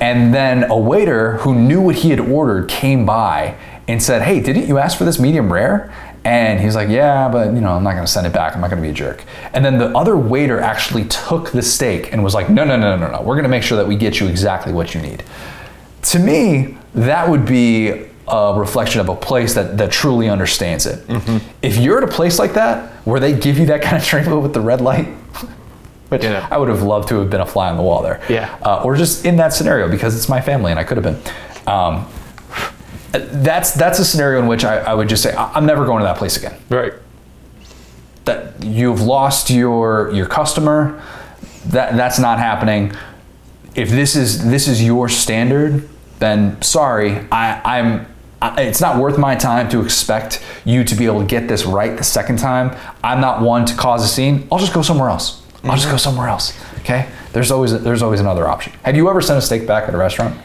And 0.00 0.34
then 0.34 0.70
a 0.70 0.78
waiter 0.78 1.38
who 1.38 1.54
knew 1.54 1.80
what 1.80 1.96
he 1.96 2.10
had 2.10 2.20
ordered 2.20 2.68
came 2.68 3.04
by 3.04 3.56
and 3.88 4.02
said, 4.02 4.22
Hey, 4.22 4.40
didn't 4.40 4.66
you 4.66 4.78
ask 4.78 4.96
for 4.96 5.04
this 5.04 5.18
medium 5.18 5.52
rare? 5.52 5.92
And 6.24 6.60
he's 6.60 6.74
like, 6.74 6.88
Yeah, 6.88 7.28
but 7.28 7.54
you 7.54 7.60
know, 7.60 7.72
I'm 7.72 7.82
not 7.82 7.94
gonna 7.94 8.06
send 8.06 8.26
it 8.26 8.32
back. 8.32 8.54
I'm 8.54 8.60
not 8.60 8.70
gonna 8.70 8.82
be 8.82 8.90
a 8.90 8.94
jerk. 8.94 9.24
And 9.52 9.64
then 9.64 9.78
the 9.78 9.88
other 9.96 10.16
waiter 10.16 10.60
actually 10.60 11.04
took 11.06 11.50
the 11.50 11.62
steak 11.62 12.12
and 12.12 12.22
was 12.22 12.34
like, 12.34 12.48
No, 12.50 12.64
no, 12.64 12.76
no, 12.76 12.96
no, 12.96 13.10
no. 13.10 13.22
We're 13.22 13.36
gonna 13.36 13.48
make 13.48 13.62
sure 13.62 13.78
that 13.78 13.86
we 13.86 13.96
get 13.96 14.20
you 14.20 14.28
exactly 14.28 14.72
what 14.72 14.94
you 14.94 15.00
need 15.00 15.24
to 16.02 16.18
me, 16.18 16.76
that 16.94 17.28
would 17.28 17.46
be 17.46 18.06
a 18.28 18.54
reflection 18.56 19.00
of 19.00 19.08
a 19.08 19.16
place 19.16 19.54
that, 19.54 19.76
that 19.78 19.90
truly 19.90 20.28
understands 20.28 20.86
it. 20.86 21.06
Mm-hmm. 21.06 21.38
If 21.62 21.76
you're 21.76 21.98
at 21.98 22.08
a 22.08 22.12
place 22.12 22.38
like 22.38 22.54
that 22.54 22.90
where 23.04 23.20
they 23.20 23.38
give 23.38 23.58
you 23.58 23.66
that 23.66 23.82
kind 23.82 23.96
of 23.96 24.04
treatment 24.04 24.40
with 24.42 24.54
the 24.54 24.60
red 24.60 24.80
light, 24.80 25.08
which 26.10 26.22
Yeah. 26.24 26.46
I 26.50 26.58
would 26.58 26.68
have 26.68 26.82
loved 26.82 27.08
to 27.08 27.18
have 27.20 27.30
been 27.30 27.40
a 27.40 27.46
fly 27.46 27.70
on 27.70 27.76
the 27.76 27.82
wall 27.82 28.02
there, 28.02 28.20
Yeah. 28.28 28.48
uh, 28.62 28.82
or 28.84 28.94
just 28.96 29.24
in 29.24 29.36
that 29.36 29.52
scenario 29.54 29.88
because 29.88 30.14
it's 30.16 30.28
my 30.28 30.40
family 30.40 30.70
and 30.70 30.78
I 30.78 30.84
could 30.84 30.96
have 30.98 31.04
been. 31.04 31.18
Um, 31.72 32.06
that's 33.12 33.72
that's 33.72 33.98
a 33.98 34.04
scenario 34.04 34.38
in 34.40 34.46
which 34.46 34.64
I, 34.64 34.78
I 34.78 34.94
would 34.94 35.08
just 35.08 35.22
say 35.22 35.34
I'm 35.36 35.66
never 35.66 35.84
going 35.84 35.98
to 36.00 36.04
that 36.04 36.16
place 36.16 36.36
again 36.36 36.54
Right. 36.68 36.92
that 38.24 38.62
you've 38.62 39.00
lost 39.00 39.50
your 39.50 40.10
your 40.12 40.26
customer 40.26 41.02
that 41.66 41.96
that's 41.96 42.18
not 42.18 42.38
happening 42.38 42.92
if 43.74 43.90
this 43.90 44.14
is 44.14 44.48
this 44.48 44.68
is 44.68 44.82
your 44.82 45.08
standard 45.08 45.88
then 46.20 46.60
sorry 46.62 47.26
i 47.32 47.60
i'm 47.78 48.06
it's 48.58 48.80
not 48.80 48.96
worth 48.96 49.18
my 49.18 49.34
time 49.34 49.68
to 49.68 49.82
expect 49.84 50.40
you 50.64 50.84
to 50.84 50.94
be 50.94 51.04
able 51.06 51.20
to 51.20 51.26
get 51.26 51.48
this 51.48 51.64
right 51.66 51.96
the 51.98 52.04
second 52.04 52.38
time 52.38 52.76
i'm 53.02 53.20
not 53.20 53.42
one 53.42 53.64
to 53.64 53.74
cause 53.74 54.04
a 54.04 54.08
scene 54.08 54.46
i'll 54.52 54.58
just 54.58 54.72
go 54.72 54.82
somewhere 54.82 55.10
else 55.10 55.39
i'll 55.64 55.72
just 55.72 55.84
go 55.84 55.90
mm-hmm. 55.90 55.98
somewhere 55.98 56.28
else 56.28 56.58
okay 56.78 57.08
there's 57.32 57.50
always 57.50 57.82
there's 57.82 58.02
always 58.02 58.20
another 58.20 58.46
option 58.48 58.72
have 58.84 58.96
you 58.96 59.08
ever 59.08 59.20
sent 59.20 59.38
a 59.38 59.42
steak 59.42 59.66
back 59.66 59.88
at 59.88 59.94
a 59.94 59.98
restaurant 59.98 60.40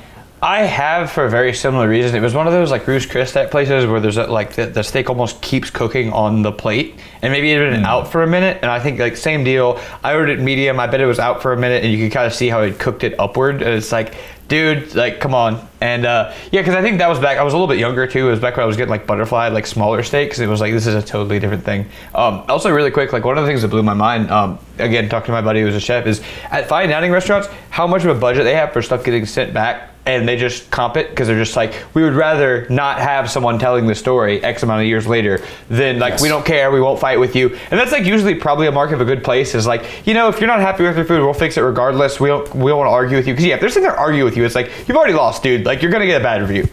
I 0.46 0.60
have 0.60 1.12
for 1.12 1.26
a 1.26 1.30
very 1.30 1.54
similar 1.54 1.90
reason. 1.90 2.16
It 2.16 2.20
was 2.20 2.36
one 2.36 2.46
of 2.46 2.54
those 2.54 2.70
like 2.70 2.86
Ruth's 2.86 3.08
Chris 3.08 3.32
type 3.34 3.50
places 3.50 3.88
where 3.88 4.00
there's 4.00 4.18
a, 4.18 4.28
like 4.28 4.54
the, 4.54 4.68
the 4.68 4.84
steak 4.84 5.10
almost 5.10 5.42
keeps 5.42 5.72
cooking 5.72 6.14
on 6.14 6.44
the 6.44 6.52
plate, 6.52 7.00
and 7.24 7.34
maybe 7.34 7.52
it 7.52 7.60
had 7.60 7.72
been 7.72 7.82
mm. 7.82 7.88
out 7.88 8.12
for 8.12 8.22
a 8.22 8.28
minute. 8.28 8.60
And 8.62 8.70
I 8.70 8.80
think 8.80 9.00
like 9.00 9.18
same 9.18 9.44
deal. 9.44 9.82
I 10.04 10.14
ordered 10.14 10.40
it 10.40 10.44
medium. 10.44 10.80
I 10.80 10.86
bet 10.86 11.02
it 11.02 11.08
was 11.08 11.18
out 11.18 11.42
for 11.42 11.54
a 11.54 11.58
minute, 11.58 11.84
and 11.84 11.92
you 11.92 11.98
could 11.98 12.12
kind 12.12 12.28
of 12.28 12.34
see 12.34 12.48
how 12.48 12.62
it 12.62 12.78
cooked 12.78 13.04
it 13.04 13.16
upward. 13.18 13.64
And 13.64 13.74
it's 13.74 13.92
like, 13.92 14.14
dude, 14.48 14.94
like 14.96 15.20
come 15.20 15.34
on. 15.34 15.68
And 15.82 16.06
uh, 16.06 16.34
yeah, 16.52 16.62
because 16.62 16.76
I 16.76 16.82
think 16.82 16.98
that 17.00 17.08
was 17.08 17.20
back. 17.20 17.38
I 17.38 17.44
was 17.44 17.54
a 17.54 17.58
little 17.58 17.68
bit 17.68 17.80
younger 17.80 18.08
too. 18.08 18.28
It 18.28 18.32
was 18.32 18.40
back 18.40 18.58
when 18.58 18.64
I 18.64 18.68
was 18.68 18.78
getting 18.78 18.90
like 18.90 19.08
butterfly, 19.08 19.50
like 19.50 19.66
smaller 19.66 20.04
steaks. 20.04 20.40
It 20.40 20.48
was 20.48 20.62
like 20.62 20.74
this 20.74 20.88
is 20.88 20.96
a 20.96 21.02
totally 21.02 21.40
different 21.40 21.64
thing. 21.64 21.88
Um, 22.14 22.44
also, 22.48 22.72
really 22.72 22.92
quick, 22.92 23.14
like 23.14 23.24
one 23.24 23.38
of 23.38 23.44
the 23.44 23.50
things 23.50 23.62
that 23.62 23.70
blew 23.70 23.84
my 23.84 23.94
mind. 23.94 24.32
Um, 24.32 24.60
again, 24.80 25.10
talking 25.10 25.28
to 25.28 25.32
my 25.32 25.42
buddy 25.42 25.62
who's 25.62 25.76
a 25.76 25.80
chef 25.80 26.06
is 26.06 26.22
at 26.52 26.68
fine 26.68 26.90
dining 26.90 27.12
restaurants, 27.12 27.48
how 27.70 27.88
much 27.88 28.04
of 28.04 28.16
a 28.16 28.20
budget 28.20 28.44
they 28.44 28.56
have 28.56 28.74
for 28.74 28.82
stuff 28.82 29.04
getting 29.04 29.26
sent 29.26 29.54
back 29.54 29.92
and 30.08 30.28
they 30.28 30.36
just 30.38 30.70
comp 30.70 30.98
it 30.98 31.10
because 31.10 31.28
they're 31.28 31.44
just 31.44 31.56
like 31.56 31.74
we 31.96 32.04
would 32.04 32.14
rather 32.14 32.68
not 32.70 33.00
have 33.00 33.30
someone 33.30 33.58
telling 33.58 33.88
the 33.88 33.96
story 33.96 34.44
x 34.44 34.62
amount 34.62 34.82
of 34.82 34.88
years 34.88 35.08
later 35.08 35.42
than 35.70 35.98
like 35.98 36.12
Yes. 36.14 36.22
we 36.22 36.30
don't 36.30 36.46
care 36.46 36.70
we 36.72 36.80
won't 36.80 37.00
fight 37.00 37.20
with 37.20 37.36
you 37.36 37.50
and 37.72 37.80
that's 37.80 37.92
like 37.92 38.06
usually 38.06 38.36
probably 38.36 38.68
a 38.68 38.72
mark 38.72 38.92
of 38.92 39.02
a 39.02 39.06
good 39.06 39.24
place 39.24 39.56
is 39.56 39.66
like 39.66 39.84
you 40.06 40.14
know 40.14 40.28
if 40.30 40.40
you're 40.40 40.48
not 40.48 40.60
happy 40.60 40.84
with 40.84 40.96
your 40.96 41.06
food 41.06 41.22
we'll 41.24 41.34
fix 41.34 41.58
it 41.58 41.62
regardless 41.62 42.20
we 42.20 42.28
don't 42.30 42.54
we 42.54 42.70
don't 42.70 42.78
want 42.78 42.88
to 42.88 42.92
argue 42.94 43.18
with 43.18 43.26
you 43.28 43.34
because 43.34 43.46
yeah 43.46 43.56
if 43.56 43.60
they're 43.62 43.70
sitting 43.70 43.84
there 43.90 43.98
argue 43.98 44.24
with 44.24 44.38
you 44.38 44.46
it's 44.46 44.54
like 44.56 44.70
you've 44.88 44.96
already 44.96 45.14
lost 45.14 45.42
dude 45.42 45.66
like 45.66 45.82
you're 45.82 45.92
gonna 45.92 46.06
get 46.06 46.22
a 46.22 46.24
bad 46.24 46.42
review 46.42 46.68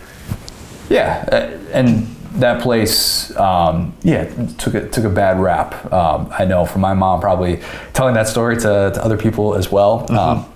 Yeah, 0.91 1.25
uh, 1.33 1.59
and 1.73 2.07
that 2.35 2.63
place, 2.63 3.35
um, 3.37 3.95
yeah, 4.03 4.25
took 4.59 4.75
a, 4.75 4.89
took 4.89 5.05
a 5.05 5.09
bad 5.11 5.39
rap. 5.41 5.91
Um, 5.93 6.29
I 6.39 6.45
know 6.45 6.65
from 6.67 6.81
my 6.83 6.93
mom 6.95 7.21
probably 7.21 7.61
telling 7.95 8.15
that 8.15 8.27
story 8.29 8.57
to, 8.57 8.63
to 8.95 9.05
other 9.05 9.17
people 9.17 9.55
as 9.55 9.71
well. 9.71 10.11
Um, 10.13 10.52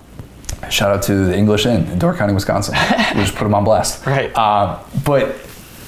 shout 0.69 0.95
out 0.95 1.03
to 1.03 1.25
the 1.25 1.35
English 1.35 1.65
Inn 1.65 1.85
in 1.87 1.99
Door 1.99 2.15
County, 2.15 2.33
Wisconsin. 2.33 2.75
we 3.15 3.21
just 3.21 3.35
put 3.35 3.43
them 3.43 3.53
on 3.53 3.63
blast. 3.63 4.05
Right. 4.05 4.31
Uh, 4.35 4.83
but 5.05 5.35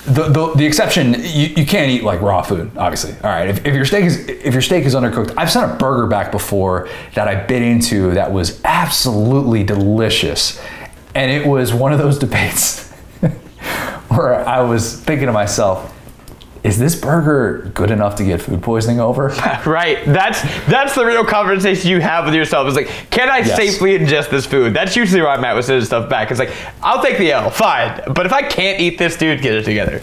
the, 0.05 0.23
the, 0.23 0.53
the 0.55 0.65
exception, 0.65 1.13
you, 1.19 1.47
you 1.55 1.65
can't 1.65 1.91
eat 1.91 2.03
like 2.03 2.21
raw 2.21 2.41
food, 2.41 2.71
obviously. 2.77 3.13
All 3.23 3.29
right. 3.29 3.47
If, 3.47 3.65
if 3.65 3.75
your 3.75 3.85
steak 3.85 4.05
is 4.05 4.27
if 4.27 4.53
your 4.53 4.61
steak 4.61 4.85
is 4.85 4.95
undercooked, 4.95 5.33
I've 5.37 5.51
sent 5.51 5.71
a 5.71 5.75
burger 5.75 6.07
back 6.07 6.31
before 6.31 6.89
that 7.13 7.27
I 7.27 7.35
bit 7.35 7.61
into 7.61 8.11
that 8.11 8.31
was 8.31 8.61
absolutely 8.63 9.63
delicious, 9.63 10.61
and 11.13 11.31
it 11.31 11.45
was 11.45 11.73
one 11.73 11.93
of 11.93 11.99
those 11.99 12.17
debates 12.17 12.89
where 14.09 14.47
I 14.47 14.61
was 14.61 14.99
thinking 15.01 15.27
to 15.27 15.33
myself, 15.33 15.95
is 16.63 16.77
this 16.77 16.95
burger 16.99 17.71
good 17.73 17.89
enough 17.91 18.15
to 18.17 18.23
get 18.25 18.41
food 18.41 18.61
poisoning 18.61 18.99
over? 18.99 19.27
right. 19.65 20.05
That's 20.05 20.41
that's 20.67 20.93
the 20.95 21.05
real 21.05 21.23
conversation 21.23 21.89
you 21.89 22.01
have 22.01 22.25
with 22.25 22.33
yourself. 22.35 22.67
Is 22.67 22.75
like 22.75 22.87
can 23.09 23.29
i 23.29 23.37
Yes. 23.39 23.55
safely 23.55 23.97
ingest 23.97 24.29
this 24.29 24.45
food? 24.45 24.73
That's 24.73 24.95
usually 24.95 25.21
where 25.21 25.31
i'm 25.31 25.43
at 25.45 25.55
with 25.55 25.65
sending 25.65 25.85
stuff 25.85 26.09
back. 26.09 26.31
It's 26.31 26.39
like 26.39 26.51
i'll 26.83 27.01
take 27.01 27.17
the 27.17 27.31
l. 27.31 27.49
Fine. 27.49 28.01
But 28.13 28.25
if 28.25 28.33
i 28.33 28.41
can't 28.41 28.79
eat 28.79 28.97
this 28.97 29.15
dude 29.17 29.41
get 29.41 29.53
it 29.53 29.63
together 29.63 30.01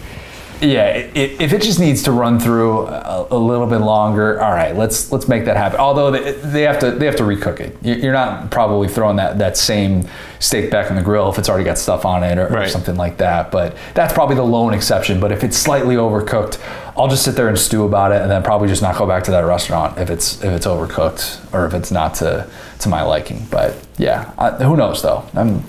yeah, 0.61 0.85
i 0.85 1.11
i 1.15 1.19
if 1.41 1.53
it 1.53 1.63
just 1.63 1.79
needs 1.79 2.03
to 2.05 2.13
run 2.13 2.39
through 2.41 2.87
a, 2.87 3.27
a 3.31 3.39
little 3.39 3.67
bit 3.67 3.79
longer, 3.79 4.41
all 4.43 4.53
right, 4.53 4.75
let's 4.77 5.13
let's 5.13 5.29
make 5.29 5.45
that 5.45 5.57
happen. 5.57 5.79
Although 5.79 6.11
they, 6.11 6.33
they 6.33 6.63
have 6.63 6.79
to 6.81 6.91
they 6.93 7.07
have 7.07 7.17
to 7.17 7.23
recook 7.25 7.61
it. 7.61 7.77
You- 7.83 7.95
You're 7.95 8.13
not 8.13 8.51
probably 8.51 8.89
throwing 8.89 9.17
that 9.17 9.39
that 9.39 9.57
same 9.57 10.07
steak 10.39 10.71
back 10.71 10.91
in 10.91 10.97
the 10.97 11.03
grill 11.03 11.29
if 11.31 11.39
it's 11.39 11.49
already 11.49 11.65
got 11.65 11.79
stuff 11.79 12.05
on 12.05 12.23
it 12.23 12.39
or, 12.39 12.47
or 12.47 12.69
something 12.69 12.97
like 12.97 13.17
that. 13.19 13.51
But 13.51 13.77
that's 13.95 14.13
probably 14.13 14.37
the 14.37 14.45
lone 14.45 14.75
exception. 14.75 15.19
But 15.21 15.33
if 15.33 15.43
it's 15.45 15.57
slightly 15.57 15.97
overcooked, 15.97 16.59
I'll 16.97 17.09
just 17.09 17.25
sit 17.25 17.35
there 17.37 17.49
and 17.49 17.59
stew 17.59 17.85
about 17.85 18.13
it, 18.13 18.23
and 18.23 18.31
then 18.31 18.43
probably 18.43 18.69
just 18.69 18.83
not 18.83 18.97
go 18.97 19.07
back 19.07 19.25
to 19.25 19.31
that 19.33 19.45
restaurant 19.45 19.99
if 19.99 20.11
it's 20.11 20.43
if 20.43 20.53
it's 20.53 20.67
overcooked 20.67 21.53
or 21.55 21.67
if 21.67 21.75
it's 21.75 21.91
not 21.91 22.15
to 22.17 22.49
to 22.81 22.89
my 22.89 23.03
liking. 23.03 23.47
But 23.51 23.75
yeah, 23.99 24.33
I, 24.39 24.51
who 24.53 24.77
knows 24.77 25.03
though? 25.03 25.25
I'm 25.35 25.63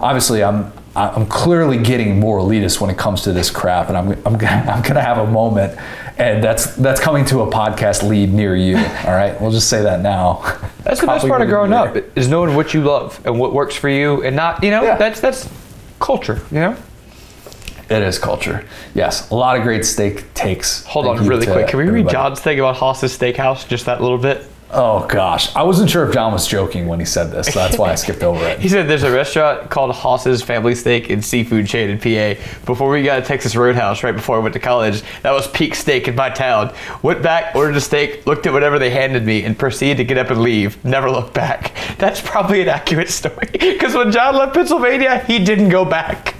obviously 0.00 0.42
I'm 0.42 0.72
I'm 0.96 1.26
clearly 1.26 1.78
getting 1.78 2.18
more 2.18 2.40
elitist 2.40 2.80
when 2.80 2.90
it 2.90 2.98
comes 2.98 3.22
to 3.22 3.32
this 3.32 3.48
crap, 3.50 3.88
and 3.88 3.96
I'm 3.96 4.10
I'm 4.26 4.36
gonna, 4.36 4.70
I'm 4.72 4.82
gonna 4.82 5.00
have 5.00 5.18
a 5.18 5.26
moment, 5.26 5.78
and 6.18 6.42
that's 6.42 6.74
that's 6.76 7.00
coming 7.00 7.24
to 7.26 7.42
a 7.42 7.46
podcast 7.46 8.02
lead 8.08 8.32
near 8.32 8.56
you. 8.56 8.76
All 8.76 9.12
right, 9.12 9.40
we'll 9.40 9.52
just 9.52 9.68
say 9.68 9.82
that 9.82 10.00
now. 10.00 10.42
That's 10.82 11.00
the 11.02 11.06
best 11.06 11.28
part 11.28 11.42
of 11.42 11.48
growing 11.48 11.74
up 11.74 11.94
is 12.16 12.26
knowing 12.26 12.56
what 12.56 12.72
you 12.72 12.82
love 12.82 13.20
and 13.26 13.38
what 13.38 13.52
works 13.52 13.76
for 13.76 13.88
you, 13.90 14.22
and 14.24 14.34
not 14.34 14.64
you 14.64 14.70
know 14.70 14.82
Yeah. 14.82 14.96
that's 14.96 15.20
that's 15.20 15.48
culture. 15.98 16.40
You 16.50 16.60
know. 16.60 16.76
It 17.90 18.02
is 18.02 18.18
culture. 18.18 18.64
Yes, 18.94 19.30
a 19.30 19.34
lot 19.34 19.56
of 19.56 19.62
great 19.62 19.84
steak 19.84 20.32
takes. 20.32 20.84
Hold 20.86 21.06
on, 21.06 21.26
really 21.26 21.44
quick. 21.46 21.68
Can 21.68 21.78
we 21.78 21.84
read 21.84 21.88
everybody. 21.90 22.12
John's 22.14 22.40
thing 22.40 22.58
about 22.60 22.76
Hoss's 22.76 23.16
Steakhouse? 23.16 23.66
Just 23.68 23.86
that 23.86 24.00
little 24.00 24.16
bit. 24.16 24.46
Oh 24.72 25.04
gosh, 25.08 25.54
I 25.56 25.64
wasn't 25.64 25.90
sure 25.90 26.06
if 26.06 26.14
John 26.14 26.32
was 26.32 26.46
joking 26.46 26.86
when 26.86 27.00
he 27.00 27.04
said 27.04 27.32
this, 27.32 27.48
so 27.48 27.58
that's 27.58 27.76
why 27.76 27.90
I 27.90 27.96
skipped 27.96 28.22
over 28.22 28.44
it. 28.46 28.60
He 28.60 28.68
said 28.68 28.86
there's 28.86 29.02
a 29.02 29.10
restaurant 29.10 29.68
called 29.68 29.92
Hoss's 29.92 30.42
Family 30.42 30.76
Steak 30.76 31.10
and 31.10 31.24
Seafood 31.24 31.66
Chain 31.66 31.90
in 31.90 31.98
PA. 31.98 32.40
Before 32.66 32.88
we 32.90 33.02
got 33.02 33.18
a 33.18 33.22
Texas 33.22 33.56
Roadhouse, 33.56 34.04
right 34.04 34.14
before 34.14 34.36
I 34.36 34.38
went 34.38 34.52
to 34.52 34.60
college, 34.60 35.02
that 35.22 35.32
was 35.32 35.48
peak 35.48 35.74
steak 35.74 36.06
in 36.06 36.14
my 36.14 36.30
town. 36.30 36.72
Went 37.02 37.20
back, 37.20 37.56
ordered 37.56 37.74
a 37.76 37.80
steak, 37.80 38.26
looked 38.26 38.46
at 38.46 38.52
whatever 38.52 38.78
they 38.78 38.90
handed 38.90 39.26
me, 39.26 39.42
and 39.44 39.58
proceeded 39.58 39.96
to 39.96 40.04
get 40.04 40.18
up 40.18 40.30
and 40.30 40.40
leave. 40.40 40.84
Never 40.84 41.10
looked 41.10 41.34
back. 41.34 41.74
That's 41.98 42.20
probably 42.20 42.60
an 42.60 42.68
accurate 42.68 43.08
story. 43.08 43.48
Because 43.52 43.94
when 43.94 44.12
John 44.12 44.36
left 44.36 44.54
Pennsylvania, 44.54 45.18
he 45.26 45.42
didn't 45.42 45.70
go 45.70 45.84
back. 45.84 46.36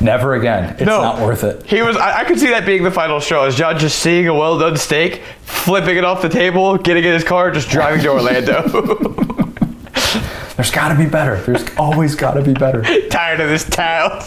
Never 0.00 0.34
again. 0.34 0.70
It's 0.78 0.82
No. 0.82 1.02
not 1.02 1.20
worth 1.20 1.44
it. 1.44 1.64
He 1.66 1.82
was. 1.82 1.96
I, 1.96 2.20
I 2.20 2.24
could 2.24 2.38
see 2.38 2.48
that 2.50 2.64
being 2.66 2.82
the 2.84 2.90
final 2.90 3.20
show. 3.20 3.44
Is 3.46 3.54
John 3.56 3.78
just 3.78 3.98
seeing 3.98 4.28
a 4.28 4.34
well 4.34 4.58
done 4.58 4.76
steak, 4.76 5.22
flipping 5.42 5.96
it 5.96 6.04
off 6.04 6.22
the 6.22 6.28
table, 6.28 6.76
getting 6.78 7.04
in 7.04 7.12
his 7.12 7.24
car, 7.24 7.50
just 7.50 7.68
driving 7.68 8.00
to 8.02 8.08
Orlando. 8.10 8.62
There's 10.56 10.70
got 10.70 10.88
to 10.88 10.94
be 10.94 11.06
better. 11.06 11.36
There's 11.42 11.64
always 11.78 12.14
got 12.14 12.34
to 12.34 12.42
be 12.42 12.52
better. 12.52 12.82
Tired 13.08 13.40
of 13.40 13.48
this 13.48 13.64
town. 13.68 14.22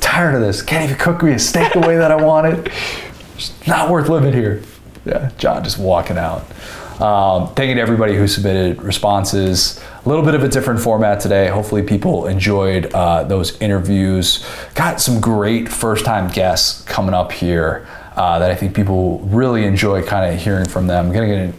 Tired 0.00 0.34
of 0.34 0.40
this. 0.40 0.60
Can't 0.62 0.84
even 0.84 0.96
cook 0.96 1.22
me 1.22 1.32
a 1.32 1.38
steak 1.38 1.72
the 1.72 1.80
way 1.80 1.96
that 1.96 2.10
I 2.10 2.16
want 2.16 2.46
it. 2.48 2.72
It's 3.36 3.66
not 3.66 3.88
worth 3.90 4.08
living 4.08 4.32
here. 4.32 4.62
Yeah, 5.04 5.30
John 5.38 5.62
just 5.62 5.78
walking 5.78 6.18
out. 6.18 6.42
Um, 7.00 7.54
thank 7.54 7.68
you 7.68 7.74
to 7.76 7.80
everybody 7.80 8.16
who 8.16 8.26
submitted 8.28 8.82
responses. 8.82 9.80
A 10.04 10.08
little 10.08 10.24
bit 10.24 10.34
of 10.34 10.42
a 10.42 10.48
different 10.48 10.80
format 10.80 11.20
today. 11.20 11.46
Hopefully, 11.46 11.80
people 11.80 12.26
enjoyed 12.26 12.92
uh, 12.92 13.22
those 13.22 13.56
interviews. 13.60 14.44
Got 14.74 15.00
some 15.00 15.20
great 15.20 15.68
first 15.68 16.04
time 16.04 16.28
guests 16.28 16.82
coming 16.82 17.14
up 17.14 17.30
here 17.30 17.86
uh, 18.16 18.38
that 18.38 18.50
I 18.50 18.54
think 18.54 18.74
people 18.74 19.20
really 19.20 19.64
enjoy 19.64 20.02
kind 20.02 20.32
of 20.32 20.40
hearing 20.40 20.68
from 20.68 20.86
them. 20.86 21.12
Getting, 21.12 21.30
in, 21.30 21.54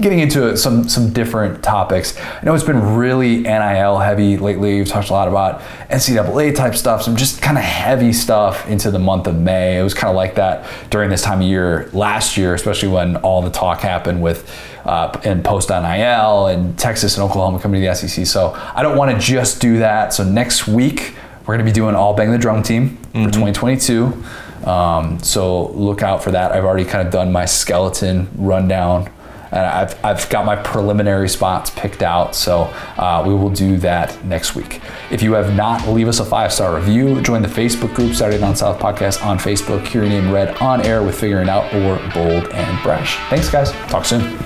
getting 0.00 0.18
into 0.18 0.56
some, 0.56 0.88
some 0.88 1.12
different 1.12 1.62
topics. 1.62 2.18
I 2.18 2.44
know 2.44 2.54
it's 2.54 2.64
been 2.64 2.96
really 2.96 3.42
NIL 3.42 3.98
heavy 3.98 4.36
lately. 4.36 4.78
We've 4.78 4.88
talked 4.88 5.10
a 5.10 5.12
lot 5.12 5.28
about 5.28 5.60
NCAA 5.90 6.54
type 6.54 6.74
stuff, 6.74 7.02
some 7.02 7.16
just 7.16 7.40
kind 7.40 7.56
of 7.56 7.64
heavy 7.64 8.12
stuff 8.12 8.68
into 8.68 8.90
the 8.90 8.98
month 8.98 9.26
of 9.26 9.38
May. 9.38 9.78
It 9.78 9.82
was 9.82 9.94
kind 9.94 10.10
of 10.10 10.16
like 10.16 10.34
that 10.34 10.68
during 10.90 11.10
this 11.10 11.22
time 11.22 11.40
of 11.40 11.46
year 11.46 11.88
last 11.92 12.36
year, 12.36 12.54
especially 12.54 12.88
when 12.88 13.16
all 13.16 13.42
the 13.42 13.50
talk 13.50 13.80
happened 13.80 14.20
with 14.20 14.50
uh, 14.84 15.20
and 15.24 15.44
post 15.44 15.68
NIL 15.68 16.46
and 16.46 16.78
Texas 16.78 17.16
and 17.16 17.22
Oklahoma 17.22 17.60
coming 17.60 17.80
to 17.80 17.86
the 17.86 17.94
SEC. 17.94 18.26
So 18.26 18.52
I 18.74 18.82
don't 18.82 18.96
want 18.96 19.12
to 19.12 19.18
just 19.18 19.60
do 19.60 19.78
that. 19.78 20.12
So 20.12 20.24
next 20.24 20.66
week 20.66 21.14
we're 21.42 21.54
going 21.54 21.64
to 21.64 21.64
be 21.64 21.72
doing 21.72 21.94
all 21.94 22.14
bang 22.14 22.30
the 22.30 22.38
drum 22.38 22.62
team 22.62 22.96
for 23.12 23.30
2022. 23.30 24.24
Um, 24.68 25.18
so 25.22 25.68
look 25.68 26.02
out 26.02 26.22
for 26.22 26.30
that. 26.32 26.52
I've 26.52 26.64
already 26.64 26.84
kind 26.84 27.06
of 27.06 27.12
done 27.12 27.32
my 27.32 27.46
skeleton 27.46 28.28
rundown. 28.36 29.10
And 29.50 29.60
I've, 29.60 30.04
I've 30.04 30.28
got 30.28 30.44
my 30.44 30.56
preliminary 30.56 31.28
spots 31.28 31.70
picked 31.70 32.02
out, 32.02 32.34
so 32.34 32.64
uh, 32.98 33.24
we 33.26 33.32
will 33.32 33.48
do 33.48 33.78
that 33.78 34.22
next 34.22 34.54
week. 34.54 34.82
If 35.10 35.22
you 35.22 35.32
have 35.32 35.56
not, 35.56 35.88
leave 35.88 36.06
us 36.06 36.20
a 36.20 36.24
five 36.26 36.52
star 36.52 36.76
review. 36.76 37.22
Join 37.22 37.40
the 37.40 37.48
Facebook 37.48 37.94
group 37.94 38.14
Saturday 38.14 38.38
Down 38.38 38.54
South 38.54 38.78
Podcast 38.78 39.24
on 39.24 39.38
Facebook. 39.38 39.86
Hear 39.86 40.02
your 40.04 40.10
name 40.10 40.30
read 40.30 40.54
on 40.58 40.82
air 40.82 41.02
with 41.02 41.18
Figuring 41.18 41.48
Out 41.48 41.72
or 41.72 41.96
Bold 42.12 42.52
and 42.52 42.82
Brash. 42.82 43.16
Thanks, 43.30 43.48
guys. 43.48 43.72
Talk 43.90 44.04
soon. 44.04 44.38